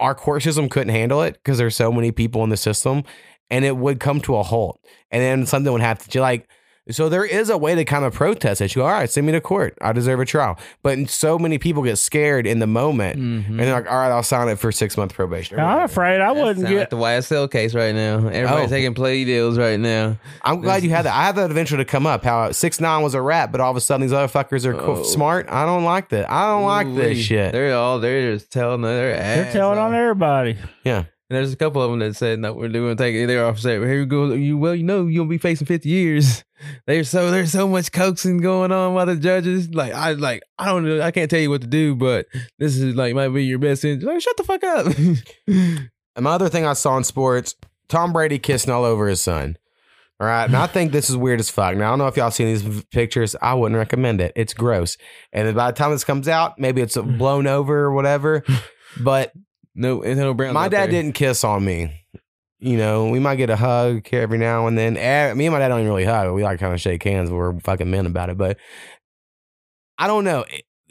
our 0.00 0.14
court 0.14 0.42
system 0.42 0.68
couldn't 0.68 0.92
handle 0.92 1.22
it 1.22 1.34
because 1.34 1.58
there's 1.58 1.76
so 1.76 1.92
many 1.92 2.10
people 2.10 2.42
in 2.42 2.50
the 2.50 2.56
system, 2.56 3.04
and 3.50 3.64
it 3.64 3.76
would 3.76 4.00
come 4.00 4.20
to 4.22 4.36
a 4.36 4.42
halt, 4.42 4.80
and 5.10 5.22
then 5.22 5.46
something 5.46 5.72
would 5.72 5.82
have 5.82 5.98
to 5.98 6.18
you 6.18 6.22
like. 6.22 6.48
So 6.92 7.08
there 7.08 7.24
is 7.24 7.50
a 7.50 7.56
way 7.58 7.74
to 7.74 7.84
kind 7.84 8.04
of 8.04 8.12
protest 8.14 8.60
it. 8.60 8.74
You 8.74 8.82
go, 8.82 8.86
all 8.86 8.92
right, 8.92 9.08
send 9.10 9.26
me 9.26 9.32
to 9.32 9.40
court. 9.40 9.76
I 9.80 9.92
deserve 9.92 10.20
a 10.20 10.24
trial. 10.24 10.58
But 10.82 11.08
so 11.10 11.38
many 11.38 11.58
people 11.58 11.82
get 11.82 11.96
scared 11.96 12.46
in 12.46 12.58
the 12.58 12.66
moment, 12.66 13.18
mm-hmm. 13.18 13.50
and 13.50 13.60
they're 13.60 13.74
like, 13.74 13.90
all 13.90 13.96
right, 13.98 14.10
I'll 14.10 14.22
sign 14.22 14.48
it 14.48 14.58
for 14.58 14.70
six 14.72 14.96
month 14.96 15.14
probation. 15.14 15.58
I'm 15.60 15.82
afraid 15.82 16.20
I 16.20 16.32
wouldn't 16.32 16.58
Sound 16.60 16.68
get. 16.68 16.78
like 16.80 16.90
the 16.90 16.96
YSL 16.96 17.50
case 17.50 17.74
right 17.74 17.94
now. 17.94 18.16
Everybody's 18.28 18.66
Oh. 18.70 18.74
taking 18.74 18.94
plea 18.94 19.24
deals 19.24 19.58
right 19.58 19.78
now. 19.78 20.16
I'm 20.42 20.60
glad 20.60 20.82
you 20.82 20.90
had 20.90 21.04
that. 21.06 21.14
I 21.14 21.24
had 21.26 21.36
that 21.36 21.50
adventure 21.50 21.76
to 21.76 21.84
come 21.84 22.06
up. 22.06 22.24
How 22.24 22.52
six 22.52 22.80
nine 22.80 23.02
was 23.02 23.14
a 23.14 23.22
rap, 23.22 23.52
but 23.52 23.60
all 23.60 23.70
of 23.70 23.76
a 23.76 23.80
sudden 23.80 24.02
these 24.06 24.12
other 24.12 24.28
fuckers 24.28 24.64
are 24.66 24.74
Oh. 24.80 25.02
smart. 25.02 25.46
I 25.50 25.64
don't 25.66 25.84
like 25.84 26.08
that. 26.10 26.30
I 26.30 26.46
don't 26.48 26.64
like 26.64 26.94
this 26.94 27.18
shit. 27.18 27.52
They're 27.52 27.74
all 27.76 28.00
they're 28.00 28.32
just 28.32 28.50
telling 28.52 28.82
their 28.82 29.14
ass. 29.14 29.36
They're 29.36 29.52
telling 29.52 29.78
on 29.78 29.94
everybody. 29.94 30.56
Yeah. 30.84 31.04
And 31.30 31.36
there's 31.36 31.52
a 31.52 31.56
couple 31.56 31.80
of 31.80 31.90
them 31.90 32.00
that 32.00 32.16
said 32.16 32.40
no, 32.40 32.52
we're 32.52 32.68
doing 32.68 32.96
take 32.96 33.14
it. 33.14 33.28
They're 33.28 33.46
off. 33.46 33.60
Say, 33.60 33.78
here 33.78 34.00
you 34.00 34.06
go. 34.06 34.32
You 34.32 34.58
well, 34.58 34.74
you 34.74 34.82
know 34.82 35.06
you'll 35.06 35.26
be 35.26 35.38
facing 35.38 35.66
fifty 35.66 35.88
years. 35.88 36.44
There's 36.86 37.08
so 37.08 37.30
there's 37.30 37.52
so 37.52 37.66
much 37.66 37.90
coaxing 37.90 38.42
going 38.42 38.70
on 38.70 38.94
by 38.94 39.06
the 39.06 39.16
judges. 39.16 39.70
Like 39.70 39.94
I 39.94 40.12
like 40.12 40.42
I 40.58 40.66
don't 40.66 40.84
know. 40.84 41.00
I 41.00 41.10
can't 41.10 41.30
tell 41.30 41.40
you 41.40 41.48
what 41.48 41.62
to 41.62 41.66
do, 41.66 41.94
but 41.94 42.26
this 42.58 42.76
is 42.76 42.94
like 42.94 43.14
might 43.14 43.28
be 43.28 43.46
your 43.46 43.58
best 43.58 43.82
interest. 43.82 44.06
Like 44.06 44.20
shut 44.20 44.36
the 44.36 44.44
fuck 44.44 44.62
up. 44.64 44.86
And 46.16 46.24
my 46.24 46.32
other 46.32 46.48
thing 46.48 46.66
I 46.66 46.72
saw 46.72 46.96
in 46.96 47.04
sports, 47.04 47.54
Tom 47.88 48.12
Brady 48.12 48.38
kissing 48.38 48.72
all 48.72 48.84
over 48.84 49.06
his 49.06 49.22
son. 49.22 49.56
All 50.20 50.26
right. 50.26 50.44
And 50.44 50.56
I 50.56 50.66
think 50.66 50.92
this 50.92 51.08
is 51.08 51.16
weird 51.16 51.40
as 51.40 51.48
fuck. 51.48 51.76
Now, 51.76 51.86
I 51.86 51.90
don't 51.90 51.98
know 51.98 52.08
if 52.08 52.16
y'all 52.16 52.30
seen 52.30 52.48
these 52.48 52.84
pictures. 52.86 53.34
I 53.40 53.54
wouldn't 53.54 53.78
recommend 53.78 54.20
it. 54.20 54.32
It's 54.36 54.52
gross. 54.52 54.98
And 55.32 55.54
by 55.54 55.70
the 55.70 55.76
time 55.76 55.92
this 55.92 56.04
comes 56.04 56.28
out, 56.28 56.58
maybe 56.58 56.82
it's 56.82 56.96
blown 56.96 57.46
over 57.46 57.84
or 57.84 57.92
whatever. 57.92 58.44
But 59.00 59.32
no, 59.80 60.04
Antonio 60.04 60.34
Brown. 60.34 60.54
my 60.54 60.68
dad 60.68 60.90
didn't 60.90 61.12
kiss 61.14 61.42
on 61.44 61.64
me. 61.64 62.04
You 62.58 62.76
know, 62.76 63.08
we 63.08 63.18
might 63.18 63.36
get 63.36 63.48
a 63.48 63.56
hug 63.56 64.06
every 64.12 64.36
now 64.36 64.66
and 64.66 64.76
then. 64.76 64.96
Eh, 64.98 65.32
Me 65.32 65.46
and 65.46 65.52
my 65.52 65.58
dad 65.58 65.68
don't 65.68 65.80
even 65.80 65.88
really 65.90 66.04
hug. 66.04 66.34
We 66.34 66.42
like 66.42 66.60
kind 66.60 66.74
of 66.74 66.80
shake 66.80 67.02
hands. 67.02 67.30
We're 67.30 67.58
fucking 67.60 67.90
men 67.90 68.04
about 68.04 68.28
it. 68.28 68.36
But 68.36 68.58
I 69.96 70.06
don't 70.06 70.24
know. 70.24 70.44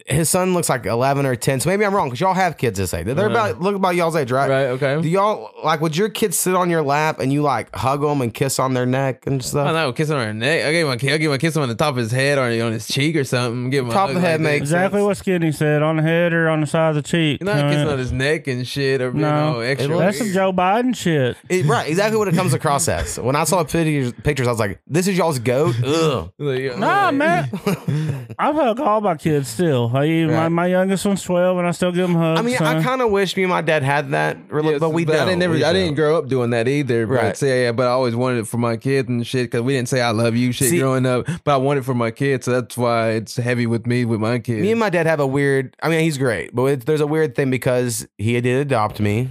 His 0.09 0.27
son 0.27 0.53
looks 0.55 0.69
like 0.69 0.85
11 0.85 1.25
or 1.25 1.35
10. 1.35 1.59
So 1.59 1.69
maybe 1.69 1.85
I'm 1.85 1.93
wrong 1.93 2.07
because 2.07 2.19
y'all 2.19 2.33
have 2.33 2.57
kids 2.57 2.79
this 2.79 2.93
age. 2.93 3.05
They're 3.05 3.15
Uh-huh. 3.17 3.29
about, 3.29 3.61
look 3.61 3.75
about 3.75 3.95
y'all's 3.95 4.15
age, 4.15 4.31
right? 4.31 4.49
Right. 4.49 4.65
Okay. 4.69 4.99
Do 5.01 5.07
y'all, 5.07 5.51
like, 5.63 5.81
would 5.81 5.95
your 5.95 6.09
kids 6.09 6.35
sit 6.37 6.55
on 6.55 6.69
your 6.69 6.81
lap 6.81 7.19
and 7.19 7.31
you 7.31 7.41
like 7.43 7.73
hug 7.75 8.01
them 8.01 8.21
and 8.21 8.33
kiss 8.33 8.57
on 8.59 8.73
their 8.73 8.85
neck 8.87 9.27
and 9.27 9.43
stuff? 9.43 9.65
don't 9.67 9.75
know, 9.75 9.93
kiss 9.93 10.09
on 10.09 10.17
their 10.17 10.33
neck. 10.33 10.65
I 10.65 10.71
gave 10.71 10.85
him 10.87 10.91
a 10.93 10.97
kiss. 10.97 11.13
I 11.13 11.17
gave 11.17 11.29
him 11.29 11.33
a 11.35 11.37
kiss 11.37 11.55
on 11.57 11.69
the 11.69 11.75
top 11.75 11.91
of 11.91 11.97
his 11.97 12.11
head 12.11 12.37
or 12.39 12.43
on 12.65 12.71
his 12.71 12.87
cheek 12.87 13.15
or 13.15 13.23
something. 13.23 13.69
Give 13.69 13.85
him 13.85 13.91
a 13.91 13.93
Top 13.93 14.09
of 14.09 14.15
the 14.15 14.21
head 14.21 14.39
like 14.41 14.51
makes 14.51 14.61
Exactly 14.63 15.01
what 15.03 15.15
Skinny 15.17 15.51
said 15.51 15.83
on 15.83 15.97
the 15.97 16.01
head 16.03 16.33
or 16.33 16.49
on 16.49 16.61
the 16.61 16.67
side 16.67 16.89
of 16.89 16.95
the 16.95 17.01
cheek. 17.03 17.39
You're 17.41 17.53
not 17.53 17.65
Uh, 17.65 17.69
kissing 17.69 17.87
on 17.89 17.97
his 17.99 18.11
neck 18.11 18.47
and 18.47 18.67
shit 18.67 19.01
or 19.01 19.07
you 19.09 19.13
no, 19.13 19.53
know, 19.53 19.59
extra. 19.59 19.95
that's 19.97 20.17
some 20.17 20.31
Joe 20.31 20.51
Biden 20.51 20.95
shit. 20.95 21.37
It- 21.49 21.65
right, 21.67 21.87
exactly 21.87 22.17
what 22.17 22.27
it 22.27 22.33
comes 22.35 22.53
across 22.53 22.87
as. 22.87 23.19
When 23.29 23.35
I 23.35 23.43
saw 23.43 23.63
pictures, 23.63 24.11
pictures, 24.23 24.47
I 24.47 24.51
was 24.51 24.59
like, 24.59 24.79
"This 24.87 25.07
is 25.07 25.15
y'all's 25.17 25.37
goat." 25.39 25.75
Ugh. 25.85 26.31
Nah, 26.79 27.11
man. 27.11 27.47
I've 28.39 28.55
hug 28.55 28.79
all 28.79 29.01
my 29.01 29.15
kids 29.15 29.47
still. 29.49 29.89
I, 29.99 30.25
my, 30.25 30.33
Right. 30.33 30.49
my 30.49 30.67
youngest 30.67 31.05
one's 31.05 31.23
12 31.23 31.57
and 31.57 31.67
I 31.67 31.71
still 31.71 31.91
give 31.91 32.07
them 32.07 32.15
hugs. 32.15 32.39
I 32.39 32.43
mean, 32.43 32.55
I 32.57 32.81
kind 32.83 33.01
of 33.01 33.11
wish 33.11 33.35
me 33.35 33.43
and 33.43 33.49
my 33.49 33.61
dad 33.61 33.83
had 33.83 34.09
that, 34.11 34.47
rela- 34.49 34.79
but 34.79 34.89
we 34.91 35.05
but 35.05 35.13
don't. 35.13 35.21
I 35.21 35.25
didn't 35.25 35.39
never. 35.39 35.53
We 35.53 35.63
I 35.63 35.73
didn't 35.73 35.89
don't. 35.89 35.95
grow 35.95 36.17
up 36.17 36.27
doing 36.27 36.49
that 36.51 36.67
either. 36.67 37.05
But 37.07 37.13
Right. 37.13 37.37
say, 37.37 37.63
yeah, 37.63 37.71
but 37.71 37.87
I 37.87 37.91
always 37.91 38.15
wanted 38.15 38.39
it 38.39 38.47
for 38.47 38.57
my 38.57 38.77
kids 38.77 39.09
and 39.09 39.25
shit 39.25 39.45
because 39.51 39.61
we 39.61 39.73
didn't 39.73 39.89
say 39.89 40.01
I 40.01 40.11
love 40.11 40.35
you 40.35 40.51
shit 40.51 40.69
See- 40.69 40.79
growing 40.79 41.05
up. 41.05 41.25
But 41.43 41.53
I 41.53 41.57
wanted 41.57 41.81
it 41.81 41.83
for 41.85 41.93
my 41.93 42.11
kids, 42.11 42.45
so 42.45 42.51
that's 42.51 42.77
why 42.77 43.11
it's 43.11 43.35
heavy 43.37 43.67
with 43.67 43.85
me 43.85 44.05
with 44.05 44.19
my 44.19 44.39
kids. 44.39 44.61
Me 44.61 44.71
and 44.71 44.79
my 44.79 44.89
dad 44.89 45.05
have 45.05 45.19
a 45.19 45.27
weird. 45.27 45.75
I 45.83 45.89
mean, 45.89 46.01
he's 46.01 46.17
great, 46.17 46.55
but 46.55 46.65
it, 46.65 46.85
there's 46.85 47.01
a 47.01 47.07
weird 47.07 47.35
thing 47.35 47.49
because 47.51 48.07
he 48.17 48.39
did 48.41 48.59
adopt 48.61 48.99
me, 48.99 49.29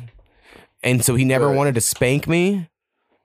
and 0.82 1.04
so 1.04 1.14
he 1.16 1.24
never 1.24 1.52
wanted 1.52 1.74
to 1.74 1.80
spank 1.80 2.28
me 2.28 2.67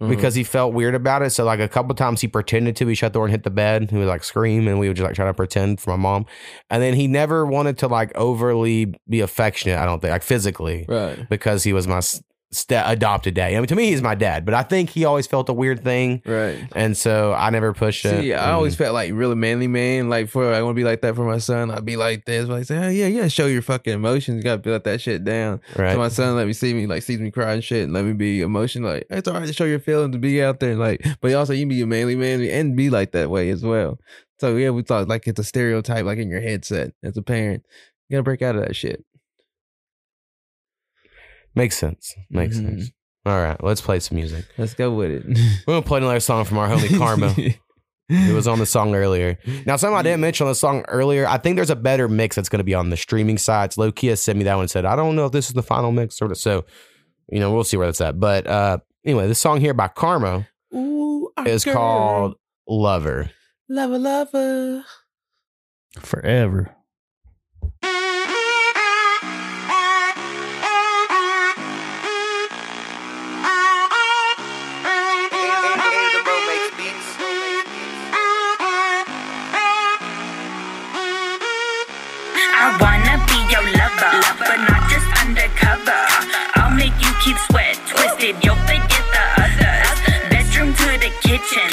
Mm-hmm. 0.03 0.15
because 0.15 0.35
he 0.35 0.43
felt 0.43 0.73
weird 0.73 0.95
about 0.95 1.21
it. 1.21 1.29
So 1.31 1.45
like 1.45 1.59
a 1.59 1.67
couple 1.67 1.95
times 1.95 2.21
he 2.21 2.27
pretended 2.27 2.75
to. 2.77 2.87
He 2.87 2.95
shut 2.95 3.13
the 3.13 3.17
door 3.19 3.25
and 3.25 3.31
hit 3.31 3.43
the 3.43 3.49
bed. 3.49 3.89
He 3.89 3.97
would 3.97 4.07
like 4.07 4.23
scream, 4.23 4.67
and 4.67 4.79
we 4.79 4.87
would 4.87 4.97
just 4.97 5.05
like 5.05 5.15
try 5.15 5.25
to 5.25 5.33
pretend 5.33 5.79
for 5.79 5.91
my 5.91 5.95
mom. 5.95 6.25
And 6.69 6.83
then 6.83 6.93
he 6.93 7.07
never 7.07 7.45
wanted 7.45 7.77
to 7.79 7.87
like 7.87 8.11
overly 8.15 8.93
be 9.07 9.21
affectionate. 9.21 9.77
I 9.79 9.85
don't 9.85 10.01
think 10.01 10.11
like 10.11 10.23
physically, 10.23 10.85
Right. 10.87 11.27
Because 11.29 11.63
he 11.63 11.73
was 11.73 11.87
my 11.87 12.01
s- 12.53 12.59
sta 12.59 12.83
adopted 12.85 13.33
dad. 13.33 13.53
I 13.53 13.55
mean, 13.57 13.65
to 13.67 13.75
me, 13.75 13.87
he's 13.87 14.01
my 14.01 14.15
dad, 14.15 14.45
but 14.45 14.53
I 14.53 14.63
think 14.63 14.89
he 14.91 15.05
always 15.05 15.27
felt 15.27 15.49
a 15.49 15.53
weird 15.53 15.83
thing, 15.83 16.21
Right. 16.25 16.57
And 16.75 16.95
so 16.95 17.33
I 17.33 17.49
never 17.49 17.73
pushed 17.73 18.05
it. 18.05 18.21
See, 18.21 18.33
I 18.33 18.43
And- 18.43 18.51
always 18.53 18.75
felt 18.75 18.93
like 18.93 19.11
really 19.13 19.35
manly 19.35 19.67
man. 19.67 20.09
Like 20.09 20.29
for 20.29 20.53
I 20.53 20.61
want 20.61 20.75
to 20.75 20.79
be 20.79 20.83
like 20.83 21.01
that 21.01 21.15
for 21.15 21.25
my 21.25 21.37
son. 21.39 21.71
I'd 21.71 21.85
be 21.85 21.95
like 21.97 22.25
this. 22.25 22.47
But 22.47 22.55
I 22.55 22.63
say, 22.63 22.77
oh, 22.77 22.89
yeah, 22.89 23.07
yeah, 23.07 23.27
show 23.27 23.45
your 23.47 23.61
fucking 23.61 23.93
emotions. 23.93 24.37
You 24.37 24.43
gotta 24.43 24.69
let 24.69 24.83
that 24.85 25.01
shit 25.01 25.23
down. 25.23 25.61
Right. 25.75 25.93
So 25.93 25.97
my 25.97 26.09
son 26.09 26.35
let 26.35 26.47
me 26.47 26.53
see 26.53 26.73
me 26.73 26.87
like 26.87 27.03
sees 27.03 27.19
me 27.19 27.31
cry 27.31 27.53
and 27.53 27.63
shit, 27.63 27.83
and 27.83 27.93
let 27.93 28.05
me 28.05 28.13
be 28.13 28.41
emotional. 28.41 28.91
Like 28.91 29.07
it's 29.09 29.27
all 29.27 29.33
right 29.35 29.47
to 29.47 29.53
show 29.53 29.65
your 29.65 29.79
feelings 29.79 30.13
to 30.13 30.19
be 30.19 30.41
out 30.43 30.59
there. 30.59 30.75
Like, 30.75 31.05
but 31.21 31.33
also 31.33 31.53
you 31.53 31.61
can 31.61 31.69
be 31.69 31.81
a 31.81 31.87
manly 31.87 32.15
man 32.15 32.41
and 32.43 32.75
be 32.75 32.89
like 32.89 33.11
that 33.13 33.29
way 33.29 33.49
as 33.49 33.63
well. 33.63 33.99
So 34.39 34.55
yeah, 34.57 34.71
we 34.71 34.81
thought 34.81 35.07
like 35.07 35.27
it's 35.27 35.39
a 35.39 35.43
stereotype 35.43 36.05
like 36.05 36.17
in 36.17 36.29
your 36.29 36.41
headset 36.41 36.91
as 37.03 37.15
a 37.17 37.21
parent. 37.21 37.63
You 38.09 38.15
gotta 38.15 38.23
break 38.23 38.41
out 38.41 38.55
of 38.55 38.61
that 38.65 38.75
shit. 38.75 39.03
Makes 41.55 41.77
sense. 41.77 42.13
Makes 42.29 42.57
Mhm. 42.57 42.77
sense. 42.79 42.91
All 43.25 43.41
right, 43.41 43.61
let's 43.63 43.79
play 43.81 43.99
some 43.99 44.17
music. 44.17 44.45
Let's 44.57 44.73
go 44.73 44.91
with 44.93 45.11
it. 45.11 45.23
We're 45.67 45.73
gonna 45.75 45.81
play 45.81 45.99
another 45.99 46.19
song 46.19 46.45
from 46.45 46.57
our 46.57 46.67
homie 46.67 46.87
Karmaa. 46.89 47.57
It 48.09 48.33
was 48.35 48.49
on 48.49 48.59
the 48.59 48.65
song 48.65 48.93
earlier. 48.93 49.39
Now, 49.65 49.77
something 49.77 49.95
I 49.97 50.03
didn't 50.03 50.19
mention 50.19 50.45
on 50.45 50.51
the 50.51 50.55
song 50.55 50.83
earlier, 50.89 51.25
I 51.25 51.37
think 51.37 51.55
there's 51.55 51.69
a 51.69 51.75
better 51.75 52.09
mix 52.09 52.35
that's 52.35 52.49
going 52.49 52.59
to 52.59 52.63
be 52.65 52.73
on 52.75 52.89
the 52.89 52.97
streaming 52.97 53.37
sites. 53.37 53.77
Lowkea 53.77 54.17
sent 54.17 54.37
me 54.37 54.43
that 54.43 54.53
one 54.55 54.63
and 54.63 54.69
said, 54.69 54.83
I 54.85 54.97
don't 54.97 55.15
know 55.15 55.25
if 55.25 55.31
this 55.31 55.47
is 55.47 55.53
the 55.53 55.63
final 55.63 55.91
mix, 55.93 56.17
sort 56.17 56.29
of. 56.29 56.37
So, 56.37 56.65
you 57.31 57.39
know, 57.39 57.53
we'll 57.53 57.63
see 57.63 57.77
where 57.77 57.87
that's 57.87 58.01
at. 58.01 58.19
But 58.19 58.45
uh 58.45 58.79
anyway, 59.05 59.27
this 59.27 59.39
song 59.39 59.61
here 59.61 59.73
by 59.73 59.87
Karmaa 59.87 60.45
Ooh, 60.75 61.31
our 61.37 61.47
is 61.47 61.63
girl. 61.63 61.73
called 61.75 62.35
Lover. 62.67 63.31
Lover, 63.69 63.97
lover. 63.97 64.83
Forever. 65.99 66.75
Kitchen, 91.39 91.65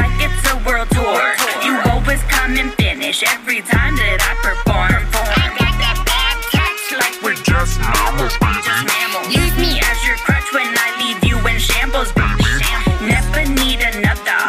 like 0.00 0.16
it's 0.24 0.40
a 0.48 0.56
world 0.64 0.88
tour. 0.88 1.36
You 1.60 1.76
always 1.92 2.22
come 2.32 2.56
and 2.56 2.72
finish 2.80 3.22
every 3.28 3.60
time 3.60 3.92
that 4.00 4.24
I 4.24 4.32
perform. 4.40 5.04
I 5.12 5.52
got 5.52 5.74
that 5.84 5.98
bad 6.08 6.36
touch, 6.48 6.96
like 6.96 7.16
we're 7.20 7.36
just 7.44 7.76
mammals. 7.76 8.32
Mammals. 8.40 9.28
Use 9.28 9.52
me 9.60 9.84
as 9.84 9.98
your 10.08 10.16
crutch 10.24 10.48
when 10.56 10.64
I 10.64 10.88
leave 10.96 11.20
you 11.28 11.36
in 11.44 11.60
shambles, 11.60 12.08
baby. 12.16 12.56
Never 13.04 13.44
need 13.52 13.84
another. 13.84 14.40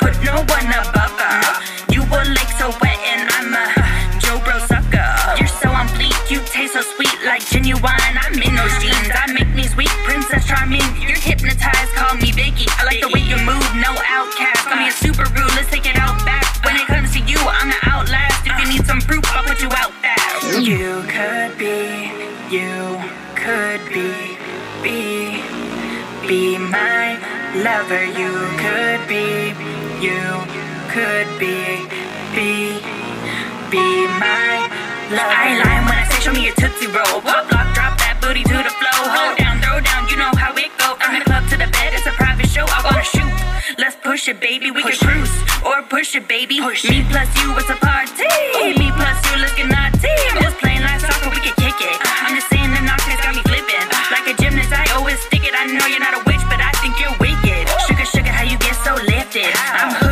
Put 0.00 0.16
no 0.24 0.40
one 0.48 0.68
above 0.72 1.12
her. 1.20 1.60
You 1.92 2.00
a 2.00 2.20
lake 2.32 2.52
so 2.56 2.72
wet 2.80 2.96
and 3.12 3.28
I'm 3.36 3.52
a 3.52 3.68
Joe 4.16 4.40
Bro 4.40 4.64
sucker. 4.64 5.12
You're 5.36 5.52
so 5.60 5.68
on 5.68 5.92
fleek, 5.92 6.16
you 6.32 6.40
taste 6.48 6.72
so 6.72 6.80
sweet 6.96 7.12
like 7.28 7.44
genuine. 7.52 7.84
I'm 7.84 8.32
in 8.32 8.56
those 8.56 8.76
jeans. 8.80 9.12
I 9.12 9.28
make 9.36 9.52
me 9.52 9.68
sweet, 9.68 9.92
princess 10.08 10.48
charming. 10.48 10.88
You're 11.04 11.20
hypnotized, 11.20 11.75
call 12.16 12.26
me 12.26 12.32
Vicky. 12.32 12.66
I 12.78 12.84
like 12.84 13.00
the 13.00 13.08
way 13.08 13.20
you 13.20 13.36
move, 13.44 13.66
no 13.76 13.92
outcast. 14.08 14.66
Call 14.66 14.76
me 14.76 14.88
a 14.88 14.92
super 14.92 15.24
rude, 15.36 15.52
let's 15.56 15.70
take 15.70 15.86
it 15.86 15.96
out 15.96 16.16
back. 16.24 16.44
When 16.64 16.76
it 16.76 16.86
comes 16.86 17.12
to 17.12 17.20
you, 17.20 17.38
I'm 17.38 17.68
the 17.68 17.80
outlast. 17.84 18.46
If 18.46 18.58
you 18.60 18.66
need 18.72 18.86
some 18.86 19.00
proof, 19.00 19.24
I'll 19.34 19.44
put 19.44 19.60
you 19.60 19.68
out 19.72 19.92
fast. 20.00 20.60
You 20.60 21.02
could 21.08 21.58
be, 21.58 22.12
you 22.48 23.00
could 23.36 23.82
be, 23.92 24.38
be, 24.82 25.42
be 26.26 26.58
my 26.58 27.18
lover. 27.60 28.04
You 28.04 28.32
could 28.64 29.00
be, 29.08 29.52
you 30.00 30.24
could 30.88 31.28
be, 31.38 31.84
be, 32.32 32.80
be 33.70 33.86
my 34.16 34.68
lover. 35.12 35.36
I 35.36 35.60
lying 35.60 35.84
when 35.84 35.98
I 35.98 36.06
say 36.08 36.20
show 36.20 36.32
me 36.32 36.46
your 36.46 36.54
tootsie 36.54 36.86
roll. 36.86 37.20
Pop 37.20 37.50
lock, 37.52 37.74
drop 37.74 37.95
booty 38.26 38.42
to 38.42 38.58
the 38.58 38.74
flow. 38.74 39.00
Hold 39.06 39.38
down, 39.38 39.62
throw 39.62 39.78
down, 39.78 40.02
you 40.10 40.16
know 40.18 40.32
how 40.34 40.50
it 40.58 40.70
go. 40.82 40.98
From 40.98 41.14
the 41.14 41.22
club 41.22 41.46
to 41.50 41.56
the 41.56 41.70
bed, 41.70 41.94
it's 41.94 42.06
a 42.10 42.14
private 42.18 42.50
show. 42.50 42.66
I 42.66 42.82
wanna 42.82 43.06
shoot. 43.06 43.30
Let's 43.78 43.94
push 44.02 44.26
it, 44.26 44.40
baby. 44.40 44.70
We 44.74 44.82
can 44.82 44.98
cruise 44.98 45.34
or 45.62 45.82
push 45.86 46.16
it, 46.18 46.26
baby. 46.26 46.58
Push 46.58 46.90
Me 46.90 47.06
plus 47.06 47.30
you, 47.38 47.54
it's 47.54 47.70
a 47.70 47.78
party. 47.78 48.26
Me 48.82 48.90
plus 48.98 49.18
you, 49.30 49.34
let's 49.38 49.54
get 49.54 49.70
naughty. 49.70 50.10
I'm 50.34 50.42
just 50.42 50.58
playing 50.58 50.82
like 50.82 51.00
soccer, 51.06 51.30
we 51.30 51.38
can 51.38 51.54
kick 51.62 51.78
it. 51.78 51.96
I'm 52.26 52.34
just 52.34 52.50
saying 52.50 52.70
the 52.74 52.82
knockers 52.82 53.20
got 53.22 53.34
me 53.38 53.42
flipping. 53.46 53.86
Like 54.10 54.26
a 54.26 54.34
gymnast, 54.42 54.74
I 54.74 54.84
always 54.98 55.20
stick 55.22 55.46
it. 55.46 55.54
I 55.54 55.70
know 55.70 55.86
you're 55.86 56.02
not 56.02 56.18
a 56.18 56.22
witch, 56.26 56.42
but 56.50 56.58
I 56.58 56.74
think 56.82 56.98
you're 56.98 57.14
wicked. 57.22 57.62
Sugar, 57.86 58.06
sugar, 58.10 58.32
how 58.34 58.42
you 58.42 58.58
get 58.58 58.74
so 58.82 58.98
lifted? 59.06 59.54
I'm 59.54 60.05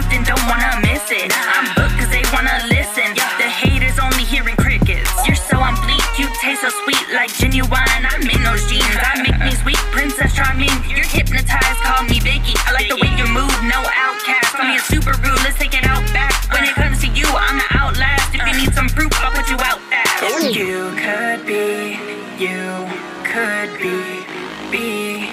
taste 6.54 6.74
so 6.74 6.84
sweet 6.84 7.14
like 7.14 7.32
genuine. 7.34 8.02
I'm 8.06 8.22
in 8.22 8.42
those 8.42 8.66
jeans. 8.70 8.84
I 8.98 9.22
make 9.22 9.38
me 9.40 9.50
sweet, 9.62 9.80
princess 9.90 10.34
charming. 10.34 10.70
You're 10.88 11.06
hypnotized, 11.06 11.80
call 11.82 12.04
me 12.04 12.20
Vicky. 12.20 12.54
I 12.66 12.72
like 12.72 12.88
the 12.88 12.96
way 12.96 13.10
you 13.16 13.26
move, 13.26 13.54
no 13.66 13.80
outcast. 13.82 14.54
Call 14.54 14.66
me 14.66 14.76
a 14.76 14.80
Subaru, 14.80 15.34
let's 15.44 15.58
take 15.58 15.74
it 15.74 15.84
out 15.84 16.04
back. 16.12 16.32
When 16.52 16.64
it 16.64 16.74
comes 16.74 17.00
to 17.00 17.08
you, 17.08 17.26
I'm 17.26 17.58
the 17.58 17.68
outlast. 17.78 18.34
If 18.34 18.46
you 18.46 18.54
need 18.54 18.74
some 18.74 18.88
proof, 18.88 19.12
I'll 19.22 19.32
put 19.32 19.48
you 19.50 19.58
out 19.60 19.80
fast. 19.90 20.22
Oh. 20.22 20.48
You 20.48 20.94
could 20.98 21.46
be, 21.46 21.98
you 22.38 22.86
could 23.24 23.70
be, 23.82 24.22
be, 24.70 25.30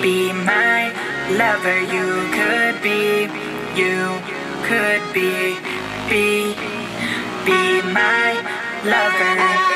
be 0.00 0.32
my 0.32 0.92
lover. 1.36 1.80
You 1.80 2.08
could 2.32 2.76
be, 2.82 3.28
you 3.76 4.20
could 4.64 5.02
be, 5.12 5.58
be, 6.08 6.54
be 7.44 7.82
my 7.92 8.40
lover. 8.84 9.69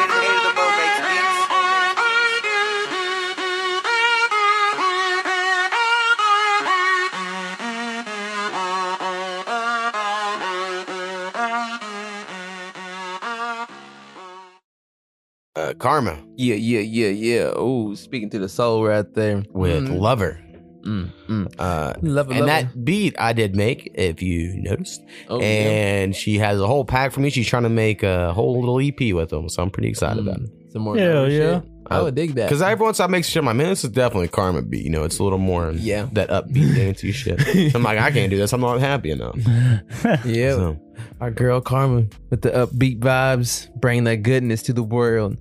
Karmaa 15.85 16.17
Yeah, 16.37 16.55
yeah, 16.57 16.81
yeah, 16.81 17.09
yeah. 17.09 17.53
Oh, 17.55 17.95
speaking 17.95 18.31
to 18.31 18.39
the 18.39 18.49
soul 18.49 18.85
right 18.85 19.07
there. 19.15 19.45
with 19.53 19.85
Mm. 19.89 20.01
Lover. 20.01 20.41
Mm, 20.85 21.11
mm. 21.29 21.47
Uh, 21.59 21.95
Lover, 22.03 22.33
and 22.33 22.41
lover. 22.41 22.47
that 22.47 22.85
beat 22.85 23.15
I 23.19 23.33
did 23.33 23.57
make, 23.57 23.91
if 23.95 24.21
you 24.21 24.53
noticed. 24.61 25.01
Oh, 25.31 25.41
yeah. 25.41 25.47
and 25.47 26.15
she 26.15 26.37
has 26.39 26.61
a 26.61 26.67
whole 26.67 26.85
pack 26.85 27.13
for 27.13 27.21
me. 27.21 27.31
She's 27.31 27.47
trying 27.49 27.63
to 27.63 27.71
make 27.71 28.03
a 28.03 28.33
whole 28.35 28.61
little 28.61 28.81
EP 28.81 29.15
with 29.15 29.31
them, 29.31 29.49
so 29.49 29.63
I'm 29.63 29.71
pretty 29.71 29.89
excited 29.89 30.21
about 30.21 30.41
it. 30.45 30.51
Some 30.73 30.83
more 30.83 30.97
Hell 30.99 31.31
yeah. 31.31 31.61
shit. 31.61 31.71
I 31.91 32.01
would 32.03 32.15
dig 32.15 32.35
that. 32.35 32.49
Because 32.49 32.61
every 32.63 32.83
once 32.85 32.99
I 33.01 33.07
make 33.07 33.25
shit, 33.25 33.45
I'm 33.45 33.57
man, 33.57 33.69
this 33.69 33.85
is 33.85 33.91
definitely 33.91 34.27
a 34.27 34.31
Karmaa 34.31 34.69
beat. 34.69 34.85
You 34.85 34.91
know, 34.91 35.05
it's 35.05 35.19
a 35.19 35.23
little 35.25 35.39
more 35.39 35.71
Yeah. 35.73 36.09
that 36.13 36.29
upbeat 36.31 36.75
dancey 36.75 37.13
shit. 37.13 37.41
I'm 37.75 37.83
like, 37.83 37.99
I 37.99 38.11
can't 38.11 38.29
do 38.31 38.37
this. 38.39 38.53
I'm 38.53 38.61
not 38.61 38.81
happy 38.81 39.11
enough. 39.11 39.37
Yeah. 40.25 40.53
So, 40.57 40.77
Our 41.21 41.31
girl 41.31 41.61
Karmaa 41.63 42.13
with 42.31 42.43
the 42.43 42.51
upbeat 42.51 43.01
vibes, 43.01 43.69
bring 43.81 44.05
that 44.05 44.17
goodness 44.23 44.63
to 44.65 44.73
the 44.73 44.83
world. 44.83 45.37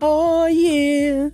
Oh 0.00 0.46
yeah. 0.46 1.28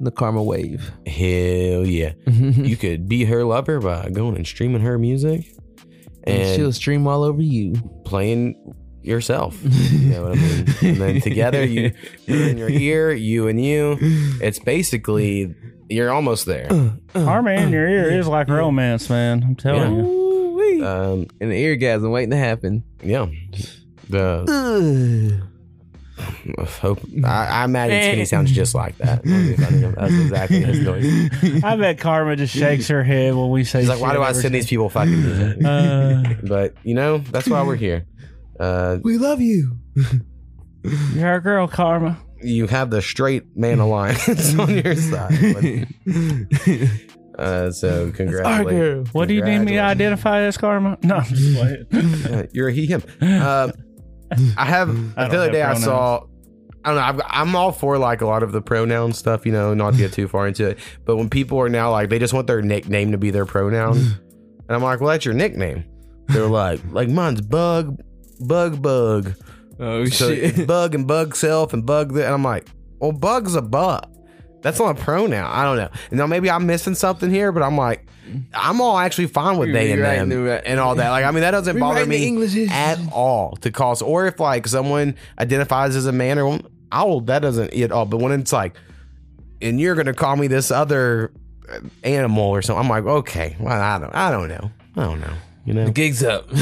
The 0.00 0.10
Karmaa 0.12 0.44
wave. 0.44 0.90
hell 1.06 1.86
yeah. 1.86 2.12
you 2.26 2.76
could 2.76 3.08
be 3.08 3.24
her 3.24 3.44
lover 3.44 3.80
by 3.80 4.08
going 4.10 4.36
and 4.36 4.46
streaming 4.46 4.80
her 4.80 4.98
music 4.98 5.44
And, 6.24 6.38
and 6.42 6.56
she'll 6.56 6.72
stream 6.72 7.06
all 7.06 7.22
over 7.22 7.42
you. 7.42 7.74
playing 8.06 8.54
yourself. 9.02 9.58
You 9.90 10.08
know 10.10 10.22
what 10.24 10.38
I 10.38 10.40
mean? 10.40 10.66
And 10.82 10.96
then 10.96 11.20
together, 11.20 11.64
you 11.64 11.92
her 12.28 12.34
in 12.48 12.56
your 12.58 12.70
ear, 12.88 13.12
you 13.12 13.48
and 13.48 13.62
you. 13.62 13.96
It's 14.40 14.58
basically 14.58 15.54
you're 15.90 16.10
almost 16.10 16.46
there. 16.46 16.68
Uh, 16.70 16.90
uh, 17.14 17.18
Karmaa 17.26 17.58
in 17.60 17.70
your 17.70 17.88
ear 17.88 18.10
is 18.18 18.26
like 18.28 18.48
uh. 18.48 18.54
romance, 18.54 19.10
man. 19.10 19.42
I'm 19.42 19.56
telling 19.56 19.96
you. 19.96 20.02
Ooh-wee. 20.06 20.82
Um, 20.82 21.26
and 21.40 21.50
the 21.50 21.56
eargasm 21.62 22.10
waiting 22.12 22.30
to 22.30 22.36
happen. 22.36 22.84
yeah. 23.02 23.26
The 24.08 25.40
hope 26.64 27.00
I, 27.24 27.46
I 27.46 27.64
imagine 27.64 28.02
Skinny 28.02 28.24
sounds 28.24 28.50
just 28.52 28.74
like 28.74 28.96
that. 28.98 29.22
That's 29.24 30.12
exactly 30.12 30.60
his 30.60 30.80
noise. 30.80 31.64
I 31.64 31.76
bet 31.76 31.98
Karmaa 31.98 32.36
just 32.36 32.54
shakes 32.54 32.88
her 32.88 33.02
head 33.02 33.34
when 33.34 33.50
we 33.50 33.64
say. 33.64 33.80
He's 33.80 33.88
like, 33.88 34.00
why 34.00 34.12
do 34.14 34.22
I 34.22 34.30
over 34.30 34.40
send 34.40 34.54
these 34.54 34.66
people 34.66 34.88
fucking 34.88 35.22
music? 35.22 35.58
Uh, 35.64 36.22
but 36.44 36.74
you 36.84 36.94
know, 36.94 37.18
that's 37.18 37.48
why 37.48 37.62
we're 37.62 37.76
here. 37.76 38.06
Uh, 38.58 38.98
We 39.02 39.18
love 39.18 39.40
you. 39.40 39.76
You're 41.14 41.28
our 41.28 41.40
girl, 41.40 41.68
Karmaa. 41.68 42.16
you 42.42 42.66
have 42.66 42.90
the 42.90 43.02
straight 43.02 43.56
man 43.56 43.78
alliance 43.80 44.58
on 44.58 44.70
your 44.70 44.94
side. 44.96 45.86
Uh, 47.38 47.70
so 47.70 48.10
congratulations. 48.12 49.14
What 49.14 49.28
do 49.28 49.34
you 49.34 49.42
need 49.44 49.60
me 49.60 49.72
to 49.72 49.78
identify 49.78 50.40
as 50.42 50.56
Karmaa? 50.58 51.02
No, 51.04 51.16
I'm 51.16 51.24
just 51.24 51.56
playing. 51.56 52.34
Uh, 52.34 52.46
you're 52.52 52.68
a 52.68 52.72
he 52.72 52.86
him. 52.86 53.02
Um, 53.22 53.72
I 54.56 54.64
have 54.66 54.90
I 55.18 55.28
the 55.28 55.36
other 55.36 55.42
have 55.44 55.52
day 55.52 55.62
I 55.62 55.74
saw. 55.74 56.24
I 56.84 56.88
don't 56.88 56.96
know. 56.96 57.02
I've, 57.02 57.20
I'm 57.48 57.56
all 57.56 57.72
for 57.72 57.98
like 57.98 58.20
a 58.22 58.26
lot 58.26 58.42
of 58.42 58.52
the 58.52 58.62
pronoun 58.62 59.12
stuff, 59.12 59.44
you 59.44 59.52
know, 59.52 59.74
not 59.74 59.92
to 59.92 59.98
get 59.98 60.12
too 60.12 60.28
far 60.28 60.48
into 60.48 60.68
it. 60.70 60.78
But 61.04 61.16
when 61.16 61.28
people 61.28 61.58
are 61.60 61.68
now 61.68 61.90
like 61.90 62.08
they 62.08 62.18
just 62.18 62.32
want 62.32 62.46
their 62.46 62.62
nickname 62.62 63.12
to 63.12 63.18
be 63.18 63.30
their 63.30 63.44
pronoun, 63.46 63.96
mm. 63.96 64.18
and 64.68 64.70
I'm 64.70 64.82
like, 64.82 65.00
well, 65.00 65.10
that's 65.10 65.24
your 65.24 65.34
nickname. 65.34 65.84
They're 66.28 66.46
like, 66.46 66.80
like 66.90 67.08
mine's 67.08 67.42
bug, 67.42 68.00
bug, 68.40 68.80
bug. 68.80 69.34
Oh 69.78 70.04
So 70.06 70.34
shit. 70.34 70.66
bug 70.66 70.94
and 70.94 71.06
bug 71.06 71.36
self 71.36 71.72
and 71.72 71.84
bug. 71.84 72.12
Th- 72.14 72.24
and 72.24 72.34
I'm 72.34 72.44
like, 72.44 72.66
well, 72.98 73.12
bug's 73.12 73.54
a 73.54 73.62
bug. 73.62 74.06
That's 74.62 74.78
not 74.78 74.98
a 74.98 75.02
pronoun. 75.02 75.44
I 75.44 75.64
don't 75.64 75.76
know. 75.76 75.90
Now 76.10 76.26
maybe 76.26 76.50
I'm 76.50 76.66
missing 76.66 76.94
something 76.94 77.30
here, 77.30 77.52
but 77.52 77.62
I'm 77.62 77.76
like, 77.76 78.06
I'm 78.54 78.80
all 78.80 78.98
actually 78.98 79.26
fine 79.26 79.58
with 79.58 79.72
they 79.72 79.92
and 79.92 80.02
them 80.30 80.62
and 80.64 80.78
all 80.80 80.94
that. 80.94 81.10
Like, 81.10 81.24
I 81.24 81.30
mean, 81.30 81.40
that 81.40 81.50
doesn't 81.52 81.78
bother 81.78 82.06
me 82.06 82.68
at 82.70 82.98
all 83.12 83.56
to 83.56 83.70
call. 83.70 83.96
Or 84.04 84.26
if 84.26 84.38
like 84.38 84.66
someone 84.66 85.16
identifies 85.38 85.96
as 85.96 86.06
a 86.06 86.12
man 86.12 86.38
or 86.38 86.46
woman, 86.46 86.66
I 86.92 87.04
will. 87.04 87.22
That 87.22 87.40
doesn't 87.40 87.72
at 87.74 87.92
all. 87.92 88.04
But 88.06 88.18
when 88.18 88.38
it's 88.38 88.52
like, 88.52 88.74
and 89.62 89.80
you're 89.80 89.94
gonna 89.94 90.14
call 90.14 90.36
me 90.36 90.46
this 90.46 90.70
other 90.70 91.32
uh, 91.68 91.80
animal 92.04 92.44
or 92.44 92.62
something. 92.62 92.82
I'm 92.82 92.88
like, 92.88 93.04
okay, 93.04 93.56
well, 93.58 93.80
I 93.80 93.98
don't, 93.98 94.14
I 94.14 94.30
don't 94.30 94.48
know, 94.48 94.70
I 94.96 95.02
don't 95.02 95.20
know. 95.20 95.34
You 95.66 95.74
know, 95.74 95.84
The 95.86 95.92
gig's 95.92 96.22
up. 96.24 96.48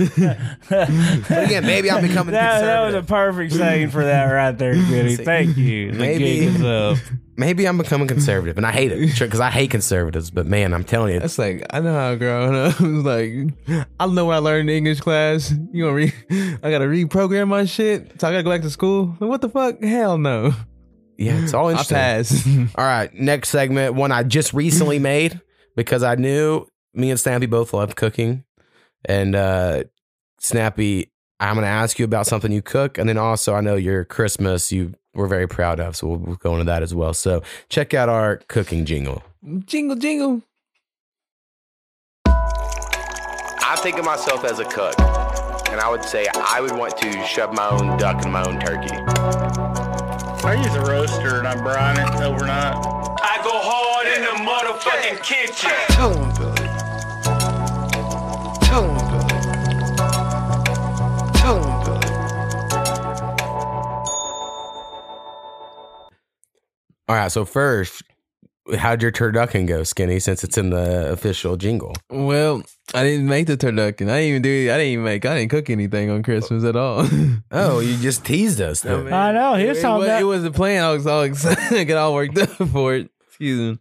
but 0.00 1.44
again, 1.44 1.64
maybe 1.66 1.90
I'm 1.90 2.02
becoming 2.02 2.32
that, 2.32 2.60
that 2.60 2.80
was 2.86 2.94
a 2.94 3.02
perfect 3.02 3.52
saying 3.52 3.90
for 3.90 4.04
that 4.04 4.24
right 4.26 4.56
there, 4.56 4.74
Goody. 4.74 5.16
Thank 5.24 5.56
you. 5.56 5.92
The 5.92 5.98
Maybe- 5.98 6.24
gig 6.24 6.42
is 6.48 6.62
up. 6.62 6.98
Maybe 7.34 7.66
I'm 7.66 7.78
becoming 7.78 8.06
conservative, 8.08 8.58
and 8.58 8.66
I 8.66 8.72
hate 8.72 8.92
it 8.92 9.18
because 9.18 9.40
I 9.40 9.50
hate 9.50 9.70
conservatives. 9.70 10.30
But 10.30 10.46
man, 10.46 10.74
I'm 10.74 10.84
telling 10.84 11.14
you, 11.14 11.20
That's 11.20 11.38
like 11.38 11.64
I 11.70 11.80
know 11.80 11.92
how 11.94 12.14
growing 12.14 12.54
up. 12.54 12.78
Like 12.80 13.32
I 13.98 14.06
know 14.06 14.26
what 14.26 14.34
I 14.34 14.38
learned 14.38 14.68
in 14.68 14.76
English 14.76 15.00
class. 15.00 15.50
You 15.72 15.84
gonna 15.84 15.94
re? 15.94 16.12
I 16.62 16.70
gotta 16.70 16.84
reprogram 16.84 17.48
my 17.48 17.64
shit, 17.64 18.20
so 18.20 18.28
I 18.28 18.32
gotta 18.32 18.42
go 18.42 18.50
back 18.50 18.60
to 18.62 18.70
school. 18.70 19.16
What 19.18 19.40
the 19.40 19.48
fuck? 19.48 19.82
Hell 19.82 20.18
no. 20.18 20.52
yeah, 21.16 21.42
it's 21.42 21.54
all 21.54 21.68
I 21.68 21.70
interesting. 21.72 21.96
pass. 21.96 22.46
All 22.76 22.84
right, 22.84 23.12
next 23.14 23.48
segment, 23.48 23.94
one 23.94 24.12
I 24.12 24.24
just 24.24 24.52
recently 24.52 24.98
made 24.98 25.40
because 25.74 26.02
I 26.02 26.16
knew 26.16 26.66
me 26.94 27.10
and 27.10 27.18
Snappy 27.18 27.46
both 27.46 27.72
love 27.72 27.96
cooking. 27.96 28.44
And 29.04 29.34
uh 29.34 29.84
Snappy, 30.40 31.10
I'm 31.38 31.54
going 31.54 31.64
to 31.64 31.68
ask 31.68 32.00
you 32.00 32.04
about 32.04 32.26
something 32.26 32.50
you 32.50 32.62
cook. 32.62 32.98
And 32.98 33.08
then 33.08 33.16
also, 33.16 33.54
I 33.54 33.60
know 33.60 33.76
your 33.76 34.04
Christmas 34.04 34.72
you 34.72 34.94
were 35.14 35.28
very 35.28 35.46
proud 35.46 35.78
of. 35.78 35.96
So 35.96 36.08
we'll, 36.08 36.18
we'll 36.18 36.36
go 36.36 36.52
into 36.54 36.64
that 36.64 36.82
as 36.82 36.94
well. 36.94 37.14
So 37.14 37.42
check 37.68 37.94
out 37.94 38.08
our 38.08 38.38
cooking 38.48 38.84
jingle. 38.84 39.22
jingle 39.64 39.96
jingle. 39.96 40.42
I 42.26 43.76
think 43.76 43.98
of 43.98 44.04
myself 44.04 44.44
as 44.44 44.58
a 44.58 44.64
cook. 44.64 44.94
And 45.70 45.80
I 45.80 45.88
would 45.88 46.04
say 46.04 46.26
I 46.34 46.60
would 46.60 46.72
want 46.72 46.96
to 46.98 47.24
shove 47.24 47.54
my 47.54 47.68
own 47.68 47.96
duck 47.98 48.24
in 48.24 48.30
my 48.30 48.44
own 48.44 48.60
turkey. 48.60 48.94
I 50.44 50.54
use 50.62 50.74
a 50.74 50.82
roaster 50.82 51.38
and 51.38 51.48
I 51.48 51.54
brine 51.54 51.98
it 51.98 52.22
overnight. 52.22 52.76
I 52.76 53.40
go 53.42 53.52
hard 53.54 54.06
in 54.08 54.22
the 54.22 54.50
motherfucking 54.50 55.22
kitchen. 55.22 55.70
Tell 55.88 56.12
him, 56.12 56.34
Billy. 56.34 56.61
All 67.12 67.18
right. 67.18 67.30
So 67.30 67.44
first, 67.44 68.02
how'd 68.74 69.02
your 69.02 69.12
turducken 69.12 69.66
go, 69.66 69.82
Skinny, 69.82 70.18
since 70.18 70.42
it's 70.42 70.56
in 70.56 70.70
the 70.70 71.12
official 71.12 71.58
jingle? 71.58 71.92
Well, 72.08 72.62
I 72.94 73.04
didn't 73.04 73.26
make 73.26 73.46
the 73.46 73.58
turducken. 73.58 74.08
I 74.08 74.20
didn't 74.20 74.28
even 74.30 74.40
do. 74.40 74.70
I 74.72 74.78
didn't 74.78 74.92
even 74.92 75.04
make. 75.04 75.26
I 75.26 75.34
didn't 75.34 75.50
cook 75.50 75.68
anything 75.68 76.08
on 76.08 76.22
Christmas 76.22 76.64
at 76.64 76.74
all. 76.74 77.06
Oh, 77.50 77.80
you 77.80 77.98
just 77.98 78.24
teased 78.24 78.62
us. 78.62 78.80
though. 78.80 79.06
I 79.08 79.30
know. 79.32 79.56
He 79.56 79.66
was 79.66 79.78
it, 79.78 79.82
talking 79.82 80.04
it, 80.04 80.06
about. 80.06 80.22
it 80.22 80.24
was 80.24 80.42
a 80.44 80.50
plan. 80.50 80.82
I 80.82 80.92
was 80.92 81.06
all 81.06 81.22
excited. 81.22 81.58
I 81.78 81.84
got 81.84 81.98
all 81.98 82.14
worked 82.14 82.38
up 82.38 82.48
for 82.48 82.94
it. 82.94 83.10
Excuse 83.28 83.58
me, 83.58 83.78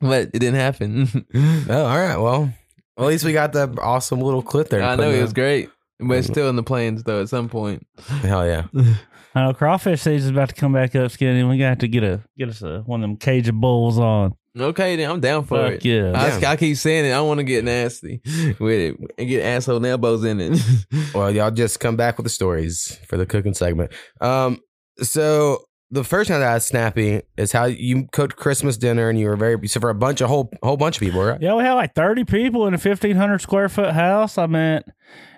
but 0.00 0.28
it 0.32 0.38
didn't 0.38 0.54
happen. 0.54 1.26
Oh, 1.68 1.84
all 1.84 1.98
right. 1.98 2.16
Well, 2.16 2.54
at 2.96 3.06
least 3.06 3.24
we 3.24 3.32
got 3.32 3.52
the 3.52 3.76
awesome 3.82 4.20
little 4.20 4.42
clip 4.42 4.68
there. 4.68 4.84
I 4.84 4.94
know 4.94 5.08
it 5.08 5.14
there. 5.14 5.22
was 5.22 5.32
great, 5.32 5.68
but 5.98 6.14
it's 6.14 6.28
mm. 6.28 6.30
still 6.30 6.48
in 6.48 6.54
the 6.54 6.62
plans 6.62 7.02
though. 7.02 7.22
At 7.22 7.28
some 7.28 7.48
point, 7.48 7.84
Hell 8.20 8.46
yeah. 8.46 8.66
I 9.34 9.44
know 9.46 9.54
crawfish 9.54 10.02
season's 10.02 10.30
about 10.30 10.50
to 10.50 10.54
come 10.54 10.72
back 10.72 10.94
up, 10.94 11.10
Skinny. 11.10 11.42
We 11.44 11.58
got 11.58 11.78
to 11.80 11.88
get 11.88 12.02
a 12.04 12.20
get 12.36 12.48
us 12.50 12.62
a, 12.62 12.80
one 12.86 13.00
of 13.02 13.08
them 13.08 13.16
cage 13.16 13.48
of 13.48 13.54
bowls 13.60 13.98
on. 13.98 14.34
okay, 14.58 14.96
then 14.96 15.10
I'm 15.10 15.20
down 15.20 15.44
for 15.44 15.56
Fuck 15.62 15.72
it. 15.74 15.84
yeah. 15.86 16.12
I, 16.14 16.52
I 16.52 16.56
keep 16.56 16.76
saying 16.76 17.06
it. 17.06 17.12
I 17.12 17.20
want 17.22 17.38
to 17.38 17.44
get 17.44 17.64
nasty 17.64 18.20
with 18.60 18.80
it 18.80 18.96
and 19.18 19.28
get 19.28 19.42
asshole 19.44 19.84
elbows 19.86 20.24
in 20.24 20.40
it. 20.40 20.58
Well, 21.14 21.30
y'all 21.30 21.50
just 21.50 21.78
come 21.80 21.96
back 21.96 22.16
with 22.18 22.24
the 22.24 22.30
stories 22.30 22.98
for 23.06 23.16
the 23.16 23.26
cooking 23.26 23.52
segment. 23.54 23.92
Um, 24.20 24.60
so 24.98 25.64
the 25.92 26.02
first 26.02 26.28
time 26.28 26.40
that 26.40 26.50
I 26.50 26.54
asked 26.54 26.68
Snappy 26.68 27.20
is 27.36 27.52
how 27.52 27.66
you 27.66 28.08
cooked 28.12 28.36
Christmas 28.36 28.78
dinner 28.78 29.10
and 29.10 29.20
you 29.20 29.28
were 29.28 29.36
very 29.36 29.68
so 29.68 29.78
for 29.78 29.90
a 29.90 29.94
bunch 29.94 30.22
of 30.22 30.28
whole 30.28 30.50
whole 30.62 30.78
bunch 30.78 30.96
of 30.96 31.00
people, 31.00 31.22
right? 31.22 31.40
Yeah, 31.40 31.54
we 31.54 31.62
had 31.62 31.74
like 31.74 31.94
30 31.94 32.24
people 32.24 32.66
in 32.66 32.72
a 32.72 32.78
1,500 32.78 33.40
square 33.40 33.68
foot 33.68 33.92
house. 33.92 34.38
I 34.38 34.46
meant, 34.46 34.86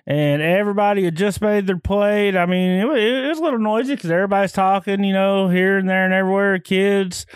and 0.06 0.40
everybody 0.40 1.04
had 1.04 1.16
just 1.16 1.40
made 1.40 1.66
their 1.66 1.76
plate. 1.76 2.36
I 2.36 2.46
mean, 2.46 2.80
it 2.80 2.84
was, 2.84 2.98
it 2.98 3.28
was 3.28 3.38
a 3.38 3.42
little 3.42 3.58
noisy 3.58 3.96
because 3.96 4.12
everybody's 4.12 4.52
talking, 4.52 5.02
you 5.02 5.12
know, 5.12 5.48
here 5.48 5.76
and 5.76 5.88
there 5.88 6.04
and 6.04 6.14
everywhere. 6.14 6.60
Kids, 6.60 7.26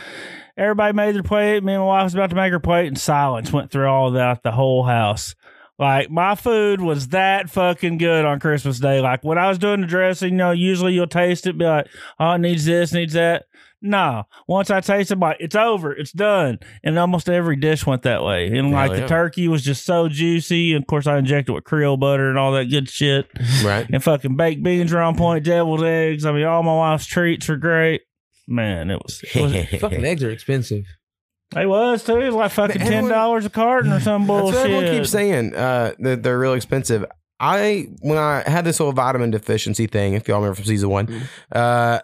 everybody 0.56 0.92
made 0.92 1.16
their 1.16 1.24
plate. 1.24 1.64
Me 1.64 1.74
and 1.74 1.82
my 1.82 1.86
wife 1.86 2.04
was 2.04 2.14
about 2.14 2.30
to 2.30 2.36
make 2.36 2.52
her 2.52 2.60
plate, 2.60 2.86
and 2.86 2.98
silence 2.98 3.52
went 3.52 3.72
through 3.72 3.88
all 3.88 4.12
that, 4.12 4.44
the 4.44 4.52
whole 4.52 4.84
house. 4.84 5.34
Like 5.78 6.10
my 6.10 6.34
food 6.34 6.80
was 6.80 7.08
that 7.08 7.50
fucking 7.50 7.98
good 7.98 8.24
on 8.24 8.40
Christmas 8.40 8.80
Day. 8.80 9.00
Like 9.00 9.22
when 9.22 9.38
I 9.38 9.48
was 9.48 9.58
doing 9.58 9.80
the 9.80 9.86
dressing, 9.86 10.30
you 10.30 10.36
know, 10.36 10.50
usually 10.50 10.92
you'll 10.92 11.06
taste 11.06 11.46
it, 11.46 11.56
be 11.56 11.64
like, 11.64 11.86
oh, 12.18 12.32
it 12.32 12.38
needs 12.38 12.64
this, 12.64 12.92
needs 12.92 13.12
that. 13.12 13.44
No, 13.80 14.24
once 14.48 14.70
I 14.70 14.80
tasted, 14.80 15.18
it, 15.18 15.20
like 15.20 15.36
it's 15.38 15.54
over, 15.54 15.92
it's 15.92 16.10
done, 16.10 16.58
and 16.82 16.98
almost 16.98 17.28
every 17.28 17.54
dish 17.54 17.86
went 17.86 18.02
that 18.02 18.24
way. 18.24 18.48
And 18.48 18.72
like 18.72 18.90
Hell 18.90 19.02
the 19.02 19.06
turkey 19.06 19.46
was 19.46 19.62
just 19.62 19.84
so 19.84 20.08
juicy, 20.08 20.74
and 20.74 20.82
of 20.82 20.88
course 20.88 21.06
I 21.06 21.16
injected 21.16 21.54
with 21.54 21.62
Creole 21.62 21.96
butter 21.96 22.28
and 22.28 22.36
all 22.36 22.50
that 22.52 22.64
good 22.64 22.88
shit. 22.88 23.28
Right. 23.62 23.88
And 23.88 24.02
fucking 24.02 24.36
baked 24.36 24.64
beans 24.64 24.92
are 24.92 25.00
on 25.00 25.16
point, 25.16 25.44
deviled 25.44 25.84
eggs. 25.84 26.26
I 26.26 26.32
mean, 26.32 26.44
all 26.44 26.64
my 26.64 26.74
wife's 26.74 27.06
treats 27.06 27.48
are 27.48 27.56
great. 27.56 28.02
Man, 28.48 28.90
it 28.90 29.00
was. 29.00 29.22
It 29.32 29.42
was 29.42 29.80
Fucking 29.80 30.04
eggs 30.04 30.24
are 30.24 30.30
expensive. 30.30 30.84
It 31.56 31.66
was 31.66 32.04
too. 32.04 32.16
It 32.18 32.26
was 32.26 32.34
like 32.34 32.50
fucking 32.52 32.80
ten 32.82 33.08
dollars 33.08 33.46
a 33.46 33.50
carton 33.50 33.92
or 33.92 34.00
some 34.00 34.22
That's 34.26 34.30
what 34.30 34.40
bullshit. 34.52 34.60
everyone 34.70 34.84
keeps 34.96 35.10
saying. 35.10 35.54
Uh, 35.54 35.92
that 36.00 36.22
they're 36.22 36.38
real 36.38 36.52
expensive. 36.54 37.04
I 37.40 37.86
when 38.00 38.18
I 38.18 38.42
had 38.48 38.64
this 38.64 38.78
whole 38.78 38.92
vitamin 38.92 39.30
deficiency 39.30 39.86
thing, 39.86 40.14
if 40.14 40.28
y'all 40.28 40.38
remember 40.38 40.56
from 40.56 40.64
season 40.64 40.90
one, 40.90 41.06
Mm-hmm. 41.06 41.24
uh, 41.52 41.98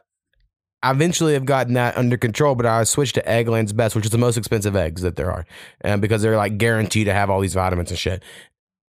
I 0.83 0.91
eventually 0.91 1.33
have 1.33 1.47
gotten 1.47 1.75
that 1.75 1.97
under 1.97 2.17
control. 2.17 2.55
But 2.55 2.67
I 2.67 2.85
switched 2.85 3.15
to 3.17 3.23
Eggland's 3.23 3.73
Best, 3.73 3.97
which 3.97 4.05
is 4.05 4.11
the 4.11 4.19
most 4.19 4.37
expensive 4.37 4.77
eggs 4.77 5.03
that 5.03 5.17
there 5.17 5.31
are, 5.31 5.45
and 5.81 6.01
because 6.01 6.23
they're 6.23 6.37
like 6.37 6.57
guaranteed 6.59 7.07
to 7.07 7.13
have 7.15 7.29
all 7.31 7.41
these 7.41 7.55
vitamins 7.55 7.91
and 7.91 7.99
shit. 7.99 8.23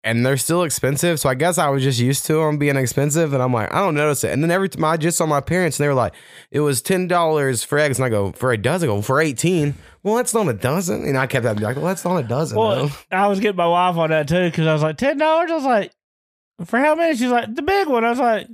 And 0.05 0.23
they're 0.23 0.37
still 0.37 0.61
expensive, 0.61 1.19
so 1.19 1.29
I 1.29 1.33
guess 1.33 1.57
I 1.57 1.67
was 1.69 1.81
just 1.81 1.99
used 1.99 2.27
to 2.27 2.33
them 2.35 2.59
being 2.59 2.75
expensive, 2.75 3.33
and 3.33 3.41
I'm 3.41 3.51
like, 3.51 3.73
I 3.73 3.79
don't 3.79 3.95
notice 3.95 4.23
it. 4.23 4.31
And 4.31 4.43
then 4.43 4.51
every 4.51 4.69
time 4.69 4.83
I 4.85 4.97
just 4.97 5.17
saw 5.17 5.25
my 5.25 5.41
parents, 5.41 5.79
and 5.79 5.83
they 5.83 5.87
were 5.87 5.95
like, 5.95 6.13
it 6.51 6.59
was 6.59 6.79
ten 6.79 7.07
dollars 7.07 7.63
for 7.63 7.79
eggs, 7.79 7.97
and 7.97 8.05
I 8.05 8.09
go 8.09 8.31
for 8.31 8.51
a 8.51 8.57
dozen. 8.57 8.87
I 8.87 8.93
go 8.93 9.01
for 9.01 9.19
eighteen. 9.19 9.73
Well, 10.03 10.17
that's 10.17 10.35
not 10.35 10.47
a 10.47 10.53
dozen. 10.53 11.05
And 11.05 11.17
I 11.17 11.25
kept 11.25 11.43
having 11.43 11.63
like, 11.63 11.75
well, 11.75 11.85
that's 11.85 12.05
not 12.05 12.17
a 12.17 12.23
dozen. 12.23 12.55
Well, 12.55 12.85
though. 12.85 13.17
I 13.17 13.25
was 13.25 13.39
getting 13.39 13.57
my 13.57 13.67
wife 13.67 13.97
on 13.97 14.11
that 14.11 14.27
too 14.27 14.45
because 14.45 14.67
I 14.67 14.73
was 14.73 14.83
like 14.83 14.97
ten 14.97 15.17
dollars. 15.17 15.49
I 15.49 15.55
was 15.55 15.63
like, 15.63 15.91
for 16.65 16.77
how 16.77 16.93
many? 16.93 17.17
She's 17.17 17.31
like 17.31 17.55
the 17.55 17.63
big 17.63 17.87
one. 17.87 18.05
I 18.05 18.11
was 18.11 18.19
like, 18.19 18.47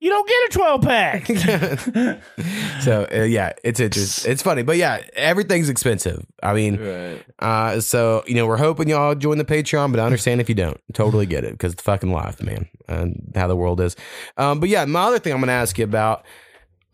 you 0.00 0.10
don't 0.10 0.28
get 0.28 0.36
a 0.36 0.52
twelve 0.52 0.82
pack. 0.82 1.26
so 2.82 3.06
uh, 3.12 3.22
yeah, 3.22 3.52
it's 3.64 3.80
interesting. 3.80 4.30
It's 4.32 4.42
funny, 4.42 4.62
but 4.62 4.76
yeah, 4.76 5.02
everything's 5.14 5.68
expensive. 5.68 6.24
I 6.42 6.52
mean, 6.54 6.76
Right. 6.78 7.24
uh, 7.38 7.80
so 7.80 8.22
you 8.26 8.34
know, 8.34 8.46
we're 8.46 8.56
hoping 8.58 8.88
y'all 8.88 9.14
join 9.14 9.38
the 9.38 9.44
Patreon, 9.44 9.90
but 9.92 10.00
I 10.00 10.04
understand 10.04 10.40
if 10.40 10.48
you 10.48 10.54
don't. 10.54 10.80
Totally 10.92 11.26
get 11.26 11.44
it 11.44 11.52
because 11.52 11.72
it's 11.72 11.82
fucking 11.82 12.12
life, 12.12 12.42
man, 12.42 12.68
and 12.88 13.32
how 13.34 13.46
the 13.48 13.56
world 13.56 13.80
is. 13.80 13.96
Um, 14.36 14.60
but 14.60 14.68
yeah, 14.68 14.84
my 14.84 15.02
other 15.04 15.18
thing 15.18 15.32
I'm 15.32 15.38
going 15.40 15.48
to 15.48 15.52
ask 15.54 15.78
you 15.78 15.84
about. 15.84 16.24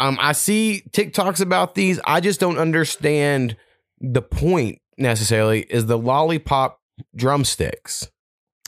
Um, 0.01 0.19
I 0.21 0.33
see 0.33 0.83
TikToks 0.91 1.41
about 1.41 1.75
these. 1.77 2.01
I 2.05 2.21
just 2.21 2.41
don't 2.41 2.59
understand 2.59 3.57
the 4.01 4.23
point 4.23 4.81
necessarily. 4.99 5.61
Is 5.63 5.87
the 5.87 5.97
lollipop 5.99 6.81
drumsticks? 7.15 8.11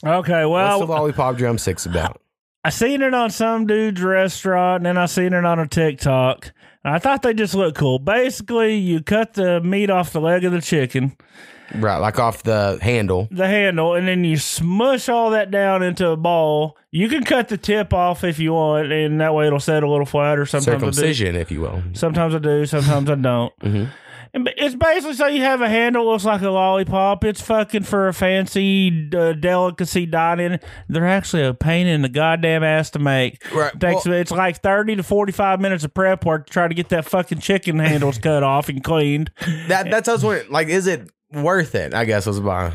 okay, 0.05 0.45
well, 0.45 0.79
What's 0.79 0.87
the 0.89 0.93
lollipop 0.95 1.37
drumsticks 1.37 1.87
about? 1.87 2.21
I 2.65 2.71
seen 2.71 3.03
it 3.03 3.13
on 3.13 3.31
some 3.31 3.67
dude's 3.67 4.01
restaurant, 4.03 4.79
and 4.79 4.87
then 4.87 4.97
I 4.97 5.07
seen 5.07 5.33
it 5.35 5.45
on 5.45 5.59
a 5.59 5.67
TikTok. 5.67 6.53
I 6.83 6.99
thought 6.99 7.23
they 7.23 7.35
just 7.35 7.55
looked 7.55 7.77
cool. 7.79 7.99
Basically, 7.99 8.77
you 8.77 9.03
cut 9.03 9.35
the 9.35 9.61
meat 9.61 9.91
off 9.91 10.13
the 10.13 10.21
leg 10.21 10.45
of 10.45 10.53
the 10.53 10.61
chicken, 10.61 11.17
Right, 11.75 11.97
like 11.97 12.19
off 12.19 12.43
the 12.43 12.79
handle. 12.83 13.27
the 13.31 13.47
handle, 13.47 13.95
and 13.95 14.07
then 14.07 14.23
you 14.25 14.37
smush 14.37 15.09
all 15.09 15.31
that 15.31 15.51
down 15.51 15.83
into 15.83 16.09
a 16.09 16.17
ball. 16.17 16.77
You 16.91 17.09
can 17.09 17.25
cut 17.25 17.49
the 17.49 17.57
tip 17.57 17.93
off 17.95 18.23
if 18.25 18.39
you 18.39 18.53
want, 18.53 18.93
and 18.93 19.21
that 19.21 19.35
way 19.35 19.47
it'll 19.47 19.61
set 19.61 19.83
a 19.83 19.91
little 19.91 20.07
flatter. 20.07 20.45
Sometimes 20.47 20.83
I 20.83 20.87
do. 20.87 20.93
Circumcision, 20.93 21.37
if 21.37 21.51
you 21.51 21.63
will. 21.63 21.83
Sometimes 21.95 22.35
I 22.35 22.39
do, 22.39 22.65
sometimes 22.67 23.09
I 23.11 23.15
don't. 23.15 23.53
Mhm. 23.61 23.89
It's 24.35 24.75
basically 24.75 25.15
so 25.15 25.27
you 25.29 25.43
have 25.43 25.61
a 25.61 25.69
handle 25.69 26.05
that 26.05 26.11
looks 26.11 26.25
like 26.25 26.43
a 26.43 26.51
lollipop. 26.51 27.23
It's 27.25 27.41
fucking 27.41 27.85
for 27.85 28.09
a 28.09 28.13
fancy 28.15 29.09
uh, 29.17 29.33
delicacy 29.35 30.07
dining. 30.07 30.59
They're 30.89 31.07
actually 31.07 31.45
a 31.45 31.55
pain 31.55 31.87
in 31.87 32.03
the 32.03 32.09
goddamn 32.09 32.65
ass 32.65 32.91
to 32.91 32.99
make. 32.99 33.45
Right. 33.53 33.79
Takes 33.79 34.07
it's 34.07 34.33
like 34.33 34.61
thirty 34.61 34.97
to 34.97 35.05
forty 35.05 35.31
five 35.33 35.61
minutes 35.61 35.85
of 35.85 35.95
prep 35.95 36.25
work 36.25 36.47
to 36.47 36.53
try 36.53 36.67
to 36.67 36.75
get 36.75 36.89
that 36.89 37.05
fucking 37.05 37.39
chicken 37.39 37.79
handles 37.79 38.19
cut 38.19 38.43
off 38.43 38.69
and 38.69 38.83
cleaned. 38.83 39.31
That 39.69 39.91
that's 39.91 40.09
what 40.09 40.15
was 40.15 40.25
wondering. 40.25 40.51
Like, 40.51 40.69
is 40.69 40.89
it 40.89 41.09
worth 41.33 41.77
it? 41.77 41.95
I 41.95 42.05
guess 42.05 42.27
was 42.27 42.41
my 42.41 42.73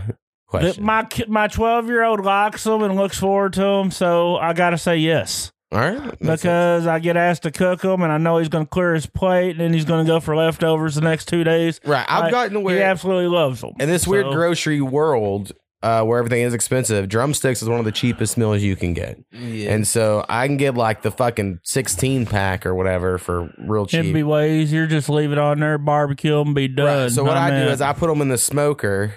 question. 0.47 0.83
my 0.83 1.03
ki- 1.03 1.25
my 1.27 1.47
twelve 1.49 1.87
year 1.87 2.03
old 2.03 2.23
likes 2.23 2.63
them 2.63 2.83
and 2.83 2.95
looks 2.95 3.17
forward 3.19 3.53
to 3.53 3.61
them, 3.61 3.91
so 3.91 4.37
I 4.37 4.53
got 4.53 4.69
to 4.69 4.77
say 4.77 4.97
yes. 4.97 5.51
All 5.71 5.79
right, 5.79 6.19
Makes 6.21 6.41
because 6.41 6.87
I 6.87 6.97
get 6.97 7.15
asked 7.15 7.43
to 7.43 7.51
cook 7.51 7.81
them, 7.81 8.01
and 8.01 8.11
I 8.11 8.17
know 8.17 8.39
he's 8.39 8.49
going 8.49 8.65
to 8.65 8.69
clear 8.69 8.95
his 8.95 9.05
plate, 9.05 9.51
and 9.51 9.59
then 9.59 9.71
he's 9.73 9.85
going 9.85 10.03
to 10.03 10.11
go 10.11 10.19
for 10.19 10.35
leftovers 10.35 10.95
the 10.95 11.01
next 11.01 11.27
two 11.27 11.43
days. 11.43 11.79
Right, 11.85 12.05
I've 12.09 12.23
I- 12.25 12.31
gotten 12.31 12.63
to 12.63 12.67
he 12.69 12.81
absolutely 12.81 13.27
loves 13.27 13.61
them. 13.61 13.73
in 13.79 13.87
this 13.87 14.07
weird 14.07 14.25
So- 14.25 14.31
grocery 14.33 14.81
world, 14.81 15.51
uh, 15.83 16.03
where 16.03 16.17
everything 16.17 16.41
is 16.41 16.55
expensive, 16.55 17.07
drumsticks 17.07 17.61
is 17.61 17.69
one 17.69 17.77
of 17.77 17.85
the 17.85 17.91
cheapest 17.91 18.35
meals 18.35 18.63
you 18.63 18.75
can 18.75 18.93
get. 18.95 19.19
Yeah. 19.31 19.71
And 19.73 19.87
so 19.87 20.25
I 20.27 20.47
can 20.47 20.57
get 20.57 20.73
like 20.75 21.03
the 21.03 21.11
fucking 21.11 21.59
16 21.63 22.25
pack 22.25 22.65
or 22.65 22.73
whatever 22.73 23.17
for 23.19 23.53
real 23.59 23.85
cheap. 23.85 23.99
It'd 24.01 24.13
be 24.13 24.23
way 24.23 24.59
easier. 24.61 24.87
Just 24.87 25.07
leave 25.07 25.31
it 25.31 25.37
on 25.37 25.59
there, 25.59 25.77
barbecue 25.77 26.35
them, 26.43 26.53
be 26.55 26.67
done. 26.67 27.03
Right. 27.03 27.11
So 27.11 27.23
what 27.23 27.37
I 27.37 27.51
do 27.51 27.69
is 27.69 27.79
I 27.79 27.93
put 27.93 28.07
them 28.07 28.21
in 28.21 28.27
the 28.29 28.37
smoker 28.39 29.13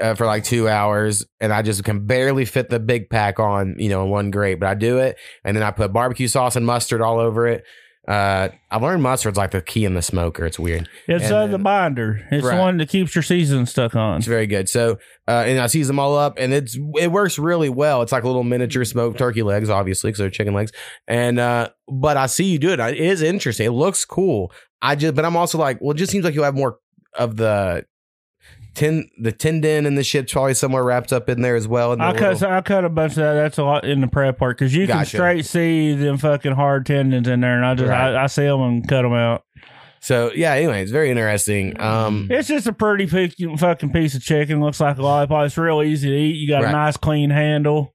uh, 0.00 0.14
for 0.14 0.26
like 0.26 0.44
two 0.44 0.68
hours, 0.68 1.24
and 1.40 1.52
I 1.52 1.62
just 1.62 1.84
can 1.84 2.06
barely 2.06 2.44
fit 2.44 2.68
the 2.70 2.80
big 2.80 3.10
pack 3.10 3.38
on, 3.38 3.76
you 3.78 3.88
know, 3.88 4.04
one 4.06 4.30
grate. 4.30 4.60
But 4.60 4.68
I 4.68 4.74
do 4.74 4.98
it, 4.98 5.16
and 5.44 5.56
then 5.56 5.62
I 5.62 5.70
put 5.70 5.92
barbecue 5.92 6.28
sauce 6.28 6.56
and 6.56 6.66
mustard 6.66 7.00
all 7.00 7.18
over 7.18 7.46
it. 7.46 7.64
Uh, 8.06 8.50
I 8.70 8.76
learned 8.76 9.02
mustard's 9.02 9.38
like 9.38 9.52
the 9.52 9.62
key 9.62 9.86
in 9.86 9.94
the 9.94 10.02
smoker. 10.02 10.44
It's 10.44 10.58
weird. 10.58 10.90
it's 11.08 11.30
uh, 11.30 11.40
then- 11.40 11.52
the 11.52 11.58
binder. 11.58 12.20
It's 12.30 12.44
Right. 12.44 12.56
the 12.56 12.60
one 12.60 12.76
that 12.76 12.90
keeps 12.90 13.14
your 13.14 13.22
season 13.22 13.64
stuck 13.64 13.96
on. 13.96 14.18
It's 14.18 14.26
very 14.26 14.46
good. 14.46 14.68
So, 14.68 14.98
uh, 15.26 15.44
and 15.46 15.58
I 15.58 15.68
season 15.68 15.96
them 15.96 16.00
all 16.00 16.14
up, 16.18 16.34
and 16.38 16.52
it's 16.52 16.76
it 17.00 17.10
works 17.10 17.38
really 17.38 17.70
well. 17.70 18.02
It's 18.02 18.12
like 18.12 18.22
little 18.24 18.44
miniature 18.44 18.84
smoked 18.84 19.16
turkey 19.16 19.42
legs, 19.42 19.70
obviously, 19.70 20.08
because 20.08 20.18
they're 20.18 20.28
chicken 20.28 20.52
legs. 20.52 20.70
And 21.08 21.38
uh, 21.38 21.70
but 21.88 22.18
I 22.18 22.26
see 22.26 22.44
you 22.44 22.58
do 22.58 22.72
it. 22.74 22.80
It 22.80 22.98
is 22.98 23.22
interesting. 23.22 23.66
It 23.66 23.70
looks 23.70 24.04
cool. 24.04 24.52
I 24.82 24.96
just, 24.96 25.14
but 25.14 25.24
I'm 25.24 25.34
also 25.36 25.56
like, 25.56 25.80
well, 25.80 25.92
it 25.92 25.96
just 25.96 26.12
seems 26.12 26.26
like 26.26 26.34
you'll 26.34 26.44
have 26.44 26.54
more 26.54 26.76
of 27.16 27.38
the 27.38 27.86
ten, 28.74 29.08
the 29.18 29.32
tendon 29.32 29.86
and 29.86 29.96
the 29.96 30.02
shit's 30.04 30.32
probably 30.32 30.54
somewhere 30.54 30.82
wrapped 30.84 31.12
up 31.12 31.28
in 31.28 31.40
there 31.42 31.56
as 31.56 31.66
well. 31.68 31.92
I 32.00 32.12
cut 32.12 32.32
little- 32.34 32.50
I 32.50 32.60
cut 32.60 32.84
a 32.84 32.88
bunch 32.88 33.12
of 33.12 33.16
that. 33.16 33.34
That's 33.34 33.58
a 33.58 33.64
lot 33.64 33.84
in 33.84 34.00
the 34.00 34.06
prep 34.08 34.38
part 34.38 34.58
because 34.58 34.74
you 34.74 34.86
can 34.86 35.04
straight 35.04 35.44
see 35.46 35.94
them 35.94 36.18
fucking 36.18 36.52
hard 36.52 36.86
tendons 36.86 37.28
in 37.28 37.40
there, 37.40 37.56
and 37.56 37.64
I 37.64 37.74
just 37.74 37.88
Right. 37.88 38.14
I, 38.14 38.24
I 38.24 38.26
see 38.26 38.42
them 38.44 38.60
and 38.62 38.88
cut 38.88 39.02
them 39.02 39.12
out. 39.14 39.42
So 40.00 40.30
yeah, 40.34 40.52
anyway, 40.52 40.82
it's 40.82 40.90
very 40.90 41.10
interesting. 41.10 41.80
Um, 41.80 42.28
It's 42.30 42.48
just 42.48 42.66
a 42.66 42.72
pretty 42.74 43.06
fucking 43.06 43.90
piece 43.92 44.14
of 44.14 44.22
chicken. 44.22 44.60
Looks 44.60 44.80
like 44.80 44.98
a 44.98 45.02
lollipop. 45.02 45.46
It's 45.46 45.56
real 45.56 45.82
easy 45.82 46.10
to 46.10 46.14
eat. 46.16 46.36
You 46.36 46.48
got 46.48 46.62
Right. 46.64 46.68
a 46.68 46.72
nice 46.72 46.96
clean 46.98 47.30
handle. 47.30 47.94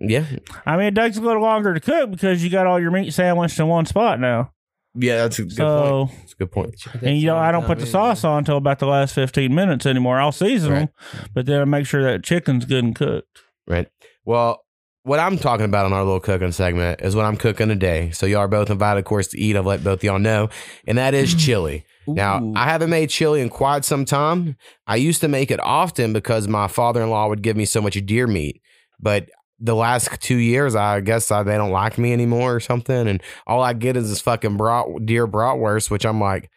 yeah, 0.00 0.24
I 0.64 0.76
mean, 0.76 0.86
it 0.86 0.94
takes 0.94 1.16
a 1.18 1.20
little 1.22 1.42
longer 1.42 1.74
to 1.74 1.80
cook 1.80 2.10
because 2.10 2.42
you 2.44 2.50
got 2.50 2.66
all 2.66 2.80
your 2.80 2.90
meat 2.90 3.12
sandwiched 3.12 3.58
in 3.58 3.66
one 3.66 3.84
spot 3.86 4.18
now. 4.20 4.50
Yeah, 4.98 5.16
that's 5.22 5.38
a 5.38 5.42
good 5.42 5.52
So- 5.52 6.06
point. 6.06 6.18
That's 6.20 6.32
a 6.32 6.36
good 6.36 6.52
point. 6.52 6.74
And 7.02 7.18
you 7.18 7.26
know, 7.26 7.36
I 7.36 7.52
don't 7.52 7.66
put 7.66 7.78
the 7.78 7.86
sauce 7.86 8.24
on 8.24 8.38
until 8.38 8.56
about 8.56 8.78
the 8.78 8.86
last 8.86 9.14
fifteen 9.14 9.54
minutes 9.54 9.86
anymore. 9.86 10.18
I'll 10.20 10.32
season 10.32 10.72
them, 10.74 10.88
but 11.34 11.46
then 11.46 11.60
I 11.60 11.64
make 11.64 11.86
sure 11.86 12.02
that 12.02 12.22
chicken's 12.24 12.64
good 12.64 12.84
and 12.84 12.94
cooked. 12.94 13.42
Right. 13.66 13.88
Well, 14.24 14.62
what 15.02 15.20
I'm 15.20 15.38
talking 15.38 15.64
about 15.66 15.86
on 15.86 15.92
our 15.92 16.02
little 16.02 16.18
cooking 16.20 16.50
segment 16.52 17.00
is 17.00 17.14
what 17.14 17.24
I'm 17.24 17.36
cooking 17.36 17.68
today. 17.68 18.10
So 18.10 18.26
y'all 18.26 18.40
are 18.40 18.48
both 18.48 18.70
invited, 18.70 18.98
of 19.00 19.04
course, 19.04 19.28
to 19.28 19.38
eat. 19.38 19.56
I've 19.56 19.64
let 19.66 19.84
both 19.84 20.02
y'all 20.02 20.18
know, 20.18 20.48
and 20.86 20.98
that 20.98 21.14
is 21.14 21.34
chili. 21.44 21.84
Now, 22.08 22.52
I 22.54 22.64
haven't 22.70 22.90
made 22.90 23.10
chili 23.10 23.40
in 23.40 23.48
quite 23.48 23.84
some 23.84 24.04
time. 24.04 24.56
I 24.86 24.94
used 24.96 25.20
to 25.22 25.28
make 25.28 25.50
it 25.50 25.58
often 25.60 26.12
because 26.12 26.46
my 26.46 26.68
father-in-law 26.68 27.28
would 27.28 27.42
give 27.42 27.56
me 27.56 27.64
so 27.64 27.80
much 27.80 27.94
deer 28.06 28.28
meat, 28.28 28.62
but 29.00 29.28
the 29.58 29.74
last 29.74 30.10
two 30.20 30.36
years, 30.36 30.74
I 30.74 31.00
guess 31.00 31.30
I, 31.30 31.42
they 31.42 31.56
don't 31.56 31.70
like 31.70 31.98
me 31.98 32.12
anymore 32.12 32.56
or 32.56 32.60
something, 32.60 33.08
and 33.08 33.22
all 33.46 33.62
I 33.62 33.72
get 33.72 33.96
is 33.96 34.08
this 34.08 34.20
fucking 34.20 34.56
brat, 34.56 34.86
deer 35.04 35.26
bratwurst, 35.26 35.90
which 35.90 36.04
I'm 36.04 36.20
like, 36.20 36.50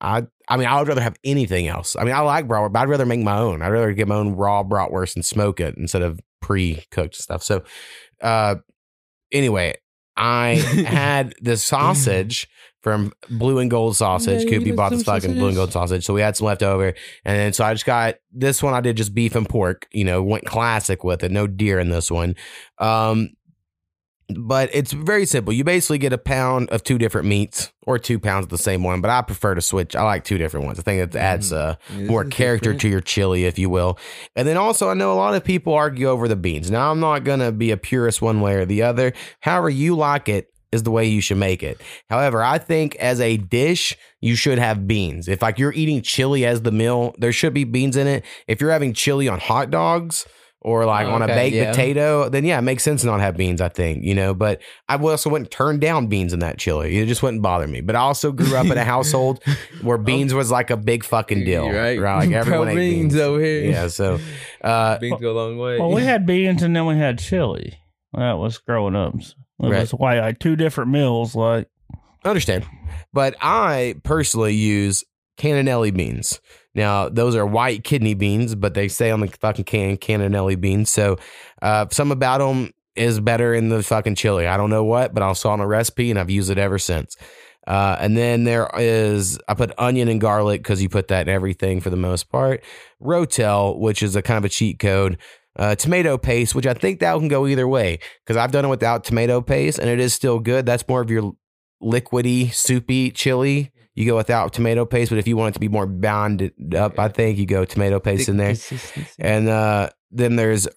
I 0.00 0.26
I 0.48 0.56
mean, 0.56 0.66
I 0.66 0.78
would 0.78 0.88
rather 0.88 1.00
have 1.00 1.16
anything 1.24 1.66
else. 1.68 1.96
I 1.96 2.04
mean, 2.04 2.14
I 2.14 2.20
like 2.20 2.46
bratwurst, 2.46 2.72
but 2.72 2.80
I'd 2.80 2.88
rather 2.88 3.06
make 3.06 3.20
my 3.20 3.38
own. 3.38 3.62
I'd 3.62 3.68
rather 3.72 3.92
get 3.92 4.08
my 4.08 4.14
own 4.14 4.34
raw 4.36 4.62
bratwurst 4.62 5.16
and 5.16 5.24
smoke 5.24 5.60
it 5.60 5.76
instead 5.76 6.02
of 6.02 6.20
pre-cooked 6.40 7.16
stuff. 7.16 7.42
So, 7.42 7.64
uh, 8.22 8.56
anyway, 9.32 9.74
I 10.16 10.54
had 10.86 11.34
this 11.40 11.64
sausage 11.64 12.48
from 12.86 13.12
Blue 13.28 13.58
and 13.58 13.68
Gold 13.68 13.96
Sausage. 13.96 14.44
Yeah, 14.44 14.50
Coop, 14.50 14.60
you 14.60 14.66
you 14.68 14.72
got 14.74 14.76
bought 14.76 14.92
this 14.92 15.02
fucking 15.02 15.34
Blue 15.34 15.48
and 15.48 15.56
Gold 15.56 15.72
sausage, 15.72 16.06
so 16.06 16.14
we 16.14 16.20
had 16.20 16.36
some 16.36 16.46
left 16.46 16.62
over, 16.62 16.94
and 17.24 17.36
then 17.36 17.52
so 17.52 17.64
I 17.64 17.74
just 17.74 17.84
got 17.84 18.14
this 18.30 18.62
one. 18.62 18.74
I 18.74 18.80
did 18.80 18.96
just 18.96 19.12
beef 19.12 19.34
and 19.34 19.48
pork. 19.48 19.88
You 19.90 20.04
know, 20.04 20.22
went 20.22 20.44
classic 20.44 21.02
with 21.02 21.24
it. 21.24 21.32
No 21.32 21.48
deer 21.48 21.80
in 21.80 21.88
this 21.88 22.12
one. 22.12 22.36
Um, 22.78 23.30
but 24.36 24.70
it's 24.72 24.92
very 24.92 25.26
simple. 25.26 25.52
You 25.52 25.64
basically 25.64 25.98
get 25.98 26.12
a 26.12 26.18
pound 26.18 26.70
of 26.70 26.84
two 26.84 26.96
different 26.96 27.26
meats 27.26 27.72
or 27.88 27.98
two 27.98 28.20
pounds 28.20 28.44
of 28.44 28.50
the 28.50 28.58
same 28.58 28.84
one, 28.84 29.00
but 29.00 29.10
I 29.10 29.20
prefer 29.22 29.56
to 29.56 29.60
switch. 29.60 29.96
I 29.96 30.04
like 30.04 30.22
two 30.22 30.38
different 30.38 30.66
ones. 30.66 30.78
I 30.78 30.82
think 30.82 31.02
it 31.02 31.16
adds 31.16 31.52
uh, 31.52 31.74
more 31.92 32.24
character 32.24 32.66
different. 32.66 32.80
to 32.82 32.88
your 32.88 33.00
chili, 33.00 33.46
if 33.46 33.58
you 33.58 33.68
will. 33.68 33.98
And 34.36 34.46
then 34.46 34.56
also, 34.56 34.90
I 34.90 34.94
know 34.94 35.12
a 35.12 35.14
lot 35.14 35.34
of 35.34 35.42
people 35.42 35.74
argue 35.74 36.06
over 36.06 36.28
the 36.28 36.36
beans. 36.36 36.70
Now, 36.70 36.92
I'm 36.92 37.00
not 37.00 37.24
going 37.24 37.40
to 37.40 37.50
be 37.50 37.72
a 37.72 37.76
purist 37.76 38.22
one 38.22 38.40
way 38.40 38.54
or 38.54 38.64
the 38.64 38.82
other. 38.82 39.12
However, 39.40 39.70
you 39.70 39.96
like 39.96 40.28
it 40.28 40.52
is 40.72 40.82
the 40.82 40.90
way 40.90 41.06
you 41.06 41.20
should 41.20 41.36
make 41.38 41.62
it. 41.62 41.80
However, 42.10 42.42
I 42.42 42.58
think 42.58 42.96
as 42.96 43.20
a 43.20 43.36
dish, 43.36 43.96
you 44.20 44.34
should 44.36 44.58
have 44.58 44.86
beans. 44.86 45.28
If 45.28 45.42
like 45.42 45.58
you're 45.58 45.72
eating 45.72 46.02
chili 46.02 46.44
as 46.44 46.62
the 46.62 46.72
meal, 46.72 47.14
there 47.18 47.32
should 47.32 47.54
be 47.54 47.64
beans 47.64 47.96
in 47.96 48.06
it. 48.06 48.24
If 48.48 48.60
you're 48.60 48.72
having 48.72 48.92
chili 48.92 49.28
on 49.28 49.38
hot 49.40 49.70
dogs, 49.70 50.26
or 50.62 50.84
like 50.84 51.06
Oh, 51.06 51.12
on 51.12 51.22
a 51.22 51.28
baked 51.28 51.54
yeah. 51.54 51.70
potato, 51.70 52.28
then 52.28 52.44
yeah, 52.44 52.58
it 52.58 52.62
makes 52.62 52.82
sense 52.82 53.02
to 53.02 53.06
not 53.06 53.20
have 53.20 53.36
beans, 53.36 53.60
I 53.60 53.68
think, 53.68 54.02
you 54.02 54.16
know. 54.16 54.34
But 54.34 54.60
I 54.88 54.96
also 54.96 55.30
wouldn't 55.30 55.52
turn 55.52 55.78
down 55.78 56.08
beans 56.08 56.32
in 56.32 56.40
that 56.40 56.58
chili. 56.58 56.96
It 56.98 57.06
just 57.06 57.22
wouldn't 57.22 57.40
bother 57.42 57.68
me. 57.68 57.82
But 57.82 57.94
I 57.94 58.00
also 58.00 58.32
grew 58.32 58.56
up 58.56 58.66
in 58.66 58.76
a 58.76 58.84
household 58.94 59.40
where 59.82 59.96
beans 59.98 60.34
was 60.34 60.50
like 60.50 60.70
a 60.70 60.76
big 60.76 61.04
fucking 61.04 61.44
deal. 61.44 61.70
Right. 61.70 62.00
Like 62.00 62.30
everyone 62.32 62.70
ate 62.70 62.74
beans 62.76 63.12
beans. 63.12 63.16
over 63.16 63.38
here. 63.40 63.62
Yeah, 63.70 63.86
so 63.86 64.18
uh 64.62 64.98
Beans 64.98 65.20
go 65.20 65.30
a 65.30 65.36
long 65.38 65.56
way. 65.56 65.78
Well, 65.78 65.92
we 65.92 66.02
had 66.02 66.26
beans 66.26 66.64
and 66.64 66.74
then 66.74 66.84
we 66.86 66.96
had 66.96 67.20
chili. 67.20 67.78
That 68.14 68.32
was 68.38 68.58
growing 68.58 68.96
up. 68.96 69.14
It 69.62 69.68
Right. 69.68 69.80
was 69.80 69.90
why 69.92 70.20
like 70.20 70.38
two 70.38 70.56
different 70.56 70.90
meals. 70.90 71.34
Like 71.34 71.68
I 72.24 72.28
understand. 72.28 72.66
But 73.12 73.36
I 73.40 73.94
personally 74.02 74.54
use 74.54 75.04
cannonelli 75.38 75.94
beans. 75.94 76.40
Now, 76.74 77.08
those 77.08 77.34
are 77.34 77.46
white 77.46 77.84
kidney 77.84 78.14
beans, 78.14 78.54
but 78.54 78.74
they 78.74 78.88
say 78.88 79.10
on 79.10 79.20
the 79.20 79.28
fucking 79.28 79.64
can 79.64 79.96
cannonelli 79.96 80.60
beans. 80.60 80.90
So, 80.90 81.16
uh, 81.62 81.86
some 81.90 82.12
about 82.12 82.38
them 82.38 82.72
is 82.96 83.18
better 83.20 83.54
in 83.54 83.68
the 83.70 83.82
fucking 83.82 84.14
chili. 84.14 84.46
I 84.46 84.56
don't 84.58 84.70
know 84.70 84.84
what, 84.84 85.14
but 85.14 85.22
I 85.22 85.32
saw 85.32 85.50
on 85.52 85.60
a 85.60 85.66
recipe 85.66 86.10
and 86.10 86.18
I've 86.18 86.30
used 86.30 86.50
it 86.50 86.58
ever 86.58 86.78
since. 86.78 87.16
Uh, 87.66 87.96
and 87.98 88.16
then 88.16 88.44
there 88.44 88.70
is, 88.78 89.38
I 89.48 89.54
put 89.54 89.72
onion 89.78 90.08
and 90.08 90.20
garlic 90.20 90.62
because 90.62 90.82
you 90.82 90.88
put 90.88 91.08
that 91.08 91.28
in 91.28 91.34
everything 91.34 91.80
for 91.80 91.90
the 91.90 91.96
most 91.96 92.30
part. 92.30 92.62
Rotel, 93.02 93.78
which 93.78 94.02
is 94.02 94.14
a 94.16 94.22
kind 94.22 94.38
of 94.38 94.44
a 94.44 94.48
cheat 94.48 94.78
code. 94.78 95.18
Uh, 95.58 95.74
tomato 95.74 96.18
paste, 96.18 96.54
which 96.54 96.66
I 96.66 96.74
think 96.74 97.00
that 97.00 97.16
can 97.18 97.28
go 97.28 97.46
either 97.46 97.66
way 97.66 97.98
because 98.24 98.36
I've 98.36 98.52
done 98.52 98.66
it 98.66 98.68
without 98.68 99.04
tomato 99.04 99.40
paste 99.40 99.78
and 99.78 99.88
it 99.88 99.98
is 99.98 100.12
still 100.12 100.38
good. 100.38 100.66
That's 100.66 100.86
more 100.86 101.00
of 101.00 101.10
your 101.10 101.32
liquidy, 101.82 102.52
soupy 102.52 103.10
chili. 103.10 103.72
You 103.94 104.04
go 104.04 104.16
without 104.16 104.52
tomato 104.52 104.84
paste, 104.84 105.10
but 105.10 105.18
if 105.18 105.26
you 105.26 105.36
want 105.38 105.52
it 105.52 105.54
to 105.54 105.60
be 105.60 105.68
more 105.68 105.86
bound 105.86 106.52
up, 106.76 106.98
I 106.98 107.08
think 107.08 107.38
you 107.38 107.46
go 107.46 107.64
tomato 107.64 107.98
paste 107.98 108.28
in 108.28 108.36
there. 108.36 108.54
And 109.18 109.48
uh, 109.48 109.88
then 110.10 110.36
there's 110.36 110.68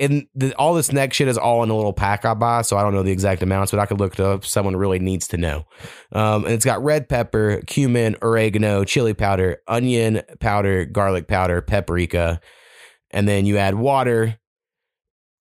in 0.00 0.26
the, 0.34 0.54
all 0.54 0.72
this 0.74 0.92
next 0.92 1.16
shit 1.16 1.28
is 1.28 1.36
all 1.36 1.62
in 1.62 1.68
a 1.68 1.76
little 1.76 1.92
pack 1.92 2.24
I 2.24 2.32
buy, 2.32 2.62
so 2.62 2.78
I 2.78 2.82
don't 2.82 2.94
know 2.94 3.02
the 3.02 3.12
exact 3.12 3.42
amounts, 3.42 3.70
but 3.70 3.80
I 3.80 3.86
could 3.86 4.00
look 4.00 4.14
it 4.14 4.20
up. 4.20 4.40
if 4.40 4.48
Someone 4.48 4.74
really 4.74 4.98
needs 4.98 5.28
to 5.28 5.36
know. 5.36 5.66
Um, 6.12 6.44
and 6.44 6.54
it's 6.54 6.64
got 6.64 6.82
red 6.82 7.08
pepper, 7.08 7.60
cumin, 7.66 8.16
oregano, 8.22 8.84
chili 8.84 9.12
powder, 9.12 9.58
onion 9.68 10.22
powder, 10.40 10.86
garlic 10.86 11.28
powder, 11.28 11.60
paprika, 11.60 12.40
and 13.10 13.28
then 13.28 13.46
you 13.46 13.58
add 13.58 13.74
water. 13.74 14.38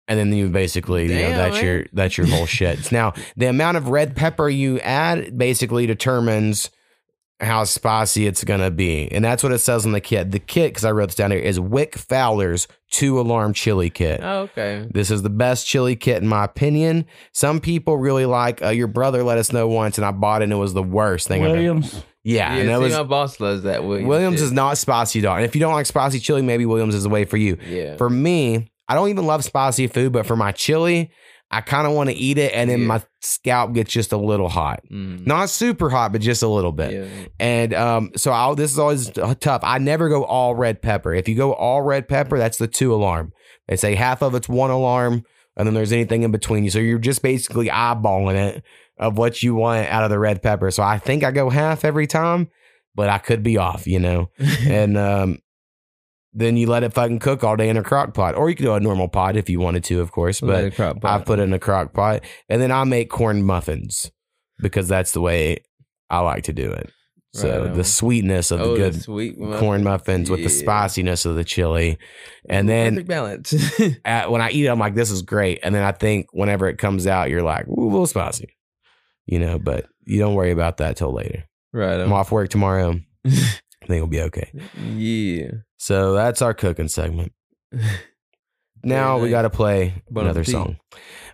And 0.07 0.19
then 0.19 0.33
you 0.33 0.49
basically, 0.49 1.03
you 1.03 1.21
know, 1.21 1.29
that's 1.29 1.55
man. 1.55 1.65
your 1.65 1.85
that's 1.93 2.17
your 2.17 2.27
whole 2.27 2.45
shit. 2.45 2.91
Now, 2.91 3.13
the 3.37 3.45
amount 3.45 3.77
of 3.77 3.87
red 3.87 4.17
pepper 4.17 4.49
you 4.49 4.79
add 4.81 5.37
basically 5.37 5.85
determines 5.85 6.69
how 7.39 7.63
spicy 7.63 8.27
it's 8.27 8.43
gonna 8.43 8.69
be, 8.69 9.09
and 9.11 9.23
that's 9.23 9.43
what 9.43 9.53
it 9.53 9.59
says 9.59 9.85
on 9.85 9.93
the 9.93 10.01
kit. 10.01 10.31
The 10.31 10.39
kit, 10.39 10.71
because 10.71 10.83
I 10.83 10.91
wrote 10.91 11.07
this 11.07 11.15
down 11.15 11.31
here, 11.31 11.39
is 11.39 11.57
Wick 11.57 11.95
Fowler's 11.95 12.67
two 12.91 13.19
alarm 13.19 13.53
chili 13.53 13.89
kit. 13.89 14.19
Oh, 14.21 14.41
okay. 14.41 14.87
This 14.93 15.09
is 15.09 15.21
the 15.21 15.29
best 15.29 15.65
chili 15.65 15.95
kit 15.95 16.21
in 16.21 16.27
my 16.27 16.43
opinion. 16.43 17.05
Some 17.31 17.61
people 17.61 17.97
really 17.97 18.25
like. 18.25 18.61
Uh, 18.61 18.69
your 18.69 18.87
brother 18.87 19.23
let 19.23 19.37
us 19.37 19.53
know 19.53 19.69
once, 19.69 19.97
and 19.97 20.05
I 20.05 20.11
bought 20.11 20.41
it, 20.41 20.45
and 20.45 20.53
it 20.53 20.57
was 20.57 20.73
the 20.73 20.83
worst 20.83 21.29
thing. 21.29 21.43
I've 21.43 21.51
ever- 21.51 21.57
Williams. 21.57 22.03
Yeah, 22.23 22.55
Yeah, 22.55 22.61
and 22.61 22.69
see, 22.69 22.83
was 22.83 22.93
my 22.93 23.03
boss 23.03 23.39
loves 23.39 23.63
that. 23.63 23.83
Williams, 23.83 24.07
Williams 24.07 24.35
shit. 24.37 24.45
is 24.45 24.51
not 24.51 24.77
spicy 24.77 25.21
dog. 25.21 25.37
And 25.37 25.45
if 25.45 25.55
you 25.55 25.61
don't 25.61 25.73
like 25.73 25.85
spicy 25.85 26.19
chili, 26.19 26.41
maybe 26.41 26.65
Williams 26.65 26.95
is 26.95 27.03
the 27.03 27.09
way 27.09 27.25
for 27.25 27.37
you. 27.37 27.57
Yeah. 27.67 27.97
For 27.97 28.09
me, 28.09 28.71
I 28.87 28.95
don't 28.95 29.09
even 29.09 29.25
love 29.25 29.43
spicy 29.43 29.87
food, 29.87 30.13
but 30.13 30.25
for 30.25 30.35
my 30.35 30.51
chili, 30.51 31.11
I 31.51 31.61
kind 31.61 31.85
of 31.85 31.93
want 31.93 32.09
to 32.09 32.15
eat 32.15 32.39
it, 32.39 32.51
and 32.53 32.67
then 32.67 32.83
my 32.85 33.03
scalp 33.21 33.73
gets 33.73 33.91
just 33.93 34.11
a 34.11 34.17
little 34.17 34.49
hot. 34.49 34.81
Mm. 34.91 35.27
Not 35.27 35.51
super 35.51 35.87
hot, 35.89 36.11
but 36.11 36.19
just 36.19 36.41
a 36.41 36.47
little 36.47 36.71
bit. 36.71 37.29
And 37.39 37.75
um, 37.75 38.11
so 38.15 38.31
I'll, 38.31 38.55
this 38.55 38.71
is 38.71 38.79
always 38.79 39.11
tough. 39.11 39.61
I 39.63 39.77
never 39.77 40.09
go 40.09 40.23
all 40.23 40.55
red 40.55 40.81
pepper. 40.81 41.13
If 41.13 41.29
you 41.29 41.35
go 41.35 41.53
all 41.53 41.83
red 41.83 42.07
pepper, 42.07 42.39
that's 42.39 42.57
the 42.57 42.67
two 42.67 42.91
alarm. 42.91 43.33
They 43.67 43.75
say 43.75 43.93
half 43.93 44.23
of 44.23 44.33
it's 44.33 44.49
one 44.49 44.71
alarm, 44.71 45.25
and 45.55 45.67
then 45.67 45.75
there's 45.75 45.91
anything 45.91 46.23
in 46.23 46.31
between 46.31 46.63
you. 46.63 46.71
So 46.71 46.79
you're 46.79 46.97
just 46.97 47.21
basically 47.21 47.67
eyeballing 47.67 48.35
it 48.35 48.63
of 48.97 49.17
what 49.17 49.41
you 49.43 49.55
want 49.55 49.87
out 49.89 50.03
of 50.03 50.09
the 50.09 50.19
red 50.19 50.41
pepper. 50.41 50.71
So 50.71 50.83
I 50.83 50.97
think 50.97 51.23
I 51.23 51.31
go 51.31 51.49
half 51.49 51.83
every 51.83 52.07
time, 52.07 52.49
but 52.95 53.09
I 53.09 53.17
could 53.17 53.43
be 53.43 53.57
off, 53.57 53.87
you 53.87 53.99
know. 53.99 54.29
and 54.67 54.97
um, 54.97 55.39
then 56.33 56.57
you 56.57 56.67
let 56.67 56.83
it 56.83 56.93
fucking 56.93 57.19
cook 57.19 57.43
all 57.43 57.55
day 57.55 57.69
in 57.69 57.77
a 57.77 57.83
crock 57.83 58.13
pot, 58.13 58.35
or 58.35 58.49
you 58.49 58.55
could 58.55 58.63
do 58.63 58.73
a 58.73 58.79
normal 58.79 59.07
pot 59.07 59.35
if 59.35 59.49
you 59.49 59.59
wanted 59.59 59.83
to, 59.85 59.99
of 60.01 60.11
course. 60.11 60.41
But 60.41 60.79
I 60.79 61.19
put 61.19 61.39
it 61.39 61.43
in 61.43 61.53
a 61.53 61.59
crock 61.59 61.93
pot, 61.93 62.21
and 62.49 62.61
then 62.61 62.71
I 62.71 62.83
make 62.83 63.09
corn 63.09 63.43
muffins 63.43 64.11
because 64.59 64.87
that's 64.87 65.11
the 65.11 65.21
way 65.21 65.63
I 66.09 66.19
like 66.19 66.43
to 66.43 66.53
do 66.53 66.71
it. 66.71 66.91
So 67.35 67.63
Right 67.65 67.73
the 67.73 67.83
sweetness 67.83 68.51
of 68.51 68.61
Oh, 68.61 68.63
the 68.63 68.71
the 68.73 68.77
good 68.77 69.01
sweet 69.01 69.35
corn 69.39 69.83
muffins 69.83 70.29
with 70.29 70.43
the 70.43 70.49
spiciness 70.49 71.25
of 71.25 71.35
the 71.35 71.43
chili, 71.43 71.97
and 72.47 72.69
then 72.69 72.93
Perfect 72.93 73.07
balance. 73.07 73.81
at, 74.05 74.29
when 74.29 74.39
I 74.39 74.51
eat 74.51 74.65
it, 74.65 74.69
I'm 74.69 74.77
like, 74.77 74.93
this 74.93 75.09
is 75.09 75.23
great. 75.23 75.59
And 75.63 75.73
then 75.73 75.83
I 75.83 75.93
think 75.93 76.27
whenever 76.31 76.67
it 76.67 76.77
comes 76.77 77.07
out, 77.07 77.31
you're 77.31 77.41
like, 77.41 77.67
ooh, 77.67 77.85
a 77.85 77.89
little 77.89 78.05
spicy, 78.05 78.52
you 79.25 79.39
know. 79.39 79.59
But 79.59 79.87
you 80.05 80.19
don't 80.19 80.35
worry 80.35 80.51
about 80.51 80.77
that 80.77 80.97
till 80.97 81.13
later. 81.13 81.43
Right. 81.71 81.99
I'm 81.99 82.13
off 82.13 82.31
work 82.31 82.49
tomorrow. 82.49 82.99
I 83.25 83.29
think 83.29 83.89
we'll 83.89 84.07
be 84.07 84.21
okay. 84.21 84.51
Yeah. 84.95 85.51
So 85.77 86.13
that's 86.13 86.41
our 86.41 86.53
cooking 86.53 86.87
segment. 86.87 87.33
Now 88.83 89.19
we 89.19 89.29
got 89.29 89.43
to 89.43 89.49
play 89.49 90.03
Bon 90.11 90.25
another 90.25 90.41
appetit. 90.41 90.51
song. 90.53 90.77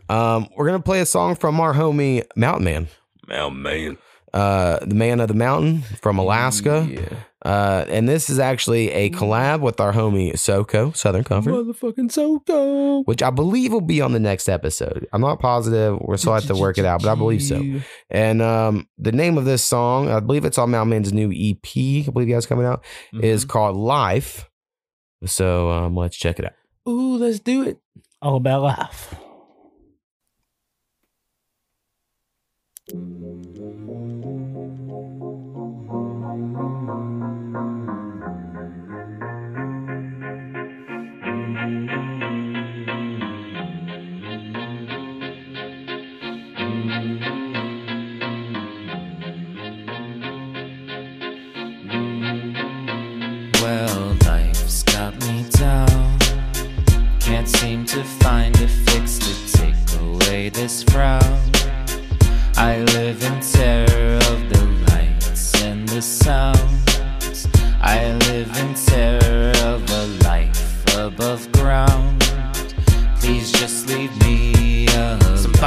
Um, 0.07 0.49
we're 0.55 0.67
gonna 0.67 0.79
play 0.81 0.99
a 1.01 1.05
song 1.05 1.33
from 1.35 1.59
our 1.59 1.73
homie 1.73 2.23
Mountain 2.35 2.63
Man, 2.63 2.87
Mountain 3.27 3.61
Man. 3.63 3.97
uh, 4.33 4.77
the 4.85 4.93
man 4.93 5.19
of 5.19 5.27
the 5.29 5.33
mountain 5.33 5.81
from 6.01 6.19
Alaska. 6.19 6.87
Yeah. 6.89 7.09
Uh, 7.45 7.85
and 7.87 8.09
this 8.09 8.29
is 8.29 8.37
actually 8.37 8.91
a 8.91 9.09
collab 9.11 9.61
with 9.61 9.79
our 9.79 9.93
homie 9.93 10.37
Soko 10.37 10.91
Southern 10.91 11.23
Comfort, 11.23 11.51
Motherfucking 11.51 12.11
Soko. 12.11 13.03
which 13.03 13.23
I 13.23 13.29
believe 13.29 13.71
will 13.71 13.79
be 13.79 14.01
on 14.01 14.11
the 14.11 14.19
next 14.19 14.49
episode. 14.49 15.07
I'm 15.13 15.21
not 15.21 15.39
positive. 15.39 15.97
We're 16.01 16.17
still 16.17 16.33
have 16.33 16.47
to 16.47 16.55
work 16.55 16.77
it 16.77 16.83
out, 16.85 17.01
but 17.01 17.09
I 17.11 17.15
believe 17.15 17.41
so. 17.41 17.63
And 18.09 18.41
um, 18.41 18.87
the 18.97 19.13
name 19.13 19.37
of 19.37 19.45
this 19.45 19.63
song, 19.63 20.09
I 20.09 20.19
believe 20.19 20.43
it's 20.43 20.57
on 20.57 20.71
Mountain 20.71 20.89
Man's 20.89 21.13
new 21.13 21.31
EP. 21.31 22.05
I 22.07 22.11
believe 22.11 22.27
he 22.27 22.33
has 22.33 22.45
coming 22.45 22.65
out. 22.65 22.83
Is 23.13 23.45
called 23.45 23.77
Life. 23.77 24.49
So 25.25 25.69
um, 25.71 25.95
let's 25.95 26.17
check 26.17 26.39
it 26.39 26.45
out. 26.45 26.53
Ooh, 26.87 27.17
let's 27.17 27.39
do 27.39 27.63
it. 27.63 27.79
All 28.21 28.35
about 28.35 28.63
life. 28.63 29.15
This 60.53 60.83
frown. 60.83 61.21
I 62.55 62.79
live 62.93 63.21
in 63.23 63.39
terror 63.41 64.15
of 64.15 64.49
the 64.49 64.65
lights 64.89 65.61
and 65.63 65.87
the 65.87 66.01
sounds. 66.01 67.47
I 67.81 68.13
live 68.27 68.55
in 68.57 68.68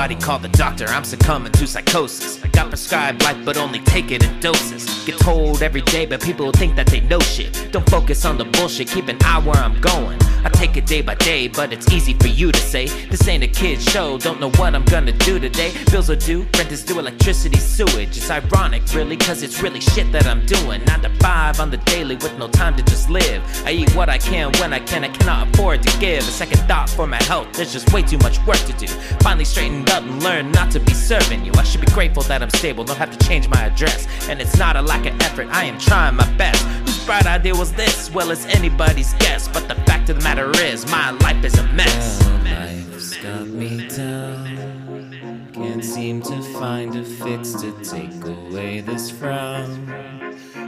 Somebody 0.02 0.20
call 0.20 0.40
the 0.40 0.48
doctor, 0.48 0.86
I'm 0.86 1.04
succumbing 1.04 1.52
to 1.52 1.64
psychosis. 1.64 2.42
I 2.42 2.48
got 2.48 2.70
prescribed 2.70 3.22
life, 3.22 3.36
but 3.44 3.56
only 3.56 3.78
take 3.78 4.10
it 4.10 4.24
in 4.24 4.40
doses. 4.40 5.04
Get 5.06 5.16
told 5.20 5.62
every 5.62 5.82
day, 5.82 6.06
but 6.06 6.20
people 6.20 6.50
think 6.50 6.74
that 6.74 6.88
they 6.88 7.02
know 7.02 7.20
shit. 7.20 7.68
Don't 7.70 7.88
focus 7.88 8.24
on 8.24 8.36
the 8.36 8.44
bullshit, 8.44 8.88
keep 8.88 9.06
an 9.06 9.16
eye 9.22 9.38
where 9.38 9.54
I'm 9.54 9.80
going. 9.80 10.18
I 10.44 10.48
take 10.48 10.76
it 10.76 10.86
day 10.86 11.02
by 11.02 11.14
day, 11.14 11.46
but 11.46 11.72
it's 11.72 11.92
easy 11.92 12.14
for 12.14 12.26
you 12.26 12.50
to 12.50 12.58
say. 12.58 12.86
This 13.10 13.28
ain't 13.28 13.44
a 13.44 13.46
kid's 13.46 13.84
show, 13.84 14.18
don't 14.18 14.40
know 14.40 14.50
what 14.50 14.74
I'm 14.74 14.84
gonna 14.86 15.12
do 15.12 15.38
today. 15.38 15.72
Bills 15.92 16.10
are 16.10 16.16
due, 16.16 16.48
rent 16.56 16.72
is 16.72 16.84
due, 16.84 16.98
electricity, 16.98 17.58
sewage. 17.58 18.16
It's 18.16 18.28
ironic, 18.28 18.82
really, 18.92 19.16
cause 19.16 19.44
it's 19.44 19.62
really 19.62 19.80
shit 19.80 20.10
that 20.10 20.26
I'm 20.26 20.44
doing. 20.46 20.82
9 20.84 21.02
to 21.02 21.10
5 21.20 21.60
on 21.60 21.70
the 21.70 21.76
daily 21.76 22.16
with 22.16 22.36
no 22.38 22.48
time 22.48 22.74
to 22.76 22.82
just 22.82 23.08
live. 23.08 23.40
I 23.64 23.70
eat 23.70 23.94
what 23.94 24.08
I 24.08 24.18
can 24.18 24.50
when 24.58 24.72
I 24.72 24.80
can, 24.80 25.04
I 25.04 25.10
cannot 25.10 25.54
afford 25.54 25.84
to 25.84 25.98
give. 26.00 26.26
A 26.26 26.32
second 26.32 26.58
thought 26.66 26.90
for 26.90 27.06
my 27.06 27.22
health, 27.22 27.52
there's 27.52 27.72
just 27.72 27.92
way 27.92 28.02
too 28.02 28.18
much 28.18 28.44
work 28.44 28.58
to 28.58 28.72
do. 28.72 28.88
Finally 29.20 29.44
straightened 29.44 29.91
up 29.92 30.02
and 30.02 30.22
learned 30.22 30.52
not 30.52 30.70
to 30.72 30.80
be 30.80 30.94
serving 30.94 31.44
you. 31.44 31.52
I 31.56 31.62
should 31.62 31.80
be 31.80 31.92
grateful 31.92 32.22
that 32.24 32.42
I'm 32.42 32.50
stable, 32.50 32.82
don't 32.82 32.96
have 32.96 33.16
to 33.16 33.26
change 33.26 33.48
my 33.48 33.62
address. 33.62 34.08
And 34.28 34.40
it's 34.40 34.56
not 34.56 34.74
a 34.76 34.82
lack 34.82 35.06
of 35.06 35.20
effort, 35.20 35.48
I 35.50 35.64
am 35.64 35.78
trying 35.78 36.16
my 36.16 36.30
best. 36.36 36.64
Whose 36.64 37.04
bright 37.04 37.26
idea 37.26 37.54
was 37.54 37.72
this? 37.72 38.10
Well, 38.10 38.30
it's 38.30 38.46
anybody's 38.46 39.12
guess. 39.14 39.48
But 39.48 39.68
the 39.68 39.74
fact 39.86 40.08
of 40.08 40.16
the 40.16 40.24
matter 40.24 40.50
is, 40.62 40.86
my 40.90 41.10
life 41.10 41.44
is 41.44 41.58
a 41.58 41.66
mess. 41.74 42.26
Life's 42.44 43.16
got 43.18 43.46
me 43.46 43.86
down. 43.88 45.50
Can't 45.52 45.84
seem 45.84 46.22
to 46.22 46.42
find 46.58 46.96
a 46.96 47.04
fix 47.04 47.52
to 47.52 47.72
take 47.84 48.24
away 48.24 48.80
this 48.80 49.10
frown. 49.10 49.88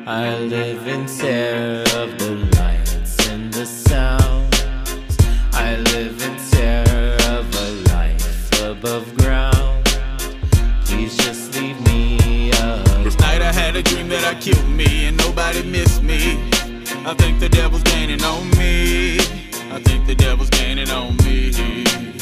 I 0.06 0.36
live 0.38 0.86
in 0.86 1.06
terror 1.06 1.82
of 1.96 2.18
the 2.18 2.50
lights 2.58 3.28
and 3.28 3.52
the 3.52 3.64
sounds. 3.64 5.16
I 5.54 5.76
live 5.76 6.20
in 6.22 6.43
above 8.84 9.16
ground. 9.16 9.84
Please 10.84 11.16
just 11.16 11.54
leave 11.54 11.80
me 11.86 12.50
alone. 12.50 13.02
This 13.02 13.18
night 13.18 13.40
I 13.40 13.50
had 13.50 13.76
a 13.76 13.82
dream 13.82 14.10
that 14.10 14.24
I 14.24 14.38
killed 14.38 14.68
me 14.68 15.06
and 15.06 15.16
nobody 15.16 15.62
missed 15.62 16.02
me. 16.02 16.38
I 17.06 17.14
think 17.14 17.40
the 17.40 17.48
devil's 17.48 17.82
gaining 17.82 18.22
on 18.22 18.50
me. 18.58 19.16
I 19.72 19.80
think 19.80 20.06
the 20.06 20.14
devil's 20.14 20.50
gaining 20.50 20.90
on 20.90 21.16
me. 21.18 22.13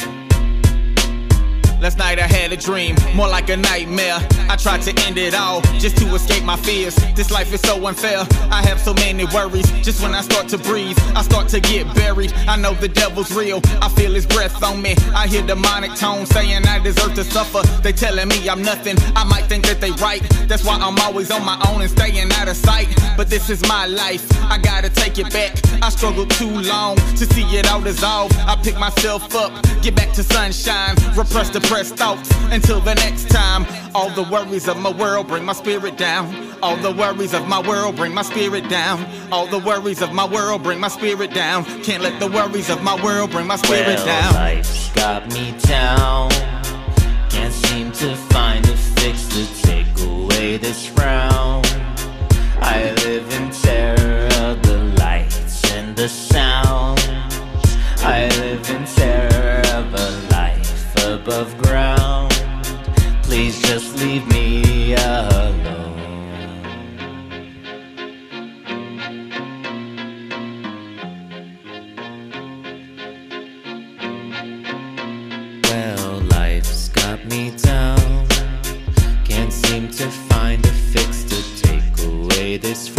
Last 1.83 1.99
night 1.99 2.21
I 2.21 2.29
had 2.29 2.53
a 2.53 2.57
dream, 2.57 2.95
more 3.13 3.27
like 3.27 3.51
a 3.51 3.57
nightmare. 3.57 4.19
I 4.49 4.55
tried 4.55 4.83
to 4.83 4.95
end 5.03 5.19
it 5.19 5.35
all 5.35 5.63
just 5.81 5.97
to 5.97 6.15
escape 6.15 6.45
my 6.45 6.55
fears. 6.55 6.95
This 7.17 7.33
life 7.33 7.53
is 7.53 7.61
so 7.63 7.85
unfair. 7.85 8.25
I 8.53 8.63
have 8.63 8.79
so 8.79 8.95
many 8.95 9.25
worries. 9.35 9.69
Just 9.83 10.01
when 10.01 10.15
I 10.15 10.21
start 10.21 10.47
to 10.51 10.59
breathe, 10.59 10.97
I 11.17 11.23
start 11.23 11.49
to 11.49 11.59
get 11.59 11.93
buried. 11.93 12.33
I 12.47 12.55
know 12.55 12.73
the 12.75 12.87
devil's 12.87 13.35
real. 13.35 13.61
I 13.81 13.89
feel 13.89 14.15
his 14.15 14.27
breath 14.27 14.63
on 14.63 14.81
me. 14.81 14.95
I 15.13 15.27
hear 15.27 15.45
demonic 15.45 15.97
tones 15.97 16.29
saying 16.29 16.65
I 16.69 16.79
deserve 16.79 17.15
to 17.17 17.25
suffer. 17.25 17.67
They 17.83 17.93
telling 17.93 18.29
me 18.29 18.49
I'm 18.49 18.63
nothing. 18.63 18.97
I 19.17 19.25
might 19.25 19.47
think 19.47 19.67
that 19.67 19.81
they 19.81 19.91
right. 19.93 20.23
That's 20.47 20.63
why 20.65 20.77
I'm 20.77 20.97
always 21.01 21.33
on 21.33 21.45
my 21.45 21.61
own 21.69 21.83
and 21.83 21.91
staying 21.91 22.31
out 22.35 22.47
of 22.47 22.57
sight. 22.57 22.95
But 23.17 23.29
this 23.29 23.51
is 23.51 23.61
my 23.67 23.87
life. 23.87 24.25
I 24.45 24.59
gotta 24.59 24.89
take 24.89 25.19
it 25.19 25.33
back. 25.33 25.59
I 25.83 25.89
struggled 25.89 26.31
too 26.31 26.61
long 26.61 26.95
to 27.19 27.27
see 27.27 27.43
it 27.59 27.69
all 27.69 27.81
dissolve. 27.81 28.31
I 28.47 28.55
pick 28.63 28.79
myself 28.79 29.35
up, 29.35 29.51
get 29.83 29.97
back 29.97 30.13
to 30.13 30.23
sunshine, 30.23 30.95
repress 31.17 31.51
depressed 31.73 31.97
thoughts 31.97 32.31
until 32.51 32.81
the 32.81 32.95
next 32.95 33.31
time. 33.31 33.65
All 33.95 34.11
the 34.11 34.25
worries 34.25 34.69
of 34.69 34.79
my 34.79 34.91
world 34.91 35.27
bring 35.27 35.43
my 35.45 35.55
spirit 35.55 35.97
down. 35.97 36.53
All 36.63 36.77
the 36.77 36.93
worries 36.93 37.33
of 37.33 37.49
my 37.49 37.67
world 37.67 37.97
bring 37.97 38.13
my 38.13 38.23
spirit 38.23 38.69
down. 38.69 39.07
All 39.33 39.47
the 39.47 39.59
worries 39.59 40.03
of 40.03 40.13
my 40.13 40.27
world 40.29 40.63
bring 40.63 40.79
my 40.79 40.89
spirit 40.89 41.33
down. 41.33 41.65
Can't 41.83 42.03
let 42.03 42.21
the 42.21 42.29
worries 42.29 42.69
of 42.69 42.83
my 42.83 43.03
world 43.03 43.31
bring 43.31 43.47
my 43.47 43.57
spirit 43.57 43.87
well, 43.87 44.07
down. 44.07 44.35
Life's 44.35 44.93
got 44.93 45.33
me 45.33 45.55
down. 45.63 46.31
Can't 47.31 47.55
seem 47.55 47.91
to 47.93 48.17
find 48.35 48.69
a 48.69 48.77
fix 48.77 49.27
to 49.29 49.63
take 49.63 49.87
away 50.01 50.59
this 50.59 50.87
frown. 50.87 51.63
I 52.61 52.93
live 53.07 53.27
in 53.33 53.51
terror 53.51 54.27
of 54.45 54.63
the 54.63 54.79
lights 54.99 55.73
and 55.73 55.97
the 55.97 56.09
sounds. 56.09 57.01
I 58.05 58.29
live 58.41 58.69
in 58.69 58.85
terror 58.85 58.93
of 58.93 59.01
a 59.05 59.21
life 59.21 59.32
above 61.25 61.57
ground. 61.59 62.33
Please 63.23 63.61
just 63.63 63.97
leave 63.99 64.27
me 64.29 64.95
alone. 64.95 65.61
Well, 75.63 76.21
life's 76.23 76.89
got 76.89 77.25
me 77.27 77.53
down. 77.57 78.27
Can't 79.25 79.53
seem 79.53 79.89
to 79.91 80.11
find 80.29 80.65
a 80.65 80.73
fix 80.93 81.23
to 81.25 81.63
take 81.63 82.05
away 82.05 82.57
this 82.57 82.92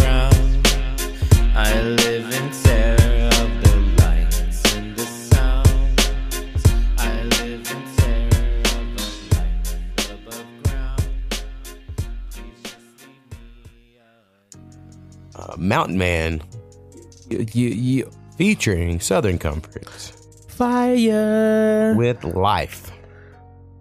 Mountain 15.74 15.98
Man, 15.98 16.40
you, 17.32 17.48
you, 17.52 17.68
you, 17.70 18.12
featuring 18.38 19.00
Southern 19.00 19.40
Comforts 19.40 20.12
Fire. 20.50 21.96
with 21.98 22.24
Life. 22.24 22.92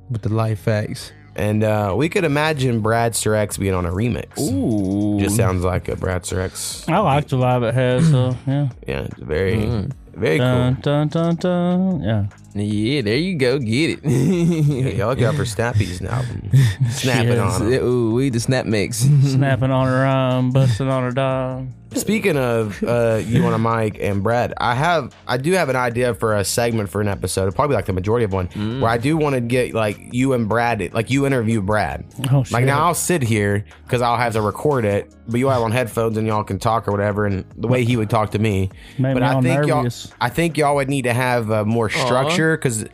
With 0.09 0.23
the 0.23 0.31
life 0.31 0.61
facts. 0.61 1.13
And 1.37 1.63
uh, 1.63 1.93
we 1.95 2.09
could 2.09 2.25
imagine 2.25 2.83
Bradster 2.83 3.37
X 3.37 3.59
being 3.59 3.75
on 3.75 3.85
a 3.85 3.91
remix. 3.91 4.39
Ooh. 4.41 5.21
Just 5.21 5.37
sounds 5.37 5.65
like 5.65 5.89
a 5.89 5.97
Bradster 5.97 6.39
X. 6.39 6.89
I 6.89 6.97
like 7.01 7.29
the 7.29 7.37
vibe 7.37 7.69
it 7.69 7.75
has, 7.75 8.11
so 8.11 8.35
yeah. 8.47 8.69
Yeah, 8.89 9.01
it's 9.03 9.19
very, 9.21 9.57
Mm. 9.57 9.93
very 10.15 10.39
dun, 10.39 10.75
cool. 10.77 10.83
Dun 10.83 11.09
dun 11.09 11.37
dun. 11.37 12.03
Yeah. 12.03 12.27
Yeah, 12.55 13.03
there 13.03 13.17
you 13.17 13.37
go. 13.37 13.59
Get 13.59 13.99
it. 14.03 14.05
Yeah, 14.05 14.89
y'all 15.07 15.15
got 15.15 15.29
out 15.31 15.35
for 15.35 15.45
Snappy's 15.47 16.01
album. 16.03 16.51
Snapping 16.91 17.29
Yes. 17.33 17.61
on 17.61 17.71
'em. 17.73 17.83
Ooh, 17.85 18.15
we 18.15 18.31
the 18.31 18.41
snap 18.41 18.65
mix. 18.67 18.99
Snapping 18.99 19.71
on 19.71 19.87
her 19.87 20.05
arm, 20.07 20.51
busting 20.53 20.89
on 20.89 21.03
her 21.03 21.13
dime. 21.13 21.75
Speaking 21.95 22.37
of 22.37 22.83
uh, 22.83 23.21
you 23.25 23.45
on 23.45 23.53
a 23.55 23.59
mic 23.59 23.99
and 24.01 24.23
Brad, 24.23 24.55
I 24.59 24.75
have 24.75 25.15
I 25.27 25.37
do 25.37 25.53
have 25.53 25.69
an 25.69 25.77
idea 25.77 26.15
for 26.15 26.35
a 26.37 26.45
segment 26.45 26.89
for 26.91 27.01
an 27.01 27.09
episode, 27.09 27.55
probably 27.55 27.77
like 27.77 27.87
the 27.87 27.93
majority 27.93 28.25
of 28.25 28.33
one, 28.33 28.49
Mm. 28.49 28.81
where 28.81 28.91
I 28.91 28.99
do 28.99 29.17
want 29.17 29.35
to 29.35 29.41
get 29.41 29.75
like 29.75 29.99
you 30.13 30.33
and 30.33 30.49
Brad, 30.49 30.93
like 30.95 31.11
you 31.11 31.27
interview 31.27 31.61
Brad. 31.61 32.05
Oh, 32.31 32.45
Like 32.51 32.65
now 32.65 32.85
I'll 32.87 32.95
sit 32.95 33.23
here 33.23 33.65
because 33.85 34.03
I'll 34.03 34.17
have 34.17 34.33
to 34.35 34.41
record 34.43 34.85
it, 34.85 35.15
but 35.29 35.39
you 35.39 35.49
all 35.51 35.65
on 35.65 35.73
headphones 35.73 36.17
and 36.17 36.27
y'all 36.27 36.45
can 36.45 36.59
talk 36.59 36.89
or 36.89 36.91
whatever, 36.93 37.27
and 37.27 37.45
the 37.57 37.69
way 37.69 37.85
he 37.85 37.97
would 37.97 38.11
talk 38.11 38.31
to 38.33 38.39
me. 38.39 38.71
Made 38.99 39.15
but 39.15 39.21
me 39.23 39.27
I 39.29 39.33
all 39.35 39.43
think 39.43 39.67
nervous. 39.67 40.07
y'all, 40.07 40.15
I 40.21 40.29
think 40.29 40.57
y'all 40.59 40.75
would 40.77 40.89
need 40.89 41.03
to 41.03 41.13
have 41.15 41.51
uh, 41.51 41.65
more 41.65 41.89
structure 41.91 42.57
because. 42.57 42.85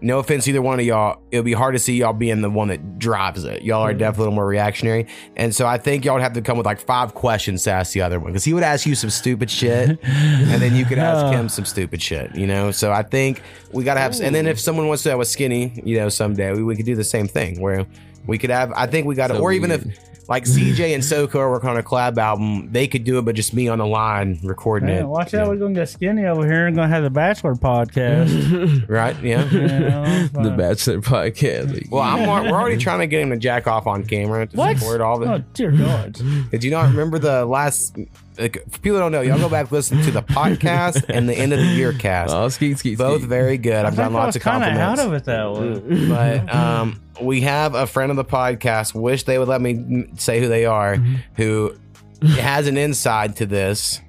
No 0.00 0.18
offense, 0.18 0.46
either 0.46 0.60
one 0.60 0.78
of 0.78 0.84
y'all. 0.84 1.20
It'll 1.30 1.44
be 1.44 1.54
hard 1.54 1.74
to 1.74 1.78
see 1.78 1.96
y'all 1.96 2.12
being 2.12 2.42
the 2.42 2.50
one 2.50 2.68
that 2.68 2.98
drives 2.98 3.44
it. 3.44 3.62
Y'all 3.62 3.82
are 3.82 3.90
mm-hmm. 3.90 3.98
definitely 3.98 4.18
a 4.18 4.24
little 4.24 4.34
more 4.34 4.46
reactionary, 4.46 5.06
and 5.36 5.54
so 5.54 5.66
I 5.66 5.78
think 5.78 6.04
y'all 6.04 6.14
would 6.14 6.22
have 6.22 6.34
to 6.34 6.42
come 6.42 6.58
with 6.58 6.66
like 6.66 6.80
five 6.80 7.14
questions 7.14 7.64
to 7.64 7.70
ask 7.70 7.92
the 7.92 8.02
other 8.02 8.20
one 8.20 8.32
because 8.32 8.44
he 8.44 8.52
would 8.52 8.62
ask 8.62 8.86
you 8.86 8.94
some 8.94 9.10
stupid 9.10 9.50
shit, 9.50 9.98
and 10.02 10.62
then 10.62 10.76
you 10.76 10.84
could 10.84 10.98
ask 10.98 11.32
him 11.32 11.48
some 11.48 11.64
stupid 11.64 12.02
shit. 12.02 12.34
You 12.34 12.46
know, 12.46 12.70
so 12.70 12.92
I 12.92 13.02
think 13.02 13.42
we 13.72 13.84
gotta 13.84 14.00
have. 14.00 14.20
And 14.20 14.34
then 14.34 14.46
if 14.46 14.60
someone 14.60 14.88
wants 14.88 15.02
to 15.04 15.10
have 15.10 15.20
a 15.20 15.24
skinny, 15.24 15.80
you 15.84 15.96
know, 15.96 16.08
someday 16.08 16.52
we, 16.52 16.62
we 16.62 16.76
could 16.76 16.86
do 16.86 16.94
the 16.94 17.04
same 17.04 17.26
thing 17.26 17.60
where 17.60 17.86
we 18.26 18.38
could 18.38 18.50
have. 18.50 18.72
I 18.72 18.86
think 18.86 19.06
we 19.06 19.14
got 19.14 19.28
to, 19.28 19.34
So 19.34 19.40
or 19.40 19.52
even 19.52 19.70
weird. 19.70 19.86
if 19.86 20.15
like 20.28 20.44
Ceejay 20.44 20.94
and 20.94 21.04
Soko 21.04 21.38
are 21.38 21.50
working 21.50 21.68
on 21.70 21.76
a 21.76 21.82
collab 21.82 22.18
album, 22.18 22.70
they 22.72 22.86
could 22.88 23.04
do 23.04 23.18
it, 23.18 23.24
but 23.24 23.34
just 23.36 23.54
me 23.54 23.68
on 23.68 23.78
the 23.78 23.86
line 23.86 24.38
recording 24.42 24.88
Man, 24.88 25.02
it. 25.04 25.06
watch 25.06 25.34
out, 25.34 25.48
we're 25.48 25.56
gonna 25.56 25.74
get 25.74 25.88
skinny 25.88 26.24
over 26.26 26.44
here 26.44 26.66
and 26.66 26.74
gonna 26.76 26.88
have 26.88 27.02
the 27.02 27.10
Bachelor 27.10 27.54
podcast. 27.54 28.86
Right? 28.88 29.16
Yeah. 29.22 29.44
the 30.32 30.54
Bachelor 30.56 31.00
podcast. 31.00 31.90
Well, 31.90 32.02
I'm 32.02 32.26
we're 32.50 32.56
already 32.58 32.76
trying 32.76 33.00
to 33.00 33.06
get 33.06 33.22
him 33.22 33.30
to 33.30 33.36
jack 33.36 33.66
off 33.66 33.86
on 33.86 34.04
camera 34.04 34.46
to 34.46 34.56
What? 34.56 34.78
support 34.78 35.00
all 35.00 35.18
the. 35.18 35.32
Oh 35.32 35.38
dear 35.54 35.70
God! 35.72 36.18
Did 36.50 36.64
you 36.64 36.70
not 36.70 36.86
remember 36.90 37.18
the 37.18 37.44
last? 37.44 37.96
Like, 38.38 38.62
for 38.70 38.78
people 38.80 38.94
that 38.98 39.00
don't 39.00 39.12
know, 39.12 39.22
y'all 39.22 39.38
go 39.38 39.48
back 39.48 39.70
listen 39.72 40.00
to 40.02 40.10
the 40.10 40.22
podcast 40.36 41.04
and 41.08 41.28
the 41.28 41.34
end 41.34 41.52
of 41.52 41.58
the 41.58 41.66
year 41.66 41.92
cast. 41.92 42.34
Oh, 42.34 42.48
skeet, 42.48 42.78
skeet, 42.78 42.98
Both 42.98 43.22
very 43.22 43.56
good. 43.58 43.84
I've 43.84 43.94
I 43.94 43.96
done 43.96 44.06
think 44.08 44.16
I 44.16 44.20
lots 44.20 44.26
was 44.28 44.36
of 44.36 44.42
kind 44.42 44.62
of 44.64 44.68
compliments. 44.70 45.00
out 45.00 45.06
of 45.06 45.14
it 45.14 45.24
that 45.24 45.52
way. 46.00 46.08
but 46.08 46.54
um, 46.54 47.00
we 47.20 47.40
have 47.42 47.74
a 47.74 47.86
friend 47.86 48.10
of 48.10 48.16
the 48.16 48.24
podcast. 48.24 48.94
Wish 48.94 49.24
they 49.24 49.38
would 49.38 49.48
let 49.48 49.60
me 49.60 50.06
say 50.18 50.40
who 50.40 50.48
they 50.48 50.66
are. 50.66 50.96
Who 51.36 51.74
has 52.22 52.66
an 52.66 52.76
inside 52.76 53.36
to 53.36 53.46
this, 53.46 54.00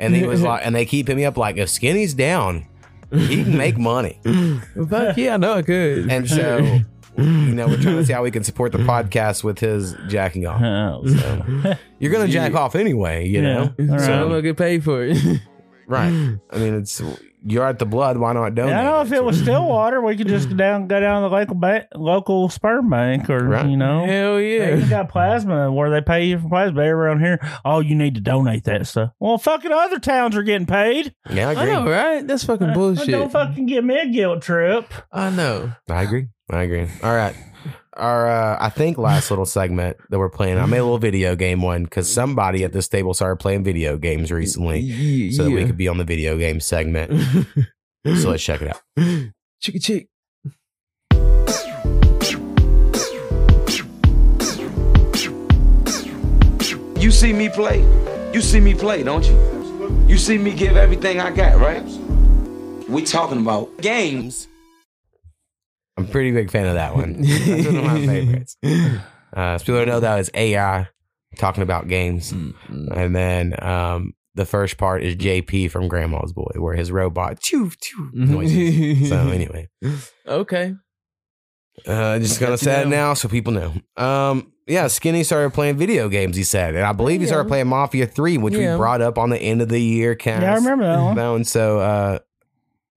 and 0.00 0.14
he 0.14 0.26
was 0.26 0.42
like, 0.50 0.64
and 0.64 0.74
they 0.74 0.86
keep 0.86 1.06
hitting 1.08 1.18
me 1.18 1.24
up 1.24 1.36
like, 1.36 1.56
if 1.56 1.68
Skinny's 1.68 2.14
down, 2.14 2.66
he 3.12 3.42
can 3.44 3.56
make 3.56 3.76
money. 3.78 4.18
Fuck 4.88 5.16
yeah, 5.16 5.34
I 5.34 5.36
know 5.36 5.54
I 5.54 5.62
could. 5.62 6.10
And 6.10 6.28
so, 6.28 6.36
sure. 6.64 6.80
You 7.16 7.54
know, 7.54 7.66
we're 7.68 7.80
trying 7.80 7.96
to 7.96 8.04
see 8.06 8.12
how 8.14 8.22
we 8.22 8.30
can 8.30 8.44
support 8.44 8.72
the 8.72 8.78
podcast 8.78 9.44
with 9.44 9.58
his 9.58 9.94
jacking 10.08 10.46
off. 10.46 10.60
Oh, 10.62 11.06
So, 11.06 11.74
you're 11.98 12.12
gonna 12.12 12.28
jack 12.28 12.54
off 12.54 12.74
anyway, 12.74 13.26
you 13.28 13.42
know. 13.42 13.74
All 13.78 13.86
right, 13.86 14.00
So- 14.00 14.12
I'm 14.12 14.28
gonna 14.28 14.42
get 14.42 14.56
paid 14.56 14.82
for 14.84 15.04
it. 15.04 15.16
right. 15.86 16.36
I 16.50 16.58
mean, 16.58 16.74
it's 16.74 17.00
you're 17.46 17.66
at 17.66 17.78
the 17.78 17.84
blood. 17.84 18.16
Why 18.16 18.32
not 18.32 18.54
donate? 18.54 18.72
Yeah, 18.72 18.80
I 18.80 18.84
know 18.84 19.00
if 19.02 19.12
it 19.12 19.22
was 19.22 19.38
still 19.38 19.68
water, 19.68 20.00
we 20.00 20.16
could 20.16 20.28
just 20.28 20.48
go 20.48 20.54
down, 20.56 20.86
go 20.88 20.98
down 20.98 21.24
to 21.24 21.28
the 21.28 21.34
local 21.34 21.54
ba- 21.56 21.86
local 21.94 22.48
sperm 22.48 22.88
bank, 22.88 23.28
or 23.28 23.46
Right. 23.46 23.66
you 23.68 23.76
know, 23.76 24.06
Hell 24.06 24.36
they 24.36 24.56
yeah. 24.56 24.76
even 24.76 24.88
got 24.88 25.10
plasma 25.10 25.70
where 25.70 25.90
they 25.90 26.00
pay 26.00 26.24
you 26.24 26.38
for 26.38 26.48
plasma. 26.48 26.80
Around 26.80 27.20
here, 27.20 27.38
oh, 27.62 27.80
you 27.80 27.94
need 27.96 28.14
to 28.14 28.22
donate 28.22 28.64
that 28.64 28.86
stuff. 28.86 29.10
Well, 29.20 29.36
fucking 29.36 29.70
other 29.72 29.98
towns 29.98 30.34
are 30.36 30.42
getting 30.42 30.66
paid. 30.66 31.14
Yeah, 31.28 31.48
I 31.48 31.50
I 31.50 31.52
agree. 31.52 31.72
know, 31.74 31.90
right? 31.90 32.26
That's 32.26 32.44
fucking 32.44 32.72
bullshit. 32.72 33.10
Don't 33.10 33.30
fucking 33.30 33.66
give 33.66 33.84
me 33.84 33.98
a 33.98 34.06
guilt 34.08 34.40
trip. 34.40 34.86
I 35.12 35.28
know. 35.28 35.72
I 35.90 36.02
agree. 36.02 36.28
I 36.50 36.62
agree. 36.62 36.86
All 37.02 37.14
right. 37.14 37.34
Our, 37.94 38.28
uh, 38.28 38.58
I 38.60 38.70
think 38.70 38.98
last 38.98 39.30
little 39.30 39.46
segment 39.46 39.96
that 40.10 40.18
we're 40.18 40.28
playing, 40.28 40.58
I 40.58 40.66
made 40.66 40.78
a 40.78 40.82
little 40.82 40.98
video 40.98 41.36
game 41.36 41.62
one 41.62 41.84
because 41.84 42.12
somebody 42.12 42.64
at 42.64 42.72
this 42.72 42.88
table 42.88 43.14
started 43.14 43.36
playing 43.36 43.62
video 43.62 43.96
games 43.96 44.32
recently, 44.32 44.80
Yeah, 44.80 45.36
so 45.36 45.44
that 45.44 45.50
we 45.50 45.64
could 45.64 45.76
be 45.76 45.86
on 45.88 45.98
the 45.98 46.04
video 46.04 46.36
game 46.36 46.58
segment. 46.60 47.12
so 48.04 48.30
let's 48.30 48.42
check 48.42 48.62
it 48.62 48.68
out. 48.68 48.82
Chicky 49.60 49.78
chick. 49.78 50.08
You 56.98 57.10
see 57.10 57.32
me 57.32 57.48
play. 57.48 57.80
You 58.32 58.40
see 58.40 58.60
me 58.60 58.74
play, 58.74 59.02
don't 59.02 59.24
you? 59.26 60.04
You 60.08 60.16
see 60.16 60.38
me 60.38 60.52
give 60.52 60.76
everything 60.76 61.20
I 61.20 61.30
got, 61.30 61.60
right? 61.60 61.82
We 62.88 63.04
talking 63.04 63.40
about 63.40 63.76
games. 63.78 64.48
I'm 65.96 66.04
a 66.04 66.08
pretty 66.08 66.32
big 66.32 66.50
fan 66.50 66.66
of 66.66 66.74
that 66.74 66.94
one. 66.96 67.22
That's 67.22 67.66
one 67.66 67.76
of 67.76 67.84
my 67.84 68.06
favorites. 68.06 68.56
Uh, 69.36 69.58
so 69.58 69.64
people 69.64 69.80
don't 69.80 69.88
know 69.88 69.98
that 69.98 70.20
is 70.20 70.30
AI 70.32 70.86
talking 71.38 71.64
about 71.64 71.88
games, 71.88 72.30
and 72.30 73.16
then 73.16 73.52
um, 73.64 74.12
the 74.36 74.46
first 74.46 74.76
part 74.78 75.02
is 75.02 75.16
JP 75.16 75.72
from 75.72 75.88
Grandma's 75.88 76.32
Boy, 76.32 76.52
where 76.58 76.76
his 76.76 76.92
robot 76.92 77.40
choo 77.40 77.68
choo 77.80 78.10
noises. 78.14 79.08
so 79.08 79.16
anyway, 79.30 79.68
Okay. 80.24 80.74
Uh, 81.84 82.20
just 82.20 82.38
gonna 82.38 82.56
say 82.56 82.82
it 82.82 82.86
now 82.86 83.14
so 83.14 83.28
people 83.28 83.52
know. 83.52 83.72
Um, 83.96 84.52
yeah, 84.68 84.86
Skinny 84.86 85.24
started 85.24 85.52
playing 85.52 85.76
video 85.78 86.08
games. 86.08 86.36
He 86.36 86.44
said, 86.44 86.76
and 86.76 86.84
I 86.84 86.92
believe 86.92 87.20
he 87.20 87.26
started 87.26 87.48
playing 87.48 87.66
Mafia 87.66 88.06
Three, 88.06 88.38
which 88.38 88.54
Yeah. 88.54 88.74
we 88.74 88.78
brought 88.78 89.00
up 89.00 89.18
on 89.18 89.30
the 89.30 89.38
end 89.38 89.62
of 89.62 89.68
the 89.68 89.80
year 89.80 90.14
cast. 90.14 90.42
Yeah, 90.42 90.52
I 90.52 90.54
remember 90.54 90.84
that 90.84 91.00
one. 91.02 91.16
That 91.16 91.28
one. 91.30 91.44
So, 91.44 91.80
uh, 91.80 92.18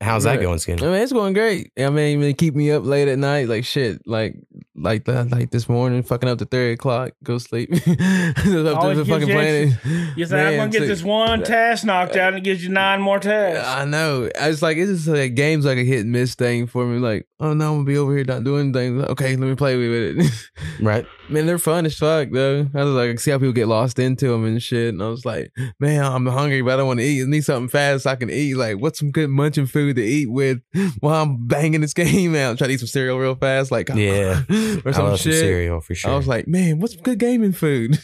how's 0.01 0.23
that 0.23 0.39
going, 0.41 0.59
Skinny? 0.59 0.83
I 0.83 0.85
mean, 0.91 1.01
it's 1.01 1.11
going 1.11 1.33
great. 1.33 1.71
I 1.77 1.89
mean, 1.89 2.21
they 2.21 2.33
keep 2.33 2.55
me 2.55 2.71
up 2.71 2.85
late 2.85 3.07
at 3.07 3.17
night, 3.17 3.47
like 3.47 3.65
shit, 3.65 4.01
like 4.07 4.35
like 4.75 5.05
that, 5.05 5.31
like 5.31 5.49
this 5.49 5.67
morning, 5.67 6.03
fucking 6.03 6.29
up 6.29 6.37
to 6.37 6.45
three 6.45 6.71
o'clock, 6.73 7.11
go 7.23 7.37
sleep. 7.39 7.71
Up 7.87 8.77
Always 8.77 8.97
to 8.99 9.03
gives 9.05 9.09
fucking 9.09 9.27
you 9.27 9.33
playing. 9.33 9.71
extra- 9.73 10.13
You 10.15 10.25
say, 10.27 10.47
I'm 10.47 10.57
gonna 10.57 10.71
get 10.71 10.81
so- 10.81 10.87
this 10.87 11.03
one 11.03 11.43
task 11.43 11.83
knocked 11.85 12.15
out, 12.15 12.29
and 12.29 12.37
it 12.37 12.43
gives 12.43 12.63
you 12.63 12.69
nine 12.69 13.01
more 13.01 13.19
tasks. 13.19 13.67
I 13.67 13.85
know. 13.85 14.29
It's 14.35 14.61
like, 14.61 14.77
it's 14.77 14.91
just 14.91 15.07
like 15.07 15.33
games 15.35 15.65
like 15.65 15.77
a 15.77 15.83
hit 15.83 16.01
and 16.01 16.11
miss 16.11 16.35
thing 16.35 16.67
for 16.67 16.85
me. 16.85 16.99
Like, 16.99 17.27
oh 17.39 17.53
no, 17.53 17.69
I'm 17.71 17.77
gonna 17.77 17.83
be 17.85 17.97
over 17.97 18.15
here 18.15 18.23
not 18.25 18.43
doing 18.43 18.71
things. 18.73 19.03
Okay, 19.05 19.35
let 19.35 19.47
me 19.47 19.55
play 19.55 19.75
with 19.77 20.19
it. 20.19 20.31
Right. 20.79 21.07
Man, 21.29 21.45
they're 21.45 21.57
fun 21.57 21.85
as 21.85 21.97
fuck 21.97 22.29
though. 22.31 22.67
I 22.73 22.83
was 22.83 22.93
like, 22.93 23.09
I 23.11 23.15
see 23.15 23.31
how 23.31 23.37
people 23.37 23.53
get 23.53 23.67
lost 23.67 23.99
into 23.99 24.29
them 24.29 24.45
and 24.45 24.61
shit. 24.61 24.89
And 24.93 25.01
I 25.03 25.07
was 25.07 25.25
like, 25.25 25.51
man, 25.79 26.03
I'm 26.03 26.25
hungry, 26.25 26.61
but 26.61 26.73
I 26.73 26.77
don't 26.77 26.87
want 26.87 26.99
to 26.99 27.05
eat. 27.05 27.23
I 27.23 27.25
need 27.27 27.43
something 27.43 27.69
fast 27.69 28.03
so 28.03 28.11
I 28.11 28.15
can 28.15 28.29
eat. 28.29 28.55
Like, 28.55 28.77
what's 28.77 28.99
some 28.99 29.11
good 29.11 29.29
munching 29.29 29.65
food 29.67 29.95
to 29.97 30.03
eat 30.03 30.29
with 30.31 30.59
while 30.99 31.21
I'm 31.23 31.47
banging 31.47 31.81
this 31.81 31.93
game 31.95 32.35
out? 32.35 32.57
Try 32.57 32.67
to 32.67 32.73
eat 32.73 32.79
some 32.79 32.87
cereal 32.87 33.17
real 33.19 33.35
fast, 33.35 33.71
like 33.71 33.89
Yeah, 33.89 34.43
or 34.49 34.89
I 34.89 34.91
some 34.91 35.05
love 35.05 35.19
some 35.19 35.31
shit. 35.31 35.39
cereal 35.39 35.81
for 35.81 35.95
sure. 35.95 36.11
I 36.11 36.15
was 36.17 36.27
like, 36.27 36.47
man, 36.47 36.79
what's 36.79 36.93
some 36.93 37.03
good 37.03 37.19
gaming 37.19 37.51
food? 37.53 37.97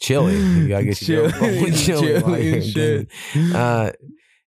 chili. 0.00 0.36
You 0.36 0.68
gotta 0.68 0.84
get 0.84 1.08
your 1.08 1.30
Chili, 1.30 1.72
chili. 1.72 2.20
chili 2.20 2.52
and 2.54 2.64
shit. 2.64 3.08
Uh, 3.54 3.92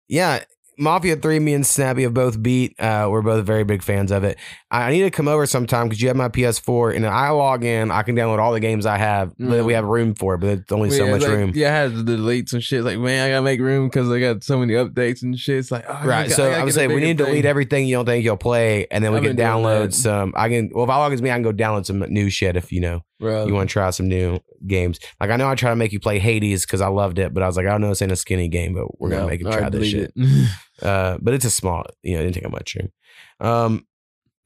yeah. 0.08 0.44
Mafia 0.78 1.16
3, 1.16 1.40
me 1.40 1.54
and 1.54 1.66
Snappy 1.66 2.04
have 2.04 2.14
both 2.14 2.42
beat. 2.42 2.80
Uh, 2.80 3.08
we're 3.10 3.22
both 3.22 3.46
very 3.46 3.64
big 3.64 3.82
fans 3.82 4.12
of 4.12 4.24
it. 4.24 4.38
I 4.72 4.88
I 4.88 4.92
need 4.92 5.02
to 5.02 5.12
come 5.12 5.28
over 5.28 5.46
sometime 5.46 5.88
because 5.90 6.02
you 6.02 6.08
have 6.08 6.18
my 6.18 6.30
PS4 6.30 6.96
and 6.96 7.06
I 7.06 7.30
log 7.30 7.64
in. 7.64 7.90
I 7.92 8.04
can 8.04 8.16
download 8.16 8.40
all 8.40 8.54
the 8.54 8.60
games 8.60 8.86
I 8.86 8.98
have 8.98 9.34
that 9.40 9.66
we 9.66 9.74
have 9.74 9.86
room 9.86 10.14
for, 10.16 10.36
it, 10.36 10.38
but 10.40 10.50
it's 10.50 10.72
only 10.72 10.92
so 10.92 11.08
much 11.08 11.22
like, 11.24 11.32
room. 11.32 11.52
Yeah, 11.56 11.70
I 11.70 11.72
had 11.78 11.92
to 11.94 12.04
delete 12.04 12.50
some 12.50 12.60
shit. 12.60 12.84
Like, 12.84 12.98
man, 13.00 13.26
I 13.26 13.30
gotta 13.30 13.42
make 13.42 13.60
room 13.60 13.88
because 13.88 14.10
I 14.12 14.20
got 14.20 14.44
so 14.44 14.58
many 14.60 14.74
updates 14.74 15.24
and 15.24 15.38
shit. 15.38 15.58
It's 15.58 15.72
like, 15.72 15.86
oh, 15.88 15.94
I 15.94 16.06
Right. 16.06 16.24
gotta- 16.24 16.30
So 16.32 16.44
I 16.44 16.48
I, 16.48 16.52
gotta 16.52 16.66
would 16.66 16.74
say 16.74 16.88
we 16.88 16.96
need 17.02 17.18
to 17.18 17.26
delete 17.26 17.42
thing. 17.44 17.50
everything 17.50 17.88
you 17.88 17.96
don't 17.96 18.06
think 18.06 18.24
you'll 18.24 18.38
play, 18.38 18.88
and 18.92 19.04
then 19.04 19.12
we 19.14 19.18
I've 19.20 19.24
can 19.24 19.36
download 19.38 19.94
some. 19.94 20.34
I 20.38 20.48
can. 20.50 20.70
Well, 20.74 20.84
if 20.84 20.90
I 20.90 20.98
log 20.98 21.12
as 21.14 21.22
me, 21.22 21.32
I 21.32 21.34
can 21.34 21.44
go 21.44 21.52
download 21.54 21.86
some 21.86 22.00
new 22.00 22.30
shit. 22.30 22.56
If 22.56 22.72
you 22.72 22.82
know 22.82 23.04
Bro. 23.20 23.48
you 23.48 23.54
want 23.54 23.70
to 23.70 23.74
try 23.74 23.90
some 23.90 24.08
new 24.08 24.40
games. 24.66 25.00
Like 25.20 25.30
I 25.30 25.38
know 25.38 25.50
I 25.50 25.56
try 25.56 25.72
to 25.72 25.76
make 25.76 25.92
you 25.92 26.00
play 26.00 26.20
Hades 26.20 26.66
because 26.66 26.82
I 26.82 26.88
loved 26.88 27.20
it, 27.20 27.34
but 27.34 27.44
I 27.44 27.48
was 27.48 27.58
like, 27.58 27.66
I 27.66 27.72
don't 27.72 27.82
know 27.82 27.90
this 27.90 28.02
ain't 28.02 28.12
a 28.12 28.16
skinny 28.16 28.48
game, 28.48 28.74
but 28.74 29.00
we're 29.00 29.10
gonna 29.10 29.28
make 29.28 29.42
you 29.42 29.50
I 29.50 29.58
try 29.58 29.70
this 29.70 29.88
shit. 29.88 30.12
it. 30.16 30.50
uh, 30.82 31.18
but 31.22 31.34
it's 31.34 31.46
a 31.46 31.50
small. 31.50 31.86
You 32.04 32.16
know, 32.16 32.22
it 32.22 32.24
didn't 32.24 32.36
take 32.36 32.46
up 32.46 32.52
much 32.52 32.76
room. 32.76 32.92
Um. 33.40 33.88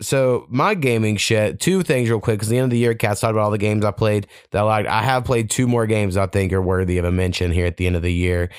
So 0.02 0.48
my 0.50 0.74
gaming 0.74 1.16
shit, 1.18 1.60
two 1.60 1.84
things 1.84 2.10
real 2.10 2.20
quick, 2.20 2.40
because 2.40 2.50
the 2.50 2.58
end 2.58 2.66
of 2.66 2.70
the 2.72 2.80
year, 2.80 2.96
Cats 2.96 3.22
talked 3.22 3.34
about 3.34 3.44
all 3.44 3.52
the 3.52 3.60
games 3.60 3.86
I 3.86 3.92
played 3.92 4.26
that 4.50 4.60
I 4.60 4.64
liked. 4.64 4.90
I 4.90 5.04
have 5.04 5.26
played 5.26 5.52
two 5.52 5.68
more 5.68 5.86
games 5.86 6.18
I 6.18 6.26
think 6.26 6.52
are 6.54 6.62
worthy 6.62 6.98
of 6.98 7.06
a 7.06 7.12
mention 7.12 7.52
here 7.52 7.68
at 7.68 7.78
the 7.78 7.86
end 7.86 7.96
of 7.96 8.02
the 8.02 8.12
year 8.12 8.50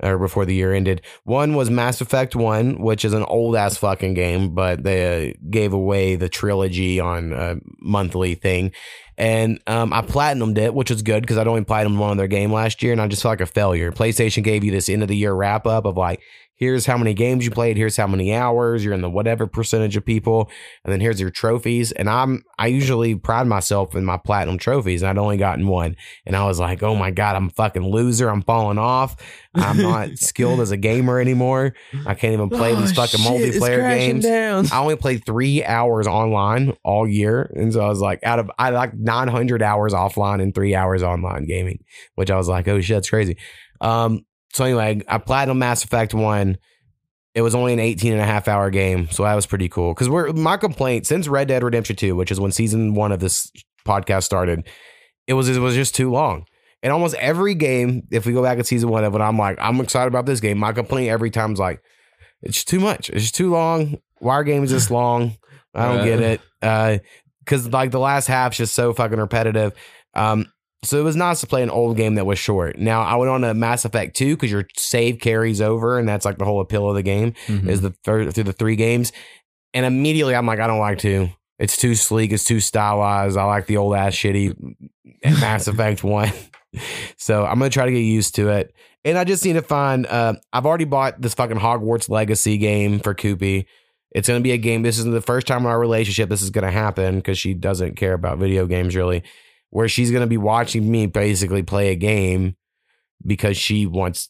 or 0.00 0.18
before 0.18 0.44
the 0.44 0.54
year 0.54 0.72
ended. 0.72 1.02
One 1.24 1.54
was 1.54 1.70
Mass 1.70 2.00
Effect 2.00 2.34
1, 2.34 2.80
which 2.80 3.04
is 3.04 3.12
an 3.12 3.24
old 3.24 3.56
ass 3.56 3.76
fucking 3.76 4.14
game, 4.14 4.54
but 4.54 4.82
they 4.82 5.30
uh, 5.30 5.34
gave 5.50 5.72
away 5.72 6.16
the 6.16 6.28
trilogy 6.28 7.00
on 7.00 7.32
a 7.32 7.56
monthly 7.80 8.34
thing. 8.34 8.72
And 9.18 9.60
um, 9.66 9.92
I 9.92 10.02
platinumed 10.02 10.58
it, 10.58 10.74
which 10.74 10.90
was 10.90 11.02
good 11.02 11.22
because 11.22 11.36
I'd 11.36 11.46
only 11.46 11.64
platinumed 11.64 11.98
one 11.98 12.12
of 12.12 12.16
their 12.16 12.28
game 12.28 12.52
last 12.52 12.82
year, 12.82 12.92
and 12.92 13.00
I 13.00 13.06
just 13.08 13.22
felt 13.22 13.32
like 13.32 13.40
a 13.40 13.46
failure. 13.46 13.92
PlayStation 13.92 14.42
gave 14.42 14.64
you 14.64 14.72
this 14.72 14.88
end 14.88 15.02
of 15.02 15.08
the 15.08 15.16
year 15.16 15.32
wrap 15.32 15.66
up 15.66 15.84
of 15.84 15.96
like, 15.96 16.20
here's 16.62 16.86
how 16.86 16.96
many 16.96 17.12
games 17.12 17.44
you 17.44 17.50
played, 17.50 17.76
here's 17.76 17.96
how 17.96 18.06
many 18.06 18.32
hours, 18.32 18.84
you're 18.84 18.94
in 18.94 19.00
the 19.00 19.10
whatever 19.10 19.46
percentage 19.48 19.96
of 19.96 20.04
people, 20.04 20.48
and 20.84 20.92
then 20.92 21.00
here's 21.00 21.20
your 21.20 21.30
trophies. 21.30 21.90
And 21.90 22.08
I'm 22.08 22.44
I 22.58 22.68
usually 22.68 23.16
pride 23.16 23.48
myself 23.48 23.96
in 23.96 24.04
my 24.04 24.16
platinum 24.16 24.58
trophies, 24.58 25.02
and 25.02 25.10
I'd 25.10 25.18
only 25.20 25.36
gotten 25.36 25.66
one. 25.66 25.96
And 26.24 26.36
I 26.36 26.46
was 26.46 26.60
like, 26.60 26.82
oh 26.82 26.94
my 26.94 27.10
god, 27.10 27.34
I'm 27.34 27.46
a 27.46 27.50
fucking 27.50 27.84
loser. 27.84 28.28
I'm 28.28 28.42
falling 28.42 28.78
off. 28.78 29.16
I'm 29.54 29.76
not 29.78 30.10
skilled 30.18 30.60
as 30.60 30.70
a 30.70 30.76
gamer 30.76 31.18
anymore. 31.20 31.74
I 32.06 32.14
can't 32.14 32.32
even 32.32 32.48
play 32.48 32.72
Oh, 32.72 32.76
these 32.76 32.92
fucking 32.92 33.20
shit, 33.20 33.28
multiplayer 33.54 33.98
games. 33.98 34.24
down. 34.24 34.66
I 34.72 34.78
only 34.78 34.96
played 34.96 35.26
three 35.26 35.64
hours 35.64 36.06
online 36.06 36.74
all 36.84 37.08
year, 37.08 37.50
and 37.56 37.72
so 37.72 37.80
I 37.80 37.88
was 37.88 38.00
like, 38.00 38.20
out 38.22 38.38
of 38.38 38.50
I 38.58 38.70
like 38.70 38.94
900 38.94 39.62
hours 39.62 39.92
offline 39.92 40.40
and 40.40 40.54
three 40.54 40.74
hours 40.76 41.02
online 41.02 41.44
gaming, 41.46 41.82
which 42.14 42.30
I 42.30 42.36
was 42.36 42.46
like, 42.48 42.68
oh 42.68 42.80
shit, 42.80 42.96
that's 42.96 43.10
crazy. 43.10 43.36
Um, 43.80 44.24
so 44.52 44.64
anyway, 44.64 45.02
I 45.08 45.18
played 45.18 45.26
platinum 45.26 45.58
Mass 45.58 45.84
Effect 45.84 46.14
one. 46.14 46.58
It 47.34 47.40
was 47.40 47.54
only 47.54 47.72
an 47.72 47.78
18 47.78 48.12
and 48.12 48.20
a 48.20 48.26
half 48.26 48.46
hour 48.46 48.68
game, 48.70 49.08
so 49.10 49.22
that 49.22 49.34
was 49.34 49.46
pretty 49.46 49.68
cool. 49.68 49.94
Because 49.94 50.10
we're 50.10 50.32
my 50.32 50.58
complaint 50.58 51.06
since 51.06 51.26
Red 51.28 51.48
Dead 51.48 51.62
Redemption 51.62 51.96
2, 51.96 52.14
which 52.14 52.30
is 52.30 52.38
when 52.38 52.52
season 52.52 52.94
one 52.94 53.10
of 53.10 53.20
this 53.20 53.50
podcast 53.86 54.24
started, 54.24 54.68
it 55.26 55.32
was 55.34 55.48
it 55.48 55.58
was 55.58 55.74
just 55.74 55.94
too 55.94 56.10
long. 56.10 56.44
And 56.82 56.92
almost 56.92 57.14
every 57.14 57.54
game, 57.54 58.02
if 58.10 58.26
we 58.26 58.32
go 58.32 58.42
back 58.42 58.58
to 58.58 58.64
season 58.64 58.90
one 58.90 59.04
of 59.04 59.14
it, 59.14 59.20
I'm 59.20 59.38
like, 59.38 59.56
I'm 59.60 59.80
excited 59.80 60.08
about 60.08 60.26
this 60.26 60.40
game. 60.40 60.58
My 60.58 60.72
complaint 60.72 61.10
every 61.10 61.30
time 61.30 61.52
is 61.52 61.58
like, 61.58 61.80
it's 62.42 62.64
too 62.64 62.80
much. 62.80 63.08
It's 63.08 63.30
too 63.30 63.50
long. 63.50 63.98
Why 64.18 64.34
are 64.34 64.44
games 64.44 64.70
this 64.70 64.90
long? 64.90 65.36
I 65.74 65.86
don't 65.86 66.04
get 66.04 66.20
it. 66.20 66.40
Uh, 66.60 66.98
because 67.38 67.68
like 67.68 67.90
the 67.90 67.98
last 67.98 68.26
half's 68.26 68.56
just 68.56 68.74
so 68.74 68.92
fucking 68.92 69.18
repetitive. 69.18 69.72
Um, 70.14 70.51
so 70.84 70.98
it 70.98 71.02
was 71.04 71.16
nice 71.16 71.40
to 71.40 71.46
play 71.46 71.62
an 71.62 71.70
old 71.70 71.96
game 71.96 72.16
that 72.16 72.24
was 72.26 72.38
short. 72.38 72.78
Now 72.78 73.02
I 73.02 73.14
went 73.16 73.30
on 73.30 73.40
to 73.42 73.54
Mass 73.54 73.84
Effect 73.84 74.16
2 74.16 74.36
because 74.36 74.50
your 74.50 74.66
save 74.76 75.20
carries 75.20 75.60
over, 75.60 75.98
and 75.98 76.08
that's 76.08 76.24
like 76.24 76.38
the 76.38 76.44
whole 76.44 76.60
appeal 76.60 76.88
of 76.88 76.94
the 76.96 77.02
game 77.02 77.34
Mhm. 77.46 77.68
is 77.68 77.80
the 77.80 77.90
third 78.04 78.32
through 78.34 78.44
the 78.44 78.52
three 78.52 78.76
games. 78.76 79.12
And 79.74 79.86
immediately 79.86 80.34
I'm 80.34 80.46
like, 80.46 80.60
I 80.60 80.66
don't 80.66 80.80
like 80.80 80.98
two. 80.98 81.28
It's 81.58 81.76
too 81.76 81.94
sleek. 81.94 82.32
It's 82.32 82.44
too 82.44 82.60
stylized. 82.60 83.36
I 83.38 83.44
like 83.44 83.66
the 83.66 83.76
old 83.76 83.94
ass 83.94 84.14
shitty 84.14 84.54
Mass 85.24 85.68
Effect 85.68 86.02
one. 86.04 86.30
So 87.18 87.44
I'm 87.44 87.58
gonna 87.58 87.68
try 87.68 87.84
to 87.84 87.92
get 87.92 87.98
used 87.98 88.34
to 88.36 88.48
it. 88.48 88.74
And 89.04 89.18
I 89.18 89.24
just 89.24 89.44
need 89.44 89.52
to 89.54 89.62
find. 89.62 90.06
Uh, 90.06 90.34
I've 90.54 90.64
already 90.64 90.86
bought 90.86 91.20
this 91.20 91.34
fucking 91.34 91.58
Hogwarts 91.58 92.08
Legacy 92.08 92.56
game 92.56 92.98
for 92.98 93.14
Koopy. 93.14 93.66
It's 94.12 94.26
gonna 94.26 94.40
be 94.40 94.52
a 94.52 94.56
game. 94.56 94.80
This 94.82 94.98
isn't 94.98 95.12
the 95.12 95.20
first 95.20 95.46
time 95.46 95.60
in 95.60 95.66
our 95.66 95.78
relationship 95.78 96.30
this 96.30 96.40
is 96.40 96.48
gonna 96.48 96.70
happen 96.70 97.16
because 97.16 97.38
she 97.38 97.52
doesn't 97.52 97.96
care 97.96 98.14
about 98.14 98.38
video 98.38 98.64
games 98.66 98.96
really. 98.96 99.22
Where 99.72 99.88
she's 99.88 100.10
gonna 100.10 100.26
be 100.26 100.36
watching 100.36 100.90
me 100.90 101.06
basically 101.06 101.62
play 101.62 101.88
a 101.88 101.94
game 101.96 102.56
because 103.26 103.56
she 103.56 103.86
wants 103.86 104.28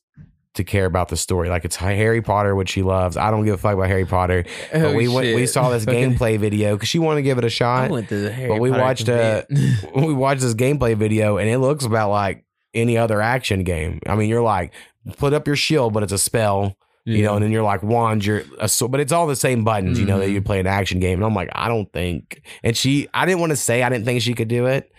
to 0.55 0.65
care 0.65 0.85
about 0.85 1.09
the 1.09 1.17
story. 1.17 1.49
Like 1.49 1.65
it's 1.65 1.77
Harry 1.77 2.23
Potter, 2.23 2.55
which 2.55 2.69
she 2.69 2.83
loves. 2.83 3.17
I 3.17 3.31
don't 3.31 3.45
give 3.45 3.55
a 3.55 3.59
fuck 3.59 3.75
about 3.75 3.89
Harry 3.89 4.05
Potter. 4.05 4.45
but 4.73 4.83
Oh, 4.83 4.95
we 4.95 5.09
went, 5.09 5.35
we 5.35 5.47
saw 5.47 5.71
this 5.71 5.85
gameplay 5.87 6.39
video 6.39 6.77
because 6.77 6.89
she 6.89 6.99
wanted 6.99 7.17
to 7.17 7.23
give 7.23 7.39
it 7.39 7.45
a 7.45 7.51
shot. 7.51 7.89
I 7.89 7.93
went 7.93 8.09
to 8.11 8.17
the 8.21 8.31
Harry 8.33 8.49
but 8.49 8.61
we 8.61 8.71
Potter 8.71 8.83
watched 8.83 9.09
uh 9.09 9.43
we 9.97 10.15
watched 10.15 10.43
this 10.43 10.55
gameplay 10.55 10.97
video 10.97 11.39
and 11.39 11.49
it 11.49 11.59
looks 11.59 11.85
about 11.85 12.11
like 12.11 12.45
any 12.75 12.97
other 12.97 13.21
action 13.21 13.65
game. 13.65 14.01
I 14.07 14.15
mean, 14.15 14.29
you're 14.29 14.43
like 14.43 14.73
put 15.17 15.33
up 15.33 15.47
your 15.47 15.57
shield, 15.57 15.93
but 15.93 16.03
it's 16.05 16.13
a 16.13 16.19
spell. 16.19 16.77
You 17.05 17.25
know, 17.25 17.35
and 17.35 17.43
then 17.43 17.51
you're 17.51 17.65
like 17.65 17.83
wand, 17.83 18.25
you're 18.25 18.45
a, 18.61 18.69
so, 18.69 18.87
but 18.87 19.01
it's 19.01 19.11
all 19.11 19.27
the 19.27 19.35
same 19.35 19.65
buttons. 19.65 19.99
You 19.99 20.07
know 20.07 20.21
that 20.21 20.31
you 20.31 20.41
play 20.41 20.61
an 20.61 20.69
action 20.69 21.01
game, 21.01 21.19
and 21.19 21.25
I'm 21.25 21.35
like, 21.35 21.49
I 21.53 21.67
don't 21.67 21.93
think. 21.93 22.43
And 22.63 22.77
she, 22.77 23.09
I 23.13 23.27
didn't 23.27 23.41
want 23.41 23.51
to 23.51 23.57
say 23.57 23.83
I 23.83 23.89
didn't 23.89 24.05
think 24.05 24.23
she 24.23 24.35
could 24.35 24.47
do 24.47 24.67
it, 24.67 24.92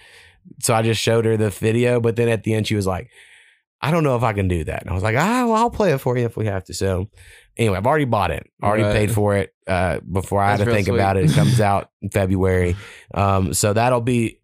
so 0.61 0.74
I 0.74 0.82
just 0.82 1.02
showed 1.02 1.26
her 1.26 1.38
the 1.38 1.49
video. 1.49 1.99
But 1.99 2.15
then 2.15 2.30
at 2.30 2.44
the 2.44 2.53
end, 2.53 2.68
she 2.68 2.76
was 2.76 2.88
like, 2.88 3.10
I 3.82 3.91
don't 3.91 4.03
know 4.03 4.15
if 4.15 4.24
I 4.24 4.32
can 4.34 4.48
do 4.48 4.64
that. 4.64 4.82
And 4.82 4.90
I 4.90 4.94
was 4.94 5.03
like, 5.03 5.18
ah, 5.18 5.45
well, 5.45 5.56
I'll 5.56 5.70
play 5.70 5.91
it 5.91 5.98
for 5.99 6.18
you 6.18 6.26
if 6.26 6.38
we 6.38 6.45
have 6.45 6.64
to. 6.65 6.74
So 6.74 7.10
anyway, 7.57 7.78
I've 7.78 7.86
already 7.86 8.06
bought 8.06 8.32
it. 8.32 8.49
Already 8.64 8.84
Right. 8.84 8.94
paid 8.94 9.11
for 9.11 9.36
it 9.36 9.53
uh, 9.68 9.99
before 10.10 10.41
I 10.41 10.52
had 10.52 10.60
to 10.60 10.65
think 10.72 10.88
about 10.88 11.18
it. 11.18 11.30
It 11.30 11.34
comes 11.34 11.60
out 11.72 11.90
in 12.02 12.10
February. 12.10 12.76
Um, 13.14 13.53
so 13.53 13.74
that'll 13.74 13.99
be 14.02 14.40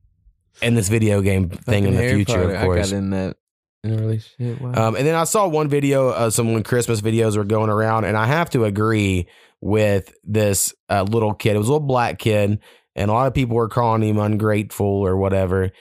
in 0.62 0.76
this 0.76 0.90
video 0.90 1.22
game 1.22 1.50
thing 1.50 1.86
in 1.86 1.96
the 1.96 2.10
future, 2.10 2.52
of 2.52 2.62
course. 2.64 2.88
I 2.88 2.92
got 2.92 2.98
in 2.98 3.10
that 3.12 3.38
in 3.86 3.94
a 3.94 3.98
relationship. 3.98 4.60
Wow. 4.62 4.90
Um, 4.90 4.96
and 4.98 5.08
then 5.08 5.16
I 5.16 5.24
saw 5.24 5.48
one 5.48 5.70
video, 5.70 6.10
uh, 6.10 6.30
some 6.30 6.52
when 6.54 6.64
Christmas 6.64 7.00
videos 7.00 7.38
were 7.38 7.46
going 7.46 7.70
around, 7.70 8.04
and 8.04 8.18
I 8.18 8.26
have 8.26 8.50
to 8.50 8.66
agree 8.66 9.28
with 9.62 10.14
this 10.26 10.74
uh, 10.90 11.04
little 11.04 11.34
kid. 11.34 11.56
It 11.56 11.60
was 11.60 11.70
a 11.70 11.72
little 11.72 11.88
black 11.88 12.20
kid, 12.20 12.60
and 12.94 13.10
a 13.10 13.14
lot 13.14 13.28
of 13.28 13.34
people 13.34 13.56
were 13.56 13.70
calling 13.70 14.04
him 14.04 14.18
ungrateful 14.20 14.86
or 14.86 15.16
whatever. 15.16 15.72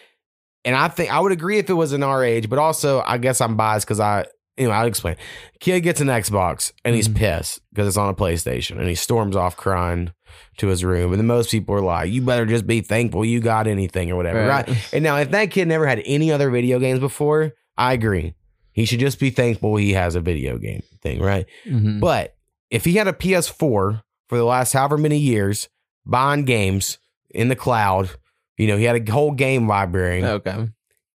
And 0.65 0.75
I 0.77 0.89
think 0.89 1.13
I 1.13 1.21
would 1.21 1.33
agree 1.33 1.59
if 1.59 1.71
it 1.71 1.75
was 1.75 1.93
in 1.93 2.03
our 2.03 2.25
age, 2.25 2.49
but 2.49 2.59
also 2.59 3.03
I 3.07 3.19
guess 3.19 3.41
I'm 3.41 3.57
biased 3.57 3.87
because 3.87 4.01
I, 4.01 4.27
anyway, 4.57 4.75
I'll 4.75 4.87
explain. 4.87 5.17
Kid 5.61 5.81
gets 5.83 6.01
an 6.01 6.09
Xbox 6.09 6.73
and 6.85 6.95
he's 6.95 7.09
pissed 7.09 7.61
because 7.71 7.89
it's 7.89 7.97
on 7.97 8.09
a 8.09 8.15
PlayStation, 8.15 8.79
and 8.79 8.89
he 8.89 8.95
storms 8.95 9.37
off 9.37 9.57
crying 9.57 10.13
to 10.59 10.67
his 10.67 10.85
room. 10.85 11.13
And 11.13 11.21
then 11.21 11.27
most 11.27 11.51
people 11.51 11.75
are 11.75 11.81
like, 11.81 12.11
"You 12.11 12.23
better 12.23 12.45
just 12.45 12.67
be 12.67 12.81
thankful 12.81 13.25
you 13.25 13.41
got 13.41 13.67
anything 13.67 14.11
or 14.11 14.17
whatever." 14.17 14.47
Right. 14.47 14.69
right? 14.69 14.89
And 14.93 15.03
now, 15.03 15.17
if 15.17 15.31
that 15.31 15.51
kid 15.51 15.69
never 15.69 15.87
had 15.87 16.03
any 16.05 16.31
other 16.33 16.51
video 16.51 16.79
games 16.79 17.01
before, 17.01 17.55
I 17.77 17.93
agree. 17.93 18.35
He 18.73 18.85
should 18.85 19.01
just 19.01 19.19
be 19.19 19.31
thankful 19.31 19.77
he 19.77 19.95
has 19.95 20.15
a 20.15 20.21
video 20.21 20.59
game 20.59 20.83
thing, 21.03 21.21
right? 21.21 21.47
Mhm. 21.67 22.01
But 22.01 22.35
if 22.71 22.85
he 22.85 22.95
had 22.95 23.09
a 23.09 23.13
PS4 23.13 24.03
for 24.29 24.37
the 24.39 24.45
last 24.45 24.73
however 24.73 24.99
many 24.99 25.19
years, 25.19 25.69
buying 26.05 26.45
games 26.45 26.99
in 27.31 27.49
the 27.49 27.57
cloud, 27.57 28.11
you 28.59 28.67
know, 28.67 28.77
he 28.77 28.85
had 28.85 29.09
a 29.09 29.13
whole 29.13 29.33
game 29.33 29.67
library. 29.67 30.23
Okay. 30.23 30.69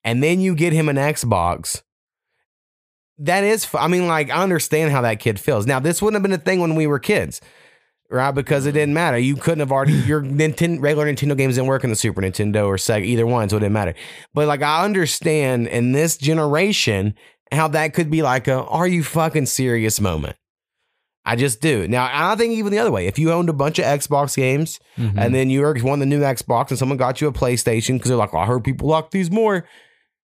And 0.05 0.23
then 0.23 0.41
you 0.41 0.55
get 0.55 0.73
him 0.73 0.89
an 0.89 0.97
Xbox. 0.97 1.83
That 3.19 3.45
is, 3.45 3.69
I 3.75 3.89
mean, 3.89 4.09
like, 4.09 4.31
I 4.31 4.43
understand 4.43 4.91
how 4.91 5.03
that 5.03 5.21
kid 5.21 5.39
feels. 5.39 5.67
Now, 5.67 5.79
this 5.79 6.01
wouldn't 6.01 6.17
have 6.17 6.23
been 6.23 6.33
a 6.33 6.43
thing 6.43 6.61
when 6.61 6.75
we 6.75 6.87
were 6.87 6.99
kids, 6.99 7.41
right? 8.11 8.33
Because 8.33 8.67
it 8.67 8.73
didn't 8.73 8.95
matter. 8.95 9.19
You 9.19 9.37
couldn't 9.37 9.61
have 9.61 9.71
already, 9.71 9.93
your 9.93 10.23
Nintendo, 10.23 10.81
regular 10.81 11.07
Nintendo 11.07 11.37
games 11.37 11.55
didn't 11.55 11.69
work 11.69 11.85
on 11.85 11.91
the 11.91 11.97
Super 11.97 12.23
Nintendo 12.23 12.67
or 12.67 12.77
Sega, 12.77 13.05
either 13.05 13.27
one, 13.27 13.49
so 13.49 13.59
it 13.59 13.61
didn't 13.61 13.75
matter. 13.75 13.95
But, 14.35 14.49
like, 14.49 14.63
I 14.63 14.85
understand 14.85 15.69
in 15.69 15.93
this 15.93 16.17
generation 16.17 17.15
how 17.53 17.69
that 17.69 17.95
could 17.95 18.11
be 18.11 18.23
like 18.23 18.49
a, 18.49 18.65
are 18.65 18.89
you 18.89 19.05
fucking 19.05 19.47
serious 19.47 20.01
moment. 20.01 20.37
I 21.25 21.37
just 21.37 21.61
do. 21.61 21.87
Now, 21.87 22.11
I 22.13 22.35
think 22.35 22.55
even 22.55 22.73
the 22.73 22.79
other 22.81 22.91
way. 22.91 23.07
If 23.07 23.19
you 23.19 23.31
owned 23.33 23.49
a 23.49 23.53
bunch 23.53 23.79
of 23.79 23.85
Xbox 23.85 24.37
games 24.37 24.81
Mhm. 24.99 25.15
and 25.17 25.35
then 25.35 25.51
you 25.51 25.61
were 25.61 25.77
won 25.83 26.01
the 26.01 26.07
new 26.07 26.21
Xbox 26.21 26.71
and 26.71 26.79
someone 26.79 26.99
got 26.99 27.21
you 27.21 27.29
a 27.29 27.33
PlayStation 27.33 27.95
because 27.95 28.09
they're 28.09 28.17
like, 28.19 28.35
I 28.35 28.45
heard 28.47 28.65
people 28.65 28.89
like 28.89 29.13
these 29.13 29.31
more, 29.31 29.65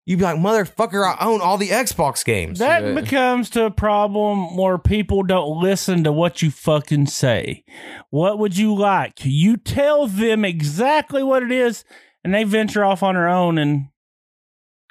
you'd 0.07 0.17
be 0.17 0.23
like, 0.23 0.37
motherfucker, 0.37 1.05
I 1.05 1.23
own 1.23 1.39
all 1.39 1.57
the 1.57 1.69
Xbox 1.69 2.25
games. 2.25 2.57
That 2.59 2.95
becomes 2.95 3.49
to 3.51 3.65
a 3.65 3.71
problem 3.71 4.57
where 4.57 4.79
people 4.79 5.21
don't 5.21 5.61
listen 5.61 6.03
to 6.05 6.11
what 6.11 6.41
you 6.41 6.49
fucking 6.49 7.05
say. 7.07 7.63
What 8.09 8.39
would 8.39 8.57
you 8.57 8.73
like? 8.73 9.19
You 9.23 9.57
tell 9.57 10.07
them 10.07 10.43
exactly 10.45 11.21
what 11.21 11.43
it 11.43 11.51
is, 11.51 11.83
and 12.23 12.33
they 12.33 12.43
venture 12.43 12.83
off 12.83 13.03
on 13.03 13.13
their 13.13 13.27
own 13.27 13.57
and 13.59 13.89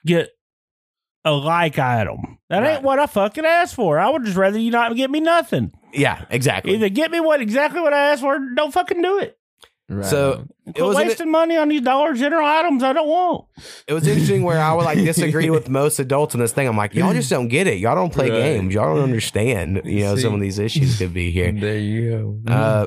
get 0.04 0.28
a 1.24 1.32
like 1.32 1.78
item. 1.80 2.38
That 2.48 2.62
ain't 2.64 2.82
what 2.84 3.00
I 3.00 3.06
fucking 3.06 3.44
asked 3.44 3.74
for. 3.74 3.98
I 3.98 4.08
would 4.10 4.24
just 4.24 4.36
rather 4.36 4.58
you 4.58 4.70
not 4.70 4.94
get 4.94 5.10
me 5.10 5.18
nothing. 5.18 5.72
Yeah, 5.96 6.24
exactly. 6.30 6.74
Either 6.74 6.88
get 6.88 7.10
me 7.10 7.20
what 7.20 7.40
exactly 7.40 7.80
what 7.80 7.92
I 7.92 8.10
asked 8.12 8.22
for, 8.22 8.36
or 8.36 8.54
don't 8.54 8.72
fucking 8.72 9.00
do 9.02 9.18
it. 9.18 9.38
Right. 9.88 10.04
So 10.04 10.44
it 10.66 10.72
Quit 10.72 10.84
was 10.84 10.96
wasting 10.96 11.30
money 11.30 11.56
on 11.56 11.68
these 11.68 11.80
Dollar 11.80 12.12
General 12.14 12.44
items 12.44 12.82
I 12.82 12.92
don't 12.92 13.06
want. 13.06 13.44
it 13.86 13.92
was 13.92 14.04
interesting 14.06 14.42
where 14.42 14.58
I 14.60 14.72
would 14.74 14.84
like 14.84 14.98
disagree 15.04 15.48
with 15.48 15.68
most 15.68 16.00
adults 16.00 16.34
in 16.34 16.40
this 16.40 16.50
thing. 16.52 16.66
I'm 16.66 16.76
like, 16.76 16.94
y'all 16.94 17.12
just 17.12 17.30
don't 17.30 17.46
get 17.46 17.68
it. 17.68 17.78
Y'all 17.78 17.94
don't 17.94 18.12
play 18.12 18.28
Right. 18.28 18.36
games. 18.40 18.74
Y'all 18.74 18.94
don't 18.94 19.04
understand. 19.04 19.82
You 19.84 20.00
know, 20.04 20.16
some 20.16 20.34
of 20.34 20.40
these 20.40 20.58
issues 20.58 20.98
could 20.98 21.14
be 21.14 21.30
here. 21.30 21.52
There 21.52 21.78
you 21.78 22.40
go. 22.46 22.52
Uh, 22.52 22.86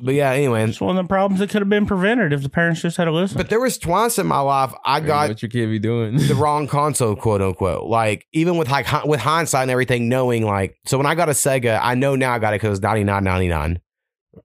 but 0.00 0.14
yeah, 0.14 0.30
anyway. 0.30 0.68
It's 0.68 0.80
one 0.80 0.96
of 0.96 1.04
the 1.04 1.08
problems 1.08 1.40
that 1.40 1.50
could 1.50 1.62
have 1.62 1.68
been 1.68 1.86
prevented 1.86 2.32
if 2.32 2.42
the 2.42 2.48
parents 2.48 2.82
just 2.82 2.96
had 2.96 3.06
to 3.06 3.12
listen. 3.12 3.36
But 3.36 3.48
there 3.48 3.60
was 3.60 3.78
twice 3.78 4.18
in 4.18 4.26
my 4.26 4.40
life 4.40 4.72
I 4.84 5.00
got 5.00 5.28
what 5.28 5.42
your 5.42 5.48
kid 5.48 5.66
be 5.66 5.78
doing? 5.78 6.16
the 6.16 6.34
wrong 6.38 6.66
console, 6.66 7.16
quote 7.16 7.42
unquote. 7.42 7.84
Like 7.84 8.26
even 8.32 8.56
with 8.56 8.70
like 8.70 8.86
hi- 8.86 9.04
with 9.04 9.20
hindsight 9.20 9.62
and 9.62 9.70
everything, 9.70 10.08
knowing 10.08 10.44
like 10.44 10.76
so 10.86 10.96
when 10.96 11.06
I 11.06 11.14
got 11.14 11.28
a 11.28 11.32
Sega, 11.32 11.80
I 11.82 11.94
know 11.94 12.16
now 12.16 12.32
I 12.32 12.38
got 12.38 12.54
it 12.54 12.56
because 12.56 12.68
it 12.68 12.70
was 12.70 12.82
ninety 12.82 13.04
nine 13.04 13.24
ninety 13.24 13.48
nine. 13.48 13.80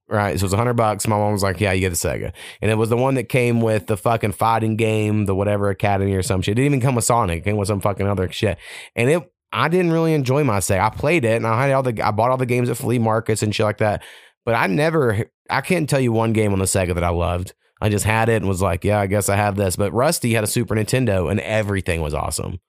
Right, 0.08 0.40
so 0.40 0.44
it 0.44 0.48
was 0.48 0.54
hundred 0.54 0.74
bucks. 0.74 1.08
My 1.08 1.18
mom 1.18 1.34
was 1.34 1.44
like, 1.44 1.60
"Yeah, 1.60 1.72
you 1.72 1.82
get 1.82 1.90
the 1.90 1.96
Sega," 1.96 2.34
and 2.62 2.72
it 2.72 2.76
was 2.76 2.90
the 2.90 2.98
one 2.98 3.16
that 3.16 3.26
came 3.26 3.62
with 3.62 3.88
the 3.88 3.98
fucking 3.98 4.32
fighting 4.32 4.76
game, 4.76 5.26
the 5.26 5.36
whatever 5.36 5.70
Academy 5.70 6.14
or 6.16 6.24
some 6.24 6.42
shit. 6.42 6.54
It 6.54 6.56
didn't 6.56 6.74
even 6.74 6.82
come 6.82 6.96
with 6.96 7.06
Sonic; 7.06 7.40
it 7.40 7.44
came 7.44 7.58
with 7.58 7.68
some 7.68 7.80
fucking 7.82 8.08
other 8.08 8.32
shit. 8.32 8.58
And 8.96 9.10
it, 9.10 9.32
I 9.52 9.68
didn't 9.68 9.92
really 9.92 10.14
enjoy 10.14 10.44
my 10.44 10.60
Sega. 10.60 10.80
I 10.80 10.90
played 10.90 11.26
it, 11.26 11.36
and 11.36 11.46
I 11.46 11.68
had 11.68 11.74
all 11.74 11.84
the, 11.84 12.02
I 12.02 12.12
bought 12.12 12.32
all 12.32 12.38
the 12.38 12.46
games 12.48 12.70
at 12.70 12.78
flea 12.78 12.98
markets 12.98 13.44
and 13.44 13.54
shit 13.54 13.66
like 13.66 13.78
that. 13.80 14.02
But 14.45 14.56
I 14.56 14.68
never, 14.68 15.26
I 15.49 15.61
can't 15.61 15.90
tell 15.90 15.99
you 15.99 16.11
one 16.11 16.34
game 16.34 16.53
on 16.53 16.60
the 16.60 16.65
Sega 16.65 16.94
that 16.95 17.03
I 17.03 17.10
loved. 17.10 17.53
I 17.82 17.90
just 17.90 18.06
had 18.06 18.30
it 18.30 18.38
and 18.38 18.48
was 18.48 18.61
like, 18.61 18.84
yeah, 18.84 18.99
I 18.99 19.07
guess 19.07 19.30
I 19.30 19.36
have 19.36 19.56
this. 19.56 19.76
But 19.76 19.91
Rusty 19.94 20.34
had 20.34 20.44
a 20.44 20.48
Super 20.48 20.76
Nintendo 20.76 21.30
and 21.30 21.40
everything 21.40 22.02
was 22.02 22.14
awesome. 22.14 22.60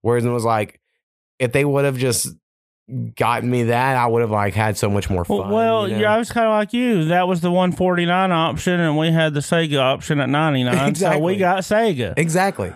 Whereas 0.00 0.24
it 0.24 0.30
was 0.30 0.44
like, 0.44 0.80
if 1.38 1.52
they 1.52 1.64
would 1.64 1.84
have 1.84 1.98
just 1.98 2.28
gotten 3.16 3.50
me 3.50 3.64
that, 3.64 3.96
I 3.96 4.06
would 4.06 4.20
have 4.20 4.30
like 4.30 4.54
had 4.54 4.76
so 4.76 4.90
much 4.90 5.08
more 5.08 5.24
fun. 5.24 5.50
Well, 5.50 5.88
you 5.88 5.94
know? 5.94 6.00
yeah, 6.02 6.14
I 6.14 6.18
was 6.18 6.30
kind 6.30 6.46
of 6.46 6.52
like 6.52 6.72
you. 6.72 7.06
That 7.06 7.28
was 7.28 7.40
the 7.40 7.50
149 7.50 8.32
option, 8.32 8.80
and 8.80 8.96
we 8.96 9.10
had 9.10 9.34
the 9.34 9.40
Sega 9.40 9.80
option 9.80 10.20
at 10.20 10.28
99. 10.28 10.94
So 10.96 11.18
we 11.18 11.36
got 11.36 11.58
Sega. 11.58 12.14
Exactly. 12.16 12.72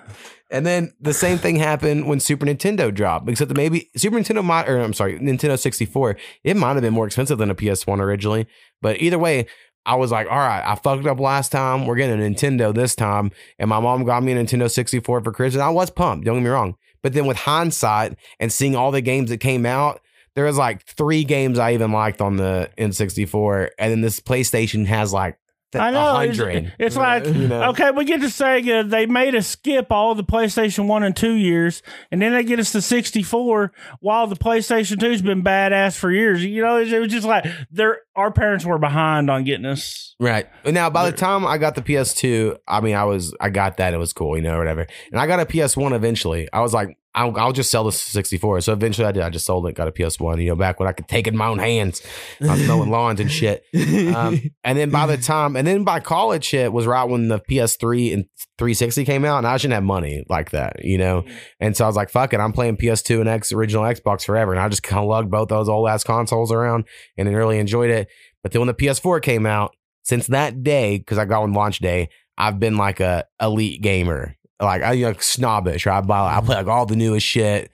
And 0.50 0.66
then 0.66 0.92
the 1.00 1.14
same 1.14 1.38
thing 1.38 1.56
happened 1.56 2.06
when 2.06 2.20
Super 2.20 2.46
Nintendo 2.46 2.94
dropped, 2.94 3.28
except 3.28 3.48
that 3.48 3.56
maybe 3.56 3.90
Super 3.96 4.16
Nintendo 4.16 4.44
might, 4.44 4.68
or 4.68 4.78
I'm 4.78 4.92
sorry, 4.92 5.18
Nintendo 5.18 5.58
64, 5.58 6.16
it 6.44 6.56
might 6.56 6.74
have 6.74 6.82
been 6.82 6.92
more 6.92 7.06
expensive 7.06 7.38
than 7.38 7.50
a 7.50 7.54
PS1 7.54 7.98
originally. 7.98 8.46
But 8.82 9.00
either 9.00 9.18
way, 9.18 9.46
I 9.86 9.96
was 9.96 10.10
like, 10.10 10.26
all 10.30 10.38
right, 10.38 10.62
I 10.64 10.74
fucked 10.76 11.06
up 11.06 11.20
last 11.20 11.52
time. 11.52 11.86
We're 11.86 11.96
getting 11.96 12.20
a 12.20 12.28
Nintendo 12.28 12.74
this 12.74 12.94
time. 12.94 13.32
And 13.58 13.68
my 13.68 13.80
mom 13.80 14.04
got 14.04 14.22
me 14.22 14.32
a 14.32 14.36
Nintendo 14.36 14.70
64 14.70 15.22
for 15.22 15.32
Christmas. 15.32 15.62
I 15.62 15.68
was 15.68 15.90
pumped, 15.90 16.24
don't 16.24 16.36
get 16.36 16.44
me 16.44 16.50
wrong. 16.50 16.76
But 17.02 17.12
then 17.12 17.26
with 17.26 17.36
hindsight 17.38 18.16
and 18.40 18.52
seeing 18.52 18.76
all 18.76 18.90
the 18.90 19.02
games 19.02 19.30
that 19.30 19.38
came 19.38 19.66
out, 19.66 20.00
there 20.34 20.46
was 20.46 20.56
like 20.56 20.84
three 20.86 21.22
games 21.24 21.58
I 21.58 21.74
even 21.74 21.92
liked 21.92 22.20
on 22.20 22.36
the 22.36 22.70
N64. 22.78 23.70
And 23.78 23.92
then 23.92 24.00
this 24.00 24.20
PlayStation 24.20 24.86
has 24.86 25.12
like 25.12 25.38
I 25.74 25.88
a 25.88 25.92
know. 25.92 26.18
It's, 26.20 26.38
hundred. 26.38 26.72
it's 26.78 26.96
like, 26.96 27.26
You 27.26 27.48
know? 27.48 27.70
okay, 27.70 27.90
we 27.90 28.04
get 28.04 28.20
to 28.20 28.26
Sega. 28.26 28.80
Uh, 28.80 28.82
they 28.88 29.06
made 29.06 29.34
us 29.34 29.46
skip 29.46 29.90
all 29.90 30.14
the 30.14 30.24
PlayStation 30.24 30.86
1 30.86 31.02
and 31.02 31.16
2 31.16 31.32
years, 31.32 31.82
and 32.10 32.20
then 32.20 32.32
they 32.32 32.44
get 32.44 32.58
us 32.58 32.72
to 32.72 32.80
64 32.82 33.72
while 34.00 34.26
the 34.26 34.36
PlayStation 34.36 34.96
2's 34.96 35.22
been 35.22 35.42
badass 35.42 35.96
for 35.96 36.10
years. 36.10 36.44
You 36.44 36.62
know, 36.62 36.78
it 36.78 36.98
was 36.98 37.10
just 37.10 37.26
like 37.26 37.44
they're, 37.70 37.98
our 38.16 38.30
parents 38.30 38.64
were 38.64 38.78
behind 38.78 39.30
on 39.30 39.44
getting 39.44 39.66
us. 39.66 40.14
Right. 40.20 40.46
Now, 40.64 40.90
by 40.90 41.10
the 41.10 41.16
time 41.16 41.46
I 41.46 41.58
got 41.58 41.74
the 41.74 41.82
PS2, 41.82 42.58
I 42.68 42.80
mean, 42.80 42.94
I 42.94 43.04
was, 43.04 43.34
I 43.40 43.50
got 43.50 43.76
that. 43.78 43.94
It 43.94 43.98
was 43.98 44.12
cool, 44.12 44.36
you 44.36 44.42
know, 44.42 44.58
whatever. 44.58 44.86
And 45.10 45.20
I 45.20 45.26
got 45.26 45.40
a 45.40 45.46
PS1 45.46 45.92
eventually. 45.92 46.48
I 46.52 46.60
was 46.60 46.72
like, 46.72 46.96
I'll, 47.14 47.36
I'll 47.38 47.52
just 47.52 47.70
sell 47.70 47.84
the 47.84 47.92
64. 47.92 48.62
So 48.62 48.72
eventually 48.72 49.06
I 49.06 49.12
did. 49.12 49.22
I 49.22 49.30
just 49.30 49.46
sold 49.46 49.66
it, 49.68 49.74
got 49.74 49.86
a 49.86 49.92
PS1, 49.92 50.42
you 50.42 50.48
know, 50.48 50.56
back 50.56 50.80
when 50.80 50.88
I 50.88 50.92
could 50.92 51.06
take 51.06 51.26
it 51.26 51.32
in 51.32 51.38
my 51.38 51.46
own 51.46 51.58
hands. 51.58 52.02
I 52.40 52.52
was 52.52 52.66
mowing 52.66 52.90
lawns 52.90 53.20
and 53.20 53.30
shit. 53.30 53.64
Um, 53.74 54.40
and 54.64 54.76
then 54.76 54.90
by 54.90 55.06
the 55.06 55.16
time, 55.16 55.54
and 55.54 55.66
then 55.66 55.84
by 55.84 56.00
college 56.00 56.44
shit 56.44 56.72
was 56.72 56.86
right 56.86 57.04
when 57.04 57.28
the 57.28 57.38
PS3 57.38 58.14
and 58.14 58.24
360 58.58 59.04
came 59.04 59.24
out, 59.24 59.38
and 59.38 59.46
I 59.46 59.56
shouldn't 59.56 59.74
have 59.74 59.84
money 59.84 60.24
like 60.28 60.50
that, 60.50 60.84
you 60.84 60.98
know? 60.98 61.24
And 61.60 61.76
so 61.76 61.84
I 61.84 61.86
was 61.86 61.96
like, 61.96 62.10
fuck 62.10 62.32
it, 62.32 62.40
I'm 62.40 62.52
playing 62.52 62.78
PS2 62.78 63.20
and 63.20 63.28
X 63.28 63.52
original 63.52 63.84
Xbox 63.84 64.24
forever. 64.24 64.52
And 64.52 64.60
I 64.60 64.68
just 64.68 64.82
kind 64.82 65.02
of 65.02 65.08
lugged 65.08 65.30
both 65.30 65.48
those 65.48 65.68
old 65.68 65.88
ass 65.88 66.02
consoles 66.02 66.50
around 66.50 66.84
and 67.16 67.28
then 67.28 67.34
really 67.34 67.58
enjoyed 67.58 67.90
it. 67.90 68.08
But 68.42 68.52
then 68.52 68.60
when 68.60 68.68
the 68.68 68.74
PS4 68.74 69.22
came 69.22 69.46
out, 69.46 69.74
since 70.02 70.26
that 70.26 70.62
day, 70.62 70.98
because 70.98 71.16
I 71.18 71.24
got 71.24 71.42
on 71.42 71.52
launch 71.52 71.78
day, 71.78 72.10
I've 72.36 72.60
been 72.60 72.76
like 72.76 73.00
a 73.00 73.24
elite 73.40 73.82
gamer. 73.82 74.36
Like 74.60 74.82
I 74.82 74.94
like 74.94 75.22
snobbish. 75.22 75.86
Right? 75.86 75.98
I 75.98 76.00
buy, 76.00 76.36
I 76.36 76.40
play 76.40 76.56
like 76.56 76.66
all 76.66 76.86
the 76.86 76.96
newest 76.96 77.26
shit, 77.26 77.70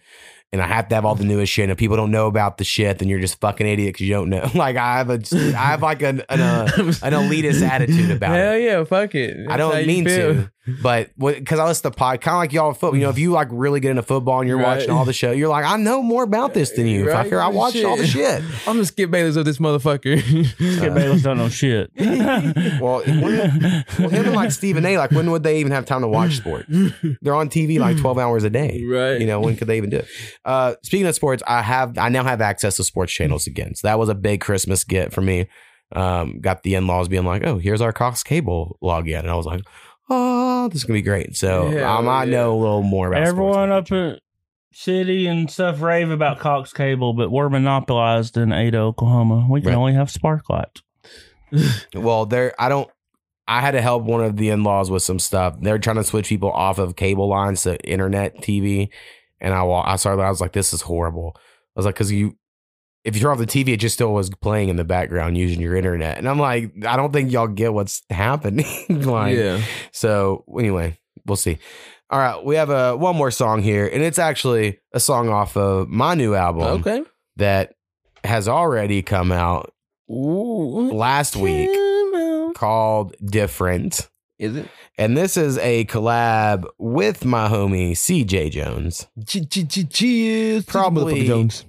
and 0.52 0.62
I 0.62 0.66
have 0.66 0.88
to 0.88 0.94
have 0.94 1.04
all 1.04 1.14
the 1.14 1.24
newest 1.24 1.52
shit. 1.52 1.64
And 1.64 1.72
if 1.72 1.78
people 1.78 1.96
don't 1.96 2.10
know 2.10 2.26
about 2.26 2.56
the 2.58 2.64
shit, 2.64 2.98
then 2.98 3.08
you're 3.08 3.20
just 3.20 3.38
fucking 3.40 3.66
idiot 3.66 3.94
because 3.94 4.06
you 4.06 4.14
don't 4.14 4.30
know. 4.30 4.48
Like 4.54 4.76
I 4.76 4.98
have 4.98 5.10
a, 5.10 5.20
I 5.56 5.66
have 5.66 5.82
like 5.82 6.02
an 6.02 6.22
an, 6.28 6.40
uh, 6.40 6.68
an 6.76 7.12
elitist 7.12 7.62
attitude 7.66 8.10
about 8.10 8.34
it. 8.36 8.42
Hell 8.42 8.58
yeah, 8.58 8.84
fuck 8.84 9.14
it. 9.14 9.36
I 9.48 9.56
That's 9.56 9.62
how 9.62 9.70
don't 9.72 9.86
mean 9.86 10.04
feel. 10.06 10.34
to, 10.34 10.52
but 10.82 11.10
because 11.18 11.58
I 11.58 11.66
listen 11.66 11.90
to 11.90 11.96
pod, 11.96 12.20
kind 12.20 12.34
of 12.34 12.38
like 12.40 12.52
y'all 12.52 12.72
football. 12.72 12.96
You 12.96 13.04
know, 13.04 13.10
if 13.10 13.18
you 13.18 13.32
like 13.32 13.48
really 13.50 13.80
get 13.80 13.90
into 13.90 14.02
football 14.02 14.40
and 14.40 14.48
you're 14.48 14.58
Right. 14.58 14.76
watching 14.78 14.90
all 14.90 15.04
the 15.04 15.12
show, 15.12 15.30
you're 15.32 15.48
like, 15.48 15.64
I 15.64 15.76
know 15.76 16.02
more 16.02 16.22
about 16.22 16.54
this 16.54 16.70
than 16.72 16.86
you. 16.86 17.06
If 17.08 17.14
I 17.14 17.18
Right? 17.18 17.26
hear, 17.26 17.40
I 17.40 17.48
watched 17.48 17.82
all 17.84 17.96
the 17.96 18.06
shit. 18.06 18.42
I'm 18.66 18.74
gonna 18.74 18.84
skip 18.84 19.10
Bayless 19.10 19.36
of 19.36 19.44
this 19.44 19.58
motherfucker. 19.58 20.20
Skip 20.76 20.94
Bayless 20.94 21.22
don't 21.22 21.38
know 21.38 21.48
shit. 21.48 21.90
well, 22.80 23.02
when, 23.06 23.84
well, 23.98 24.08
him 24.08 24.26
and 24.26 24.34
like 24.34 24.52
Stephen 24.52 24.84
A. 24.86 24.98
Like, 24.98 25.10
when 25.12 25.30
would 25.30 25.42
they 25.42 25.60
even 25.60 25.72
have 25.72 25.84
time 25.86 26.02
to 26.02 26.08
watch 26.08 26.36
sports? 26.36 26.66
They're 27.22 27.34
on 27.34 27.48
TV 27.48 27.78
like 27.78 27.96
twelve 27.98 28.18
hours 28.18 28.44
a 28.44 28.50
day, 28.50 28.82
right? 28.84 29.20
You 29.20 29.26
know, 29.26 29.40
when 29.40 29.56
could 29.56 29.68
they 29.68 29.76
even 29.76 29.90
do 29.90 29.98
it? 29.98 30.08
Uh, 30.44 30.74
speaking 30.82 31.06
of 31.06 31.14
sports, 31.14 31.42
I 31.46 31.62
have 31.62 31.96
I 31.98 32.08
now 32.08 32.24
have 32.24 32.40
access 32.40 32.76
to 32.76 32.84
sports 32.84 33.12
channels 33.12 33.46
again. 33.46 33.74
So 33.74 33.88
that 33.88 33.98
was 33.98 34.08
a 34.08 34.14
big 34.14 34.40
Christmas 34.40 34.84
get 34.84 35.12
for 35.12 35.20
me. 35.20 35.46
Um, 35.92 36.40
got 36.40 36.62
the 36.62 36.76
in 36.76 36.86
laws 36.86 37.08
being 37.08 37.24
like, 37.24 37.44
"Oh, 37.44 37.58
here's 37.58 37.80
our 37.80 37.92
Cox 37.92 38.22
Cable 38.22 38.78
login," 38.82 39.18
and 39.20 39.30
I 39.30 39.34
was 39.34 39.46
like, 39.46 39.62
"Oh, 40.10 40.68
this 40.68 40.78
is 40.78 40.84
gonna 40.84 40.98
be 40.98 41.02
great." 41.02 41.36
So 41.36 41.70
Yeah, 41.70 41.96
um, 41.96 42.08
I 42.08 42.24
know 42.24 42.52
a 42.54 42.58
little 42.58 42.82
more 42.82 43.08
about. 43.08 43.22
Everyone 43.26 43.70
up 43.70 43.90
in 43.92 44.18
City 44.72 45.26
and 45.26 45.50
stuff 45.50 45.80
rave 45.82 46.10
about 46.10 46.38
Cox 46.38 46.72
Cable, 46.72 47.12
but 47.14 47.30
we're 47.30 47.48
monopolized 47.48 48.36
in 48.36 48.52
Ada, 48.52 48.78
Oklahoma. 48.78 49.46
We 49.50 49.60
can 49.60 49.70
Right. 49.70 49.76
only 49.76 49.94
have 49.94 50.08
Sparklight. 50.08 50.82
Well, 51.94 52.26
there 52.26 52.54
I 52.58 52.68
don't. 52.68 52.88
I 53.48 53.60
had 53.60 53.72
to 53.72 53.80
help 53.82 54.04
one 54.04 54.22
of 54.22 54.36
the 54.36 54.50
in 54.50 54.62
laws 54.62 54.90
with 54.90 55.02
some 55.02 55.18
stuff. 55.18 55.56
They're 55.60 55.78
trying 55.80 55.96
to 55.96 56.04
switch 56.04 56.28
people 56.28 56.52
off 56.52 56.78
of 56.78 56.94
cable 56.94 57.28
lines 57.28 57.62
to 57.64 57.76
internet 57.84 58.36
TV, 58.42 58.90
and 59.40 59.52
I 59.52 59.64
I 59.64 59.96
started. 59.96 60.22
I 60.22 60.30
was 60.30 60.40
like, 60.40 60.52
"This 60.52 60.72
is 60.72 60.82
horrible." 60.82 61.32
I 61.36 61.40
was 61.74 61.86
like, 61.86 61.96
"Cause 61.96 62.12
you, 62.12 62.36
if 63.04 63.14
you 63.14 63.22
turn 63.22 63.32
off 63.32 63.38
the 63.38 63.46
TV, 63.46 63.68
it 63.68 63.78
just 63.78 63.94
still 63.94 64.12
was 64.12 64.30
playing 64.30 64.68
in 64.68 64.76
the 64.76 64.84
background 64.84 65.36
using 65.38 65.60
your 65.60 65.74
internet." 65.76 66.18
And 66.18 66.28
I'm 66.28 66.38
like, 66.38 66.72
"I 66.86 66.96
don't 66.96 67.12
think 67.12 67.32
y'all 67.32 67.48
get 67.48 67.72
what's 67.72 68.02
happening." 68.10 68.66
like, 68.88 69.36
Yeah. 69.36 69.62
So 69.92 70.44
anyway, 70.58 70.98
we'll 71.26 71.36
see. 71.36 71.58
All 72.10 72.18
right, 72.18 72.44
we 72.44 72.56
have 72.56 72.70
a 72.70 72.96
one 72.96 73.16
more 73.16 73.30
song 73.30 73.62
here, 73.62 73.86
and 73.86 74.02
it's 74.02 74.18
actually 74.18 74.80
a 74.92 75.00
song 75.00 75.28
off 75.28 75.56
of 75.56 75.88
my 75.88 76.14
new 76.14 76.34
album. 76.34 76.80
Okay. 76.80 77.04
That 77.36 77.74
has 78.24 78.48
already 78.48 79.02
come 79.02 79.32
out 79.32 79.72
last 80.08 81.36
week 81.36 81.70
called 82.54 83.14
Different. 83.24 84.08
Is 84.38 84.56
it? 84.56 84.68
And 84.98 85.16
this 85.16 85.36
is 85.36 85.58
a 85.58 85.84
collab 85.84 86.66
with 86.78 87.24
my 87.24 87.48
homie 87.48 87.92
Ceejay 87.92 88.50
Jonez. 88.50 89.06
Cheers. 89.90 90.64
Probably 90.64 91.26
Jones. 91.26 91.64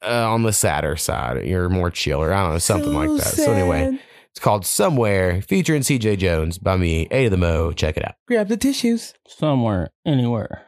Uh, 0.00 0.32
on 0.32 0.44
the 0.44 0.52
sadder 0.52 0.94
side. 0.96 1.44
You're 1.44 1.68
more 1.68 1.90
chiller. 1.90 2.32
I 2.32 2.42
don't 2.42 2.52
know, 2.52 2.58
something 2.58 2.92
So 2.92 2.98
like 2.98 3.08
that. 3.20 3.34
So 3.34 3.52
anyway, 3.52 3.98
it's 4.30 4.38
called 4.38 4.64
Somewhere 4.64 5.42
featuring 5.42 5.82
Ceejay 5.82 6.16
Jonez 6.16 6.62
by 6.62 6.76
me, 6.76 7.08
A2thaMo. 7.08 7.74
Check 7.74 7.96
it 7.96 8.06
out. 8.06 8.14
Grab 8.28 8.46
the 8.46 8.56
tissues. 8.56 9.14
Somewhere, 9.26 9.90
anywhere. 10.06 10.64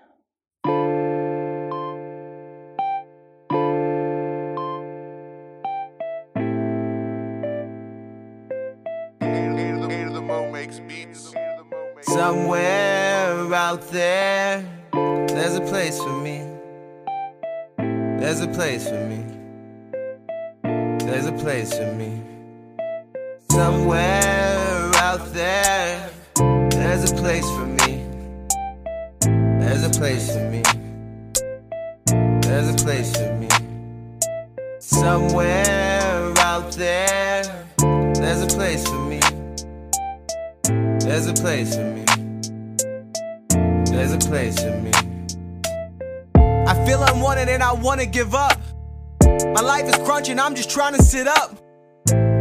Somewhere 12.02 13.54
out 13.54 13.88
there, 13.90 14.64
there's 14.92 15.54
a 15.54 15.60
place 15.60 15.98
for 15.98 16.20
me. 16.20 16.49
There's 18.30 18.42
a 18.42 18.46
place 18.46 18.88
for 18.88 19.08
me. 19.08 19.24
There's 20.62 21.26
a 21.26 21.32
place 21.32 21.76
for 21.76 21.92
me. 21.94 22.22
Somewhere 23.50 24.92
out 24.94 25.32
there, 25.32 26.08
there's 26.36 27.10
a 27.10 27.14
place 27.16 27.44
for 27.50 27.66
me. 27.66 28.06
There's 29.58 29.82
a 29.82 29.90
place 29.90 30.32
for 30.32 30.48
me. 30.48 30.62
There's 32.42 32.68
a 32.68 32.84
place 32.84 33.16
for 33.16 33.34
me. 33.34 33.48
Somewhere 34.78 36.32
out 36.38 36.70
there, 36.74 37.66
there's 38.14 38.42
a 38.42 38.46
place 38.46 38.86
for 38.86 39.00
me. 39.10 39.18
There's 41.00 41.26
a 41.26 41.34
place 41.34 41.74
for 41.74 41.82
me. 41.82 42.04
There's 43.86 44.12
a 44.12 44.18
place 44.18 44.62
for 44.62 44.80
me. 44.82 45.09
I 46.70 46.86
feel 46.86 47.02
unwanted 47.02 47.48
and 47.48 47.64
I 47.64 47.72
wanna 47.72 48.06
give 48.06 48.32
up. 48.32 48.56
My 49.24 49.60
life 49.60 49.86
is 49.86 49.96
crunching, 50.06 50.38
I'm 50.38 50.54
just 50.54 50.70
trying 50.70 50.94
to 50.94 51.02
sit 51.02 51.26
up. 51.26 51.56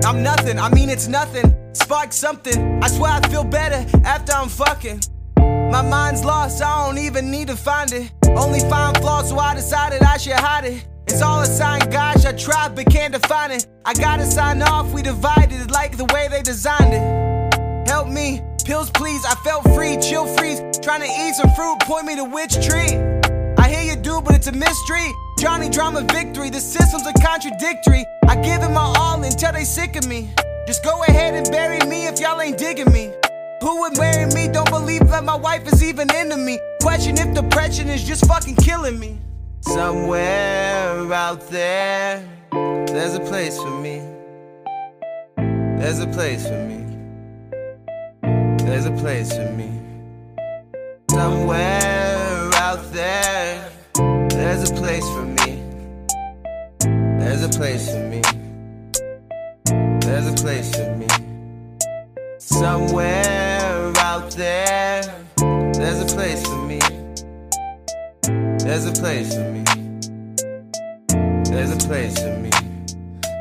I'm 0.06 0.22
nothing, 0.22 0.60
I 0.60 0.70
mean 0.70 0.92
it's 0.92 1.08
nothing. 1.08 1.56
Spark 1.74 2.14
something, 2.14 2.84
I 2.84 2.90
swear 2.90 3.12
I 3.12 3.28
feel 3.28 3.44
better 3.44 3.84
after 4.06 4.34
I'm 4.34 4.48
fucking. 4.48 5.02
My 5.36 5.82
mind's 5.82 6.24
lost, 6.24 6.62
I 6.62 6.86
don't 6.86 7.00
even 7.00 7.32
need 7.32 7.48
to 7.48 7.56
find 7.56 7.92
it. 7.92 8.12
Only 8.28 8.60
find 8.70 8.96
flaws, 8.98 9.30
so 9.30 9.40
I 9.40 9.56
decided 9.56 10.04
I 10.04 10.18
should 10.18 10.34
hide 10.34 10.66
it. 10.66 10.88
It's 11.08 11.24
all 11.24 11.42
a 11.42 11.48
sign, 11.48 11.90
gosh, 11.90 12.24
I 12.24 12.34
tried 12.34 12.76
but 12.76 12.86
can't 12.86 13.14
define 13.14 13.50
it. 13.50 13.66
I 13.84 13.96
gotta 13.96 14.28
sign 14.28 14.62
off, 14.62 14.94
we 14.94 15.02
divided 15.02 15.72
like 15.72 15.98
the 15.98 16.06
way 16.14 16.28
they 16.28 16.44
designed 16.44 16.94
it. 16.94 17.90
Help 17.90 18.08
me, 18.08 18.44
pills 18.64 18.92
please, 18.92 19.26
I 19.26 19.34
felt 19.44 19.64
free, 19.74 19.98
chill 19.98 20.28
freeze. 20.38 20.62
Trying 20.84 21.02
to 21.02 21.08
eat 21.08 21.34
some 21.34 21.50
fruit, 21.56 21.80
point 21.80 22.06
me 22.06 22.16
to 22.18 22.26
which 22.26 22.54
tree. 22.64 23.19
But 24.26 24.36
it's 24.36 24.48
a 24.48 24.52
mystery. 24.52 25.12
Johnny 25.40 25.70
drama 25.70 26.02
victory, 26.02 26.50
the 26.50 26.60
systems 26.60 27.08
are 27.08 27.14
contradictory. 27.24 28.06
I 28.28 28.36
give 28.36 28.62
it 28.62 28.72
my 28.72 28.94
all 28.98 29.24
until 29.24 29.54
they 29.54 29.64
sick 29.64 29.96
of 29.96 30.08
me. 30.08 30.30
Just 30.68 30.84
go 30.84 31.02
ahead 31.04 31.34
and 31.34 31.50
bury 31.52 31.80
me 31.88 32.08
if 32.08 32.20
y'all 32.20 32.40
ain't 32.42 32.58
digging 32.58 32.92
me. 32.92 33.12
Who 33.62 33.82
would 33.82 33.98
marry 33.98 34.26
me? 34.34 34.48
Don't 34.48 34.70
believe 34.70 35.08
that 35.10 35.24
my 35.24 35.36
wife 35.36 35.68
is 35.72 35.84
even 35.84 36.14
into 36.14 36.38
me. 36.38 36.60
Question 36.82 37.18
if 37.18 37.34
depression 37.34 37.90
is 37.90 38.04
just 38.04 38.26
fucking 38.28 38.56
killing 38.56 39.00
me. 39.00 39.18
Somewhere 39.62 41.12
out 41.14 41.50
there, 41.50 42.24
there's 42.52 43.16
a 43.16 43.20
place 43.20 43.58
for 43.58 43.72
me. 43.82 44.02
There's 45.80 46.00
a 46.00 46.08
place 46.08 46.48
for 46.48 46.62
me. 46.66 46.86
There's 48.64 48.86
a 48.86 48.92
place 48.92 49.34
for 49.34 49.50
me. 49.54 49.72
Somewhere 51.10 52.09
there's 54.60 54.72
a 54.72 54.76
place 54.76 55.10
for 55.12 55.26
me. 55.26 55.64
There's 57.18 57.44
a 57.44 57.50
place 57.50 57.90
for 57.90 58.10
me. 58.10 58.22
There's 60.02 60.28
a 60.28 60.34
place 60.34 60.76
for 60.76 60.96
me. 60.98 61.08
Somewhere 62.40 63.94
out 64.00 64.32
there, 64.32 65.02
there's 65.38 66.02
a 66.02 66.14
place 66.14 66.46
for 66.46 66.62
me. 66.66 66.80
There's 68.60 68.86
a 68.86 68.92
place 68.92 69.34
for 69.34 69.50
me. 69.50 69.64
There's 71.46 71.72
a 71.72 71.88
place 71.88 72.20
for 72.20 72.38
me. 72.38 72.69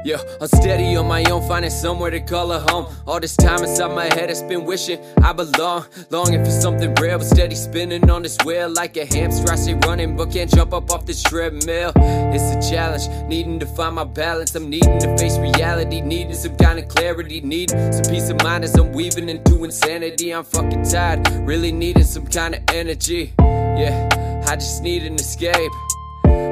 Yeah, 0.09 0.23
I'm 0.41 0.49
steady 0.49 0.97
on 0.97 1.07
my 1.07 1.23
own, 1.25 1.47
finding 1.47 1.71
somewhere 1.71 2.11
to 2.11 2.21
call 2.21 2.51
a 2.53 2.61
home. 2.61 2.87
All 3.07 3.21
this 3.21 3.37
time 3.37 3.63
inside 3.63 3.95
my 3.95 4.07
head, 4.07 4.31
it's 4.31 4.41
been 4.41 4.65
wishing 4.65 4.99
I 5.23 5.35
belong. 5.35 5.85
Longing 6.09 6.43
for 6.43 6.51
something 6.51 6.95
real, 6.95 7.19
but 7.19 7.27
steady 7.27 7.55
spinning 7.55 8.09
on 8.09 8.23
this 8.23 8.39
wheel 8.43 8.71
like 8.71 8.97
a 8.97 9.05
hamster. 9.05 9.53
I 9.53 9.57
say 9.57 9.75
running, 9.75 10.17
but 10.17 10.33
can't 10.33 10.51
jump 10.51 10.73
up 10.73 10.91
off 10.91 11.05
this 11.05 11.23
treadmill. 11.23 11.93
It's 11.95 12.67
a 12.67 12.71
challenge, 12.71 13.07
needing 13.29 13.59
to 13.61 13.67
find 13.67 13.97
my 13.97 14.05
balance. 14.05 14.55
I'm 14.55 14.71
needing 14.71 14.99
to 14.99 15.15
face 15.19 15.37
reality, 15.37 16.01
needing 16.01 16.33
some 16.33 16.57
kind 16.57 16.79
of 16.79 16.89
clarity, 16.89 17.43
needing 17.43 17.93
some 17.93 18.11
peace 18.11 18.31
of 18.31 18.43
mind 18.43 18.65
as 18.65 18.75
I'm 18.77 18.93
weaving 18.93 19.29
into 19.29 19.63
insanity. 19.63 20.31
I'm 20.31 20.45
fucking 20.45 20.85
tired, 20.85 21.29
really 21.47 21.71
needing 21.71 22.05
some 22.05 22.27
kind 22.27 22.55
of 22.55 22.63
energy. 22.69 23.35
Yeah, 23.39 24.43
I 24.47 24.55
just 24.55 24.83
need 24.83 25.03
an 25.03 25.17
escape. 25.17 25.71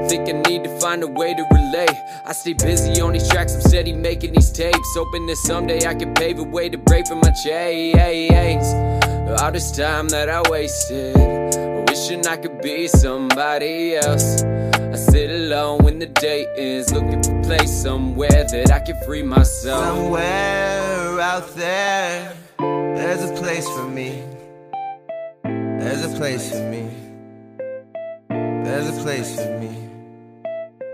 Think 0.08 0.28
I 0.28 0.32
need 0.48 0.64
to 0.64 0.80
find 0.80 1.02
a 1.02 1.06
way 1.06 1.34
to 1.34 1.44
relay. 1.50 1.86
I 2.24 2.32
stay 2.32 2.52
busy 2.52 3.00
on 3.00 3.12
these 3.12 3.28
tracks, 3.28 3.54
I'm 3.54 3.60
steady 3.60 3.92
making 3.92 4.34
these 4.34 4.50
tapes. 4.50 4.94
Hoping 4.94 5.26
that 5.26 5.36
someday 5.36 5.86
I 5.86 5.94
can 5.94 6.14
pave 6.14 6.38
a 6.38 6.44
way 6.44 6.68
to 6.68 6.78
break 6.78 7.06
from 7.06 7.20
my 7.20 7.30
chains. 7.44 8.66
All 9.40 9.50
this 9.52 9.70
time 9.76 10.08
that 10.10 10.28
I 10.28 10.42
wasted, 10.48 11.16
wishing 11.88 12.26
I 12.26 12.36
could 12.36 12.60
be 12.62 12.86
somebody 12.88 13.96
else. 13.96 14.42
I 14.42 14.94
sit 14.94 15.30
alone 15.30 15.84
when 15.84 15.98
the 15.98 16.06
day 16.06 16.46
ends, 16.56 16.92
looking 16.92 17.22
for 17.22 17.42
place 17.42 17.70
somewhere 17.82 18.46
that 18.50 18.70
I 18.72 18.78
can 18.78 18.96
free 19.04 19.22
myself. 19.22 19.84
Somewhere 19.84 21.20
out 21.20 21.54
there, 21.54 22.34
there's 22.58 23.30
a 23.30 23.34
place 23.34 23.68
for 23.68 23.88
me. 23.88 24.22
There's 25.44 26.04
a 26.04 26.16
place 26.16 26.50
for 26.50 26.62
me. 26.70 27.05
There's 28.66 28.88
a 28.88 29.00
place 29.00 29.36
for 29.36 29.58
me. 29.60 29.88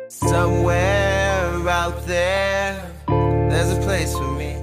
Somewhere 0.08 1.66
out 1.70 2.06
there, 2.06 2.92
there's 3.08 3.70
a 3.70 3.80
place 3.80 4.12
for 4.12 4.30
me. 4.30 4.58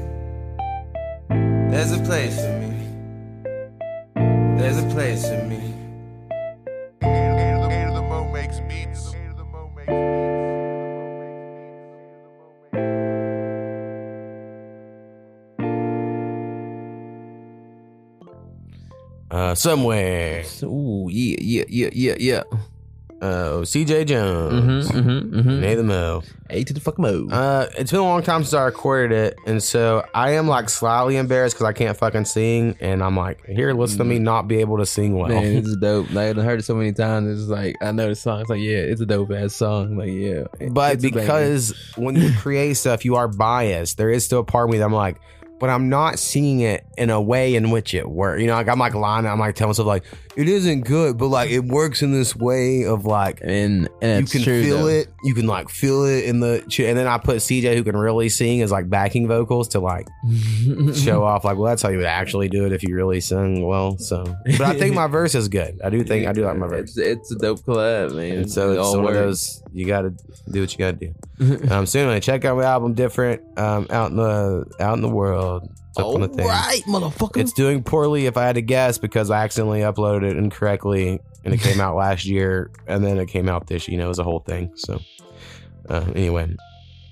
There's 1.72 1.92
a 1.92 2.04
place 2.04 2.36
for 2.40 2.54
me. 2.60 2.70
There's 4.60 4.78
a 4.78 4.88
place 4.94 5.28
for 5.28 5.44
me. 5.46 5.74
Uh, 19.32 19.56
somewhere. 19.56 20.44
Ooh, 20.64 21.08
yeah, 21.10 21.38
yeah, 21.40 21.64
yeah, 21.68 21.90
yeah, 21.92 22.16
yeah. 22.20 22.44
Uh, 23.22 23.62
Ceejay 23.64 24.06
Jonez. 24.06 24.52
Mhm, 24.92 24.92
mhm, 24.92 25.32
mhm. 25.44 25.60
Nay 25.60 25.76
the 25.76 25.84
Mo. 25.84 26.24
A 26.50 26.64
to 26.64 26.74
the 26.74 26.80
fuck 26.80 26.98
Mo. 26.98 27.28
Uh, 27.30 27.68
it's 27.78 27.92
been 27.92 28.00
a 28.00 28.04
long 28.04 28.24
time 28.24 28.44
since 28.44 28.54
I 28.54 28.64
recorded 28.64 29.12
it, 29.16 29.38
and 29.46 29.62
so 29.62 30.04
I 30.16 30.32
am 30.32 30.48
like 30.48 30.70
slightly 30.70 31.18
embarrassed 31.18 31.56
because 31.56 31.68
I 31.68 31.74
can't 31.74 31.96
fucking 31.98 32.26
sing, 32.26 32.76
and 32.80 33.04
I'm 33.04 33.16
like, 33.18 33.46
here, 33.46 33.74
listen 33.74 33.98
to 34.00 34.04
me 34.06 34.20
not 34.20 34.48
be 34.48 34.62
able 34.62 34.78
to 34.78 34.86
sing 34.86 35.16
well. 35.18 35.30
Man, 35.30 35.56
this 35.56 35.66
is 35.68 35.78
dope. 35.82 36.12
Like, 36.14 36.38
I 36.38 36.42
heard 36.42 36.60
it 36.60 36.64
so 36.64 36.76
many 36.76 36.94
times. 36.94 37.40
It's 37.42 37.50
like 37.50 37.76
I 37.82 37.92
know 37.92 38.08
the 38.10 38.16
song. 38.16 38.42
It's 38.42 38.50
like, 38.50 38.62
yeah, 38.62 38.78
it's 38.78 39.02
a 39.02 39.06
dope 39.06 39.32
ass 39.32 39.54
song. 39.54 39.98
Like, 39.98 40.10
yeah, 40.12 40.44
but 40.72 40.94
it's 40.96 41.04
a 41.04 41.10
banger. 41.10 41.22
because 41.22 41.94
when 41.98 42.16
you 42.16 42.32
create 42.40 42.76
stuff, 42.78 43.06
you 43.06 43.16
are 43.16 43.28
biased. 43.28 43.98
There 43.98 44.10
is 44.10 44.24
still 44.26 44.40
a 44.40 44.44
part 44.46 44.70
of 44.70 44.72
me 44.72 44.78
that 44.80 44.86
I'm 44.86 44.94
like, 44.94 45.18
but 45.60 45.70
I'm 45.70 45.90
not 45.90 46.20
seeing 46.20 46.62
it 46.62 46.86
in 46.98 47.10
a 47.10 47.22
way 47.22 47.56
in 47.56 47.72
which 47.72 47.94
it 47.94 48.10
works. 48.10 48.42
You 48.42 48.48
know, 48.48 48.54
like 48.54 48.68
I'm 48.68 48.80
like 48.80 48.96
lying. 48.96 49.26
I'm 49.26 49.40
like 49.40 49.56
telling 49.56 49.70
myself 49.70 49.88
like 49.88 50.04
it 50.36 50.48
isn't 50.48 50.82
good, 50.82 51.18
but 51.18 51.28
like 51.28 51.50
it 51.50 51.66
works 51.66 52.02
in 52.02 52.14
this 52.14 52.36
way 52.36 52.86
of 52.86 53.06
like, 53.06 53.40
and, 53.42 53.90
and 54.02 54.22
you 54.22 54.32
can 54.32 54.44
true, 54.44 54.64
feel 54.64 54.78
though. 54.80 54.88
it. 54.88 55.08
You 55.24 55.34
can 55.34 55.48
like 55.48 55.70
feel 55.70 56.06
it 56.06 56.26
in 56.26 56.40
the. 56.40 56.64
And 56.80 56.98
then 56.98 57.08
I 57.08 57.18
put 57.18 57.38
Ceejay 57.38 57.76
who 57.76 57.84
can 57.84 57.98
really 57.98 58.30
sing 58.30 58.62
as 58.62 58.72
like 58.72 58.90
backing 58.90 59.28
vocals 59.28 59.70
to 59.70 59.80
like 59.80 60.08
show 60.96 61.24
off. 61.24 61.44
Like, 61.44 61.58
well, 61.58 61.66
that's 61.66 61.82
how 61.82 61.90
you 61.90 61.98
would 61.98 62.06
actually 62.06 62.48
do 62.48 62.66
it 62.66 62.72
if 62.72 62.84
you 62.84 62.96
really 62.96 63.20
sing 63.20 63.66
well. 63.66 63.98
So, 63.98 64.24
but 64.46 64.62
I 64.62 64.78
think 64.78 64.96
my 64.96 65.08
verse 65.20 65.36
is 65.36 65.50
good. 65.50 65.82
I 65.84 65.90
do 65.90 66.04
think 66.04 66.26
I 66.26 66.32
do 66.32 66.46
like 66.46 66.58
my 66.58 66.68
verse. 66.68 66.98
It's, 66.98 66.98
it's 66.98 67.32
a 67.34 67.38
dope 67.38 67.60
collab, 67.62 68.16
man. 68.16 68.38
And 68.38 68.52
so 68.52 68.72
It 68.72 68.80
it's 68.80 68.96
one 68.96 69.08
of 69.08 69.14
those 69.14 69.62
you 69.74 69.86
got 69.86 70.02
to 70.02 70.14
do 70.50 70.62
what 70.62 70.72
you 70.72 70.78
got 70.80 71.00
to 71.00 71.08
do. 71.08 71.14
um, 71.72 71.86
so 71.86 72.00
anyway, 72.00 72.20
check 72.20 72.46
out 72.46 72.58
my 72.58 72.64
album 72.64 72.94
"Different" 72.94 73.42
um, 73.58 73.88
out 73.90 74.12
in 74.12 74.18
the 74.18 74.66
out 74.80 74.96
in 74.96 75.02
the 75.02 75.10
world. 75.10 75.49
It's 75.58 76.00
up 76.00 76.06
on 76.06 76.22
the 76.22 76.28
thing. 76.28 76.48
Right, 76.48 76.82
motherfucker. 76.88 77.38
It's 77.38 77.54
doing 77.54 77.84
poorly, 77.84 78.26
if 78.26 78.38
I 78.38 78.46
had 78.46 78.56
to 78.56 78.62
guess, 78.62 78.98
because 78.98 79.30
I 79.30 79.44
accidentally 79.44 79.82
uploaded 79.82 80.32
it 80.32 80.38
incorrectly, 80.38 81.20
and 81.44 81.54
it 81.54 81.60
came 81.60 81.82
out 81.82 81.96
last 81.96 82.26
year, 82.26 82.72
and 82.88 83.04
then 83.04 83.18
it 83.18 83.28
came 83.28 83.50
out 83.50 83.68
this. 83.68 83.88
You 83.88 83.98
know, 83.98 84.06
it 84.06 84.10
was 84.10 84.20
a 84.20 84.24
whole 84.24 84.40
thing. 84.40 84.72
So 84.76 85.00
uh, 85.90 86.06
anyway, 86.16 86.56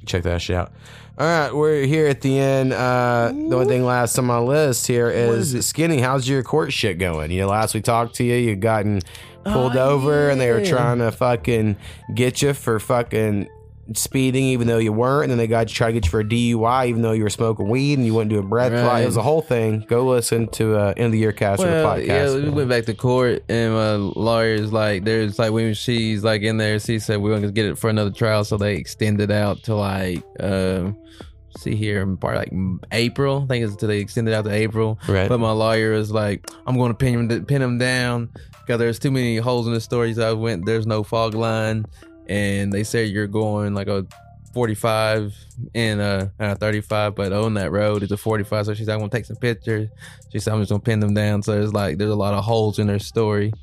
check 0.05 0.23
that 0.23 0.41
shit 0.41 0.55
out. 0.55 0.71
All 1.19 1.25
right, 1.25 1.51
we're 1.51 1.85
here 1.85 2.07
at 2.07 2.21
the 2.21 2.37
end. 2.37 2.73
Uh, 2.73 3.31
the 3.33 3.55
only 3.55 3.65
thing 3.65 3.83
last 3.83 4.19
on 4.19 4.25
my 4.25 4.37
list 4.37 4.85
here 4.85 5.09
is, 5.09 5.65
Skinny. 5.65 5.99
How's 5.99 6.29
your 6.29 6.43
court 6.43 6.71
shit 6.71 6.99
going? 6.99 7.31
You 7.31 7.41
know, 7.41 7.47
last 7.47 7.73
we 7.73 7.81
talked 7.81 8.15
to 8.15 8.23
you, 8.23 8.35
you 8.35 8.55
gotten 8.55 9.01
pulled 9.43 9.75
over, 9.77 10.29
and 10.29 10.39
they 10.39 10.51
were 10.51 10.63
trying 10.63 10.99
to 10.99 11.11
fucking 11.11 11.77
get 12.13 12.43
you 12.43 12.53
for 12.53 12.79
fucking 12.79 13.47
speeding, 13.93 14.45
even 14.45 14.67
though 14.67 14.77
you 14.77 14.91
weren't, 14.91 15.23
and 15.23 15.31
then 15.31 15.37
they 15.37 15.47
got 15.47 15.69
you 15.69 15.75
try 15.75 15.87
to 15.87 15.93
get 15.93 16.05
you 16.05 16.11
for 16.11 16.19
a 16.19 16.23
DUI, 16.23 16.87
even 16.87 17.01
though 17.01 17.11
you 17.11 17.23
were 17.23 17.29
smoking 17.29 17.69
weed 17.69 17.97
and 17.97 18.05
you 18.05 18.13
wouldn't 18.13 18.31
do 18.31 18.39
a 18.39 18.43
breath 18.43 18.71
fly. 18.71 18.83
Right. 18.85 19.01
It 19.01 19.05
was 19.05 19.17
a 19.17 19.21
whole 19.21 19.41
thing. 19.41 19.85
Go 19.87 20.05
listen 20.05 20.47
to 20.49 20.75
uh, 20.77 20.93
end 20.97 21.07
of 21.07 21.11
the 21.11 21.19
year 21.19 21.31
cast 21.31 21.61
or 21.61 21.67
the 21.67 21.83
podcast. 21.83 22.07
yeah, 22.07 22.33
we 22.33 22.49
went 22.49 22.69
back 22.69 22.85
to 22.85 22.93
court, 22.93 23.43
and 23.49 23.73
my 23.73 23.93
lawyer's 23.95 24.73
like, 24.73 25.03
there's 25.03 25.39
like 25.39 25.51
when 25.51 25.73
she's 25.73 26.23
like 26.23 26.41
in 26.41 26.57
there, 26.57 26.79
she 26.79 26.99
said 26.99 27.21
we're 27.21 27.35
gonna 27.35 27.51
get 27.51 27.65
it 27.65 27.77
for 27.77 27.89
another 27.89 28.11
trial, 28.11 28.43
so 28.43 28.57
they 28.57 28.75
extended 28.75 29.31
out 29.31 29.63
to 29.63 29.75
like, 29.75 30.23
um, 30.39 30.97
see 31.57 31.75
here, 31.75 32.05
probably 32.05 32.37
like 32.37 32.83
April. 32.91 33.43
I 33.43 33.47
think 33.47 33.65
it's 33.65 33.75
till 33.75 33.89
they 33.89 33.99
extended 33.99 34.33
out 34.33 34.45
to 34.45 34.51
April. 34.51 34.99
Right. 35.07 35.29
But 35.29 35.39
my 35.39 35.51
lawyer 35.51 35.93
is 35.93 36.11
like, 36.11 36.49
I'm 36.65 36.77
going 36.77 36.91
to 36.91 36.97
pin 36.97 37.29
him, 37.29 37.45
pin 37.45 37.61
him 37.61 37.77
down 37.77 38.29
because 38.61 38.79
there's 38.79 38.99
too 38.99 39.11
many 39.11 39.37
holes 39.37 39.67
in 39.67 39.73
the 39.73 39.81
story. 39.81 40.13
So 40.13 40.29
I 40.29 40.33
went, 40.33 40.65
there's 40.65 40.87
no 40.87 41.03
fog 41.03 41.33
line, 41.33 41.85
and 42.27 42.71
they 42.71 42.83
said 42.83 43.09
you're 43.09 43.27
going 43.27 43.73
like 43.73 43.87
a 43.87 44.05
45 44.53 45.35
and 45.75 46.01
uh, 46.01 46.27
uh 46.39 46.55
35 46.55 47.13
but 47.13 47.31
on 47.31 47.53
that 47.53 47.71
road 47.71 48.01
it's 48.01 48.11
a 48.11 48.17
45 48.17 48.65
so 48.65 48.73
she's 48.73 48.87
like, 48.87 48.95
i'm 48.95 48.99
gonna 48.99 49.11
take 49.11 49.25
some 49.25 49.35
pictures. 49.35 49.89
She 50.31 50.39
said 50.39 50.53
i'm 50.53 50.61
just 50.61 50.69
gonna 50.69 50.81
pin 50.81 50.99
them 50.99 51.13
down. 51.13 51.43
So 51.43 51.61
it's 51.61 51.73
like 51.73 51.97
there's 51.97 52.11
a 52.11 52.15
lot 52.15 52.33
of 52.33 52.43
holes 52.43 52.79
in 52.79 52.87
her 52.87 52.99
story. 52.99 53.53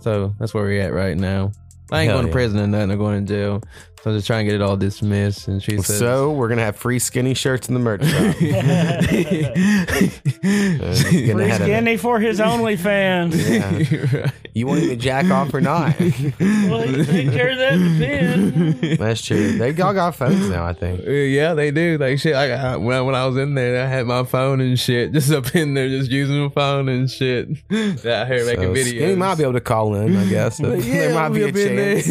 So 0.00 0.34
that's 0.38 0.54
where 0.54 0.64
we're 0.64 0.82
at 0.82 0.92
right 0.92 1.16
now. 1.16 1.52
I 1.90 2.02
ain't 2.02 2.10
Hell 2.10 2.18
going 2.18 2.26
to 2.26 2.32
prison 2.32 2.60
or 2.60 2.66
nothing 2.66 2.90
or 2.90 2.96
going 2.96 3.26
to 3.26 3.32
jail 3.32 3.62
so 4.02 4.10
i'm 4.10 4.16
just 4.16 4.26
trying 4.26 4.44
to 4.46 4.50
get 4.52 4.60
it 4.60 4.62
all 4.62 4.76
dismissed 4.76 5.48
and 5.48 5.62
she 5.62 5.76
said 5.82 5.98
so 5.98 6.30
we're 6.32 6.48
gonna 6.48 6.62
have 6.62 6.76
free 6.76 6.98
skinny 6.98 7.34
shirts 7.34 7.68
in 7.68 7.74
the 7.74 7.80
merch 7.80 8.04
shop. 8.04 8.36
Uh, 10.48 10.94
getting 11.10 11.36
Free 11.36 11.44
ahead 11.44 11.60
of 11.60 11.68
it. 11.68 11.72
skinny 11.72 11.96
for 11.96 12.20
his 12.20 12.40
OnlyFans. 12.40 13.34
Yeah. 13.48 14.30
You 14.54 14.66
want 14.66 14.80
him 14.80 14.88
to 14.88 14.96
jack 14.96 15.30
off 15.30 15.52
or 15.54 15.60
not? 15.60 15.98
well, 16.00 16.82
he 16.82 17.04
take 17.04 17.30
care 17.30 17.50
of 17.50 17.58
that 17.58 17.74
in 17.74 17.98
the 17.98 18.74
pen. 18.80 18.96
That's 18.96 19.22
true. 19.24 19.56
They 19.58 19.70
all 19.80 19.92
got 19.94 20.16
phones 20.16 20.48
now, 20.48 20.64
I 20.66 20.72
think. 20.72 21.06
Uh, 21.06 21.10
Yeah, 21.10 21.54
they 21.54 21.70
do. 21.70 21.96
Like 21.98 22.18
shit. 22.18 22.34
I, 22.34 22.50
I 22.72 22.76
when 22.76 22.96
I, 22.96 23.00
when 23.02 23.14
I 23.14 23.26
was 23.26 23.36
in 23.36 23.54
there, 23.54 23.84
I 23.84 23.88
had 23.88 24.06
my 24.06 24.24
phone 24.24 24.60
and 24.60 24.78
shit, 24.78 25.12
just 25.12 25.30
up 25.30 25.54
in 25.54 25.74
there, 25.74 25.88
just 25.88 26.10
using 26.10 26.42
the 26.42 26.50
phone 26.50 26.88
and 26.88 27.08
shit. 27.10 27.48
Out 27.70 28.26
here 28.26 28.44
making 28.46 28.62
So 28.62 28.74
videos. 28.74 28.86
Skinny 28.88 29.16
might 29.16 29.36
be 29.36 29.42
able 29.44 29.52
to 29.54 29.60
call 29.60 29.94
in, 29.94 30.16
I 30.16 30.26
guess. 30.26 30.60
But 30.60 30.80
there 30.80 31.14
might 31.14 31.28
be 31.30 31.42
a 31.42 31.48
up 31.48 31.54
chance. 31.54 32.08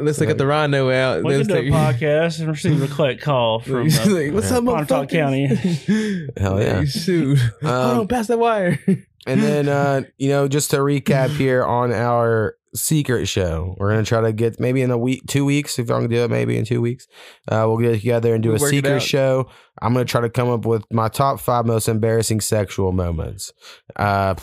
Let's 0.00 0.20
look 0.20 0.30
at 0.30 0.38
the 0.38 0.46
Rhino 0.58 0.90
out. 0.90 1.22
We 1.24 1.36
Let's 1.36 1.48
can 1.48 1.64
do 1.64 1.68
a 1.68 1.76
podcast 1.76 2.40
and 2.40 2.48
receive 2.48 2.82
a 2.82 2.88
collect 2.88 3.20
call 3.22 3.60
from 3.60 3.86
uh, 3.88 4.06
Like, 4.06 4.32
what's 4.32 4.50
up, 4.50 4.64
Pontotoc 4.64 5.08
motherfuckers? 5.08 5.10
County. 5.10 5.46
Hell 6.36 6.60
yeah. 6.60 6.80
Hey, 6.80 6.86
shoot. 6.86 7.38
Hold 7.62 7.72
Um, 7.72 8.00
on, 8.00 8.08
pass 8.08 8.26
that 8.26 8.38
wire. 8.38 8.78
And 9.26 9.42
then, 9.42 9.68
uh, 9.68 10.02
you 10.18 10.28
know, 10.28 10.48
just 10.48 10.70
to 10.72 10.78
recap 10.78 11.30
here 11.30 11.64
on 11.64 11.92
our 11.92 12.56
secret 12.74 13.26
show, 13.26 13.74
we're 13.78 13.90
gonna 13.90 14.04
try 14.04 14.20
to 14.20 14.32
get 14.32 14.58
maybe 14.60 14.82
in 14.82 14.90
a 14.90 14.98
week, 14.98 15.22
two 15.26 15.44
weeks, 15.44 15.78
if 15.78 15.90
I 15.90 16.00
can 16.00 16.10
do 16.10 16.24
it, 16.24 16.30
maybe 16.30 16.56
in 16.58 16.64
two 16.64 16.80
weeks. 16.80 17.06
Uh, 17.50 17.64
we'll 17.66 17.78
get 17.78 17.92
together 17.98 18.34
and 18.34 18.42
do 18.42 18.50
We'll 18.50 18.64
a 18.64 18.68
secret 18.68 19.00
show. 19.00 19.48
I'm 19.80 19.92
gonna 19.92 20.04
try 20.04 20.20
to 20.20 20.28
come 20.30 20.48
up 20.50 20.66
with 20.66 20.84
my 20.92 21.08
top 21.08 21.40
five 21.40 21.66
most 21.66 21.88
embarrassing 21.88 22.40
sexual 22.40 22.92
moments. 22.92 23.52
Uh, 23.96 24.34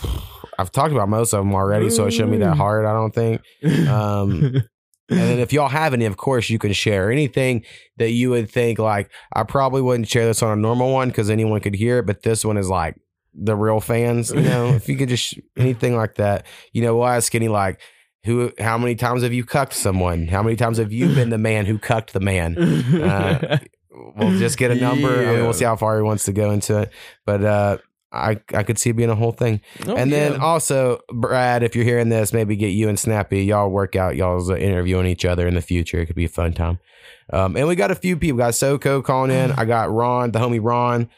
I've 0.58 0.72
talked 0.72 0.92
about 0.92 1.08
most 1.08 1.34
of 1.34 1.44
them 1.44 1.54
already, 1.54 1.90
so 1.90 2.06
it 2.06 2.12
shouldn't 2.12 2.32
be 2.32 2.38
that 2.38 2.56
hard. 2.56 2.84
I 2.86 2.92
don't 2.94 3.14
think. 3.14 3.42
Um, 3.88 4.62
and 5.08 5.18
then 5.18 5.38
if 5.38 5.52
y'all 5.52 5.68
have 5.68 5.92
any, 5.92 6.04
of 6.04 6.16
course, 6.16 6.50
you 6.50 6.58
can 6.58 6.72
share 6.72 7.10
anything 7.10 7.64
that 7.96 8.10
you 8.10 8.30
would 8.30 8.50
think 8.50 8.78
like 8.78 9.10
I 9.32 9.44
probably 9.44 9.82
wouldn't 9.82 10.08
share 10.08 10.26
this 10.26 10.42
on 10.42 10.56
a 10.56 10.60
normal 10.60 10.92
one 10.92 11.08
because 11.08 11.30
anyone 11.30 11.60
could 11.60 11.74
hear 11.74 11.98
it, 11.98 12.06
but 12.06 12.22
this 12.22 12.44
one 12.44 12.56
is 12.56 12.68
like 12.68 12.96
the 13.32 13.54
real 13.54 13.80
fans. 13.80 14.30
You 14.30 14.40
know, 14.40 14.68
if 14.74 14.88
you 14.88 14.96
could 14.96 15.08
just 15.08 15.38
anything 15.56 15.96
like 15.96 16.16
that, 16.16 16.44
you 16.72 16.82
know, 16.82 16.96
we'll 16.96 17.06
ask 17.06 17.34
any 17.34 17.48
like. 17.48 17.80
Who? 18.24 18.52
How 18.58 18.76
many 18.76 18.96
times 18.96 19.22
have 19.22 19.32
you 19.32 19.44
cucked 19.44 19.74
someone? 19.74 20.26
How 20.26 20.42
many 20.42 20.56
times 20.56 20.78
have 20.78 20.92
you 20.92 21.14
been 21.14 21.30
the 21.30 21.38
man 21.38 21.64
who 21.64 21.78
cucked 21.78 22.12
the 22.12 22.18
man? 22.18 22.58
Uh, 22.58 23.58
we'll 24.16 24.36
just 24.36 24.58
get 24.58 24.72
a 24.72 24.74
number. 24.74 25.08
I 25.08 25.34
mean, 25.34 25.44
we'll 25.44 25.52
see 25.52 25.64
how 25.64 25.76
far 25.76 25.96
he 25.96 26.02
wants 26.02 26.24
to 26.24 26.32
go 26.32 26.50
into 26.50 26.80
it. 26.80 26.92
But 27.24 27.44
uh, 27.44 27.78
I 28.16 28.40
I 28.54 28.62
could 28.62 28.78
see 28.78 28.90
it 28.90 28.96
being 28.96 29.10
a 29.10 29.14
whole 29.14 29.32
thing. 29.32 29.60
Oh, 29.86 29.94
and 29.96 30.12
then 30.12 30.40
also, 30.40 31.00
Brad, 31.12 31.62
if 31.62 31.74
you're 31.74 31.84
hearing 31.84 32.08
this, 32.08 32.32
maybe 32.32 32.56
get 32.56 32.68
you 32.68 32.88
and 32.88 32.98
Snappy. 32.98 33.44
Y'all 33.44 33.70
work 33.70 33.96
out 33.96 34.16
y'all's 34.16 34.50
interviewing 34.50 35.06
each 35.06 35.24
other 35.24 35.46
in 35.46 35.54
the 35.54 35.60
future. 35.60 36.00
It 36.00 36.06
could 36.06 36.16
be 36.16 36.24
a 36.24 36.28
fun 36.28 36.52
time. 36.52 36.78
Um, 37.32 37.56
and 37.56 37.66
we 37.66 37.74
got 37.74 37.90
a 37.90 37.94
few 37.96 38.16
people. 38.16 38.38
Got 38.38 38.54
Soko 38.54 39.02
calling 39.02 39.30
in. 39.30 39.52
I 39.56 39.64
got 39.64 39.92
Ron, 39.92 40.32
the 40.32 40.38
homie 40.38 40.60
Ron, 40.62 41.08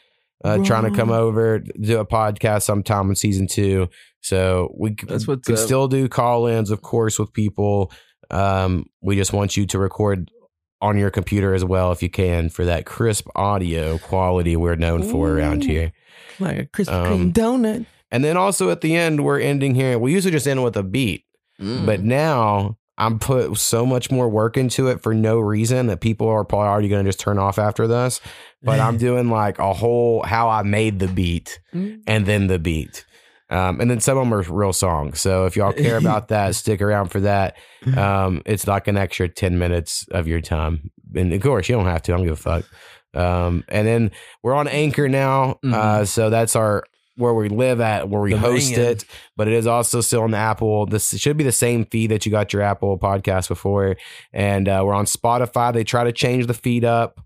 uh, 0.43 0.63
trying 0.63 0.89
to 0.89 0.97
come 0.97 1.11
over 1.11 1.59
do 1.59 1.99
a 1.99 2.05
podcast 2.05 2.63
sometime 2.63 3.09
in 3.09 3.15
season 3.15 3.47
two. 3.47 3.89
So 4.21 4.73
we 4.77 4.95
That's 5.07 5.27
what's 5.27 5.47
can 5.47 5.55
up. 5.55 5.59
still 5.61 5.87
do 5.87 6.09
call-ins, 6.09 6.71
of 6.71 6.81
course, 6.81 7.17
with 7.17 7.31
people. 7.33 7.91
Um, 8.29 8.85
we 9.01 9.15
just 9.15 9.33
want 9.33 9.55
you 9.57 9.65
to 9.67 9.79
record 9.79 10.29
on 10.81 10.97
your 10.97 11.09
computer 11.09 11.53
as 11.53 11.63
well 11.65 11.91
if 11.91 12.01
you 12.01 12.09
can 12.09 12.49
for 12.49 12.65
that 12.65 12.85
crisp 12.85 13.27
audio 13.35 13.97
quality 13.97 14.55
we're 14.55 14.75
known 14.75 15.03
for 15.03 15.29
around 15.29 15.63
here. 15.63 15.91
Like 16.39 16.57
a 16.57 16.65
Krispy 16.65 16.93
Um, 16.93 17.31
Kreme 17.31 17.33
donut. 17.33 17.85
And 18.11 18.23
then 18.23 18.37
also 18.37 18.69
at 18.71 18.81
the 18.81 18.95
end, 18.95 19.23
we're 19.23 19.39
ending 19.39 19.75
here. 19.75 19.99
We 19.99 20.11
usually 20.13 20.31
just 20.31 20.47
end 20.47 20.63
with 20.63 20.75
a 20.77 20.83
beat, 20.83 21.25
Mm. 21.61 21.85
but 21.85 22.01
now 22.01 22.77
I'm 22.97 23.19
put 23.19 23.57
so 23.57 23.85
much 23.85 24.09
more 24.11 24.27
work 24.27 24.57
into 24.57 24.87
it 24.87 25.01
for 25.01 25.13
no 25.13 25.39
reason 25.39 25.87
that 25.87 26.01
people 26.01 26.27
are 26.27 26.43
probably 26.43 26.67
already 26.67 26.89
going 26.89 27.03
to 27.05 27.09
just 27.09 27.19
turn 27.19 27.37
off 27.37 27.57
after 27.59 27.87
this. 27.87 28.19
But 28.63 28.79
I'm 28.79 28.97
doing 29.07 29.29
like 29.29 29.59
a 29.59 29.73
whole 29.73 30.23
how 30.23 30.49
I 30.49 30.63
made 30.63 30.99
the 30.99 31.07
beat 31.07 31.59
Mm. 31.73 32.01
and 32.07 32.25
then 32.25 32.47
the 32.47 32.59
beat. 32.59 33.05
Um, 33.51 33.81
and 33.81 33.89
then 33.89 33.99
some 33.99 34.15
of 34.17 34.23
them 34.25 34.33
are 34.33 34.41
real 34.43 34.73
songs. 34.73 35.19
So 35.21 35.45
if 35.45 35.55
y'all 35.55 35.73
care 35.73 35.97
about 36.05 36.27
that, 36.27 36.55
stick 36.55 36.81
around 36.81 37.09
for 37.09 37.19
that. 37.21 37.55
Um, 37.97 38.41
it's 38.45 38.67
like 38.67 38.87
an 38.89 38.97
extra 38.97 39.29
10 39.29 39.57
minutes 39.57 40.05
of 40.11 40.27
your 40.27 40.41
time. 40.41 40.91
And 41.15 41.31
of 41.33 41.41
course, 41.41 41.69
you 41.69 41.75
don't 41.75 41.85
have 41.85 42.01
to. 42.03 42.13
I 42.13 42.17
don't 42.17 42.25
give 42.25 42.33
a 42.33 42.35
fuck. 42.35 42.65
Um, 43.13 43.63
and 43.69 43.87
then 43.87 44.11
we're 44.43 44.53
on 44.53 44.67
Anchor 44.67 45.09
now. 45.09 45.59
Uh, 45.63 46.05
so 46.05 46.29
that's 46.29 46.55
our 46.55 46.83
where 47.15 47.33
we 47.33 47.49
live 47.49 47.81
at, 47.81 48.07
where 48.07 48.21
we 48.21 48.31
The 48.31 48.37
host 48.39 48.71
man. 48.71 48.79
it. 48.79 49.05
But 49.35 49.47
it 49.49 49.53
is 49.55 49.67
also 49.67 49.99
still 49.99 50.21
on 50.21 50.31
the 50.31 50.37
Apple. 50.37 50.85
This 50.85 51.09
should 51.19 51.35
be 51.35 51.43
the 51.43 51.51
same 51.51 51.83
feed 51.85 52.11
that 52.11 52.25
you 52.25 52.31
got 52.31 52.53
your 52.53 52.61
Apple 52.61 52.97
podcast 52.97 53.49
before. 53.49 53.97
And 54.31 54.69
uh, 54.69 54.83
we're 54.85 54.93
on 54.93 55.05
Spotify. 55.05 55.73
They 55.73 55.83
try 55.83 56.05
to 56.05 56.13
change 56.13 56.47
the 56.47 56.53
feed 56.53 56.85
up 56.85 57.19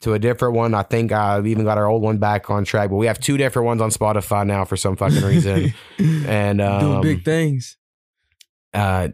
to 0.00 0.14
a 0.14 0.18
different 0.18 0.54
one. 0.54 0.74
I 0.74 0.82
think 0.82 1.12
I've 1.12 1.46
even 1.46 1.64
got 1.64 1.78
our 1.78 1.86
old 1.86 2.02
one 2.02 2.18
back 2.18 2.50
on 2.50 2.64
track, 2.64 2.90
but 2.90 2.96
we 2.96 3.06
have 3.06 3.20
two 3.20 3.36
different 3.36 3.66
ones 3.66 3.80
on 3.82 3.90
Spotify 3.90 4.44
now 4.46 4.64
for 4.64 4.76
some 4.76 4.96
fucking 4.96 5.22
reason. 5.22 5.74
and 5.98 6.60
um, 6.60 6.80
Doing 6.80 7.02
big 7.02 7.24
things. 7.24 7.76
uh 8.74 9.08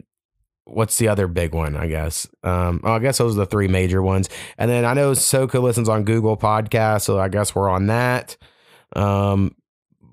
what's 0.67 0.97
the 0.97 1.07
other 1.07 1.27
big 1.27 1.53
one 1.53 1.75
i 1.75 1.87
guess? 1.87 2.27
Um 2.43 2.81
oh, 2.83 2.93
i 2.93 2.99
guess 2.99 3.17
those 3.17 3.35
are 3.35 3.39
the 3.39 3.45
three 3.45 3.67
major 3.67 4.01
ones. 4.01 4.29
And 4.57 4.69
then 4.69 4.85
i 4.85 4.93
know 4.93 5.11
soka 5.11 5.61
listens 5.61 5.89
on 5.89 6.03
google 6.03 6.37
podcast 6.37 7.01
so 7.03 7.19
i 7.19 7.29
guess 7.29 7.55
we're 7.55 7.69
on 7.69 7.87
that. 7.87 8.37
Um 8.95 9.55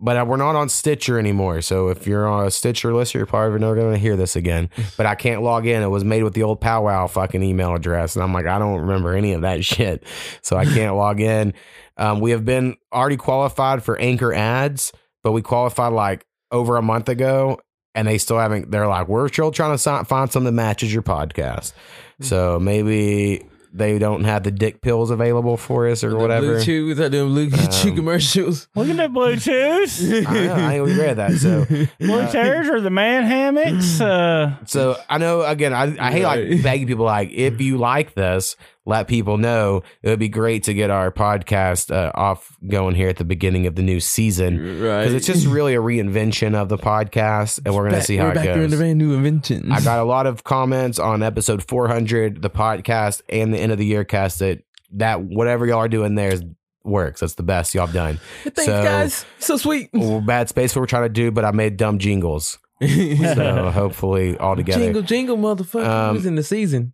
but 0.01 0.27
we're 0.27 0.37
not 0.37 0.55
on 0.55 0.69
stitcher 0.69 1.19
anymore. 1.19 1.63
So 1.63 1.89
if 1.89 2.07
you're 2.07 2.27
on 2.27 2.47
a 2.47 2.51
stitcher 2.51 2.93
listener 2.93 3.21
you're 3.21 3.27
probably 3.27 3.59
never 3.59 3.75
going 3.75 3.93
to 3.93 3.99
hear 3.99 4.17
this 4.17 4.37
again. 4.37 4.69
But 4.97 5.07
i 5.07 5.15
can't 5.15 5.43
log 5.43 5.67
in. 5.67 5.83
It 5.83 5.89
was 5.89 6.05
made 6.05 6.23
with 6.23 6.35
the 6.35 6.43
old 6.43 6.61
powwow 6.61 7.07
fucking 7.07 7.43
email 7.43 7.75
address 7.75 8.15
and 8.15 8.23
i'm 8.23 8.33
like 8.33 8.47
i 8.47 8.59
don't 8.59 8.81
remember 8.81 9.15
any 9.15 9.33
of 9.33 9.43
that 9.43 9.65
shit. 9.73 10.05
So 10.43 10.57
i 10.57 10.65
can't 10.65 10.97
log 10.97 11.21
in. 11.21 11.55
Um, 11.97 12.21
we 12.21 12.33
have 12.33 12.45
been 12.45 12.77
already 12.93 13.17
qualified 13.17 13.83
for 13.83 13.99
anchor 13.99 14.33
ads 14.33 14.93
but 15.23 15.33
we 15.33 15.43
qualified 15.43 15.93
like 15.93 16.27
over 16.51 16.77
a 16.77 16.83
month 16.83 17.09
ago 17.09 17.59
and 17.95 18.07
they 18.09 18.19
still 18.19 18.39
haven't 18.39 18.71
they're 18.71 18.87
like 18.89 19.09
we're 19.09 19.29
still 19.29 19.51
trying 19.51 19.73
to 19.73 19.79
si- 19.79 20.05
find 20.05 20.31
something 20.33 20.45
that 20.47 20.53
matches 20.53 20.93
your 20.93 21.03
podcast 21.03 21.73
so 22.21 22.59
maybe 22.61 23.45
they 23.77 23.99
don't 23.99 24.23
have 24.23 24.45
the 24.45 24.53
dick 24.53 24.81
pills 24.83 25.11
available 25.11 25.57
for 25.57 25.89
us 25.89 26.05
or 26.05 26.17
whatever 26.17 26.59
Bluetooth 26.61 26.89
without 26.89 27.11
doing 27.11 27.29
blue 27.31 27.51
chew 27.73 27.91
Um, 27.91 27.97
commercials. 27.97 28.69
Look 28.77 28.89
at 28.89 28.97
the 28.97 29.09
Bluetooth. 29.09 30.27
I 30.29 30.47
know, 30.47 30.55
I 30.55 30.75
ain't 30.75 30.85
regret 30.87 31.17
that. 31.17 31.33
So, 31.33 31.65
Blue 31.99 32.31
chairs 32.31 32.69
or 32.69 32.81
the 32.81 32.91
man 32.91 33.25
hammocks. 33.25 34.01
Uh, 34.01 34.55
so 34.67 34.97
I 35.11 35.19
know 35.19 35.43
again. 35.43 35.73
I, 35.75 35.97
I 35.99 36.13
hate 36.13 36.23
like 36.25 36.63
begging 36.63 36.87
people 36.87 37.05
like 37.05 37.33
if 37.33 37.61
you 37.61 37.77
like 37.79 38.15
this, 38.15 38.55
let 38.87 39.09
people 39.09 39.39
know. 39.39 39.83
It 40.03 40.11
would 40.11 40.19
be 40.19 40.29
great 40.29 40.65
to 40.65 40.75
get 40.75 40.91
our 40.91 41.11
podcast 41.11 41.95
uh, 41.95 42.13
off 42.15 42.57
going 42.67 42.95
here 42.95 43.09
at 43.09 43.17
the 43.17 43.25
beginning 43.25 43.67
of 43.67 43.75
the 43.77 43.83
new 43.83 44.01
season 44.01 44.57
because 44.57 45.15
it's 45.15 45.27
just 45.27 45.47
really 45.47 45.75
a 45.75 45.81
reinvention 45.81 46.55
of 46.55 46.69
the 46.69 46.79
podcast, 46.79 47.61
and 47.65 47.75
we're 47.75 47.89
gonna 47.89 48.03
see 48.03 48.17
how 48.17 48.25
we're 48.25 48.33
it 48.33 48.35
back 48.35 48.45
goes. 48.47 48.57
doing 48.57 48.71
the 48.71 48.77
brand 48.77 48.99
new 48.99 49.15
inventions. 49.15 49.71
I 49.71 49.81
got 49.81 50.01
a 50.01 50.05
lot 50.05 50.27
of 50.27 50.45
comments 50.45 50.99
on 50.99 51.23
episode 51.23 51.67
400, 51.67 52.43
the 52.43 52.51
podcast, 52.51 53.23
and 53.29 53.55
the 53.55 53.59
end 53.59 53.73
of 53.73 53.79
the 53.79 53.87
year 53.87 54.05
cast 54.05 54.41
that 54.41 54.63
that 54.93 55.23
whatever 55.23 55.67
y'all 55.67 55.79
are 55.79 55.89
doing 55.89 56.15
there 56.15 56.33
is 56.33 56.45
works. 56.85 57.21
That's 57.21 57.35
the 57.35 57.43
best 57.43 57.75
y'all 57.75 57.87
have 57.87 57.95
done. 57.95 58.21
Thanks, 58.43 58.67
guys. 58.67 59.27
So 59.39 59.57
sweet. 59.57 59.91
Bad 59.93 60.49
space 60.49 60.75
what 60.75 60.81
we're 60.81 60.87
trying 60.87 61.05
to 61.05 61.09
do, 61.09 61.31
but 61.31 61.45
I 61.45 61.51
made 61.51 61.77
dumb 61.77 61.99
jingles. 61.99 62.59
so 62.87 63.71
hopefully 63.71 64.37
all 64.37 64.57
together. 64.57 64.83
Jingle, 64.83 65.03
jingle, 65.03 65.37
motherfucker. 65.39 65.87
Um, 65.87 66.17
Who's 66.17 66.27
in 66.27 66.35
the 66.35 66.43
season? 66.43 66.93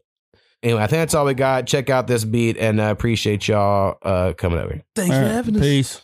Anyway, 0.63 0.83
I 0.83 0.87
think 0.89 1.01
that's 1.01 1.15
all 1.15 1.25
we 1.25 1.33
got. 1.33 1.67
Check 1.67 1.89
out 1.89 2.07
this 2.07 2.25
beat 2.25 2.59
and 2.59 2.81
uh, 2.81 2.85
appreciate 2.85 3.49
y'all 3.49 3.97
uh, 4.03 4.35
coming 4.37 4.59
over. 4.59 4.83
Thanks 4.95 5.15
for 5.15 5.23
having 5.23 5.57
us. 5.57 5.63
Peace. 5.63 6.03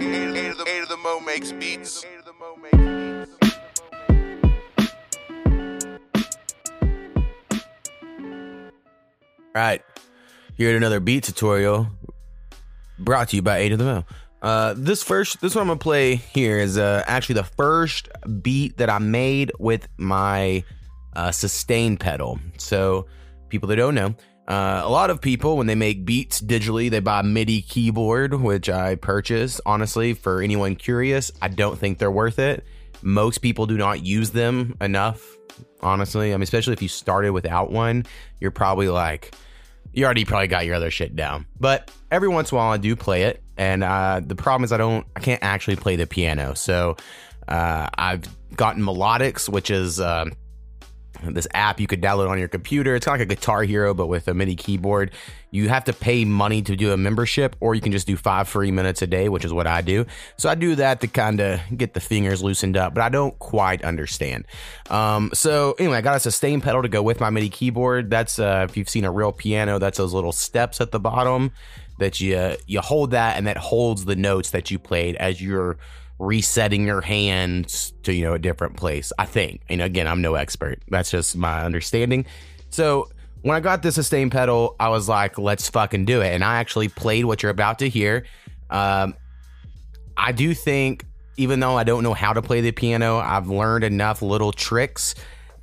Eight 0.00 0.50
of 0.50 0.56
the, 0.58 0.64
eight 0.68 0.82
of 0.82 0.88
the 0.88 0.96
Mo 0.96 1.20
makes 1.20 1.52
beats. 1.52 2.02
All 9.56 9.62
right. 9.62 9.80
Here 10.58 10.68
at 10.68 10.76
another 10.76 11.00
beat 11.00 11.24
tutorial 11.24 11.88
brought 12.98 13.30
to 13.30 13.36
you 13.36 13.42
by 13.42 13.60
A2thaMo. 13.60 14.04
Uh, 14.42 14.74
this 14.76 15.02
first, 15.02 15.40
this 15.40 15.54
one 15.54 15.62
I'm 15.62 15.68
gonna 15.68 15.78
play 15.78 16.16
here 16.16 16.58
is 16.58 16.76
uh, 16.76 17.02
actually 17.06 17.36
the 17.36 17.44
first 17.44 18.10
beat 18.42 18.76
that 18.76 18.90
I 18.90 18.98
made 18.98 19.52
with 19.58 19.88
my 19.96 20.62
uh, 21.14 21.32
sustain 21.32 21.96
pedal. 21.96 22.38
So, 22.58 23.06
people 23.48 23.66
that 23.70 23.76
don't 23.76 23.94
know, 23.94 24.14
uh, 24.46 24.82
a 24.84 24.90
lot 24.90 25.08
of 25.08 25.22
people 25.22 25.56
when 25.56 25.66
they 25.66 25.74
make 25.74 26.04
beats 26.04 26.38
digitally, 26.42 26.90
they 26.90 27.00
buy 27.00 27.20
a 27.20 27.22
MIDI 27.22 27.62
keyboard, 27.62 28.34
which 28.34 28.68
I 28.68 28.96
purchased. 28.96 29.62
Honestly, 29.64 30.12
for 30.12 30.42
anyone 30.42 30.76
curious, 30.76 31.32
I 31.40 31.48
don't 31.48 31.78
think 31.78 31.96
they're 31.96 32.10
worth 32.10 32.38
it. 32.38 32.62
Most 33.00 33.38
people 33.38 33.64
do 33.64 33.78
not 33.78 34.04
use 34.04 34.32
them 34.32 34.76
enough. 34.82 35.26
Honestly, 35.80 36.34
I 36.34 36.36
mean, 36.36 36.42
especially 36.42 36.74
if 36.74 36.82
you 36.82 36.88
started 36.88 37.30
without 37.30 37.70
one, 37.70 38.04
you're 38.38 38.50
probably 38.50 38.90
like, 38.90 39.34
you 39.96 40.04
already 40.04 40.26
probably 40.26 40.46
got 40.46 40.66
your 40.66 40.74
other 40.76 40.90
shit 40.90 41.16
down. 41.16 41.46
But 41.58 41.90
every 42.10 42.28
once 42.28 42.52
in 42.52 42.56
a 42.56 42.58
while, 42.58 42.70
I 42.70 42.76
do 42.76 42.94
play 42.94 43.24
it, 43.24 43.42
and 43.56 43.82
uh, 43.82 44.20
the 44.24 44.36
problem 44.36 44.62
is 44.62 44.70
I 44.70 44.76
don't, 44.76 45.06
I 45.16 45.20
can't 45.20 45.42
actually 45.42 45.76
play 45.76 45.96
the 45.96 46.06
piano. 46.06 46.54
So 46.54 46.98
uh, 47.48 47.88
I've 47.96 48.22
gotten 48.54 48.82
Melodics, 48.82 49.48
which 49.48 49.70
is 49.70 49.98
uh, 49.98 50.26
this 51.24 51.48
app 51.54 51.80
you 51.80 51.86
could 51.86 52.02
download 52.02 52.28
on 52.28 52.38
your 52.38 52.48
computer. 52.48 52.94
It's 52.94 53.06
kind 53.06 53.20
of 53.20 53.26
like 53.26 53.32
a 53.32 53.40
Guitar 53.40 53.62
Hero, 53.62 53.94
but 53.94 54.08
with 54.08 54.28
a 54.28 54.34
mini 54.34 54.54
keyboard. 54.54 55.12
You 55.56 55.68
have 55.70 55.84
to 55.84 55.92
pay 55.92 56.24
money 56.24 56.60
to 56.62 56.76
do 56.76 56.92
a 56.92 56.96
membership, 56.96 57.56
or 57.60 57.74
you 57.74 57.80
can 57.80 57.92
just 57.92 58.06
do 58.06 58.16
five 58.16 58.46
free 58.46 58.70
minutes 58.70 59.00
a 59.00 59.06
day, 59.06 59.28
which 59.28 59.44
is 59.44 59.52
what 59.52 59.66
I 59.66 59.80
do. 59.80 60.04
So 60.36 60.50
I 60.50 60.54
do 60.54 60.74
that 60.74 61.00
to 61.00 61.08
kind 61.08 61.40
of 61.40 61.60
get 61.74 61.94
the 61.94 62.00
fingers 62.00 62.42
loosened 62.42 62.76
up, 62.76 62.92
but 62.94 63.02
I 63.02 63.08
don't 63.08 63.38
quite 63.38 63.82
understand. 63.82 64.44
Um, 64.90 65.30
so 65.32 65.74
anyway, 65.78 65.96
I 65.96 66.00
got 66.02 66.16
a 66.16 66.20
sustain 66.20 66.60
pedal 66.60 66.82
to 66.82 66.88
go 66.88 67.02
with 67.02 67.20
my 67.20 67.30
MIDI 67.30 67.48
keyboard. 67.48 68.10
That's 68.10 68.38
uh, 68.38 68.66
if 68.68 68.76
you've 68.76 68.90
seen 68.90 69.04
a 69.04 69.10
real 69.10 69.32
piano, 69.32 69.78
that's 69.78 69.96
those 69.96 70.12
little 70.12 70.32
steps 70.32 70.80
at 70.80 70.90
the 70.90 71.00
bottom 71.00 71.52
that 71.98 72.20
you 72.20 72.56
you 72.66 72.80
hold 72.80 73.12
that, 73.12 73.38
and 73.38 73.46
that 73.46 73.56
holds 73.56 74.04
the 74.04 74.16
notes 74.16 74.50
that 74.50 74.70
you 74.70 74.78
played 74.78 75.16
as 75.16 75.40
you're 75.40 75.78
resetting 76.18 76.86
your 76.86 77.00
hands 77.00 77.92
to 78.02 78.12
you 78.12 78.24
know 78.24 78.32
a 78.32 78.38
different 78.38 78.74
place 78.74 79.12
i 79.18 79.26
think 79.26 79.60
and 79.68 79.82
again 79.82 80.06
i'm 80.06 80.22
no 80.22 80.34
expert 80.34 80.80
that's 80.88 81.10
just 81.10 81.36
my 81.36 81.62
understanding 81.62 82.24
so 82.70 83.10
when 83.46 83.56
i 83.56 83.60
got 83.60 83.80
the 83.80 83.92
sustain 83.92 84.28
pedal 84.28 84.74
i 84.80 84.88
was 84.88 85.08
like 85.08 85.38
let's 85.38 85.70
fucking 85.70 86.04
do 86.04 86.20
it 86.20 86.34
and 86.34 86.42
i 86.42 86.56
actually 86.56 86.88
played 86.88 87.24
what 87.24 87.44
you're 87.44 87.50
about 87.50 87.78
to 87.78 87.88
hear 87.88 88.24
um, 88.70 89.14
i 90.16 90.32
do 90.32 90.52
think 90.52 91.04
even 91.36 91.60
though 91.60 91.76
i 91.76 91.84
don't 91.84 92.02
know 92.02 92.12
how 92.12 92.32
to 92.32 92.42
play 92.42 92.60
the 92.60 92.72
piano 92.72 93.18
i've 93.18 93.48
learned 93.48 93.84
enough 93.84 94.20
little 94.20 94.50
tricks 94.50 95.14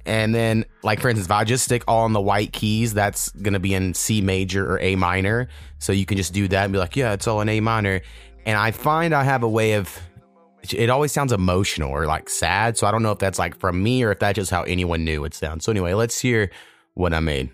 and 0.06 0.34
then 0.34 0.64
like 0.82 1.02
for 1.02 1.10
instance 1.10 1.28
if 1.28 1.32
i 1.32 1.44
just 1.44 1.66
stick 1.66 1.84
all 1.86 2.06
on 2.06 2.14
the 2.14 2.22
white 2.22 2.54
keys 2.54 2.94
that's 2.94 3.30
gonna 3.42 3.60
be 3.60 3.74
in 3.74 3.94
c 3.94 4.22
major 4.22 4.66
or 4.72 4.80
a 4.80 4.96
minor 4.96 5.50
so 5.80 5.92
you 5.92 6.06
can 6.06 6.16
just 6.16 6.34
do 6.34 6.48
that 6.48 6.64
and 6.64 6.72
be 6.72 6.80
like 6.80 6.96
yeah 6.96 7.12
it's 7.12 7.28
all 7.28 7.42
in 7.42 7.50
a 7.50 7.60
minor 7.60 8.00
and 8.46 8.58
i 8.58 8.72
find 8.72 9.14
i 9.14 9.24
have 9.24 9.44
a 9.44 9.50
way 9.50 9.74
of 9.74 10.00
it 10.72 10.90
always 10.90 11.12
sounds 11.12 11.34
emotional 11.34 11.92
or 11.92 12.06
like 12.06 12.30
sad. 12.30 12.78
So 12.78 12.88
I 12.88 12.92
don't 12.92 13.04
know 13.04 13.12
if 13.12 13.20
that's 13.20 13.38
like 13.38 13.60
from 13.60 13.84
me 13.84 14.02
or 14.02 14.14
if 14.14 14.20
that's 14.20 14.38
just 14.38 14.50
how 14.50 14.64
anyone 14.64 15.04
knew 15.04 15.26
it 15.26 15.34
sounds. 15.34 15.66
So 15.66 15.74
anyway, 15.74 15.94
let's 15.94 16.18
hear 16.18 16.50
what 16.94 17.14
I 17.14 17.20
made. 17.20 17.52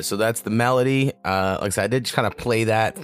So 0.00 0.16
that's 0.16 0.42
the 0.42 0.50
melody. 0.50 1.12
Uh, 1.24 1.58
like 1.60 1.68
I 1.68 1.70
said, 1.70 1.84
I 1.84 1.86
did 1.88 2.04
just 2.04 2.14
kind 2.14 2.26
of 2.26 2.36
play 2.36 2.64
that, 2.64 2.98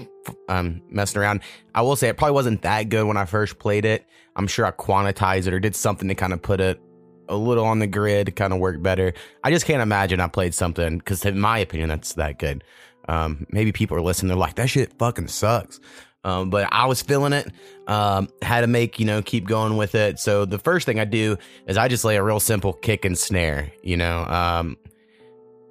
um, 0.48 0.82
messing 0.88 1.20
around. 1.20 1.40
I 1.74 1.82
will 1.82 1.96
say 1.96 2.08
it 2.08 2.16
probably 2.16 2.34
wasn't 2.34 2.62
that 2.62 2.88
good 2.88 3.06
when 3.06 3.16
I 3.16 3.24
first 3.24 3.58
played 3.58 3.84
it. 3.84 4.06
I'm 4.36 4.46
sure 4.46 4.66
I 4.66 4.70
quantized 4.70 5.46
it 5.46 5.54
or 5.54 5.60
did 5.60 5.76
something 5.76 6.08
to 6.08 6.14
kind 6.14 6.32
of 6.32 6.42
put 6.42 6.60
it 6.60 6.80
a 7.28 7.36
little 7.36 7.64
on 7.64 7.78
the 7.78 7.86
grid, 7.86 8.36
kind 8.36 8.52
of 8.52 8.58
work 8.58 8.82
better. 8.82 9.12
I 9.42 9.50
just 9.50 9.66
can't 9.66 9.82
imagine 9.82 10.20
I 10.20 10.28
played 10.28 10.54
something 10.54 10.98
because, 10.98 11.24
in 11.24 11.40
my 11.40 11.58
opinion, 11.58 11.88
that's 11.88 12.14
that 12.14 12.38
good. 12.38 12.64
Um, 13.08 13.46
maybe 13.50 13.72
people 13.72 13.96
are 13.96 14.02
listening, 14.02 14.28
they're 14.28 14.36
like, 14.36 14.56
that 14.56 14.68
shit 14.68 14.92
fucking 14.98 15.28
sucks. 15.28 15.80
Um, 16.24 16.48
but 16.48 16.68
I 16.72 16.86
was 16.86 17.02
feeling 17.02 17.34
it. 17.34 17.52
Um, 17.86 18.28
had 18.40 18.62
to 18.62 18.66
make, 18.66 18.98
you 18.98 19.04
know, 19.04 19.20
keep 19.20 19.46
going 19.46 19.76
with 19.76 19.94
it. 19.94 20.18
So 20.18 20.46
the 20.46 20.58
first 20.58 20.86
thing 20.86 20.98
I 20.98 21.04
do 21.04 21.36
is 21.66 21.76
I 21.76 21.88
just 21.88 22.04
lay 22.04 22.16
a 22.16 22.22
real 22.22 22.40
simple 22.40 22.72
kick 22.72 23.04
and 23.04 23.16
snare, 23.16 23.70
you 23.82 23.98
know. 23.98 24.24
Um, 24.24 24.78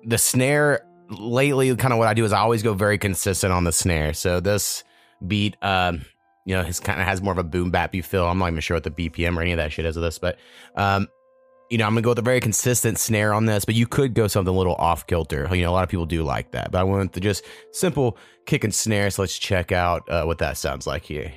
the 0.05 0.19
snare 0.19 0.85
lately, 1.19 1.75
kind 1.75 1.93
of 1.93 1.99
what 1.99 2.07
I 2.07 2.13
do 2.13 2.25
is 2.25 2.33
I 2.33 2.39
always 2.39 2.63
go 2.63 2.73
very 2.73 2.97
consistent 2.97 3.53
on 3.53 3.63
the 3.63 3.71
snare. 3.71 4.13
So 4.13 4.39
this 4.39 4.83
beat, 5.25 5.57
um, 5.61 6.05
you 6.45 6.55
know, 6.55 6.63
his 6.63 6.79
kind 6.79 6.99
of 6.99 7.07
has 7.07 7.21
more 7.21 7.31
of 7.31 7.37
a 7.37 7.43
boom 7.43 7.71
bappy 7.71 8.03
feel. 8.03 8.25
I'm 8.25 8.37
not 8.37 8.47
even 8.47 8.59
sure 8.59 8.75
what 8.75 8.83
the 8.83 8.91
BPM 8.91 9.37
or 9.37 9.41
any 9.41 9.51
of 9.51 9.57
that 9.57 9.71
shit 9.71 9.85
is 9.85 9.95
of 9.95 10.03
this, 10.03 10.19
but 10.19 10.37
um, 10.75 11.07
you 11.69 11.77
know, 11.77 11.85
I'm 11.85 11.93
gonna 11.93 12.01
go 12.01 12.09
with 12.09 12.19
a 12.19 12.23
very 12.23 12.39
consistent 12.39 12.99
snare 12.99 13.33
on 13.33 13.45
this, 13.45 13.65
but 13.65 13.75
you 13.75 13.87
could 13.87 14.13
go 14.13 14.27
something 14.27 14.53
a 14.53 14.57
little 14.57 14.75
off 14.75 15.07
kilter. 15.07 15.47
You 15.55 15.63
know, 15.63 15.71
a 15.71 15.73
lot 15.73 15.83
of 15.83 15.89
people 15.89 16.05
do 16.05 16.23
like 16.23 16.51
that, 16.51 16.71
but 16.71 16.79
I 16.79 16.83
went 16.83 17.13
to 17.13 17.19
just 17.19 17.45
simple 17.71 18.17
kick 18.45 18.63
and 18.63 18.73
snare. 18.73 19.09
So 19.09 19.23
let's 19.23 19.37
check 19.37 19.71
out 19.71 20.07
uh, 20.09 20.23
what 20.25 20.37
that 20.39 20.57
sounds 20.57 20.85
like 20.85 21.03
here. 21.03 21.33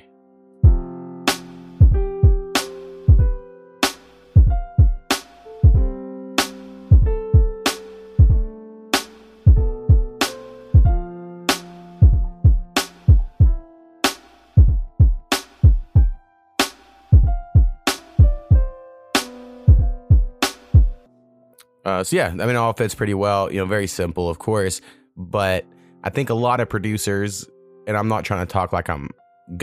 Uh, 21.97 22.03
so 22.03 22.15
yeah, 22.15 22.27
I 22.27 22.45
mean, 22.45 22.55
all 22.55 22.73
fits 22.73 22.93
pretty 22.93 23.15
well. 23.15 23.51
You 23.51 23.57
know, 23.57 23.65
very 23.65 23.87
simple, 23.87 24.29
of 24.29 24.37
course, 24.37 24.81
but 25.15 25.65
I 26.03 26.11
think 26.11 26.29
a 26.29 26.35
lot 26.35 26.59
of 26.59 26.69
producers, 26.69 27.49
and 27.87 27.97
I'm 27.97 28.07
not 28.07 28.23
trying 28.23 28.45
to 28.45 28.51
talk 28.51 28.71
like 28.71 28.87
I'm 28.87 29.09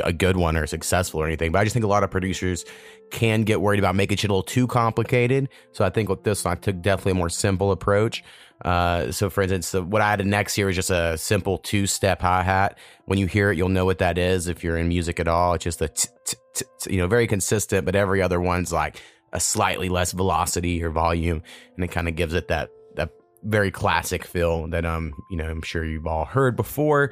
a 0.03 0.13
good 0.13 0.37
one 0.37 0.57
or 0.57 0.67
successful 0.67 1.21
or 1.21 1.27
anything, 1.27 1.53
but 1.53 1.61
I 1.61 1.65
just 1.65 1.75
think 1.75 1.85
a 1.85 1.89
lot 1.89 2.03
of 2.03 2.11
producers 2.11 2.65
can 3.11 3.43
get 3.43 3.61
worried 3.61 3.79
about 3.79 3.95
making 3.95 4.17
shit 4.17 4.31
a 4.31 4.33
little 4.33 4.43
too 4.43 4.67
complicated. 4.67 5.49
So 5.73 5.85
I 5.85 5.91
think 5.91 6.09
with 6.09 6.25
this 6.25 6.45
I 6.45 6.55
took 6.57 6.81
definitely 6.81 7.13
a 7.13 7.17
more 7.17 7.29
simple 7.29 7.71
approach. 7.71 8.25
Uh, 8.65 9.13
so 9.13 9.29
for 9.29 9.43
instance, 9.43 9.73
the, 9.73 9.83
what 9.83 10.01
I 10.03 10.13
added 10.15 10.27
next 10.27 10.55
here 10.55 10.69
is 10.71 10.75
just 10.75 10.91
a 10.91 11.19
simple 11.19 11.59
two 11.59 11.87
step 11.87 12.23
hi 12.23 12.43
hat. 12.43 12.79
When 13.05 13.19
you 13.19 13.27
hear 13.27 13.53
it, 13.53 13.59
you'll 13.59 13.69
know 13.69 13.85
what 13.85 13.99
that 13.99 14.17
is 14.17 14.49
if 14.49 14.65
you're 14.65 14.79
in 14.79 14.89
music 14.89 15.21
at 15.21 15.29
all. 15.29 15.55
It's 15.55 15.65
just 15.65 15.83
a, 15.83 15.89
t- 15.89 16.09
t- 16.25 16.37
t- 16.55 16.65
t- 16.81 16.95
you 16.95 17.01
know, 17.01 17.07
very 17.07 17.27
consistent, 17.27 17.85
but 17.85 17.95
every 17.95 18.23
other 18.23 18.41
one's 18.41 18.73
like 18.73 19.01
a 19.35 19.41
slightly 19.41 19.89
less 19.89 20.13
velocity 20.13 20.83
or 20.83 20.91
volume, 20.91 21.43
and 21.75 21.85
it 21.85 21.91
kind 21.91 22.09
of 22.09 22.17
gives 22.17 22.35
it 22.35 22.49
that 22.49 22.71
that 22.95 23.11
very 23.43 23.71
classic 23.71 24.25
feel 24.25 24.69
that 24.69 24.87
um 24.87 25.13
you 25.31 25.37
know 25.37 25.45
I'm 25.45 25.63
sure 25.63 25.85
you've 25.85 26.07
all 26.07 26.25
heard 26.25 26.57
before. 26.57 27.11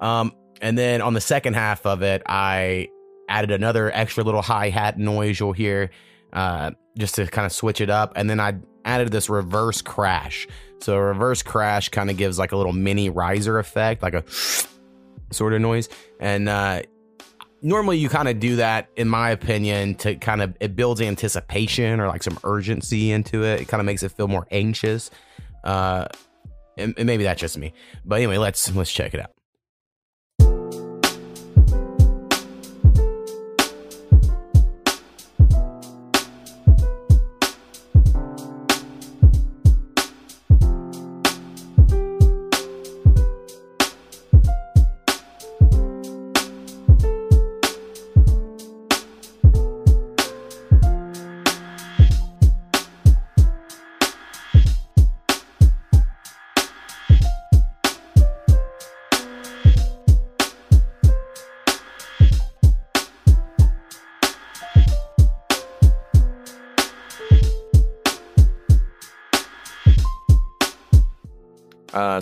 Um, 0.00 0.32
and 0.60 0.76
then 0.76 1.00
on 1.00 1.14
the 1.14 1.20
second 1.20 1.54
half 1.54 1.86
of 1.86 2.02
it, 2.02 2.22
I 2.26 2.88
added 3.28 3.50
another 3.50 3.90
extra 3.94 4.24
little 4.24 4.42
hi 4.42 4.68
hat 4.68 4.98
noise 4.98 5.38
you'll 5.38 5.52
hear, 5.52 5.90
uh, 6.32 6.72
just 6.98 7.14
to 7.14 7.26
kind 7.26 7.46
of 7.46 7.52
switch 7.52 7.80
it 7.80 7.88
up, 7.88 8.12
and 8.16 8.28
then 8.28 8.40
I 8.40 8.54
added 8.84 9.10
this 9.12 9.30
reverse 9.30 9.80
crash. 9.80 10.48
So 10.80 10.96
a 10.96 11.02
reverse 11.02 11.42
crash 11.42 11.90
kind 11.90 12.10
of 12.10 12.16
gives 12.16 12.38
like 12.38 12.52
a 12.52 12.56
little 12.56 12.72
mini 12.72 13.10
riser 13.10 13.58
effect, 13.58 14.02
like 14.02 14.14
a 14.14 14.24
sort 15.30 15.52
of 15.52 15.60
noise, 15.60 15.88
and 16.18 16.48
uh, 16.48 16.82
normally 17.62 17.98
you 17.98 18.08
kind 18.08 18.28
of 18.28 18.40
do 18.40 18.56
that 18.56 18.88
in 18.96 19.08
my 19.08 19.30
opinion 19.30 19.94
to 19.96 20.16
kind 20.16 20.42
of 20.42 20.56
it 20.60 20.76
builds 20.76 21.00
anticipation 21.00 22.00
or 22.00 22.08
like 22.08 22.22
some 22.22 22.38
urgency 22.44 23.12
into 23.12 23.44
it. 23.44 23.60
It 23.60 23.68
kind 23.68 23.80
of 23.80 23.86
makes 23.86 24.02
it 24.02 24.12
feel 24.12 24.28
more 24.28 24.46
anxious. 24.50 25.10
Uh 25.64 26.06
and, 26.76 26.94
and 26.96 27.06
maybe 27.06 27.24
that's 27.24 27.40
just 27.40 27.58
me. 27.58 27.72
But 28.04 28.16
anyway 28.16 28.38
let's 28.38 28.74
let's 28.74 28.92
check 28.92 29.14
it 29.14 29.20
out 29.20 29.32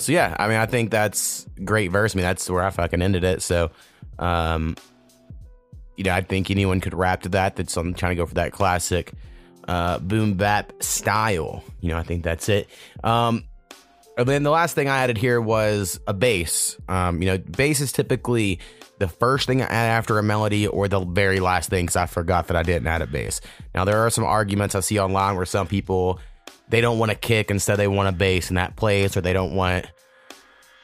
so 0.08 0.12
yeah, 0.12 0.34
I 0.38 0.48
mean, 0.48 0.56
I 0.56 0.64
think 0.64 0.90
that's 0.90 1.46
great 1.66 1.92
verse. 1.92 2.14
I 2.14 2.16
mean, 2.16 2.22
that's 2.22 2.48
where 2.48 2.62
I 2.62 2.70
fucking 2.70 3.02
ended 3.02 3.24
it. 3.24 3.42
So, 3.42 3.70
um, 4.18 4.74
you 5.98 6.04
know, 6.04 6.14
I 6.14 6.22
think 6.22 6.50
anyone 6.50 6.80
could 6.80 6.94
rap 6.94 7.24
to 7.24 7.28
that. 7.30 7.56
That's 7.56 7.76
I'm 7.76 7.92
trying 7.92 8.12
to 8.12 8.16
go 8.16 8.24
for 8.24 8.32
that 8.36 8.50
classic, 8.50 9.12
uh, 9.68 9.98
boom 9.98 10.32
bap 10.32 10.72
style. 10.82 11.62
You 11.82 11.90
know, 11.90 11.98
I 11.98 12.04
think 12.04 12.24
that's 12.24 12.48
it. 12.48 12.70
Um, 13.04 13.44
and 14.16 14.26
then 14.26 14.44
the 14.44 14.50
last 14.50 14.74
thing 14.74 14.88
I 14.88 14.96
added 15.02 15.18
here 15.18 15.42
was 15.42 16.00
a 16.06 16.14
bass. 16.14 16.78
Um, 16.88 17.20
you 17.20 17.26
know, 17.26 17.36
bass 17.36 17.82
is 17.82 17.92
typically 17.92 18.60
the 19.00 19.08
first 19.08 19.46
thing 19.46 19.60
I 19.60 19.66
add 19.66 19.90
after 19.90 20.18
a 20.18 20.22
melody 20.22 20.66
or 20.66 20.88
the 20.88 21.00
very 21.00 21.38
last 21.38 21.68
thing 21.68 21.84
because 21.84 21.96
I 21.96 22.06
forgot 22.06 22.46
that 22.46 22.56
I 22.56 22.62
didn't 22.62 22.86
add 22.86 23.02
a 23.02 23.06
bass. 23.06 23.42
Now 23.74 23.84
there 23.84 23.98
are 23.98 24.08
some 24.08 24.24
arguments 24.24 24.74
I 24.74 24.80
see 24.80 24.98
online 24.98 25.36
where 25.36 25.44
some 25.44 25.66
people 25.66 26.18
they 26.70 26.80
don't 26.80 26.98
want 26.98 27.12
a 27.12 27.14
kick 27.14 27.50
instead 27.50 27.76
they 27.76 27.88
want 27.88 28.08
a 28.08 28.12
bass 28.12 28.48
in 28.48 28.56
that 28.56 28.74
place 28.76 29.18
or 29.18 29.20
they 29.20 29.34
don't 29.34 29.54
want 29.54 29.86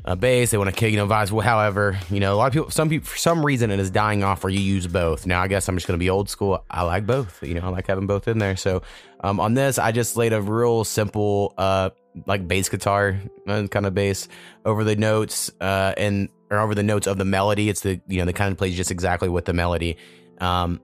a 0.05 0.15
bass 0.15 0.51
they 0.51 0.59
want 0.59 0.69
to 0.69 0.77
kick 0.77 0.91
you 0.91 0.97
know 0.97 1.07
vibes 1.07 1.31
well 1.31 1.45
however 1.45 1.99
you 2.11 2.21
know 2.21 2.35
a 2.35 2.37
lot 2.37 2.47
of 2.47 2.53
people 2.53 2.71
some 2.71 2.89
people 2.89 3.07
for 3.07 3.17
some 3.17 3.45
reason 3.45 3.71
it 3.71 3.81
is 3.81 3.91
dying 3.91 4.23
off 4.23 4.45
where 4.45 4.53
you 4.53 4.61
use 4.61 4.87
both 4.87 5.27
now 5.27 5.41
i 5.41 5.49
guess 5.49 5.67
i'm 5.69 5.77
just 5.77 5.87
going 5.87 5.99
to 5.99 6.03
be 6.03 6.11
old 6.11 6.29
school 6.29 6.63
i 6.71 6.83
like 6.83 7.07
both 7.07 7.43
you 7.43 7.55
know 7.55 7.63
i 7.63 7.69
like 7.69 7.87
having 7.87 8.07
both 8.07 8.29
in 8.29 8.39
there 8.39 8.57
so 8.57 8.83
um, 9.21 9.41
on 9.41 9.55
this 9.55 9.79
i 9.79 9.91
just 9.93 10.17
laid 10.17 10.33
a 10.33 10.43
real 10.43 10.85
simple 10.85 11.55
uh 11.57 11.89
like 12.27 12.47
bass 12.47 12.69
guitar 12.69 13.19
uh, 13.49 13.67
kind 13.69 13.87
of 13.87 13.95
bass 13.95 14.29
over 14.65 14.85
the 14.85 14.97
notes 14.97 15.51
uh 15.61 15.95
and 15.97 16.29
or 16.51 16.59
over 16.59 16.75
the 16.75 16.83
notes 16.83 17.07
of 17.07 17.17
the 17.17 17.25
melody 17.25 17.69
it's 17.71 17.81
the 17.81 18.01
you 18.07 18.19
know 18.19 18.27
the 18.27 18.33
kind 18.33 18.53
of 18.53 18.59
plays 18.59 18.77
just 18.77 18.91
exactly 18.91 19.29
with 19.29 19.47
the 19.47 19.55
melody 19.55 19.97
um 20.41 20.81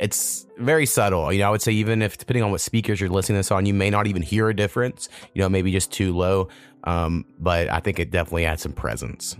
it's 0.00 0.46
very 0.56 0.86
subtle. 0.86 1.30
You 1.30 1.40
know, 1.40 1.48
I 1.48 1.50
would 1.50 1.60
say 1.60 1.72
even 1.72 2.00
if 2.00 2.16
depending 2.16 2.42
on 2.42 2.50
what 2.50 2.62
speakers 2.62 3.00
you're 3.00 3.10
listening 3.10 3.34
to 3.34 3.38
this 3.40 3.50
on, 3.50 3.66
you 3.66 3.74
may 3.74 3.90
not 3.90 4.06
even 4.06 4.22
hear 4.22 4.48
a 4.48 4.56
difference. 4.56 5.10
You 5.34 5.42
know, 5.42 5.48
maybe 5.48 5.70
just 5.70 5.92
too 5.92 6.16
low. 6.16 6.48
Um, 6.84 7.24
but 7.38 7.68
I 7.68 7.80
think 7.80 7.98
it 7.98 8.10
definitely 8.10 8.46
adds 8.46 8.62
some 8.62 8.72
presence. 8.72 9.36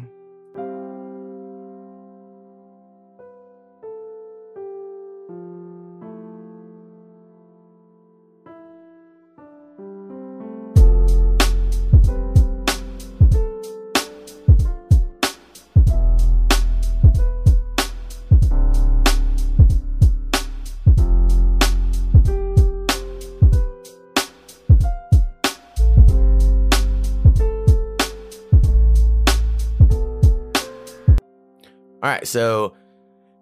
So 32.31 32.75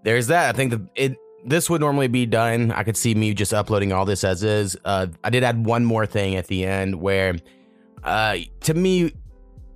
there's 0.04 0.28
that. 0.28 0.54
I 0.54 0.56
think 0.56 0.70
the 0.70 0.88
it 0.94 1.16
this 1.44 1.70
would 1.70 1.80
normally 1.80 2.08
be 2.08 2.26
done. 2.26 2.72
I 2.72 2.82
could 2.82 2.96
see 2.96 3.14
me 3.14 3.32
just 3.34 3.54
uploading 3.54 3.92
all 3.92 4.04
this 4.04 4.24
as 4.24 4.42
is. 4.42 4.76
Uh, 4.84 5.06
I 5.22 5.30
did 5.30 5.44
add 5.44 5.64
one 5.64 5.84
more 5.84 6.04
thing 6.04 6.36
at 6.36 6.48
the 6.48 6.64
end 6.64 7.00
where, 7.00 7.36
uh, 8.02 8.36
to 8.62 8.74
me, 8.74 9.12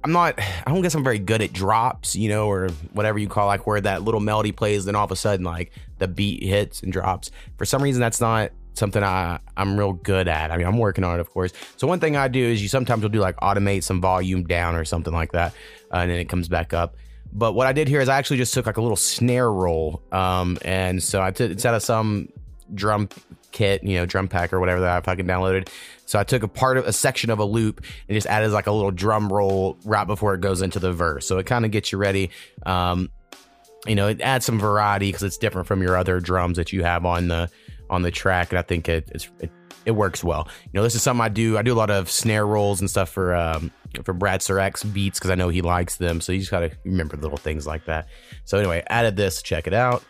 I'm 0.04 0.12
not. 0.12 0.38
I 0.38 0.70
don't 0.70 0.82
guess 0.82 0.94
I'm 0.94 1.04
very 1.04 1.18
good 1.18 1.42
at 1.42 1.52
drops, 1.52 2.16
you 2.16 2.28
know, 2.28 2.48
or 2.48 2.68
whatever 2.92 3.18
you 3.18 3.28
call 3.28 3.46
like 3.46 3.66
where 3.66 3.80
that 3.80 4.02
little 4.02 4.20
melody 4.20 4.52
plays, 4.52 4.84
then 4.84 4.96
all 4.96 5.04
of 5.04 5.12
a 5.12 5.16
sudden 5.16 5.44
like 5.44 5.72
the 5.98 6.08
beat 6.08 6.42
hits 6.42 6.82
and 6.82 6.92
drops. 6.92 7.30
For 7.56 7.64
some 7.64 7.82
reason, 7.82 8.00
that's 8.00 8.20
not 8.20 8.50
something 8.74 9.02
I 9.02 9.38
I'm 9.56 9.78
real 9.78 9.92
good 9.92 10.26
at. 10.26 10.50
I 10.50 10.56
mean, 10.56 10.66
I'm 10.66 10.78
working 10.78 11.04
on 11.04 11.18
it, 11.18 11.20
of 11.20 11.30
course. 11.30 11.52
So 11.76 11.86
one 11.86 12.00
thing 12.00 12.16
I 12.16 12.26
do 12.28 12.44
is 12.44 12.60
you 12.62 12.68
sometimes 12.68 13.02
will 13.02 13.10
do 13.10 13.20
like 13.20 13.36
automate 13.36 13.84
some 13.84 14.00
volume 14.00 14.44
down 14.44 14.74
or 14.74 14.84
something 14.84 15.12
like 15.12 15.32
that, 15.32 15.52
uh, 15.92 15.98
and 15.98 16.10
then 16.10 16.18
it 16.18 16.28
comes 16.28 16.48
back 16.48 16.72
up. 16.74 16.96
But 17.32 17.54
what 17.54 17.66
I 17.66 17.72
did 17.72 17.88
here 17.88 18.00
is 18.00 18.08
I 18.08 18.18
actually 18.18 18.36
just 18.36 18.52
took 18.52 18.66
like 18.66 18.76
a 18.76 18.82
little 18.82 18.96
snare 18.96 19.50
roll, 19.50 20.02
um, 20.12 20.58
and 20.62 21.02
so 21.02 21.22
I 21.22 21.30
took 21.30 21.50
instead 21.50 21.74
of 21.74 21.82
some 21.82 22.28
drum 22.74 23.08
kit, 23.52 23.82
you 23.84 23.96
know, 23.96 24.06
drum 24.06 24.28
pack 24.28 24.52
or 24.52 24.60
whatever 24.60 24.80
that 24.80 24.96
I 24.96 25.00
fucking 25.00 25.26
downloaded. 25.26 25.68
So 26.06 26.18
I 26.18 26.24
took 26.24 26.42
a 26.42 26.48
part 26.48 26.76
of 26.76 26.86
a 26.86 26.92
section 26.92 27.30
of 27.30 27.38
a 27.38 27.44
loop 27.44 27.84
and 28.08 28.14
just 28.14 28.26
added 28.26 28.50
like 28.50 28.66
a 28.66 28.72
little 28.72 28.90
drum 28.90 29.32
roll 29.32 29.78
right 29.84 30.06
before 30.06 30.34
it 30.34 30.40
goes 30.40 30.60
into 30.60 30.78
the 30.78 30.92
verse. 30.92 31.26
So 31.26 31.38
it 31.38 31.46
kind 31.46 31.64
of 31.64 31.70
gets 31.70 31.92
you 31.92 31.98
ready. 31.98 32.30
Um, 32.66 33.10
you 33.86 33.94
know, 33.94 34.08
it 34.08 34.20
adds 34.20 34.44
some 34.44 34.58
variety 34.58 35.08
because 35.08 35.22
it's 35.22 35.38
different 35.38 35.66
from 35.66 35.82
your 35.82 35.96
other 35.96 36.20
drums 36.20 36.56
that 36.56 36.72
you 36.72 36.84
have 36.84 37.04
on 37.06 37.28
the 37.28 37.50
on 37.90 38.02
the 38.02 38.10
track, 38.10 38.50
and 38.50 38.58
I 38.58 38.62
think 38.62 38.88
it 38.88 39.08
it's, 39.12 39.30
it 39.40 39.50
it 39.84 39.92
works 39.92 40.22
well. 40.22 40.48
You 40.64 40.70
know, 40.74 40.82
this 40.82 40.94
is 40.94 41.02
something 41.02 41.22
I 41.22 41.28
do. 41.28 41.58
I 41.58 41.62
do 41.62 41.72
a 41.72 41.74
lot 41.74 41.90
of 41.90 42.10
snare 42.10 42.46
rolls 42.46 42.80
and 42.80 42.88
stuff 42.88 43.10
for 43.10 43.34
um 43.34 43.70
for 44.04 44.14
Bradster 44.14 44.60
X 44.60 44.84
beats 44.84 45.18
because 45.18 45.30
I 45.30 45.34
know 45.34 45.48
he 45.48 45.62
likes 45.62 45.96
them. 45.96 46.20
So 46.20 46.32
you 46.32 46.38
just 46.38 46.50
gotta 46.50 46.72
remember 46.84 47.16
little 47.16 47.36
things 47.36 47.66
like 47.66 47.84
that. 47.86 48.08
So 48.44 48.58
anyway, 48.58 48.82
added 48.88 49.16
this. 49.16 49.42
Check 49.42 49.66
it 49.66 49.74
out. 49.74 50.02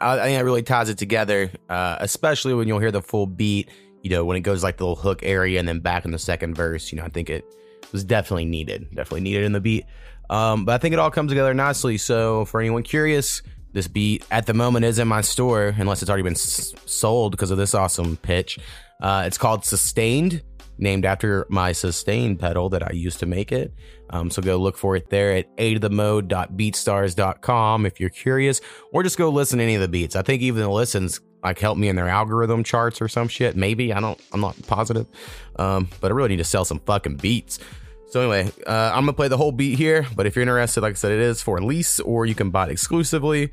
I, 0.00 0.18
I 0.18 0.24
think 0.24 0.38
that 0.38 0.44
really 0.44 0.62
ties 0.62 0.88
it 0.88 0.98
together, 0.98 1.50
uh, 1.68 1.96
especially 2.00 2.54
when 2.54 2.68
you'll 2.68 2.78
hear 2.80 2.92
the 2.92 3.02
full 3.02 3.26
beat. 3.26 3.68
You 4.02 4.10
know, 4.10 4.24
when 4.24 4.36
it 4.36 4.40
goes 4.40 4.62
like 4.62 4.78
the 4.78 4.84
little 4.84 4.96
hook 4.96 5.20
area 5.22 5.58
and 5.58 5.68
then 5.68 5.80
back 5.80 6.06
in 6.06 6.10
the 6.10 6.18
second 6.18 6.54
verse. 6.54 6.90
You 6.90 6.98
know, 6.98 7.04
I 7.04 7.08
think 7.10 7.28
it 7.28 7.44
was 7.92 8.02
definitely 8.02 8.46
needed, 8.46 8.88
definitely 8.94 9.20
needed 9.20 9.44
in 9.44 9.52
the 9.52 9.60
beat. 9.60 9.84
Um, 10.30 10.64
but 10.64 10.72
I 10.72 10.78
think 10.78 10.92
it 10.94 10.98
all 10.98 11.10
comes 11.10 11.30
together 11.30 11.52
nicely. 11.52 11.98
So 11.98 12.44
for 12.46 12.60
anyone 12.60 12.82
curious, 12.82 13.42
this 13.72 13.88
beat 13.88 14.24
at 14.30 14.46
the 14.46 14.54
moment 14.54 14.84
is 14.84 14.98
in 14.98 15.08
my 15.08 15.20
store, 15.20 15.74
unless 15.76 16.02
it's 16.02 16.08
already 16.08 16.22
been 16.22 16.32
s- 16.32 16.72
sold 16.86 17.32
because 17.32 17.50
of 17.50 17.58
this 17.58 17.74
awesome 17.74 18.16
pitch. 18.16 18.58
Uh, 19.00 19.24
it's 19.26 19.38
called 19.38 19.64
Sustained, 19.64 20.42
named 20.80 21.04
after 21.04 21.46
my 21.48 21.70
sustain 21.72 22.36
pedal 22.36 22.68
that 22.70 22.82
I 22.82 22.90
used 22.92 23.20
to 23.20 23.26
make 23.26 23.52
it. 23.52 23.72
Um, 24.10 24.28
so 24.30 24.42
go 24.42 24.56
look 24.56 24.76
for 24.76 24.96
it 24.96 25.08
there 25.10 25.32
at 25.32 25.56
aidthemode.beatstars.com 25.56 27.86
if 27.86 28.00
you're 28.00 28.10
curious, 28.10 28.60
or 28.92 29.04
just 29.04 29.18
go 29.18 29.28
listen 29.28 29.58
to 29.58 29.64
any 29.64 29.76
of 29.76 29.80
the 29.80 29.88
beats. 29.88 30.16
I 30.16 30.22
think 30.22 30.42
even 30.42 30.62
the 30.62 30.68
listens 30.68 31.20
like 31.42 31.58
help 31.58 31.78
me 31.78 31.88
in 31.88 31.96
their 31.96 32.08
algorithm 32.08 32.62
charts 32.64 33.00
or 33.00 33.08
some 33.08 33.28
shit. 33.28 33.56
Maybe 33.56 33.92
I 33.92 34.00
don't. 34.00 34.20
I'm 34.32 34.40
not 34.40 34.56
positive, 34.66 35.06
um, 35.56 35.88
but 36.00 36.10
I 36.10 36.14
really 36.14 36.30
need 36.30 36.38
to 36.38 36.44
sell 36.44 36.64
some 36.64 36.80
fucking 36.80 37.16
beats. 37.16 37.58
So 38.08 38.20
anyway, 38.20 38.50
uh, 38.66 38.90
I'm 38.92 39.02
gonna 39.02 39.12
play 39.12 39.28
the 39.28 39.36
whole 39.36 39.52
beat 39.52 39.78
here. 39.78 40.06
But 40.16 40.26
if 40.26 40.34
you're 40.34 40.42
interested, 40.42 40.80
like 40.80 40.92
I 40.92 40.94
said, 40.94 41.12
it 41.12 41.20
is 41.20 41.42
for 41.42 41.62
lease 41.62 42.00
or 42.00 42.26
you 42.26 42.34
can 42.34 42.50
buy 42.50 42.66
it 42.66 42.72
exclusively. 42.72 43.52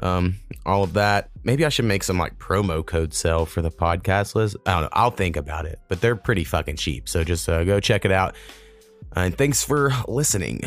Um, 0.00 0.38
all 0.64 0.82
of 0.82 0.92
that. 0.94 1.30
Maybe 1.44 1.64
I 1.64 1.68
should 1.70 1.86
make 1.86 2.02
some 2.04 2.18
like 2.18 2.38
promo 2.38 2.84
code 2.84 3.14
sell 3.14 3.46
for 3.46 3.62
the 3.62 3.70
podcast 3.70 4.34
list. 4.34 4.56
I 4.66 4.72
don't 4.72 4.82
know. 4.82 4.88
I'll 4.92 5.10
think 5.10 5.36
about 5.36 5.66
it, 5.66 5.78
but 5.88 6.00
they're 6.00 6.16
pretty 6.16 6.44
fucking 6.44 6.76
cheap. 6.76 7.08
So 7.08 7.24
just 7.24 7.48
uh, 7.48 7.64
go 7.64 7.80
check 7.80 8.04
it 8.04 8.12
out. 8.12 8.34
And 9.16 9.36
thanks 9.36 9.62
for 9.64 9.92
listening. 10.06 10.62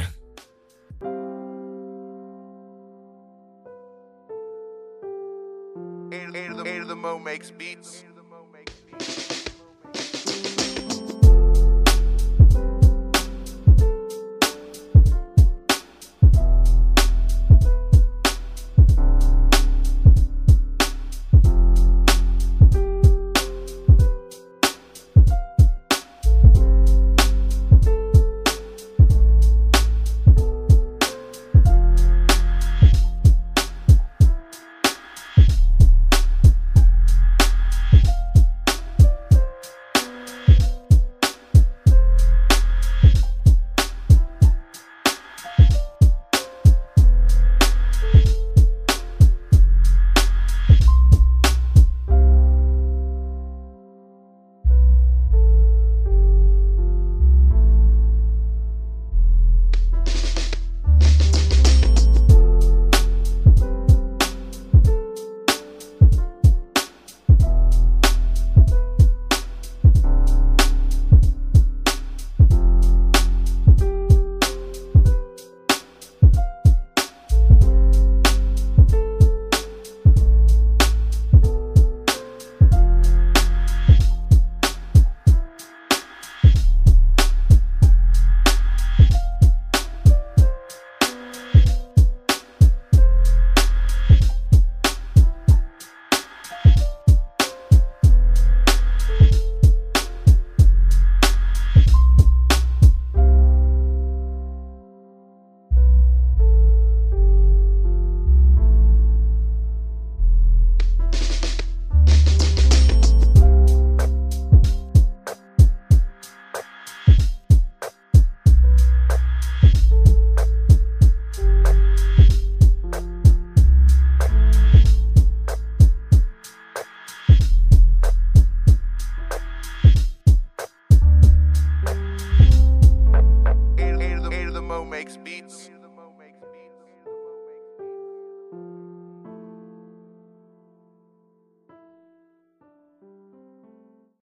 A2thaMo 6.11 7.23
makes 7.23 7.51
beats. 7.51 8.00